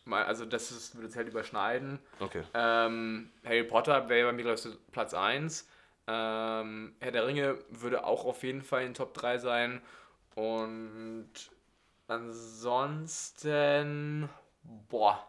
Mal, 0.06 0.24
also 0.26 0.46
das 0.46 0.72
ist, 0.72 0.96
würde 0.96 1.08
es 1.08 1.16
halt 1.16 1.28
überschneiden. 1.28 2.00
Okay. 2.20 2.42
Ähm, 2.54 3.30
Harry 3.46 3.64
Potter 3.64 4.10
wäre 4.10 4.28
bei 4.30 4.34
mir, 4.34 4.44
glaube 4.44 4.60
ich, 4.60 4.68
Platz 4.92 5.14
1. 5.14 5.68
Ähm, 6.08 6.96
Herr 7.00 7.12
der 7.12 7.28
Ringe 7.28 7.58
würde 7.70 8.04
auch 8.06 8.26
auf 8.26 8.44
jeden 8.44 8.62
Fall 8.62 8.84
in 8.84 8.94
Top 8.94 9.14
3 9.14 9.38
sein. 9.38 9.82
Und 10.38 11.32
ansonsten, 12.08 13.50
boah, 14.88 15.28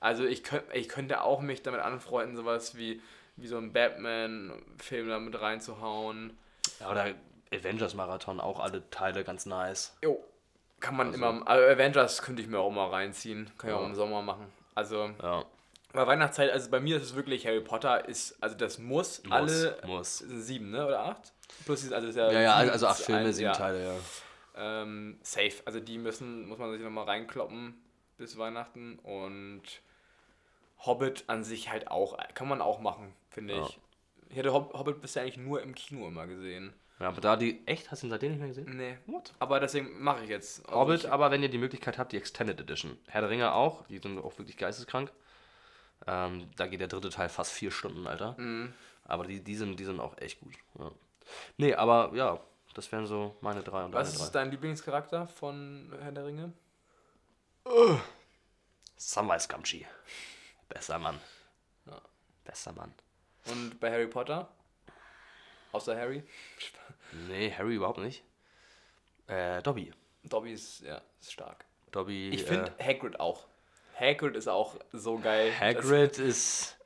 also 0.00 0.24
ich, 0.24 0.42
könnt, 0.42 0.64
ich 0.72 0.88
könnte 0.88 1.22
auch 1.22 1.40
mich 1.40 1.62
damit 1.62 1.80
anfreunden, 1.82 2.36
sowas 2.36 2.76
wie, 2.76 3.00
wie 3.36 3.46
so 3.46 3.58
ein 3.58 3.72
Batman-Film 3.72 5.08
da 5.08 5.20
mit 5.20 5.40
reinzuhauen. 5.40 6.36
Ja, 6.80 6.90
oder 6.90 7.14
Avengers-Marathon, 7.54 8.40
auch 8.40 8.58
alle 8.58 8.90
Teile 8.90 9.22
ganz 9.22 9.46
nice. 9.46 9.96
Jo, 10.02 10.18
kann 10.80 10.96
man 10.96 11.14
immer, 11.14 11.46
also 11.48 11.64
Avengers 11.66 12.20
könnte 12.20 12.42
ich 12.42 12.48
mir 12.48 12.58
auch 12.58 12.72
mal 12.72 12.88
reinziehen. 12.88 13.52
Kann 13.56 13.70
ich 13.70 13.76
auch 13.76 13.82
Ja. 13.82 13.86
im 13.86 13.94
Sommer 13.94 14.20
machen. 14.20 14.52
Also, 14.74 15.10
Ja. 15.22 15.44
bei 15.92 16.04
Weihnachtszeit, 16.08 16.50
also 16.50 16.68
bei 16.72 16.80
mir 16.80 16.96
ist 16.96 17.04
es 17.04 17.14
wirklich 17.14 17.46
Harry 17.46 17.60
Potter, 17.60 18.08
ist, 18.08 18.36
also 18.42 18.56
das 18.56 18.80
muss, 18.80 19.22
Muss, 19.22 19.32
alle 19.32 19.78
muss. 19.86 20.18
sieben, 20.18 20.72
ne? 20.72 20.88
Oder 20.88 21.04
acht? 21.04 21.32
Plus 21.66 21.92
also 21.92 22.08
ist 22.08 22.16
ja, 22.16 22.32
Ja, 22.32 22.40
ja, 22.40 22.58
sieben 22.58 22.70
also 22.72 22.86
acht 22.88 22.98
Filme, 23.00 23.20
ein- 23.20 23.32
sieben 23.32 23.46
ja. 23.46 23.52
Teile, 23.52 23.84
ja. 23.84 23.94
Ähm, 24.56 25.18
safe. 25.22 25.62
Also 25.64 25.80
die 25.80 25.98
müssen, 25.98 26.48
muss 26.48 26.58
man 26.58 26.72
sich 26.72 26.80
nochmal 26.82 27.04
reinkloppen 27.04 27.74
bis 28.16 28.36
Weihnachten 28.36 28.98
und 28.98 29.62
Hobbit 30.84 31.24
an 31.28 31.44
sich 31.44 31.70
halt 31.70 31.88
auch, 31.90 32.18
kann 32.34 32.48
man 32.48 32.60
auch 32.60 32.80
machen, 32.80 33.12
finde 33.30 33.54
Ja. 33.56 33.66
ich. 33.66 33.78
Ich 34.30 34.36
hätte 34.36 34.52
Hob 34.52 34.72
Hobbit 34.74 35.00
bisher 35.00 35.22
eigentlich 35.22 35.36
nur 35.38 35.60
im 35.62 35.74
Kino 35.74 36.06
immer 36.06 36.26
gesehen. 36.26 36.72
Ja, 37.00 37.08
aber 37.08 37.20
da 37.20 37.36
die. 37.36 37.66
Echt? 37.66 37.90
Hast 37.90 38.02
du 38.02 38.06
ihn 38.06 38.10
seitdem 38.10 38.30
nicht 38.32 38.38
mehr 38.40 38.48
gesehen? 38.48 38.76
Nee. 38.76 38.98
What? 39.06 39.32
Aber 39.38 39.58
deswegen 39.58 40.00
mache 40.02 40.22
ich 40.22 40.30
jetzt. 40.30 40.64
Also 40.68 40.78
Hobbit, 40.80 41.04
ich, 41.04 41.10
aber 41.10 41.30
wenn 41.30 41.42
ihr 41.42 41.48
die 41.48 41.58
Möglichkeit 41.58 41.98
habt, 41.98 42.12
die 42.12 42.16
Extended 42.18 42.60
Edition. 42.60 42.98
Herr 43.08 43.22
der 43.22 43.30
Ringe 43.30 43.52
auch, 43.54 43.86
die 43.86 43.98
sind 43.98 44.18
auch 44.18 44.38
wirklich 44.38 44.56
geisteskrank. 44.56 45.10
Ähm, 46.06 46.48
da 46.56 46.66
geht 46.66 46.80
der 46.80 46.88
dritte 46.88 47.08
Teil 47.10 47.28
fast 47.28 47.52
vier 47.52 47.70
Stunden, 47.70 48.06
Alter. 48.06 48.34
Mhm. 48.38 48.72
Aber 49.04 49.24
die, 49.26 49.42
die, 49.42 49.56
sind, 49.56 49.80
die 49.80 49.84
sind 49.84 49.98
auch 49.98 50.16
echt 50.18 50.40
gut. 50.40 50.54
Ja. 50.78 50.90
Nee, 51.56 51.74
aber 51.74 52.12
ja, 52.14 52.40
Das 52.74 52.90
wären 52.92 53.06
so 53.06 53.36
meine 53.40 53.62
drei 53.62 53.84
und 53.84 53.92
Was 53.92 54.12
deine 54.12 54.24
ist 54.24 54.34
drei. 54.34 54.40
dein 54.40 54.50
Lieblingscharakter 54.52 55.26
von 55.26 55.92
Herr 56.00 56.12
der 56.12 56.26
Ringe? 56.26 56.52
Samwise 58.96 59.48
Gamgee. 59.48 59.86
Besser 60.68 60.98
Mann. 60.98 61.18
Ja. 61.86 62.00
Besser 62.44 62.72
Mann. 62.72 62.94
Und 63.46 63.80
bei 63.80 63.90
Harry 63.90 64.06
Potter? 64.06 64.48
Außer 65.72 65.96
Harry? 65.96 66.22
Nee, 67.28 67.52
Harry 67.56 67.74
überhaupt 67.74 67.98
nicht. 67.98 68.22
Äh, 69.26 69.62
Dobby. 69.62 69.92
Dobby 70.24 70.52
ist, 70.52 70.80
ja, 70.80 71.00
ist 71.20 71.32
stark. 71.32 71.64
Dobby. 71.90 72.30
Ich 72.30 72.44
finde 72.44 72.72
äh, 72.78 72.84
Hagrid 72.84 73.18
auch. 73.18 73.46
Hagrid 73.98 74.36
ist 74.36 74.48
auch 74.48 74.76
so 74.92 75.18
geil. 75.18 75.52
Hagrid 75.58 76.18
ist. 76.18 76.76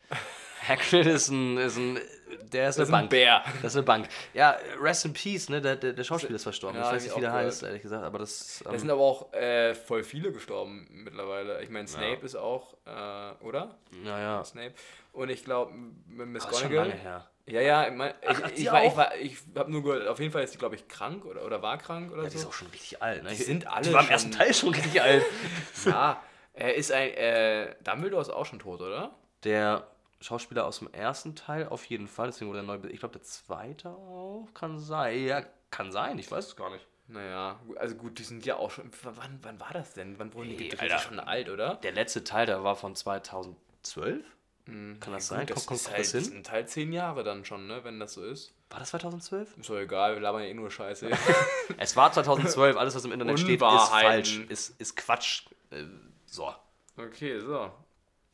Hagrid 0.67 1.07
ist 1.07 1.29
ein, 1.29 1.57
ist 1.59 1.77
ein. 1.77 1.99
Der 2.43 2.69
ist 2.69 2.79
Das 2.79 2.79
eine 2.79 2.83
ist 2.85 2.89
ein 2.89 2.93
Bank. 2.93 3.11
Bär. 3.11 3.45
Das 3.63 3.73
ist 3.73 3.77
eine 3.77 3.83
Bank. 3.85 4.09
Ja, 4.33 4.57
Rest 4.81 5.05
in 5.05 5.13
Peace, 5.13 5.49
ne? 5.49 5.61
Der, 5.61 5.77
der, 5.77 5.93
der 5.93 6.05
Schauspieler 6.05 6.37
ist 6.37 6.43
verstorben. 6.45 6.79
Ja, 6.79 6.89
ich 6.89 6.93
weiß 6.95 7.03
ich 7.03 7.09
nicht, 7.09 7.17
wie 7.17 7.21
der 7.23 7.33
heißt, 7.33 7.63
ehrlich 7.63 7.83
gesagt, 7.83 8.05
aber 8.05 8.19
das. 8.19 8.61
Da 8.65 8.73
Ähm, 8.73 8.79
sind 8.79 8.91
aber 8.91 9.01
auch 9.01 9.33
äh, 9.33 9.75
voll 9.75 10.03
viele 10.05 10.33
gestorben 10.33 10.89
mittlerweile. 10.91 11.63
Ich 11.63 11.71
meine, 11.71 11.89
Snape 11.89 12.25
ist 12.25 12.37
auch, 12.37 12.75
äh, 12.87 13.45
oder? 13.45 13.77
naja. 14.03 14.45
Snape. 14.45 14.75
Und 15.13 15.31
ich 15.31 15.45
glaube, 15.45 15.73
Miss 16.07 16.43
Das 16.45 16.53
ist 16.53 16.61
schon 16.61 16.73
lange 16.75 16.91
Gonigal. 16.91 17.01
her. 17.13 17.29
Ja, 17.47 17.61
ja, 17.61 17.87
ich, 17.89 17.93
mein, 17.93 18.15
ich, 18.23 18.29
ach, 18.29 18.51
die 18.53 18.63
ich, 18.63 18.73
war, 18.73 18.85
ich, 18.85 18.97
war, 18.97 19.15
ich 19.17 19.37
habe 19.55 19.71
nur 19.71 19.83
gehört, 19.83 20.09
auf 20.09 20.19
jeden 20.19 20.33
Fall 20.33 20.43
ist 20.45 20.55
die, 20.55 20.59
glaube 20.59 20.77
ich, 20.77 20.89
krank 20.89 21.27
oder, 21.27 21.45
oder 21.45 21.61
war 21.61 21.77
krank 21.77 22.11
oder 22.11 22.23
Ja, 22.23 22.29
die 22.31 22.37
ist 22.37 22.43
so. 22.43 22.49
auch 22.49 22.53
schon 22.55 22.69
richtig 22.69 23.03
alt, 23.03 23.23
ne? 23.23 23.29
Die 23.29 23.35
sind 23.37 23.67
alle 23.67 23.85
Die 23.87 23.93
war 23.93 24.03
im 24.03 24.09
ersten 24.09 24.31
Teil 24.33 24.55
schon 24.55 24.71
richtig 24.71 25.03
alt. 25.03 25.23
Ja, 25.85 26.23
er 26.55 26.75
ist 26.75 26.91
ein, 26.91 27.11
äh, 27.11 27.75
Dumbledore 27.85 28.23
ist 28.23 28.31
auch 28.31 28.47
schon 28.47 28.61
tot, 28.61 28.81
oder? 28.81 29.15
Der 29.45 29.87
Schauspieler 30.25 30.65
aus 30.65 30.79
dem 30.79 30.93
ersten 30.93 31.37
Teil 31.37 31.69
auf 31.69 31.85
jeden 31.85 32.09
Fall, 32.09 32.29
deswegen 32.29 32.51
wurde 32.51 32.61
er 32.61 32.65
neu. 32.65 32.79
Ich 32.89 33.01
glaube, 33.01 33.13
der 33.13 33.23
zweite 33.23 33.91
auch 33.91 34.49
kann 34.55 34.79
sein. 34.79 35.25
Ja, 35.25 35.45
kann 35.71 35.93
sein, 35.93 36.19
ich 36.19 36.31
weiß 36.31 36.47
es 36.47 36.57
gar 36.57 36.71
nicht. 36.71 36.87
Naja, 37.07 37.61
also 37.77 37.95
gut, 37.97 38.19
die 38.19 38.23
sind 38.23 38.47
ja 38.47 38.57
auch 38.57 38.71
schon. 38.71 38.91
Wann, 39.03 39.39
wann 39.43 39.61
war 39.61 39.73
das 39.73 39.93
denn? 39.93 40.19
Wann 40.19 40.33
wurden 40.33 40.51
die 40.51 40.57
gedreht? 40.57 40.81
Alter. 40.81 40.95
Die 40.97 41.03
sind 41.03 41.09
schon 41.11 41.21
alt, 41.21 41.51
oder? 41.51 41.77
Der 41.77 41.93
letzte 41.93 42.25
Teil, 42.25 42.47
der 42.47 42.65
war 42.65 42.77
von 42.77 42.97
2012. 42.97 44.25
Kann 44.67 44.99
das 45.13 45.27
sein? 45.27 45.41
Gut, 45.41 45.51
das 45.51 45.67
kommt 45.67 45.83
kommt, 45.83 45.95
halt, 45.95 46.07
das 46.07 46.13
hin? 46.13 46.25
sind 46.25 46.51
halt 46.51 46.71
zehn 46.71 46.91
Jahre 46.91 47.23
dann 47.23 47.45
schon, 47.45 47.67
ne? 47.67 47.85
Wenn 47.85 48.01
das 48.01 48.15
so 48.15 48.25
ist. 48.25 48.55
War 48.71 48.79
das 48.79 48.91
2012? 48.91 49.59
Ist 49.59 49.69
doch 49.69 49.77
egal, 49.77 50.15
wir 50.15 50.23
labern 50.23 50.43
ja 50.43 50.49
eh 50.49 50.55
nur 50.55 50.71
Scheiße. 50.71 51.11
Es 51.77 51.95
war 51.97 52.11
2012, 52.11 52.77
alles 52.77 52.95
was 52.95 53.05
im 53.05 53.13
Internet 53.13 53.39
steht, 53.39 53.61
ist 53.61 53.89
falsch, 53.89 54.41
ist, 54.49 54.81
ist 54.81 54.97
Quatsch. 54.97 55.45
Äh, 55.71 55.85
so. 56.25 56.55
okay, 56.97 57.41
so. 57.41 57.71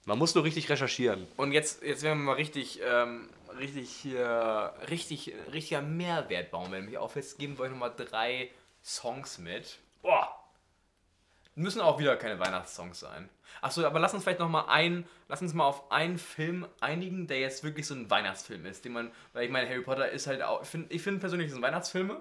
Man 0.07 0.19
muss 0.19 0.35
nur 0.35 0.45
richtig 0.45 0.69
recherchieren. 0.71 1.27
Und 1.37 1.53
jetzt, 1.53 1.83
jetzt 1.83 2.03
werden 2.03 2.19
wir 2.21 2.25
mal 2.25 2.37
richtig, 2.37 2.81
ähm, 2.83 3.29
richtig 3.59 3.91
hier, 3.91 4.75
richtig, 4.89 5.33
richtiger 5.53 5.83
Mehrwert 5.83 6.51
bauen. 6.51 6.73
Wenn 6.73 6.87
mich 6.87 6.99
auffällt, 6.99 7.39
geben 7.39 7.59
wir 7.59 7.65
euch 7.65 7.71
nochmal 7.71 7.93
drei 7.95 8.51
Songs 8.83 9.39
mit. 9.39 9.79
Boah! 10.03 10.37
Müssen 11.55 11.81
auch 11.81 11.99
wieder 11.99 12.17
keine 12.17 12.39
Weihnachtssongs 12.39 13.01
sein. 13.01 13.29
Achso, 13.61 13.85
aber 13.85 13.99
lass 13.99 14.15
uns 14.15 14.23
vielleicht 14.23 14.39
nochmal 14.39 14.67
ein, 14.69 15.07
lass 15.29 15.43
uns 15.43 15.53
mal 15.53 15.65
auf 15.65 15.91
einen 15.91 16.17
Film 16.17 16.67
einigen, 16.81 17.27
der 17.27 17.41
jetzt 17.41 17.65
wirklich 17.65 17.87
so 17.87 17.95
ein 17.95 18.09
Weihnachtsfilm 18.09 18.65
ist, 18.65 18.85
den 18.85 18.93
man, 18.93 19.11
weil 19.33 19.45
ich 19.45 19.51
meine, 19.51 19.69
Harry 19.69 19.83
Potter 19.83 20.09
ist 20.09 20.27
halt 20.27 20.43
auch, 20.43 20.63
ich 20.63 20.69
finde 20.69 20.95
ich 20.95 21.03
find 21.03 21.21
persönlich, 21.21 21.49
das 21.49 21.55
sind 21.55 21.63
Weihnachtsfilme. 21.63 22.21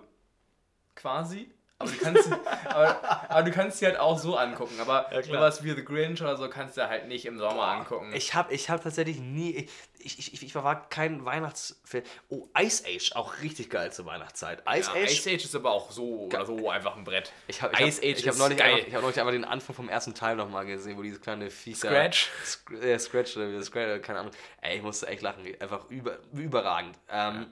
Quasi. 0.95 1.49
Aber 1.81 1.89
du 1.91 1.97
kannst, 1.97 2.23
sie- 2.25 2.33
aber, 2.65 3.29
aber 3.31 3.43
du 3.43 3.51
kannst 3.51 3.79
sie 3.79 3.85
halt 3.85 3.97
auch 3.97 4.19
so 4.19 4.35
angucken. 4.35 4.75
Aber 4.81 5.05
klar. 5.05 5.23
sowas 5.23 5.63
wie 5.63 5.71
The 5.71 5.85
Grinch 5.85 6.21
oder 6.21 6.35
so 6.35 6.49
kannst 6.49 6.75
du 6.75 6.87
halt 6.89 7.07
nicht 7.07 7.25
im 7.25 7.37
Sommer 7.37 7.67
angucken. 7.69 8.11
Ich 8.13 8.33
habe 8.33 8.53
ich 8.53 8.69
hab 8.69 8.83
tatsächlich 8.83 9.19
nie. 9.19 9.69
Ich, 9.97 10.19
ich, 10.19 10.33
ich, 10.33 10.43
ich 10.43 10.55
war 10.55 10.89
kein 10.89 11.23
Weihnachtsfilm. 11.23 12.03
Oh, 12.27 12.47
Ice 12.57 12.83
Age, 12.85 13.13
auch 13.15 13.41
richtig 13.41 13.69
geil 13.69 13.93
zur 13.93 14.05
Weihnachtszeit. 14.05 14.61
Ice 14.69 14.91
ja, 14.93 15.01
Age. 15.03 15.11
Ice 15.11 15.29
Age 15.29 15.45
ist 15.45 15.55
aber 15.55 15.71
auch 15.71 15.89
so 15.91 16.25
oder 16.25 16.45
so 16.45 16.69
einfach 16.69 16.97
ein 16.97 17.05
Brett. 17.05 17.31
Ich 17.47 17.61
habe 17.61 17.73
ich 17.73 17.79
Ice 17.79 18.01
hab, 18.01 18.09
Age 18.09 18.19
ich 18.19 18.27
hab 18.27 18.37
neulich, 18.37 18.57
geil. 18.57 18.73
einfach, 18.73 18.87
ich 18.87 18.95
hab 18.95 19.01
neulich 19.01 19.19
einfach 19.19 19.31
den 19.33 19.45
Anfang 19.45 19.75
vom 19.75 19.87
ersten 19.87 20.13
Teil 20.13 20.35
nochmal 20.35 20.65
gesehen, 20.65 20.97
wo 20.97 21.01
diese 21.01 21.19
kleine 21.19 21.49
Viecher. 21.49 21.87
Scratch? 21.87 22.29
Sc 22.43 22.73
äh, 22.73 22.99
Scratch 22.99 23.37
oder 23.37 23.51
wie 23.51 23.63
Scratch, 23.63 24.01
keine 24.05 24.19
Ahnung. 24.19 24.33
Ey, 24.61 24.77
ich 24.77 24.83
musste 24.83 25.07
echt 25.07 25.21
lachen. 25.21 25.45
Einfach 25.61 25.89
über, 25.89 26.17
überragend. 26.33 26.97
Ähm, 27.09 27.47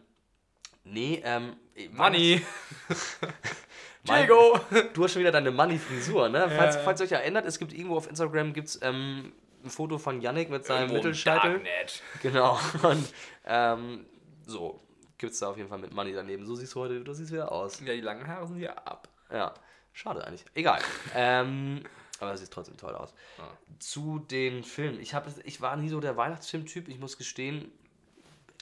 Nee, 0.90 1.22
ähm. 1.26 1.58
Money! 1.92 2.42
Mein- 4.08 4.26
Diego! 4.26 4.60
Du 4.94 5.04
hast 5.04 5.14
schon 5.14 5.22
wieder 5.22 5.32
deine 5.32 5.52
Money-Frisur, 5.52 6.30
ne? 6.30 6.50
Falls, 6.50 6.76
Ja. 6.76 6.82
falls 6.82 7.02
ihr 7.02 7.06
euch 7.06 7.12
erinnert, 7.12 7.46
es 7.46 7.60
gibt 7.60 7.74
irgendwo 7.74 7.98
auf 7.98 8.10
Instagram 8.10 8.54
gibt's, 8.54 8.80
ähm, 8.82 9.34
ein 9.64 9.70
Foto 9.70 9.98
von 9.98 10.22
Yannick 10.22 10.50
mit 10.50 10.66
seinem 10.66 10.82
Irgendwo 10.90 10.96
Mittelscheitel. 10.96 11.62
Genau. 12.22 12.60
Und 12.84 13.14
ähm, 13.46 14.06
so, 14.46 14.82
gibt's 15.18 15.40
da 15.40 15.50
auf 15.50 15.58
jeden 15.58 15.70
Fall 15.70 15.80
mit 15.80 15.94
Money 15.94 16.14
daneben. 16.14 16.46
So 16.46 16.56
siehst 16.56 16.74
du 16.76 16.80
heute, 16.82 17.02
du 17.02 17.14
siehst 17.14 17.32
wieder 17.32 17.52
aus. 17.52 17.80
Ja, 17.82 17.94
die 17.94 18.02
langen 18.02 18.28
Haare 18.28 18.48
sind 18.48 18.60
ja 18.60 18.74
ab. 18.74 19.10
Ja, 19.32 19.54
schade 19.94 20.26
eigentlich. 20.26 20.46
Egal. 20.54 20.80
ähm, 21.16 21.84
aber 22.20 22.34
es 22.34 22.40
sieht 22.42 22.52
trotzdem 22.52 22.78
toll 22.78 22.96
aus. 22.96 23.14
Ja. 23.38 23.48
Zu 23.80 24.20
den 24.20 24.64
Filmen. 24.64 25.00
Ich, 25.02 25.14
hab, 25.14 25.28
ich 25.44 25.62
war 25.62 25.76
nie 25.76 25.90
so 25.90 26.00
der 26.00 26.18
Weihnachtsfilmtyp. 26.18 26.88
Ich 26.88 27.00
muss 27.00 27.18
gestehen, 27.18 27.72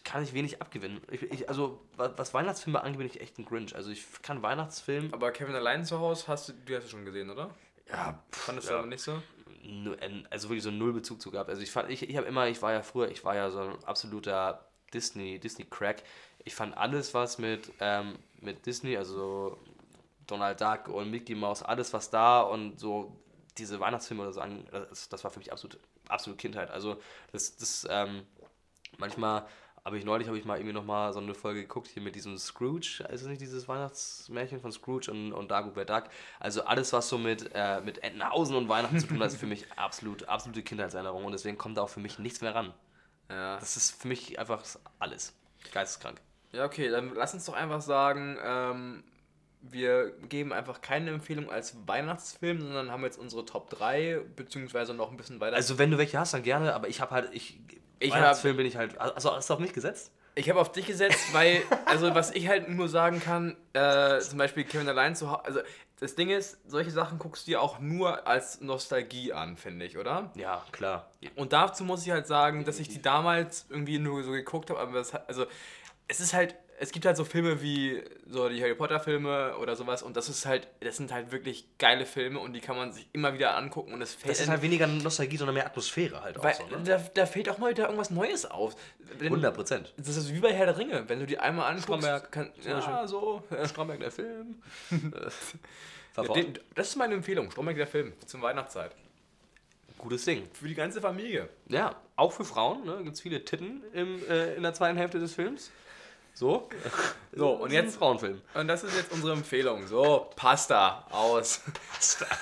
kann 0.05 0.23
ich 0.23 0.33
wenig 0.33 0.61
abgewinnen. 0.61 1.01
Ich, 1.11 1.23
ich, 1.23 1.49
also, 1.49 1.81
wa- 1.97 2.13
was 2.15 2.33
Weihnachtsfilme 2.33 2.81
angeht, 2.81 2.99
bin 2.99 3.07
ich 3.07 3.19
echt 3.19 3.37
ein 3.37 3.43
Grinch. 3.45 3.75
Also, 3.75 3.89
ich 3.89 4.05
kann 4.21 4.41
Weihnachtsfilm. 4.41 5.13
Aber 5.13 5.31
Kevin 5.31 5.55
allein 5.55 5.83
zu 5.83 5.99
Hause 5.99 6.27
hast 6.27 6.47
du, 6.47 6.53
du 6.53 6.75
hast 6.77 6.85
es 6.85 6.91
schon 6.91 7.03
gesehen, 7.03 7.29
oder? 7.29 7.49
Ja, 7.89 8.23
Fandest 8.31 8.69
ja. 8.69 8.75
du 8.75 8.79
aber 8.79 8.87
nicht 8.87 9.01
so? 9.01 9.21
also 10.29 10.49
wirklich 10.49 10.63
so 10.63 10.71
null 10.71 10.93
Bezug 10.93 11.21
zu 11.21 11.31
gehabt. 11.31 11.49
Also 11.49 11.61
ich 11.61 11.71
fand, 11.71 11.89
ich, 11.89 12.07
ich 12.07 12.15
habe 12.17 12.27
immer, 12.27 12.47
ich 12.47 12.61
war 12.61 12.71
ja 12.71 12.83
früher, 12.83 13.09
ich 13.09 13.25
war 13.25 13.35
ja 13.35 13.49
so 13.49 13.59
ein 13.61 13.83
absoluter 13.83 14.63
Disney, 14.93 15.39
Disney-Crack. 15.39 16.03
Ich 16.43 16.53
fand 16.53 16.77
alles, 16.77 17.13
was 17.15 17.39
mit, 17.39 17.71
ähm, 17.79 18.19
mit 18.41 18.65
Disney, 18.65 18.95
also 18.95 19.57
Donald 20.27 20.61
Duck 20.61 20.87
und 20.87 21.09
Mickey 21.09 21.33
Mouse, 21.33 21.63
alles 21.63 21.93
was 21.93 22.11
da 22.11 22.41
und 22.41 22.79
so 22.79 23.19
diese 23.57 23.79
Weihnachtsfilme 23.79 24.21
oder 24.23 24.33
so 24.33 24.41
an, 24.41 24.67
das, 24.71 25.09
das 25.09 25.23
war 25.23 25.31
für 25.31 25.39
mich 25.39 25.51
absolut, 25.51 25.79
absolute 26.09 26.37
Kindheit. 26.37 26.69
Also 26.69 27.01
das, 27.31 27.55
das, 27.57 27.87
ähm, 27.89 28.23
manchmal 28.97 29.47
habe 29.86 29.99
ich 29.99 30.03
neulich 30.03 30.27
habe 30.27 30.38
ich 30.38 30.45
mal 30.45 30.57
irgendwie 30.57 30.73
noch 30.73 30.83
mal 30.83 31.13
so 31.13 31.19
eine 31.19 31.36
Folge 31.36 31.61
geguckt 31.61 31.88
hier 31.88 32.01
mit 32.01 32.15
diesem 32.15 32.38
Scrooge, 32.38 33.05
ist 33.07 33.21
es 33.21 33.27
nicht 33.27 33.39
dieses 33.39 33.67
Weihnachtsmärchen 33.67 34.59
von 34.59 34.71
Scrooge 34.71 35.11
und, 35.11 35.31
und 35.31 35.51
Dagobert 35.51 35.89
Duck? 35.89 36.03
Also 36.39 36.63
alles, 36.63 36.91
was 36.91 37.07
so 37.07 37.19
mit, 37.19 37.51
äh, 37.53 37.81
mit 37.81 38.03
Entenhausen 38.03 38.55
und 38.55 38.67
Weihnachten 38.67 38.99
zu 38.99 39.07
tun 39.07 39.19
hat, 39.19 39.27
ist 39.27 39.38
für 39.38 39.45
mich 39.45 39.71
absolut, 39.75 40.27
absolute 40.27 40.63
Kindheitserinnerung 40.63 41.23
und 41.23 41.31
deswegen 41.33 41.59
kommt 41.59 41.77
da 41.77 41.83
auch 41.83 41.89
für 41.89 41.99
mich 41.99 42.17
nichts 42.17 42.41
mehr 42.41 42.55
ran. 42.55 42.73
Ja. 43.29 43.57
Das 43.59 43.77
ist 43.77 44.01
für 44.01 44.07
mich 44.07 44.39
einfach 44.39 44.63
alles. 44.97 45.36
Geisteskrank. 45.71 46.19
Ja, 46.51 46.65
okay, 46.65 46.89
dann 46.89 47.13
lass 47.13 47.33
uns 47.36 47.45
doch 47.45 47.53
einfach 47.53 47.81
sagen, 47.81 48.38
ähm, 48.43 49.03
wir 49.72 50.11
geben 50.30 50.53
einfach 50.53 50.82
keine 50.82 51.11
Empfehlung 51.11 51.49
als 51.49 51.76
Weihnachtsfilm, 51.86 52.61
sondern 52.61 52.91
haben 52.91 53.03
jetzt 53.03 53.18
unsere 53.18 53.45
Top 53.45 53.70
3, 53.70 54.22
beziehungsweise 54.36 54.93
noch 54.93 55.11
ein 55.11 55.18
bisschen 55.18 55.39
weiter. 55.39 55.55
Also 55.55 55.78
wenn 55.78 55.91
du 55.91 55.97
welche 55.97 56.20
hast, 56.20 56.34
dann 56.34 56.43
gerne, 56.43 56.74
aber 56.74 56.88
ich 56.88 57.01
habe 57.01 57.11
halt, 57.11 57.30
ich, 57.34 57.59
Ich 57.99 58.11
Weihnachtsfilm 58.11 58.57
bin 58.57 58.66
ich 58.66 58.78
halt, 58.78 58.97
also 58.99 59.34
hast 59.34 59.49
du 59.49 59.53
auf 59.53 59.59
mich 59.59 59.74
gesetzt? 59.74 60.11
Ich 60.38 60.49
habe 60.49 60.59
auf 60.59 60.72
dich 60.72 60.86
gesetzt, 60.86 61.34
weil, 61.34 61.61
also 61.86 62.13
was 62.13 62.32
ich 62.32 62.47
halt 62.49 62.68
nur 62.70 62.89
sagen 62.89 63.22
kann, 63.22 63.55
äh, 63.74 64.20
zum 64.20 64.38
Beispiel 64.38 64.66
Kevin 64.66 64.89
allein 64.89 65.16
zu 65.16 65.32
Hause, 65.32 65.45
also 65.45 65.59
das 65.99 66.16
Ding 66.16 66.30
ist, 66.30 66.57
solche 66.70 66.91
Sachen 66.91 67.20
guckst 67.20 67.47
du 67.47 67.51
dir 67.51 67.61
auch 67.61 67.80
nur 67.80 68.28
als 68.28 68.59
Nostalgie 68.59 69.32
an, 69.32 69.55
finde 69.55 69.86
ich, 69.86 69.97
oder? 69.97 70.32
Ja, 70.36 70.66
klar. 70.74 71.09
Und 71.36 71.53
dazu 71.53 71.86
muss 71.86 72.05
ich 72.05 72.11
halt 72.11 72.28
sagen, 72.28 72.66
dass 72.66 72.80
ich 72.80 72.89
die 72.89 73.01
damals 73.01 73.66
irgendwie 73.70 73.97
nur 73.97 74.24
so 74.24 74.32
geguckt 74.32 74.70
habe, 74.70 74.80
aber 74.80 74.91
das 74.91 75.16
also 75.16 75.45
es 76.07 76.20
ist 76.20 76.34
halt, 76.34 76.55
es 76.80 76.91
gibt 76.91 77.05
halt 77.05 77.15
so 77.17 77.23
Filme 77.23 77.61
wie 77.61 78.03
so 78.28 78.49
die 78.49 78.61
Harry 78.61 78.76
Potter 78.76 78.99
Filme 78.99 79.55
oder 79.57 79.76
sowas 79.76 80.03
und 80.03 80.17
das 80.17 80.30
ist 80.30 80.45
halt, 80.45 80.67
das 80.82 80.97
sind 80.97 81.11
halt 81.11 81.32
wirklich 81.32 81.65
geile 81.78 82.05
Filme 82.05 82.39
und 82.39 82.53
die 82.53 82.59
kann 82.59 82.76
man 82.76 82.91
sich 82.91 83.07
immer 83.13 83.34
wieder 83.34 83.55
angucken 83.55 83.93
und 83.93 84.01
es 84.01 84.13
fällt 84.13 84.32
Das 84.32 84.41
ist 84.41 84.49
halt 84.49 84.61
weniger 84.61 84.88
Nostalgie, 84.88 85.38
sondern 85.38 85.55
mehr 85.55 85.65
Atmosphäre 85.65 86.21
halt 86.21 86.38
auch 86.38 86.53
so, 86.53 86.65
ne? 86.67 86.84
da, 86.84 86.97
da 87.13 87.26
fällt 87.26 87.49
auch 87.49 87.57
mal 87.57 87.71
wieder 87.71 87.86
irgendwas 87.86 88.09
Neues 88.09 88.45
auf. 88.45 88.76
Wenn- 89.17 89.28
100 89.28 89.55
Prozent. 89.55 89.93
das 89.97 90.15
ist 90.17 90.34
wie 90.34 90.39
bei 90.39 90.51
Herr 90.53 90.65
der 90.65 90.78
Ringe. 90.78 91.07
Wenn 91.07 91.19
du 91.19 91.26
die 91.26 91.38
einmal 91.38 91.67
anguckst, 91.67 91.86
Stromberg, 91.86 92.32
kann, 92.32 92.51
zum 92.59 92.71
ja, 92.71 93.07
so. 93.07 93.43
Stromberg, 93.65 93.99
der 93.99 94.11
Film. 94.11 94.61
Das 96.76 96.88
ist 96.88 96.95
meine 96.95 97.13
Empfehlung. 97.13 97.51
Stromberg 97.51 97.76
der 97.76 97.88
Film 97.88 98.13
zur 98.26 98.41
Weihnachtszeit. 98.41 98.91
Gutes 99.97 100.23
Ding. 100.23 100.47
Für 100.53 100.67
die 100.67 100.76
ganze 100.76 101.01
Familie. 101.01 101.49
Ja, 101.67 101.95
auch 102.15 102.32
für 102.32 102.45
Frauen, 102.45 102.86
ne? 102.86 102.99
Gibt 103.03 103.15
es 103.15 103.21
viele 103.21 103.43
Titten 103.43 103.84
im, 103.93 104.21
äh, 104.30 104.55
in 104.55 104.63
der 104.63 104.73
zweiten 104.73 104.97
Hälfte 104.97 105.19
des 105.19 105.34
Films. 105.34 105.71
So. 106.36 106.69
So, 107.31 107.51
und 107.51 107.71
jetzt, 107.71 107.97
Frauenfilm. 107.97 108.41
und 108.53 108.67
das 108.67 108.83
ist 108.83 108.95
jetzt 108.95 109.11
unsere 109.11 109.33
Empfehlung. 109.33 109.88
So, 109.88 110.29
Pasta 110.36 111.07
aus. 111.09 111.61
Pasta. 111.93 112.25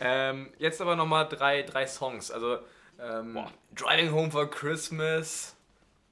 ähm, 0.00 0.52
jetzt 0.58 0.80
aber 0.80 0.94
nochmal 0.94 1.28
drei, 1.28 1.62
drei 1.62 1.86
Songs. 1.86 2.30
Also, 2.30 2.60
ähm. 3.00 3.38
Driving 3.72 4.12
Home 4.12 4.30
for 4.30 4.48
Christmas. 4.48 5.56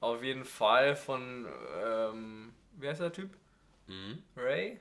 Auf 0.01 0.21
jeden 0.21 0.45
Fall 0.45 0.95
von, 0.95 1.47
ähm, 1.83 2.53
wie 2.77 2.89
heißt 2.89 3.01
der 3.01 3.13
Typ? 3.13 3.29
Mhm. 3.87 4.21
Ray? 4.35 4.79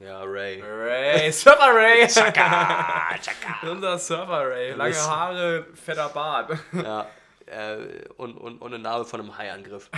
Ja, 0.00 0.22
Ray. 0.22 0.62
Ray, 0.62 1.32
Surfer 1.32 1.74
Ray! 1.74 2.06
Chaka, 2.08 3.16
chaka. 3.20 3.56
Unser 3.70 3.98
Surfer 3.98 4.50
Ray. 4.50 4.72
Lange 4.72 4.94
Haare, 4.94 5.66
fetter 5.74 6.08
Bart. 6.10 6.56
Ja, 6.72 7.08
äh, 7.50 8.04
und, 8.16 8.36
und, 8.36 8.58
und 8.58 8.74
eine 8.74 8.82
Narbe 8.82 9.04
von 9.04 9.20
einem 9.20 9.36
Haiangriff. 9.36 9.90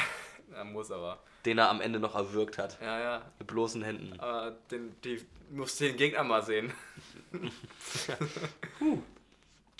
Er 0.55 0.65
muss 0.65 0.91
aber. 0.91 1.19
den 1.45 1.59
er 1.59 1.69
am 1.71 1.81
Ende 1.81 1.99
noch 2.01 2.15
erwürgt 2.15 2.59
hat. 2.59 2.79
Ja, 2.81 2.99
ja. 3.01 3.23
Mit 3.39 3.47
bloßen 3.49 3.83
Händen. 3.83 4.19
Aber 4.21 4.53
den, 4.71 4.95
die 5.03 5.25
musst 5.51 5.81
den 5.81 5.97
Gegner 5.97 6.23
mal 6.25 6.43
sehen. 6.43 6.73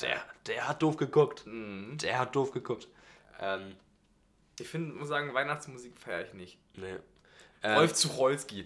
Der, 0.01 0.23
der 0.47 0.67
hat 0.69 0.83
doof 0.83 0.97
geguckt. 0.97 1.45
Mhm. 1.47 1.99
Der 1.99 2.19
hat 2.19 2.35
doof 2.35 2.53
geguckt. 2.53 2.89
Ähm, 3.39 3.75
Ich 4.59 4.69
finde, 4.69 4.95
muss 4.95 5.09
sagen, 5.09 5.35
Weihnachtsmusik 5.35 5.93
feiere 5.99 6.25
ich 6.27 6.33
nicht. 6.35 6.59
nee. 6.77 6.97
Rolf 7.63 7.93
Zucholski. 7.93 8.65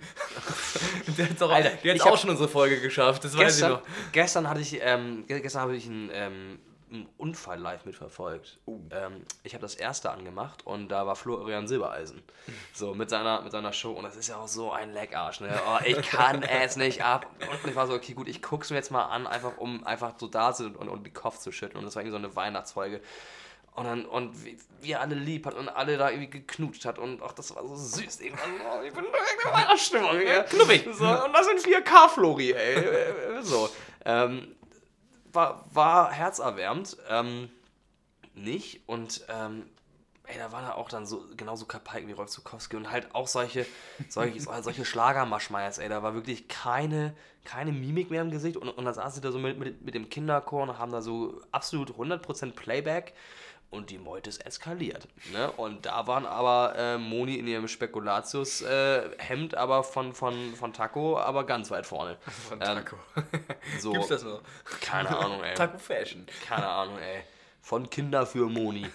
der 1.19 1.29
hat 1.31 1.43
auch, 1.43 1.51
Alter, 1.51 1.71
der 1.71 1.91
hat 1.95 1.97
ich 1.97 2.03
auch 2.05 2.17
schon 2.17 2.31
unsere 2.31 2.49
Folge 2.49 2.81
geschafft, 2.81 3.25
das 3.25 3.33
weiß 3.37 3.41
ich 3.41 3.47
Gestern, 3.63 3.73
noch. 3.73 3.83
gestern 4.13 4.49
hatte 4.49 4.61
ich, 4.61 4.79
ähm, 4.81 5.27
ge- 5.27 5.41
gestern 5.41 5.63
habe 5.63 5.75
ich 5.75 5.87
einen, 5.87 6.11
ähm, 6.13 6.59
einen 6.95 7.09
Unfall 7.19 7.59
live 7.59 7.85
mitverfolgt. 7.85 8.59
Oh. 8.67 8.81
Ähm, 8.91 9.25
ich 9.43 9.55
habe 9.55 9.63
das 9.63 9.75
erste 9.75 10.11
angemacht 10.11 10.67
und 10.67 10.89
da 10.89 11.07
war 11.07 11.17
Florian 11.17 11.67
Silbereisen. 11.67 12.23
So, 12.73 12.95
mit 12.95 13.09
seiner, 13.09 13.43
mit 13.43 13.53
seiner 13.53 13.73
Show. 13.73 13.93
Und 13.93 14.03
das 14.03 14.17
ist 14.17 14.29
ja 14.29 14.37
auch 14.37 14.49
so 14.49 14.73
ein 14.73 14.93
Leckarsch. 14.93 15.41
Ne? 15.41 15.49
Oh, 15.69 15.79
ich 15.85 16.03
kann 16.03 16.43
es 16.63 16.77
nicht 16.77 17.05
ab. 17.05 17.27
Und 17.41 17.71
ich 17.71 17.77
war 17.77 17.87
so, 17.87 17.95
okay, 17.95 18.15
gut, 18.15 18.27
ich 18.27 18.43
gucke 18.43 18.65
es 18.65 18.71
mir 18.71 18.77
jetzt 18.77 18.91
mal 18.91 19.05
an, 19.05 19.27
einfach 19.27 19.59
um 19.59 19.85
einfach 19.85 20.15
so 20.19 20.27
da 20.27 20.53
zu 20.53 20.67
und, 20.67 20.89
und 20.89 21.07
den 21.07 21.13
Kopf 21.13 21.39
zu 21.39 21.53
schütteln. 21.53 21.79
Und 21.79 21.85
das 21.85 21.95
war 21.95 22.03
irgendwie 22.03 22.19
so 22.19 22.25
eine 22.25 22.35
Weihnachtsfolge. 22.35 23.01
Und 23.75 23.85
dann, 23.85 24.07
und 24.07 24.45
wie, 24.45 24.57
wie 24.81 24.93
er 24.93 25.01
alle 25.01 25.17
lieb 25.17 25.47
hat 25.47 25.55
und 25.55 25.69
alle 25.69 25.97
da 25.97 26.11
irgendwie 26.11 26.31
geknutscht 26.31 26.85
hat 26.85 26.99
und 26.99 27.21
ach, 27.23 27.33
das 27.33 27.55
war 27.55 27.67
so 27.67 27.75
süß. 27.75 28.21
Ich, 28.21 28.33
war 28.33 28.39
so, 28.39 28.79
oh, 28.79 28.83
ich 28.83 28.93
bin 28.93 29.05
in 29.05 29.51
meiner 29.53 29.77
Stimmung. 29.77 30.17
Knuffig. 30.49 30.89
So, 30.93 31.05
und 31.05 31.33
das 31.33 31.47
sind 31.47 31.61
4K, 31.61 32.09
Flori, 32.09 32.53
ey. 32.53 33.13
So. 33.43 33.69
Ähm, 34.05 34.55
war, 35.35 35.65
war 35.73 36.13
herzerwärmend. 36.13 36.97
Ähm, 37.09 37.51
nicht. 38.35 38.89
Und 38.89 39.25
ähm, 39.29 39.65
ey, 40.27 40.39
da 40.39 40.53
waren 40.53 40.65
er 40.65 40.77
auch 40.77 40.89
dann 40.89 41.07
so 41.07 41.25
genauso 41.37 41.67
Kapaiken 41.67 42.09
wie 42.09 42.13
Rolf 42.13 42.31
Zukowski 42.31 42.77
und 42.77 42.91
halt 42.91 43.15
auch 43.15 43.29
solche, 43.29 43.67
solche, 44.09 44.41
solche 44.63 44.85
Schlagermaschmeiers, 44.85 45.79
ey. 45.79 45.89
Da 45.89 46.03
war 46.03 46.15
wirklich 46.15 46.49
keine, 46.49 47.15
keine 47.45 47.73
Mimik 47.73 48.11
mehr 48.11 48.23
im 48.23 48.31
Gesicht. 48.31 48.57
Und, 48.57 48.69
und 48.69 48.85
dann 48.85 48.95
saßen 48.95 49.17
sie 49.17 49.21
da 49.21 49.33
so 49.33 49.39
mit, 49.39 49.59
mit, 49.59 49.83
mit 49.83 49.95
dem 49.95 50.09
Kinderchor 50.09 50.63
und 50.63 50.79
haben 50.79 50.93
da 50.93 51.03
so 51.03 51.41
absolut 51.53 51.91
100% 51.91 52.53
Playback. 52.53 53.15
Und 53.75 53.91
die 53.91 53.99
Meute 53.99 54.31
ist 54.31 54.45
eskaliert. 54.47 55.09
Ne? 55.33 55.51
Und 55.53 55.85
da 55.85 56.07
waren 56.07 56.27
aber 56.27 56.75
äh, 56.77 56.97
Moni 56.97 57.35
in 57.37 57.47
ihrem 57.49 57.67
Spekulatius-Hemd, 57.67 59.55
aber 59.57 59.83
von, 59.83 60.15
von, 60.15 60.55
von 60.55 60.73
Taco, 60.73 61.19
aber 61.19 61.45
ganz 61.45 61.71
weit 61.71 61.85
vorne. 61.87 62.17
Von 62.49 62.61
Ähm, 62.61 62.67
Taco. 62.67 62.97
So, 63.81 63.93
Gibt's 63.93 64.09
das 64.09 64.23
noch? 64.23 64.41
keine 64.81 65.17
Ahnung, 65.17 65.43
ey. 65.43 65.55
Taco 65.55 65.79
Fashion. 65.79 66.25
Keine 66.47 66.69
Ahnung, 66.81 66.99
ey. 66.99 67.23
Von 67.63 67.91
Kinder 67.91 68.27
für 68.27 68.49
Moni. 68.49 68.87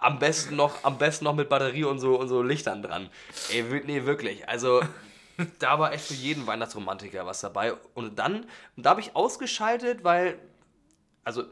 Am 0.00 0.18
besten 0.18 0.56
noch, 0.56 0.82
am 0.84 0.96
besten 0.98 1.24
noch 1.24 1.34
mit 1.34 1.48
Batterie 1.48 1.84
und 1.84 1.98
so, 1.98 2.18
und 2.18 2.28
so 2.28 2.42
Lichtern 2.42 2.82
dran. 2.82 3.10
Ey, 3.50 3.62
nee, 3.84 4.04
wirklich. 4.04 4.48
Also, 4.48 4.82
da 5.58 5.78
war 5.78 5.92
echt 5.92 6.06
für 6.06 6.14
jeden 6.14 6.46
Weihnachtsromantiker 6.46 7.26
was 7.26 7.40
dabei. 7.40 7.74
Und 7.94 8.18
dann, 8.18 8.46
und 8.76 8.86
da 8.86 8.90
habe 8.90 9.00
ich 9.00 9.14
ausgeschaltet, 9.16 10.04
weil, 10.04 10.38
also, 11.24 11.44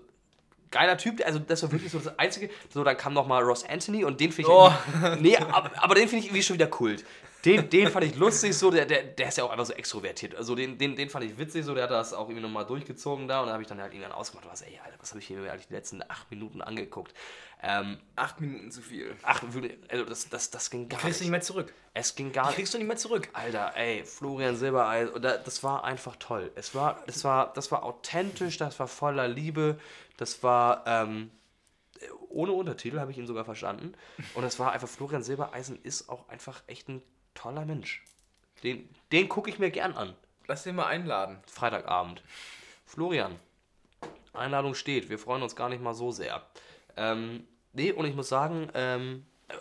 geiler 0.72 0.98
Typ, 0.98 1.24
also 1.24 1.38
das 1.38 1.62
war 1.62 1.70
wirklich 1.70 1.92
so 1.92 1.98
das 1.98 2.18
Einzige. 2.18 2.50
So, 2.70 2.82
dann 2.82 2.96
kam 2.96 3.12
noch 3.12 3.26
mal 3.26 3.42
Ross 3.42 3.64
Anthony 3.68 4.04
und 4.04 4.20
den 4.20 4.32
finde 4.32 4.50
ich. 4.50 4.56
Oh. 4.56 4.72
Nee, 5.20 5.36
aber, 5.36 5.70
aber 5.76 5.94
den 5.94 6.08
finde 6.08 6.20
ich 6.20 6.26
irgendwie 6.26 6.42
schon 6.42 6.54
wieder 6.54 6.66
Kult. 6.66 7.04
Den, 7.44 7.68
den 7.68 7.88
fand 7.90 8.04
ich 8.04 8.14
lustig, 8.14 8.56
so, 8.56 8.70
der, 8.70 8.86
der, 8.86 9.02
der 9.02 9.28
ist 9.28 9.36
ja 9.36 9.42
auch 9.42 9.50
einfach 9.50 9.66
so 9.66 9.72
extrovertiert. 9.72 10.36
Also 10.36 10.54
den, 10.54 10.78
den, 10.78 10.94
den 10.94 11.10
fand 11.10 11.24
ich 11.24 11.36
witzig, 11.38 11.64
so, 11.64 11.74
der 11.74 11.84
hat 11.84 11.90
das 11.90 12.12
auch 12.12 12.28
irgendwie 12.28 12.42
nochmal 12.42 12.64
durchgezogen 12.64 13.26
da 13.26 13.40
und 13.40 13.46
da 13.48 13.52
habe 13.52 13.62
ich 13.62 13.68
dann 13.68 13.80
halt 13.80 13.92
irgendwann 13.92 14.12
ausgemacht, 14.12 14.46
was, 14.48 14.62
ey, 14.62 14.78
Alter, 14.84 14.96
was 15.00 15.10
habe 15.10 15.18
ich 15.18 15.28
mir 15.30 15.50
eigentlich 15.50 15.66
die 15.66 15.74
letzten 15.74 16.02
acht 16.08 16.30
Minuten 16.30 16.62
angeguckt? 16.62 17.14
Ähm, 17.64 17.98
Acht 18.16 18.40
Minuten 18.40 18.72
zu 18.72 18.82
viel. 18.82 19.14
ach, 19.22 19.42
also 19.88 20.04
das, 20.04 20.28
das, 20.28 20.50
das 20.50 20.68
ging 20.70 20.88
gar 20.88 20.98
Kriegst 20.98 21.20
du 21.20 21.24
nicht. 21.24 21.30
nicht 21.30 21.30
mehr 21.30 21.40
zurück. 21.42 21.72
Es 21.94 22.14
ging 22.16 22.32
gar 22.32 22.44
Die 22.44 22.48
nicht. 22.48 22.56
kriegst 22.56 22.74
du 22.74 22.78
nicht 22.78 22.86
mehr 22.88 22.96
zurück. 22.96 23.28
Alter, 23.34 23.76
ey, 23.76 24.04
Florian 24.04 24.56
Silbereis, 24.56 25.10
das 25.20 25.62
war 25.62 25.84
einfach 25.84 26.16
toll. 26.16 26.50
Es 26.56 26.74
war, 26.74 27.02
das 27.06 27.22
war, 27.22 27.52
das 27.52 27.70
war 27.70 27.84
authentisch, 27.84 28.56
das 28.58 28.78
war 28.80 28.88
voller 28.88 29.28
Liebe, 29.28 29.78
das 30.16 30.42
war, 30.42 30.82
ähm, 30.86 31.30
ohne 32.30 32.50
Untertitel 32.52 32.98
habe 32.98 33.12
ich 33.12 33.18
ihn 33.18 33.26
sogar 33.28 33.44
verstanden. 33.44 33.94
Und 34.34 34.42
es 34.42 34.58
war 34.58 34.72
einfach, 34.72 34.88
Florian 34.88 35.22
Silbereisen 35.22 35.80
ist 35.82 36.08
auch 36.08 36.28
einfach 36.28 36.62
echt 36.66 36.88
ein 36.88 37.00
toller 37.34 37.64
Mensch. 37.64 38.02
Den, 38.64 38.88
den 39.12 39.28
gucke 39.28 39.50
ich 39.50 39.58
mir 39.60 39.70
gern 39.70 39.92
an. 39.94 40.16
Lass 40.48 40.64
den 40.64 40.74
mal 40.74 40.86
einladen. 40.86 41.38
Freitagabend. 41.46 42.22
Florian, 42.86 43.36
Einladung 44.32 44.74
steht. 44.74 45.08
Wir 45.10 45.18
freuen 45.18 45.42
uns 45.42 45.54
gar 45.54 45.68
nicht 45.68 45.82
mal 45.82 45.94
so 45.94 46.10
sehr. 46.10 46.42
Ähm, 46.96 47.46
nee, 47.72 47.92
und 47.92 48.04
ich 48.06 48.14
muss 48.14 48.28
sagen, 48.28 48.68
ähm, 48.74 49.24
äh, 49.48 49.54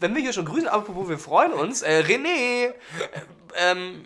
wenn 0.00 0.14
wir 0.14 0.22
hier 0.22 0.32
schon 0.32 0.44
grüßen, 0.44 0.68
apropos, 0.68 1.08
wir 1.08 1.18
freuen 1.18 1.52
uns. 1.52 1.82
Äh, 1.82 2.02
René, 2.06 2.26
äh, 2.68 2.72
ähm, 3.56 4.04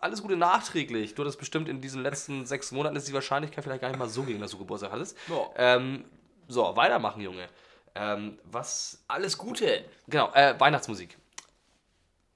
alles 0.00 0.22
Gute 0.22 0.36
nachträglich. 0.36 1.14
Du 1.14 1.22
hattest 1.22 1.38
bestimmt 1.38 1.68
in 1.68 1.80
diesen 1.80 2.02
letzten 2.02 2.46
sechs 2.46 2.72
Monaten 2.72 2.96
ist 2.96 3.08
die 3.08 3.12
Wahrscheinlichkeit 3.14 3.64
vielleicht 3.64 3.80
gar 3.82 3.88
nicht 3.88 3.98
mal 3.98 4.08
so 4.08 4.22
gegen, 4.22 4.40
dass 4.40 4.50
du 4.52 4.58
Geburtstag 4.58 4.92
hattest. 4.92 5.16
Ja. 5.28 5.48
Ähm, 5.56 6.04
so, 6.48 6.76
weitermachen, 6.76 7.20
Junge. 7.22 7.48
Ähm, 7.94 8.38
was 8.44 9.02
Alles 9.08 9.36
Gute. 9.38 9.84
Genau, 10.06 10.30
äh, 10.34 10.54
Weihnachtsmusik. 10.60 11.16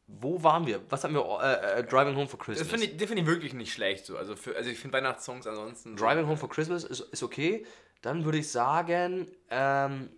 Wo 0.08 0.42
waren 0.42 0.66
wir? 0.66 0.80
Was 0.88 1.04
hatten 1.04 1.14
wir? 1.14 1.22
Äh, 1.40 1.80
äh, 1.80 1.84
Driving 1.84 2.16
Home 2.16 2.26
for 2.26 2.38
Das 2.38 2.46
Christmas. 2.46 2.68
finde 2.68 2.86
ich, 2.86 2.96
das 2.96 3.06
find 3.08 3.20
ich 3.20 3.26
wirklich 3.26 3.52
nicht 3.54 3.72
schlecht. 3.72 4.04
So. 4.06 4.16
Also, 4.16 4.34
für, 4.34 4.56
also 4.56 4.68
ich 4.68 4.78
finde 4.78 4.96
Weihnachtssongs 4.96 5.46
ansonsten. 5.46 5.96
so- 5.96 6.04
Driving 6.04 6.26
Home 6.26 6.36
for 6.36 6.48
Christmas 6.48 6.82
ist, 6.82 7.00
ist 7.00 7.22
okay. 7.22 7.64
Dann 8.02 8.24
würde 8.24 8.38
ich 8.38 8.50
sagen, 8.50 9.28
ähm, 9.50 10.10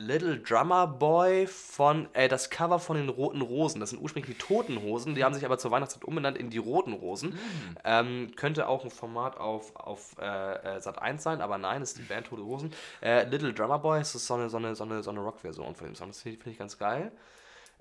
Little 0.00 0.38
Drummer 0.38 0.86
Boy 0.86 1.46
von, 1.46 2.08
äh, 2.14 2.26
das 2.26 2.48
Cover 2.48 2.78
von 2.78 2.96
den 2.96 3.10
Roten 3.10 3.42
Rosen. 3.42 3.80
Das 3.80 3.90
sind 3.90 4.00
ursprünglich 4.00 4.34
die 4.34 4.42
Toten 4.42 4.80
Hosen, 4.80 5.14
die 5.14 5.22
haben 5.22 5.34
sich 5.34 5.44
aber 5.44 5.58
zur 5.58 5.70
Weihnachtszeit 5.70 6.04
umbenannt 6.04 6.38
in 6.38 6.48
die 6.48 6.56
Roten 6.56 6.94
Rosen. 6.94 7.38
Ähm, 7.84 8.32
könnte 8.34 8.66
auch 8.66 8.84
ein 8.84 8.90
Format 8.90 9.36
auf, 9.36 9.76
auf 9.76 10.16
äh, 10.18 10.76
äh, 10.76 10.80
Sat 10.80 11.02
1 11.02 11.22
sein, 11.22 11.42
aber 11.42 11.58
nein, 11.58 11.80
das 11.80 11.90
ist 11.90 11.98
die 11.98 12.02
Band 12.02 12.28
Tote 12.28 12.42
Hosen. 12.42 12.72
Äh, 13.02 13.28
Little 13.28 13.52
Drummer 13.52 13.78
Boy 13.78 13.98
das 13.98 14.14
ist 14.14 14.26
so 14.26 14.34
eine, 14.34 14.48
so 14.48 14.56
eine, 14.56 14.74
so 14.74 14.84
eine, 14.84 15.02
so 15.02 15.10
eine 15.10 15.20
Rock-Version 15.20 15.74
von 15.74 15.86
dem 15.86 15.94
Song. 15.94 16.08
Das 16.08 16.22
finde 16.22 16.38
ich, 16.48 16.58
ganz 16.58 16.78
geil. 16.78 17.12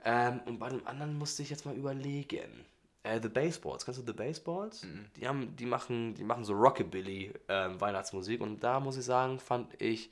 Ähm, 0.03 0.41
und 0.45 0.59
bei 0.59 0.67
dem 0.67 0.85
anderen 0.85 1.17
musste 1.17 1.41
ich 1.41 1.49
jetzt 1.49 1.65
mal 1.65 1.75
überlegen. 1.75 2.65
Äh, 3.03 3.21
The 3.21 3.29
Baseballs, 3.29 3.85
kennst 3.85 4.01
du 4.01 4.05
The 4.05 4.11
Baseballs? 4.11 4.85
Die, 5.15 5.25
haben, 5.25 5.55
die, 5.55 5.65
machen, 5.65 6.15
die 6.15 6.25
machen 6.25 6.43
so 6.43 6.51
Rockabilly 6.51 7.31
ähm, 7.47 7.79
Weihnachtsmusik 7.79 8.41
und 8.41 8.61
da 8.61 8.81
muss 8.81 8.97
ich 8.97 9.05
sagen, 9.05 9.39
fand 9.39 9.81
ich 9.81 10.09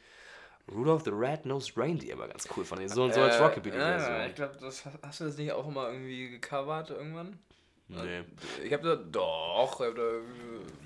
Rudolph 0.73 1.03
the 1.05 1.11
Red-Nosed 1.13 1.77
Reindeer 1.77 2.13
immer 2.13 2.27
ganz 2.27 2.47
cool 2.55 2.65
von 2.65 2.77
denen. 2.77 2.89
So, 2.89 3.09
so 3.09 3.21
als 3.21 3.35
Äh, 3.37 3.43
Rockabilly-Version. 3.43 4.11
Ja, 4.15 4.25
ich 4.27 4.35
glaube, 4.35 4.57
das 4.59 4.83
hast, 5.01 5.19
du 5.19 5.25
das 5.25 5.37
nicht 5.37 5.51
auch 5.51 5.67
immer 5.67 5.89
irgendwie 5.91 6.29
gecovert 6.29 6.89
irgendwann? 6.89 7.39
nee. 7.87 8.21
Ich 8.65 8.73
habe 8.73 8.83
da. 8.83 8.95
Doch, 8.95 9.79
ich 9.79 9.87
hab 9.87 9.95
da. 9.95 10.01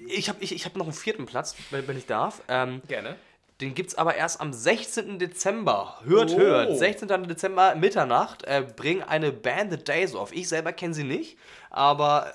Ich 0.07 0.29
habe 0.29 0.38
ich, 0.43 0.53
ich 0.53 0.65
hab 0.65 0.75
noch 0.75 0.86
einen 0.86 0.93
vierten 0.93 1.25
Platz, 1.25 1.55
wenn, 1.71 1.88
wenn 1.88 1.97
ich 1.97 2.05
darf. 2.05 2.41
Ähm, 2.47 2.82
Gerne. 2.88 3.15
Den 3.59 3.75
gibt 3.75 3.89
es 3.89 3.95
aber 3.95 4.15
erst 4.15 4.41
am 4.41 4.53
16. 4.53 5.19
Dezember. 5.19 5.99
Hört, 6.03 6.32
Oh. 6.32 6.38
hört. 6.39 6.75
16. 6.77 7.07
Dezember, 7.27 7.75
Mitternacht, 7.75 8.43
äh, 8.45 8.65
bringen 8.75 9.03
eine 9.03 9.32
Band 9.32 9.71
The 9.71 9.77
Days 9.84 10.15
Off. 10.15 10.32
Ich 10.32 10.49
selber 10.49 10.73
kenne 10.73 10.95
sie 10.95 11.03
nicht, 11.03 11.38
aber. 11.69 12.34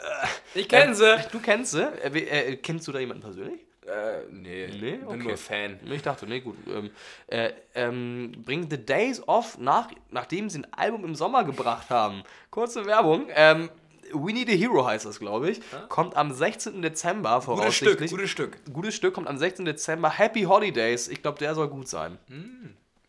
Äh, 0.55 0.59
Ich 0.61 0.69
kenn 0.69 0.95
sie. 0.95 1.17
Du 1.33 1.41
kennst 1.41 1.73
sie. 1.73 1.83
Äh, 1.83 2.19
äh, 2.53 2.57
kennst 2.57 2.87
du 2.87 2.93
da 2.93 3.01
jemanden 3.01 3.23
persönlich? 3.23 3.66
Äh, 3.87 4.23
nee. 4.31 4.67
Nee, 4.69 4.97
Bin 4.97 5.07
okay. 5.07 5.19
nur 5.19 5.37
Fan. 5.37 5.79
Ich 5.91 6.03
dachte, 6.03 6.27
nee, 6.27 6.41
gut. 6.41 6.57
Ähm, 6.69 6.91
äh, 7.29 7.53
ähm, 7.75 8.33
bringen 8.45 8.69
The 8.69 8.85
Days 8.85 9.23
Off, 9.27 9.59
nach, 9.59 9.91
nachdem 10.11 10.51
sie 10.51 10.61
ein 10.61 10.73
Album 10.73 11.05
im 11.05 11.15
Sommer 11.15 11.45
gebracht 11.45 11.91
haben. 11.91 12.23
Kurze 12.51 12.85
Werbung. 12.87 13.29
Ähm, 13.35 13.71
We 14.13 14.33
Need 14.33 14.49
a 14.49 14.53
Hero 14.53 14.87
heißt 14.87 15.05
das, 15.07 15.19
glaube 15.19 15.51
ich. 15.51 15.61
Kommt 15.89 16.17
am 16.17 16.33
16. 16.33 16.81
Dezember 16.83 17.41
Gutes 17.45 17.75
Stück, 17.75 17.89
voraussichtlich. 17.91 18.11
gutes 18.11 18.31
Stück. 18.31 18.59
Gutes 18.73 18.95
Stück 18.95 19.15
kommt 19.15 19.29
am 19.29 19.37
16. 19.39 19.65
Dezember. 19.65 20.11
Happy 20.11 20.43
Holidays. 20.43 21.09
Ich 21.09 21.23
glaube, 21.23 21.39
der 21.39 21.55
soll 21.55 21.69
gut 21.69 21.89
sein. 21.89 22.19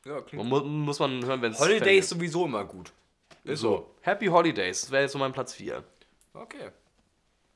Ja, 0.05 0.21
klingt. 0.21 0.45
Mu 0.45 0.59
muss 0.61 0.99
man 0.99 1.23
hören, 1.25 1.41
wenn 1.41 1.51
es 1.51 1.59
Holiday 1.59 1.99
ist 1.99 2.09
sowieso 2.09 2.45
immer 2.45 2.65
gut. 2.65 2.91
Ist 3.43 3.61
so. 3.61 3.91
Happy 4.01 4.27
Holidays. 4.27 4.81
Das 4.81 4.91
wäre 4.91 5.03
jetzt 5.03 5.11
so 5.11 5.17
mein 5.19 5.33
Platz 5.33 5.53
4. 5.53 5.83
Okay. 6.33 6.71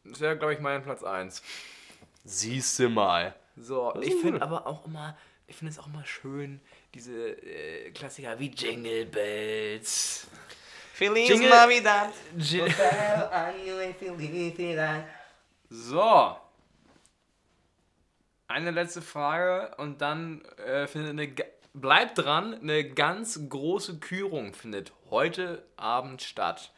Das 0.03 0.19
wäre, 0.19 0.38
glaube 0.38 0.53
ich, 0.53 0.59
mein 0.59 0.84
Platz 0.84 1.03
1. 1.03 1.41
Siehste 2.24 2.89
mal. 2.89 3.36
So, 3.57 3.93
ich 4.01 4.15
finde 4.15 4.41
aber 4.41 4.66
auch 4.67 4.86
immer, 4.86 5.17
ich 5.47 5.55
finde 5.55 5.71
es 5.74 5.79
auch 5.79 5.87
immer 5.87 6.05
schön, 6.05 6.62
diese 6.93 7.29
äh, 7.29 7.91
Klassiker 7.91 8.39
wie 8.39 8.50
Jingle 8.50 9.05
Bells. 9.05 10.28
Feliz 10.93 11.29
Jingle- 11.29 11.50
Navidad. 11.50 12.12
Ji- 12.37 12.63
so. 15.70 16.37
Eine 18.47 18.71
letzte 18.71 19.01
Frage 19.01 19.74
und 19.78 20.01
dann 20.01 20.43
äh, 20.66 20.86
findet 20.87 21.12
eine, 21.12 21.33
bleibt 21.74 22.17
dran, 22.17 22.54
eine 22.54 22.83
ganz 22.89 23.39
große 23.47 24.00
Kürung 24.00 24.54
findet 24.54 24.91
heute 25.09 25.63
Abend 25.78 26.21
statt. 26.21 26.71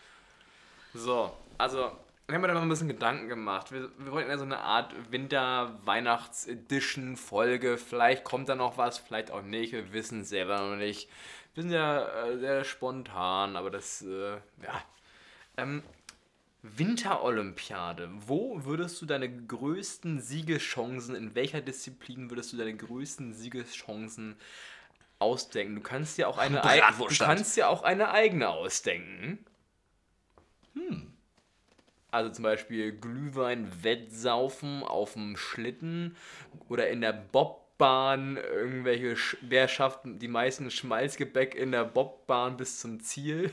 So, 0.93 1.35
also 1.57 1.91
Wir 2.27 2.35
haben 2.35 2.41
mir 2.41 2.47
da 2.47 2.53
mal 2.53 2.61
ein 2.61 2.69
bisschen 2.69 2.87
Gedanken 2.87 3.27
gemacht. 3.27 3.71
Wir, 3.73 3.89
wir 3.97 4.11
wollten 4.13 4.29
ja 4.29 4.37
so 4.37 4.45
eine 4.45 4.59
Art 4.59 4.93
Winter-Weihnachts-Edition-Folge. 5.11 7.77
Vielleicht 7.77 8.23
kommt 8.23 8.47
da 8.49 8.55
noch 8.55 8.77
was, 8.77 8.97
vielleicht 8.97 9.29
auch 9.31 9.41
nicht. 9.41 9.73
Wir 9.73 9.91
wissen 9.91 10.21
es 10.21 10.29
selber 10.29 10.57
noch 10.69 10.77
nicht. 10.77 11.09
Wir 11.53 11.63
sind 11.63 11.73
ja 11.73 12.07
äh, 12.25 12.37
sehr 12.39 12.63
spontan, 12.63 13.57
aber 13.57 13.69
das, 13.69 14.01
äh, 14.03 14.35
ja. 14.63 14.81
Ähm, 15.57 15.83
Winterolympiade. 16.61 18.09
Wo 18.25 18.63
würdest 18.63 19.01
du 19.01 19.05
deine 19.05 19.29
größten 19.29 20.21
Siegeschancen, 20.21 21.15
in 21.15 21.35
welcher 21.35 21.59
Disziplin 21.59 22.29
würdest 22.29 22.53
du 22.53 22.57
deine 22.57 22.73
größten 22.75 23.33
Siegeschancen 23.33 24.37
ausdenken? 25.19 25.75
Du 25.75 25.81
kannst 25.81 26.17
ja 26.17 26.27
auch 26.27 26.37
eine, 26.37 26.63
ei- 26.69 26.77
du 26.77 26.81
Bratwurststand. 26.85 27.35
kannst 27.35 27.57
ja 27.57 27.67
auch 27.67 27.83
eine 27.83 28.11
eigene 28.11 28.47
ausdenken. 28.47 29.45
Also 32.13 32.29
zum 32.29 32.43
Beispiel 32.43 32.91
Glühwein 32.91 33.71
wettsaufen 33.81 34.83
auf 34.83 35.13
dem 35.13 35.35
Schlitten 35.35 36.15
oder 36.69 36.87
in 36.89 37.01
der 37.01 37.11
Bobbahn 37.13 38.37
irgendwelche, 38.37 39.15
Sch 39.15 39.37
wer 39.41 39.67
schafft 39.67 40.01
die 40.03 40.27
meisten 40.27 40.69
Schmalzgebäck 40.69 41.55
in 41.55 41.71
der 41.71 41.85
Bobbahn 41.85 42.55
bis 42.55 42.79
zum 42.79 42.99
Ziel. 42.99 43.49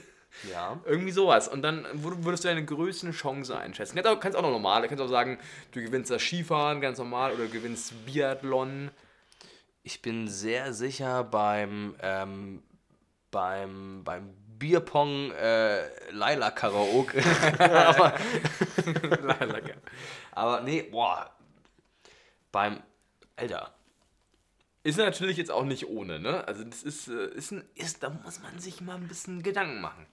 Ja. 0.52 0.78
Irgendwie 0.84 1.10
sowas. 1.10 1.48
Und 1.48 1.62
dann 1.62 1.86
wür- 1.86 2.22
würdest 2.22 2.44
du 2.44 2.48
deine 2.48 2.64
größten 2.64 3.12
Chance 3.12 3.56
einschätzen. 3.58 3.96
Kannst 3.96 4.10
auch, 4.10 4.20
kannst 4.20 4.36
auch 4.36 4.42
noch 4.42 4.50
normal. 4.50 4.82
Du 4.82 4.88
kannst 4.88 5.02
auch 5.02 5.08
sagen, 5.08 5.38
du 5.72 5.80
gewinnst 5.82 6.10
das 6.10 6.22
Skifahren 6.22 6.80
ganz 6.82 6.98
normal 6.98 7.32
oder 7.32 7.44
du 7.46 7.50
gewinnst 7.50 8.06
Biathlon. 8.06 8.90
Ich 9.82 10.02
bin 10.02 10.28
sehr 10.28 10.74
sicher 10.74 11.24
beim, 11.24 11.96
ähm, 12.02 12.62
beim, 13.30 14.04
beim 14.04 14.34
Bierpong 14.60 15.32
äh, 15.32 15.88
Laila 16.12 16.52
Karaoke. 16.52 17.20
aber, 17.58 18.14
aber 20.32 20.60
nee, 20.60 20.82
boah. 20.82 21.30
Beim, 22.52 22.80
Alter. 23.36 23.74
Ist 24.82 24.98
natürlich 24.98 25.36
jetzt 25.36 25.50
auch 25.50 25.64
nicht 25.64 25.88
ohne, 25.88 26.20
ne? 26.20 26.46
Also 26.46 26.62
das 26.64 26.82
ist, 26.82 27.08
äh, 27.08 27.26
ist, 27.34 27.50
ein, 27.52 27.64
ist, 27.74 28.02
da 28.02 28.10
muss 28.10 28.40
man 28.40 28.58
sich 28.60 28.80
mal 28.80 28.94
ein 28.96 29.08
bisschen 29.08 29.42
Gedanken 29.42 29.80
machen. 29.80 30.06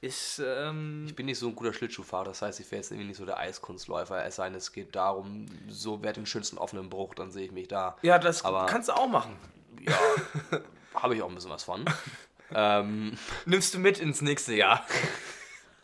Ist, 0.00 0.42
ähm, 0.44 1.04
Ich 1.06 1.14
bin 1.14 1.26
nicht 1.26 1.38
so 1.38 1.46
ein 1.48 1.54
guter 1.54 1.72
Schlittschuhfahrer, 1.72 2.24
das 2.24 2.42
heißt, 2.42 2.58
ich 2.58 2.66
wäre 2.72 2.80
jetzt 2.82 2.90
irgendwie 2.90 3.08
nicht 3.08 3.18
so 3.18 3.24
der 3.24 3.38
Eiskunstläufer. 3.38 4.24
Es 4.24 4.36
sei 4.36 4.46
denn, 4.48 4.56
es 4.56 4.72
geht 4.72 4.96
darum, 4.96 5.46
so 5.68 6.02
wer 6.02 6.12
den 6.12 6.26
schönsten 6.26 6.58
offenen 6.58 6.90
Bruch, 6.90 7.14
dann 7.14 7.30
sehe 7.30 7.44
ich 7.46 7.52
mich 7.52 7.68
da. 7.68 7.96
ja, 8.02 8.18
das 8.18 8.44
aber- 8.44 8.66
kannst 8.66 8.88
du 8.88 8.94
auch 8.94 9.08
machen. 9.08 9.36
Ja, 9.80 9.98
habe 10.94 11.14
ich 11.14 11.22
auch 11.22 11.28
ein 11.28 11.34
bisschen 11.36 11.50
was 11.50 11.62
von. 11.64 11.84
Ähm, 12.54 13.16
Nimmst 13.46 13.74
du 13.74 13.78
mit 13.78 13.98
ins 13.98 14.20
nächste 14.22 14.54
Jahr. 14.54 14.86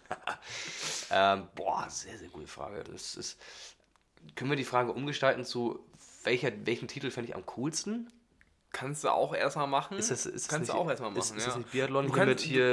ähm, 1.11 1.49
boah, 1.55 1.87
sehr, 1.89 2.19
sehr 2.19 2.29
gute 2.29 2.47
Frage. 2.47 2.85
Das 2.85 3.15
ist, 3.17 3.39
können 4.37 4.51
wir 4.51 4.57
die 4.57 4.65
Frage 4.65 4.93
umgestalten 4.93 5.45
zu, 5.45 5.85
welcher, 6.25 6.51
welchen 6.67 6.89
Titel 6.89 7.11
fände 7.11 7.31
ich 7.31 7.37
am 7.37 7.47
coolsten? 7.47 8.11
Kannst 8.71 9.03
du 9.05 9.09
auch 9.09 9.35
erstmal 9.35 9.67
machen. 9.67 9.97
Ist 9.97 10.11
das, 10.11 10.27
ist 10.27 10.49
kannst 10.51 10.69
du 10.69 10.75
auch 10.75 10.89
erstmal 10.91 11.11
machen, 11.11 11.21
Ist, 11.21 11.31
ist 11.37 11.41
ja. 11.43 11.47
das 11.47 11.57
nicht 11.57 11.71
Biathlon 11.73 12.13
kannst- 12.13 12.27
mit 12.29 12.41
hier 12.41 12.65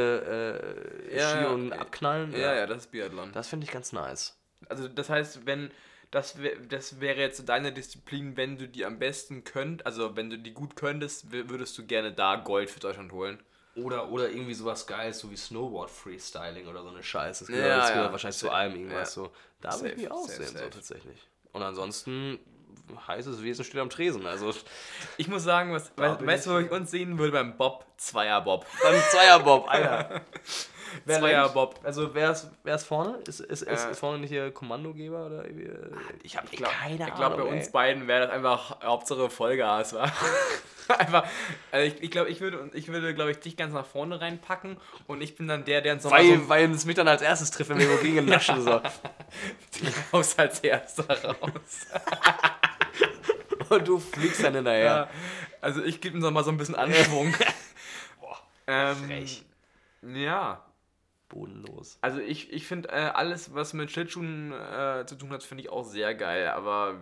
äh, 1.09 1.17
Ja, 1.17 1.29
Ski 1.29 1.45
und 1.45 1.69
ja, 1.69 1.75
Abknallen? 1.79 2.33
ja, 2.33 2.53
ja, 2.53 2.67
das 2.67 2.79
ist 2.85 2.91
Biathlon. 2.91 3.31
Das 3.31 3.47
finde 3.47 3.65
ich 3.65 3.71
ganz 3.71 3.93
nice. 3.93 4.37
Also 4.67 4.87
das 4.89 5.09
heißt, 5.09 5.45
wenn 5.45 5.71
das, 6.11 6.41
wär, 6.41 6.55
das 6.57 6.99
wäre 6.99 7.19
jetzt 7.21 7.47
deine 7.47 7.71
Disziplin, 7.71 8.35
wenn 8.35 8.57
du 8.57 8.67
die 8.67 8.83
am 8.85 8.99
besten 8.99 9.43
könnt, 9.45 9.85
also 9.85 10.15
wenn 10.17 10.29
du 10.29 10.37
die 10.37 10.53
gut 10.53 10.75
könntest, 10.75 11.27
wür- 11.27 11.49
würdest 11.49 11.77
du 11.77 11.85
gerne 11.85 12.11
da 12.11 12.35
Gold 12.37 12.69
für 12.69 12.79
Deutschland 12.81 13.11
holen. 13.13 13.39
Oder, 13.75 14.09
oder 14.09 14.29
irgendwie 14.29 14.53
sowas 14.53 14.87
Geiles, 14.87 15.19
so 15.19 15.29
wie 15.29 15.35
Snowboard-Freestyling 15.35 16.67
oder 16.67 16.81
so 16.83 16.89
eine 16.89 17.03
Scheiße. 17.03 17.43
Das 17.45 17.47
gehört, 17.47 17.67
Ja, 17.67 17.77
das 17.77 17.89
ja. 17.89 17.95
gehört 17.95 18.11
wahrscheinlich 18.13 18.37
zu 18.37 18.45
Safe. 18.45 18.55
allem 18.57 18.75
irgendwas 18.75 19.15
Ja. 19.15 19.23
so. 19.23 19.31
Da 19.61 19.73
würde 19.73 19.87
ich 19.87 19.91
Safe, 19.93 20.01
mich 20.03 20.11
auch 20.11 20.27
safe, 20.27 20.43
sehen, 20.43 20.47
so 20.53 20.57
safe. 20.59 20.69
tatsächlich. 20.69 21.27
Und 21.51 21.61
ansonsten, 21.61 22.39
heißes 23.07 23.41
Wesen 23.43 23.65
steht 23.65 23.81
am 23.81 23.89
Tresen. 23.89 24.25
Also 24.27 24.53
Ich 25.17 25.27
muss 25.27 25.43
sagen, 25.43 25.73
was, 25.73 25.91
weißt 25.97 26.45
du, 26.47 26.51
wo 26.51 26.57
ich 26.59 26.71
uns 26.71 26.91
sehen 26.91 27.17
würde 27.17 27.31
beim 27.33 27.57
Bob? 27.57 27.85
Zweier-Bob. 27.97 28.65
beim 28.83 29.01
Zweierbob, 29.11 29.67
Alter. 29.69 30.21
Wer 31.03 31.19
Zweierbob. 31.19 31.73
lenkt? 31.73 31.85
Also 31.85 32.13
wer 32.13 32.31
ist, 32.31 32.49
wer 32.63 32.75
ist 32.75 32.85
vorne? 32.85 33.17
Ist, 33.27 33.39
ist, 33.41 33.61
ist, 33.63 33.85
Äh. 33.85 33.91
ist 33.91 33.99
vorne 33.99 34.19
nicht 34.19 34.29
hier 34.29 34.51
Kommandogeber 34.51 35.25
oder 35.25 35.45
irgendwie? 35.45 35.69
Ich 36.23 36.37
habe 36.37 36.47
glaub- 36.47 36.71
keine 36.71 37.07
Ich 37.07 37.15
glaube, 37.15 37.35
bei 37.35 37.41
Ahnung. 37.41 37.53
uns 37.57 37.65
ey. 37.67 37.71
beiden 37.71 38.07
wäre 38.07 38.25
das 38.27 38.31
einfach 38.31 38.81
Hauptsache 38.83 39.29
Vollgas, 39.29 39.93
war. 39.93 40.11
einfach, 40.99 41.25
also 41.71 41.87
ich, 41.87 42.03
ich 42.03 42.11
glaube, 42.11 42.29
ich 42.29 42.41
würde, 42.41 42.69
ich 42.73 42.87
würde, 42.87 43.13
glaube 43.15 43.31
ich, 43.31 43.39
dich 43.39 43.57
ganz 43.57 43.73
nach 43.73 43.85
vorne 43.85 44.21
reinpacken 44.21 44.77
und 45.07 45.21
ich 45.21 45.35
bin 45.35 45.47
dann 45.47 45.65
der, 45.65 45.81
der 45.81 45.93
uns 45.95 46.03
nochmal 46.03 46.21
Weil, 46.21 46.37
so 46.39 46.49
weil 46.49 46.71
es 46.71 46.85
mich 46.85 46.95
dann 46.95 47.07
als 47.07 47.21
erstes 47.23 47.49
trifft, 47.51 47.71
wenn 47.71 47.79
wir 47.79 47.97
gegen 47.97 48.25
naschen. 48.25 48.61
So. 48.61 48.81
raus 50.13 50.37
als 50.37 50.59
erster 50.59 51.05
raus. 51.23 51.87
Und 53.69 53.87
du 53.87 53.97
fliegst 53.99 54.43
dann 54.43 54.53
hinterher. 54.53 54.85
Ja, 54.85 55.09
also 55.59 55.81
ich 55.83 55.99
gebe 55.99 56.15
uns 56.15 56.23
noch 56.23 56.29
mal 56.31 56.43
so 56.43 56.51
ein 56.51 56.57
bisschen 56.57 56.75
Anschwung. 56.75 57.33
ähm, 58.67 58.95
frech. 59.07 59.43
Ja, 60.03 60.63
Bodenlos. 61.35 61.97
also 62.01 62.19
ich, 62.19 62.51
ich 62.53 62.65
finde 62.65 62.89
äh, 62.89 63.11
alles, 63.13 63.53
was 63.53 63.73
mit 63.73 63.91
Schlittschuhen 63.91 64.53
äh, 64.53 65.05
zu 65.05 65.15
tun 65.15 65.31
hat, 65.31 65.43
finde 65.43 65.63
ich 65.63 65.69
auch 65.69 65.83
sehr 65.83 66.15
geil. 66.15 66.47
Aber 66.47 66.95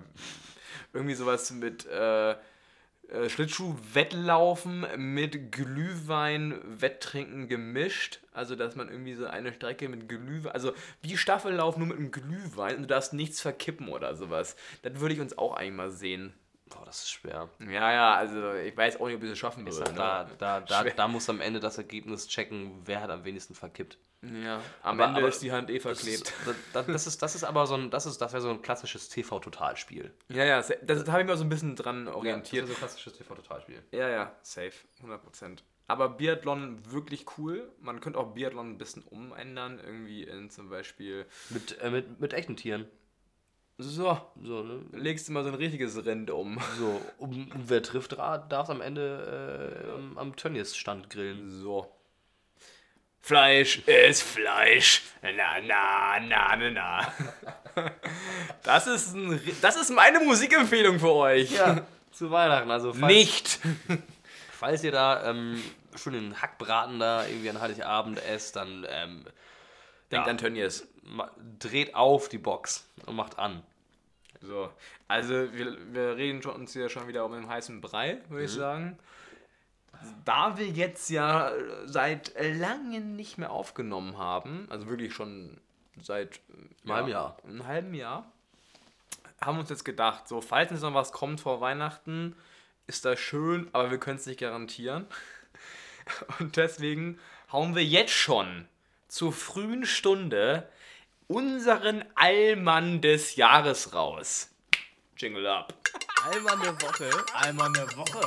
irgendwie 0.91 1.13
sowas 1.13 1.51
mit 1.51 1.85
äh, 1.85 2.31
äh, 2.31 3.29
Schlittschuh-Wettlaufen 3.29 4.87
mit 4.97 5.51
Glühwein-Wetttrinken 5.51 7.47
gemischt. 7.47 8.21
Also, 8.31 8.55
dass 8.55 8.75
man 8.75 8.89
irgendwie 8.89 9.13
so 9.13 9.27
eine 9.27 9.53
Strecke 9.53 9.87
mit 9.87 10.09
Glühwein, 10.09 10.53
also 10.53 10.73
wie 11.01 11.15
Staffellaufen 11.15 11.79
nur 11.79 11.89
mit 11.89 11.97
einem 11.97 12.09
Glühwein 12.11 12.77
und 12.77 12.81
du 12.83 12.87
darfst 12.87 13.13
nichts 13.13 13.39
verkippen 13.39 13.89
oder 13.89 14.15
sowas. 14.15 14.55
Das 14.81 14.99
würde 14.99 15.13
ich 15.13 15.21
uns 15.21 15.37
auch 15.37 15.53
eigentlich 15.55 15.73
mal 15.73 15.91
sehen. 15.91 16.33
Boah, 16.73 16.85
das 16.85 17.03
ist 17.03 17.11
schwer. 17.11 17.49
Ja, 17.59 17.91
ja, 17.91 18.15
also 18.15 18.53
ich 18.53 18.75
weiß 18.75 18.99
auch 18.99 19.07
nicht, 19.07 19.15
ob 19.17 19.21
wir 19.21 19.31
es 19.31 19.37
schaffen 19.37 19.67
Ist 19.67 19.77
würden. 19.79 19.95
da, 19.95 20.23
ne? 20.23 20.31
da, 20.37 20.59
da, 20.61 20.81
Schwer. 20.81 20.93
da 20.95 21.07
muss 21.07 21.29
am 21.29 21.39
Ende 21.41 21.59
das 21.59 21.77
Ergebnis 21.77 22.27
checken, 22.27 22.81
wer 22.85 23.01
hat 23.01 23.09
am 23.09 23.23
wenigsten 23.25 23.53
verkippt. 23.55 23.97
Ja, 24.21 24.61
am 24.81 24.95
Aber- 24.99 25.05
Ende 25.09 25.17
aber 25.19 25.27
ist 25.27 25.41
die 25.41 25.51
Hand 25.51 25.69
eh 25.69 25.79
Das 25.79 25.83
verklebt. 25.99 26.21
ist, 26.29 26.33
das, 26.73 26.85
das, 26.87 27.07
ist, 27.07 27.21
das 27.21 27.35
ist 27.35 27.43
aber 27.43 27.67
so 27.67 27.75
ein, 27.75 27.91
das 27.91 28.05
ist, 28.05 28.19
das 28.21 28.31
wäre 28.31 28.41
so 28.41 28.49
ein 28.49 28.61
klassisches 28.61 29.09
TV-Totalspiel. 29.09 30.13
Ja, 30.29 30.45
ja, 30.45 30.57
das, 30.61 31.07
habe 31.09 31.21
ich 31.21 31.27
mir 31.27 31.35
so 31.37 31.43
ein 31.43 31.49
bisschen 31.49 31.75
dran 31.75 32.07
orientiert. 32.07 32.65
so 32.67 32.73
ein 32.73 32.77
klassisches 32.79 33.13
TV-Totalspiel. 33.17 33.83
Ja, 33.91 34.07
ja, 34.09 34.31
safe, 34.41 34.71
100%. 35.03 35.59
Aber 35.87 36.07
Biathlon 36.09 36.79
wirklich 36.89 37.25
cool. 37.37 37.69
Man 37.81 37.99
könnte 37.99 38.17
auch 38.17 38.33
Biathlon 38.33 38.71
ein 38.71 38.77
bisschen 38.77 39.03
umändern, 39.03 39.79
irgendwie 39.79 40.23
in 40.23 40.49
zum 40.49 40.69
Beispiel. 40.69 41.25
Mit, 41.49 41.77
äh, 41.81 41.89
mit, 41.91 42.21
mit 42.21 42.33
echten 42.33 42.55
Tieren. 42.55 42.87
So, 43.83 44.17
So, 44.41 44.63
ne? 44.63 44.79
legst 44.93 45.27
du 45.27 45.33
mal 45.33 45.43
so 45.43 45.49
ein 45.49 45.55
richtiges 45.55 46.05
Rind 46.05 46.31
um. 46.31 46.57
So, 46.79 47.01
um, 47.17 47.51
wer 47.53 47.83
trifft, 47.83 48.13
darf 48.13 48.69
am 48.69 48.79
Ende 48.81 49.83
äh, 49.89 49.91
am, 49.93 50.17
am 50.17 50.35
Tönnies-Stand 50.35 51.09
grillen. 51.09 51.49
So. 51.49 51.91
Fleisch 53.19 53.79
ist 53.87 54.21
Fleisch. 54.23 55.01
Na, 55.21 55.31
na, 55.61 56.19
na, 56.19 56.55
na, 56.57 56.69
na. 56.69 57.13
Das 58.63 58.87
ist, 58.87 59.15
ein, 59.15 59.41
das 59.61 59.75
ist 59.75 59.89
meine 59.89 60.19
Musikempfehlung 60.21 60.99
für 60.99 61.11
euch. 61.11 61.51
Ja, 61.51 61.81
zu 62.11 62.29
Weihnachten. 62.31 62.69
Also 62.71 62.93
falls, 62.93 63.11
Nicht. 63.13 63.59
falls 64.51 64.83
ihr 64.83 64.91
da 64.91 65.29
ähm, 65.29 65.61
schon 65.95 66.13
den 66.13 66.41
Hackbraten 66.41 66.99
da 66.99 67.25
irgendwie 67.25 67.49
an 67.49 67.59
Heiligabend 67.59 68.23
esst, 68.23 68.55
dann 68.55 68.85
ähm, 68.89 69.25
Denkt 70.11 70.27
Ja. 70.27 70.31
an 70.31 70.37
Tönnies. 70.37 70.87
dreht 71.59 71.95
auf 71.95 72.29
die 72.29 72.37
Box 72.37 72.87
und 73.07 73.15
macht 73.15 73.39
an. 73.39 73.63
So, 74.43 74.69
also 75.07 75.33
wir, 75.53 75.77
wir 75.93 76.17
reden 76.17 76.45
uns 76.45 76.73
hier 76.73 76.89
schon 76.89 77.07
wieder 77.07 77.25
um 77.25 77.31
den 77.31 77.47
heißen 77.47 77.79
Brei, 77.79 78.21
würde 78.29 78.45
ich 78.45 78.51
sagen. 78.51 78.99
Da 80.25 80.57
wir 80.57 80.67
jetzt 80.67 81.09
ja 81.09 81.51
seit 81.85 82.33
langem 82.37 83.15
nicht 83.15 83.37
mehr 83.37 83.51
aufgenommen 83.51 84.17
haben, 84.17 84.67
also 84.69 84.89
wirklich 84.89 85.13
schon 85.13 85.61
seit 86.01 86.37
äh, 86.37 86.83
Einem 86.83 86.93
halben 86.93 87.09
Jahr. 87.09 87.37
einem 87.45 87.65
halben 87.65 87.93
Jahr, 87.93 88.31
haben 89.39 89.57
wir 89.57 89.61
uns 89.61 89.69
jetzt 89.69 89.85
gedacht, 89.85 90.27
so, 90.27 90.41
falls 90.41 90.71
jetzt 90.71 90.81
noch 90.81 90.93
was 90.93 91.13
kommt 91.13 91.39
vor 91.39 91.61
Weihnachten, 91.61 92.35
ist 92.85 93.05
das 93.05 93.19
schön, 93.19 93.69
aber 93.71 93.91
wir 93.91 93.97
können 93.97 94.17
es 94.17 94.25
nicht 94.25 94.41
garantieren. 94.41 95.07
Und 96.39 96.57
deswegen 96.57 97.17
hauen 97.51 97.75
wir 97.75 97.85
jetzt 97.85 98.13
schon 98.13 98.67
zur 99.07 99.31
frühen 99.31 99.85
Stunde 99.85 100.67
unseren 101.33 102.05
Allmann 102.13 103.01
des 103.01 103.35
Jahres 103.35 103.93
raus. 103.93 104.49
Jingle 105.17 105.47
up. 105.47 105.73
Einmal 106.31 106.53
eine 106.53 106.81
Woche. 106.81 107.09
Einmal 107.33 107.71
der 107.73 107.87
Woche. 107.97 108.21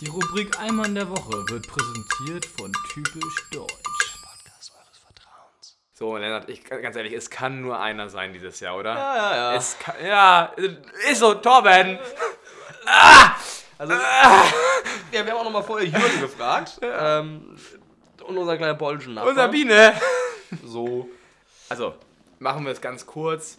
Die 0.00 0.06
Rubrik 0.06 0.56
Einmal 0.60 0.94
der 0.94 1.10
Woche 1.10 1.32
wird 1.50 1.66
präsentiert 1.66 2.46
von 2.46 2.72
Typisch 2.94 3.50
Deutsch. 3.50 3.72
Podcast 4.22 4.72
eures 4.76 4.98
Vertrauens. 4.98 5.78
So, 5.92 6.16
Lennart, 6.16 6.48
ich, 6.48 6.62
ganz 6.62 6.94
ehrlich, 6.94 7.12
es 7.12 7.28
kann 7.28 7.60
nur 7.60 7.80
einer 7.80 8.08
sein 8.08 8.32
dieses 8.32 8.60
Jahr, 8.60 8.76
oder? 8.76 8.94
Ja, 8.94 9.16
ja, 9.16 9.36
ja. 9.36 9.54
Es 9.56 9.76
kann, 9.78 9.94
ja, 10.04 10.52
ist 11.10 11.18
so, 11.18 11.34
Torben. 11.34 11.98
Also, 13.78 13.94
ja, 13.94 14.44
wir 15.10 15.20
haben 15.20 15.30
auch 15.32 15.44
nochmal 15.44 15.62
vorher 15.62 15.88
Jürgen 15.88 16.20
gefragt. 16.20 16.78
Ähm, 16.82 17.56
und 18.24 18.38
unser 18.38 18.56
kleiner 18.56 18.74
polnischer 18.74 19.10
Nachbar. 19.10 19.30
Unser 19.30 19.48
Biene. 19.48 19.94
So. 20.64 21.08
Also, 21.70 21.94
machen 22.40 22.64
wir 22.64 22.72
es 22.72 22.80
ganz 22.80 23.06
kurz. 23.06 23.58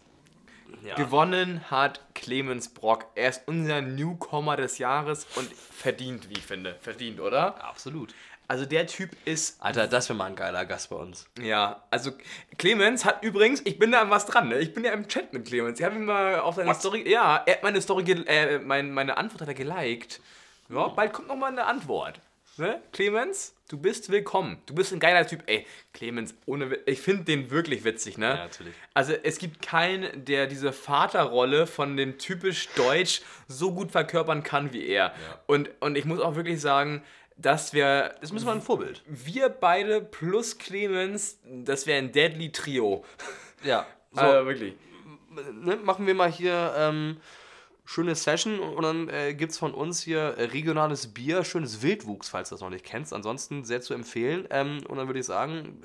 Ja. 0.83 0.95
Gewonnen 0.95 1.71
hat 1.71 2.01
Clemens 2.13 2.69
Brock. 2.69 3.05
Er 3.15 3.29
ist 3.29 3.43
unser 3.45 3.81
Newcomer 3.81 4.57
des 4.57 4.77
Jahres 4.77 5.25
und 5.35 5.51
verdient, 5.53 6.29
wie 6.29 6.33
ich 6.33 6.45
finde. 6.45 6.75
Verdient, 6.81 7.19
oder? 7.21 7.63
Absolut. 7.63 8.13
Also 8.49 8.65
der 8.65 8.85
Typ 8.85 9.11
ist 9.23 9.61
Alter, 9.63 9.87
das 9.87 10.09
wäre 10.09 10.17
mal 10.17 10.25
ein 10.25 10.35
geiler 10.35 10.65
Gast 10.65 10.89
bei 10.89 10.97
uns. 10.97 11.25
Ja, 11.41 11.83
also 11.89 12.11
Clemens 12.57 13.05
hat 13.05 13.23
übrigens, 13.23 13.61
ich 13.63 13.79
bin 13.79 13.93
da 13.93 14.01
an 14.01 14.09
was 14.09 14.25
dran, 14.25 14.49
ne? 14.49 14.59
ich 14.59 14.73
bin 14.73 14.83
ja 14.83 14.91
im 14.91 15.07
Chat 15.07 15.31
mit 15.31 15.45
Clemens. 15.45 15.79
Ich 15.79 15.85
habe 15.85 15.95
ihn 15.95 16.03
mal 16.03 16.41
auf 16.41 16.55
seine 16.55 16.75
Story, 16.75 17.09
ja, 17.09 17.41
er 17.45 17.53
hat 17.53 17.63
meine 17.63 17.81
Story, 17.81 18.03
äh, 18.11 18.59
mein, 18.59 18.91
meine 18.91 19.15
Antwort 19.15 19.41
hat 19.41 19.47
er 19.47 19.53
geliked. 19.53 20.19
Ja, 20.67 20.89
bald 20.89 21.13
kommt 21.13 21.29
noch 21.29 21.37
mal 21.37 21.47
eine 21.47 21.63
Antwort. 21.63 22.19
Ne? 22.57 22.81
Clemens, 22.91 23.55
du 23.69 23.77
bist 23.77 24.11
willkommen. 24.11 24.61
Du 24.65 24.75
bist 24.75 24.91
ein 24.91 24.99
geiler 24.99 25.25
Typ. 25.25 25.43
Ey, 25.47 25.65
Clemens, 25.93 26.35
ohne, 26.45 26.75
ich 26.85 26.99
finde 27.01 27.23
den 27.23 27.49
wirklich 27.49 27.83
witzig, 27.85 28.17
ne? 28.17 28.27
Ja, 28.27 28.35
natürlich. 28.35 28.73
Also 28.93 29.13
es 29.13 29.37
gibt 29.39 29.61
keinen, 29.61 30.25
der 30.25 30.47
diese 30.47 30.73
Vaterrolle 30.73 31.65
von 31.65 31.95
dem 31.97 32.17
typisch 32.17 32.67
Deutsch 32.75 33.21
so 33.47 33.73
gut 33.73 33.91
verkörpern 33.91 34.43
kann 34.43 34.73
wie 34.73 34.85
er. 34.85 35.13
Und, 35.47 35.69
und 35.79 35.97
ich 35.97 36.05
muss 36.05 36.19
auch 36.19 36.35
wirklich 36.35 36.59
sagen, 36.59 37.03
dass 37.37 37.73
wir 37.73 38.15
Das 38.21 38.31
müssen 38.33 38.45
wir 38.45 38.51
ein 38.51 38.61
Vorbild. 38.61 39.01
wir 39.07 39.49
beide 39.49 40.01
plus 40.01 40.57
Clemens, 40.57 41.39
das 41.45 41.87
wäre 41.87 41.97
ein 41.99 42.11
Deadly 42.11 42.51
Trio. 42.51 43.03
Ja. 43.63 43.85
So, 44.13 44.19
Also 44.19 44.45
wirklich. 44.45 44.73
ne, 45.53 45.77
machen 45.77 46.05
wir 46.05 46.13
mal 46.13 46.29
hier 46.29 46.73
ähm, 46.77 47.15
schöne 47.85 48.15
Session 48.15 48.59
und 48.59 48.83
dann 48.83 49.09
äh, 49.09 49.33
gibt 49.33 49.51
es 49.51 49.57
von 49.57 49.73
uns 49.73 50.01
hier 50.01 50.19
äh, 50.37 50.45
regionales 50.45 51.07
Bier, 51.07 51.43
schönes 51.43 51.81
Wildwuchs, 51.81 52.29
falls 52.29 52.49
du 52.49 52.55
das 52.55 52.61
noch 52.61 52.69
nicht 52.69 52.85
kennst. 52.85 53.13
Ansonsten 53.13 53.63
sehr 53.65 53.81
zu 53.81 53.93
empfehlen. 53.93 54.47
Ähm, 54.49 54.79
und 54.87 54.97
dann 54.97 55.07
würde 55.07 55.19
ich 55.19 55.25
sagen, 55.25 55.81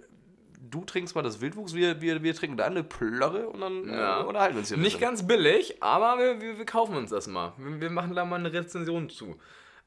du 0.70 0.84
trinkst 0.84 1.14
mal 1.14 1.22
das 1.22 1.40
Wildwuchs, 1.40 1.74
wir, 1.74 2.00
wir, 2.00 2.22
wir 2.22 2.34
trinken 2.34 2.56
da 2.56 2.64
eine 2.64 2.84
Plörre 2.84 3.48
und 3.48 3.60
dann 3.60 3.88
Ja. 3.88 4.20
äh, 4.20 4.24
unterhalten 4.24 4.54
wir 4.56 4.60
uns 4.60 4.68
hier. 4.68 4.76
Nicht 4.76 4.94
bisschen. 4.94 5.00
ganz 5.00 5.26
billig, 5.26 5.82
aber 5.82 6.18
wir, 6.18 6.40
wir, 6.40 6.58
wir 6.58 6.66
kaufen 6.66 6.96
uns 6.96 7.10
das 7.10 7.26
mal. 7.26 7.52
Wir, 7.56 7.80
wir 7.80 7.90
machen 7.90 8.14
da 8.14 8.24
mal 8.24 8.38
eine 8.38 8.52
Rezension 8.52 9.08
zu. 9.08 9.36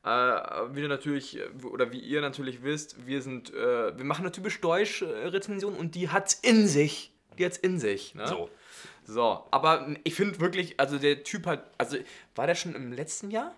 Äh, 0.03 0.10
wie 0.10 0.81
du 0.81 0.88
natürlich, 0.88 1.38
äh, 1.38 1.49
oder 1.65 1.91
wie 1.91 1.99
ihr 1.99 2.22
natürlich 2.22 2.64
wisst, 2.64 3.06
wir 3.06 3.22
sind, 3.22 3.53
äh, 3.53 3.98
wir 3.98 4.06
machen 4.06 4.22
eine 4.22 4.31
typisch 4.31 4.60
deutsche 4.61 5.06
äh, 5.14 5.27
Rezension 5.27 5.73
und 5.76 5.95
die 5.95 6.10
hat's 6.10 6.34
in 6.34 6.68
sich. 6.68 7.14
Die 7.38 7.45
hat's 7.45 7.57
in 7.57 7.80
sich. 7.80 8.15
Ne? 8.15 8.27
So. 8.27 8.49
So, 9.11 9.44
aber 9.49 9.88
ich 10.03 10.14
finde 10.14 10.40
wirklich, 10.40 10.80
also 10.80 10.99
der 10.99 11.23
Typ 11.23 11.48
hat, 11.48 11.64
also 11.80 11.98
war 12.36 12.45
der 12.45 12.53
schon 12.53 12.76
im 12.76 12.94
letzten 12.94 13.31
Jahr? 13.31 13.56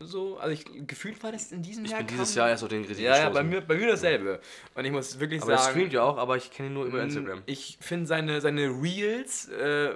So, 0.00 0.38
also 0.38 0.54
ich 0.54 0.64
gefühlt 0.86 1.22
war 1.22 1.32
das 1.32 1.52
in 1.52 1.62
diesem 1.62 1.84
Ich 1.84 1.90
Jahr. 1.90 1.98
bin 2.00 2.06
dieses 2.06 2.34
Jahr 2.34 2.48
erst 2.48 2.62
auf 2.62 2.70
den 2.70 2.82
richtig 2.82 3.04
Ja, 3.04 3.18
ja, 3.18 3.28
bei 3.28 3.42
mir, 3.42 3.60
bei 3.60 3.76
mir 3.76 3.88
dasselbe. 3.88 4.40
Und 4.74 4.84
ich 4.86 4.90
muss 4.92 5.20
wirklich 5.20 5.42
Aber 5.42 5.52
er 5.52 5.58
sagen. 5.58 5.72
streamt 5.72 5.92
ja 5.92 6.02
auch, 6.02 6.16
aber 6.16 6.38
ich 6.38 6.50
kenne 6.50 6.70
ihn 6.70 6.74
nur 6.74 6.86
über 6.86 7.02
Instagram. 7.02 7.42
Ich 7.44 7.76
finde 7.82 8.06
seine, 8.06 8.40
seine 8.40 8.68
Reels, 8.68 9.48
äh, 9.50 9.90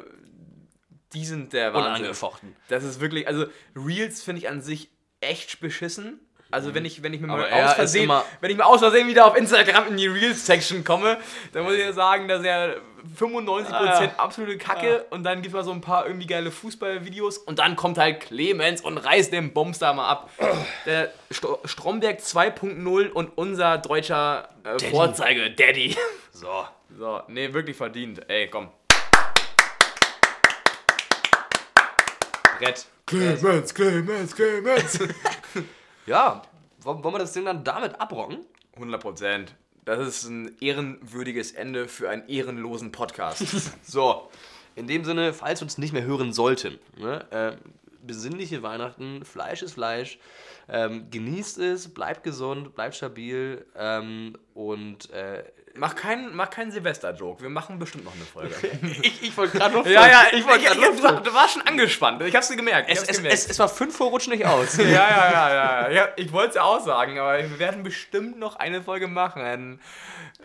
die 1.14 1.24
sind 1.24 1.54
der 1.54 1.72
Wahnsinn. 1.72 1.92
Unangefochten. 2.02 2.56
Das 2.68 2.84
ist 2.84 3.00
wirklich, 3.00 3.26
also 3.26 3.46
Reels 3.74 4.22
finde 4.22 4.40
ich 4.42 4.50
an 4.50 4.60
sich 4.60 4.90
echt 5.20 5.60
beschissen. 5.60 6.20
Also 6.52 6.74
wenn 6.74 6.84
ich, 6.84 7.02
wenn 7.02 7.14
ich 7.14 7.20
mir 7.20 7.30
Aber 7.32 7.48
mal 7.48 7.64
aus 7.64 7.74
Versehen, 7.74 8.10
wenn 8.40 8.50
ich 8.50 8.56
mal 8.56 8.64
aus 8.64 8.80
Versehen 8.80 9.06
wieder 9.06 9.24
auf 9.24 9.36
Instagram 9.36 9.86
in 9.88 9.96
die 9.96 10.08
Reels-Section 10.08 10.82
komme, 10.82 11.16
dann 11.52 11.62
muss 11.62 11.74
ich 11.74 11.80
ja 11.80 11.92
sagen, 11.92 12.26
dass 12.26 12.42
er 12.42 12.76
95% 13.18 13.66
Ah, 13.72 14.02
ja. 14.04 14.10
absolute 14.16 14.58
Kacke 14.58 15.06
und 15.10 15.22
dann 15.24 15.36
gibt 15.42 15.48
es 15.48 15.52
mal 15.54 15.64
so 15.64 15.72
ein 15.72 15.80
paar 15.80 16.06
irgendwie 16.06 16.26
geile 16.26 16.50
Fußballvideos 16.50 17.38
und 17.38 17.58
dann 17.58 17.76
kommt 17.76 17.98
halt 17.98 18.20
Clemens 18.20 18.80
und 18.82 18.98
reißt 18.98 19.32
den 19.32 19.52
Bums 19.52 19.78
da 19.78 19.92
mal 19.92 20.08
ab. 20.08 20.30
Der 20.86 21.10
Sto 21.30 21.58
Stromberg 21.64 22.18
2.0 22.20 23.08
und 23.10 23.36
unser 23.36 23.78
deutscher 23.78 24.48
äh, 24.64 24.78
Vorzeige, 24.90 25.50
Daddy. 25.50 25.96
So. 26.32 26.64
So, 26.98 27.20
nee, 27.28 27.52
wirklich 27.52 27.76
verdient. 27.76 28.28
Ey, 28.28 28.48
komm. 28.48 28.68
Brett. 32.58 32.86
Clemens, 33.06 33.74
Clemens, 33.74 34.34
Clemens. 34.34 34.98
Ja, 36.06 36.42
wollen 36.80 37.04
wollen 37.04 37.14
wir 37.14 37.18
das 37.18 37.32
Ding 37.32 37.44
dann 37.44 37.62
damit 37.62 38.00
abrocken? 38.00 38.38
100 38.74 39.00
Prozent. 39.00 39.54
Das 39.84 40.06
ist 40.06 40.24
ein 40.24 40.56
ehrenwürdiges 40.60 41.52
Ende 41.52 41.88
für 41.88 42.10
einen 42.10 42.28
ehrenlosen 42.28 42.92
Podcast. 42.92 43.42
So, 43.82 44.30
in 44.76 44.86
dem 44.86 45.04
Sinne, 45.04 45.32
falls 45.32 45.60
wir 45.60 45.64
uns 45.64 45.78
nicht 45.78 45.92
mehr 45.92 46.04
hören 46.04 46.32
sollten, 46.32 46.78
ne, 46.96 47.26
äh, 47.30 47.56
besinnliche 48.06 48.62
Weihnachten, 48.62 49.24
Fleisch 49.24 49.62
ist 49.62 49.74
Fleisch, 49.74 50.18
ähm, 50.68 51.10
genießt 51.10 51.58
es, 51.58 51.92
bleibt 51.92 52.22
gesund, 52.22 52.74
bleibt 52.74 52.94
stabil 52.94 53.66
ähm, 53.76 54.36
und 54.54 55.10
äh, 55.10 55.44
mach 55.74 55.94
keinen 55.94 56.34
mach 56.34 56.50
keinen 56.50 56.70
Silvester-Joke. 56.70 57.42
Wir 57.42 57.48
machen 57.48 57.78
bestimmt 57.78 58.04
noch 58.04 58.14
eine 58.14 58.24
Folge. 58.24 58.54
ich, 59.02 59.22
ich 59.22 59.36
wollte 59.36 59.58
gerade 59.58 59.74
noch 59.74 59.86
ja, 59.86 60.06
ja, 60.06 60.26
ich 60.32 60.46
wollte 60.46 60.64
gerade 60.64 60.80
noch 60.80 61.22
du 61.22 61.34
warst 61.34 61.54
schon 61.54 61.62
angespannt. 61.62 62.22
Ich 62.22 62.34
hab's 62.34 62.48
dir 62.48 62.56
gemerkt. 62.56 62.90
Es, 62.90 63.02
es, 63.02 63.16
gemerkt. 63.16 63.34
es, 63.34 63.48
es 63.48 63.58
war 63.58 63.68
fünf 63.68 63.96
vor 63.96 64.08
Rutsch 64.08 64.28
nicht 64.28 64.44
aus. 64.46 64.76
ja, 64.78 64.84
ja, 64.84 65.32
ja, 65.32 65.54
ja, 65.54 65.90
ja. 65.90 66.08
Ich 66.16 66.32
wollte 66.32 66.50
es 66.50 66.54
ja 66.56 66.62
auch 66.62 66.80
sagen, 66.84 67.18
aber 67.18 67.38
wir 67.38 67.58
werden 67.58 67.82
bestimmt 67.82 68.38
noch 68.38 68.56
eine 68.56 68.82
Folge 68.82 69.06
machen. 69.06 69.80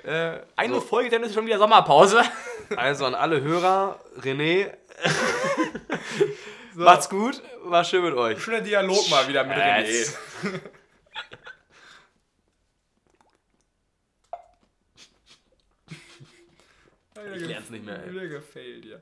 Äh, 0.04 0.40
eine 0.56 0.76
So. 0.76 0.82
Folge, 0.82 1.10
dann 1.10 1.24
ist 1.24 1.34
schon 1.34 1.46
wieder 1.46 1.58
Sommerpause. 1.58 2.22
Also 2.76 3.06
an 3.06 3.14
alle 3.14 3.42
Hörer, 3.42 4.00
René, 4.22 4.72
macht's 6.74 7.10
gut, 7.10 7.40
war 7.64 7.84
schön 7.84 8.04
mit 8.04 8.16
euch. 8.16 8.42
Schöner 8.42 8.62
Dialog 8.62 9.08
mal 9.12 9.28
wieder 9.28 9.44
mit. 9.44 9.56
René. 9.56 10.08
Ich 17.34 17.48
lern's 17.48 17.70
nicht 17.70 17.86
mehr. 17.86 18.10
Wieder 18.10 18.28
gefailt, 18.28 18.86
ja. 18.86 18.98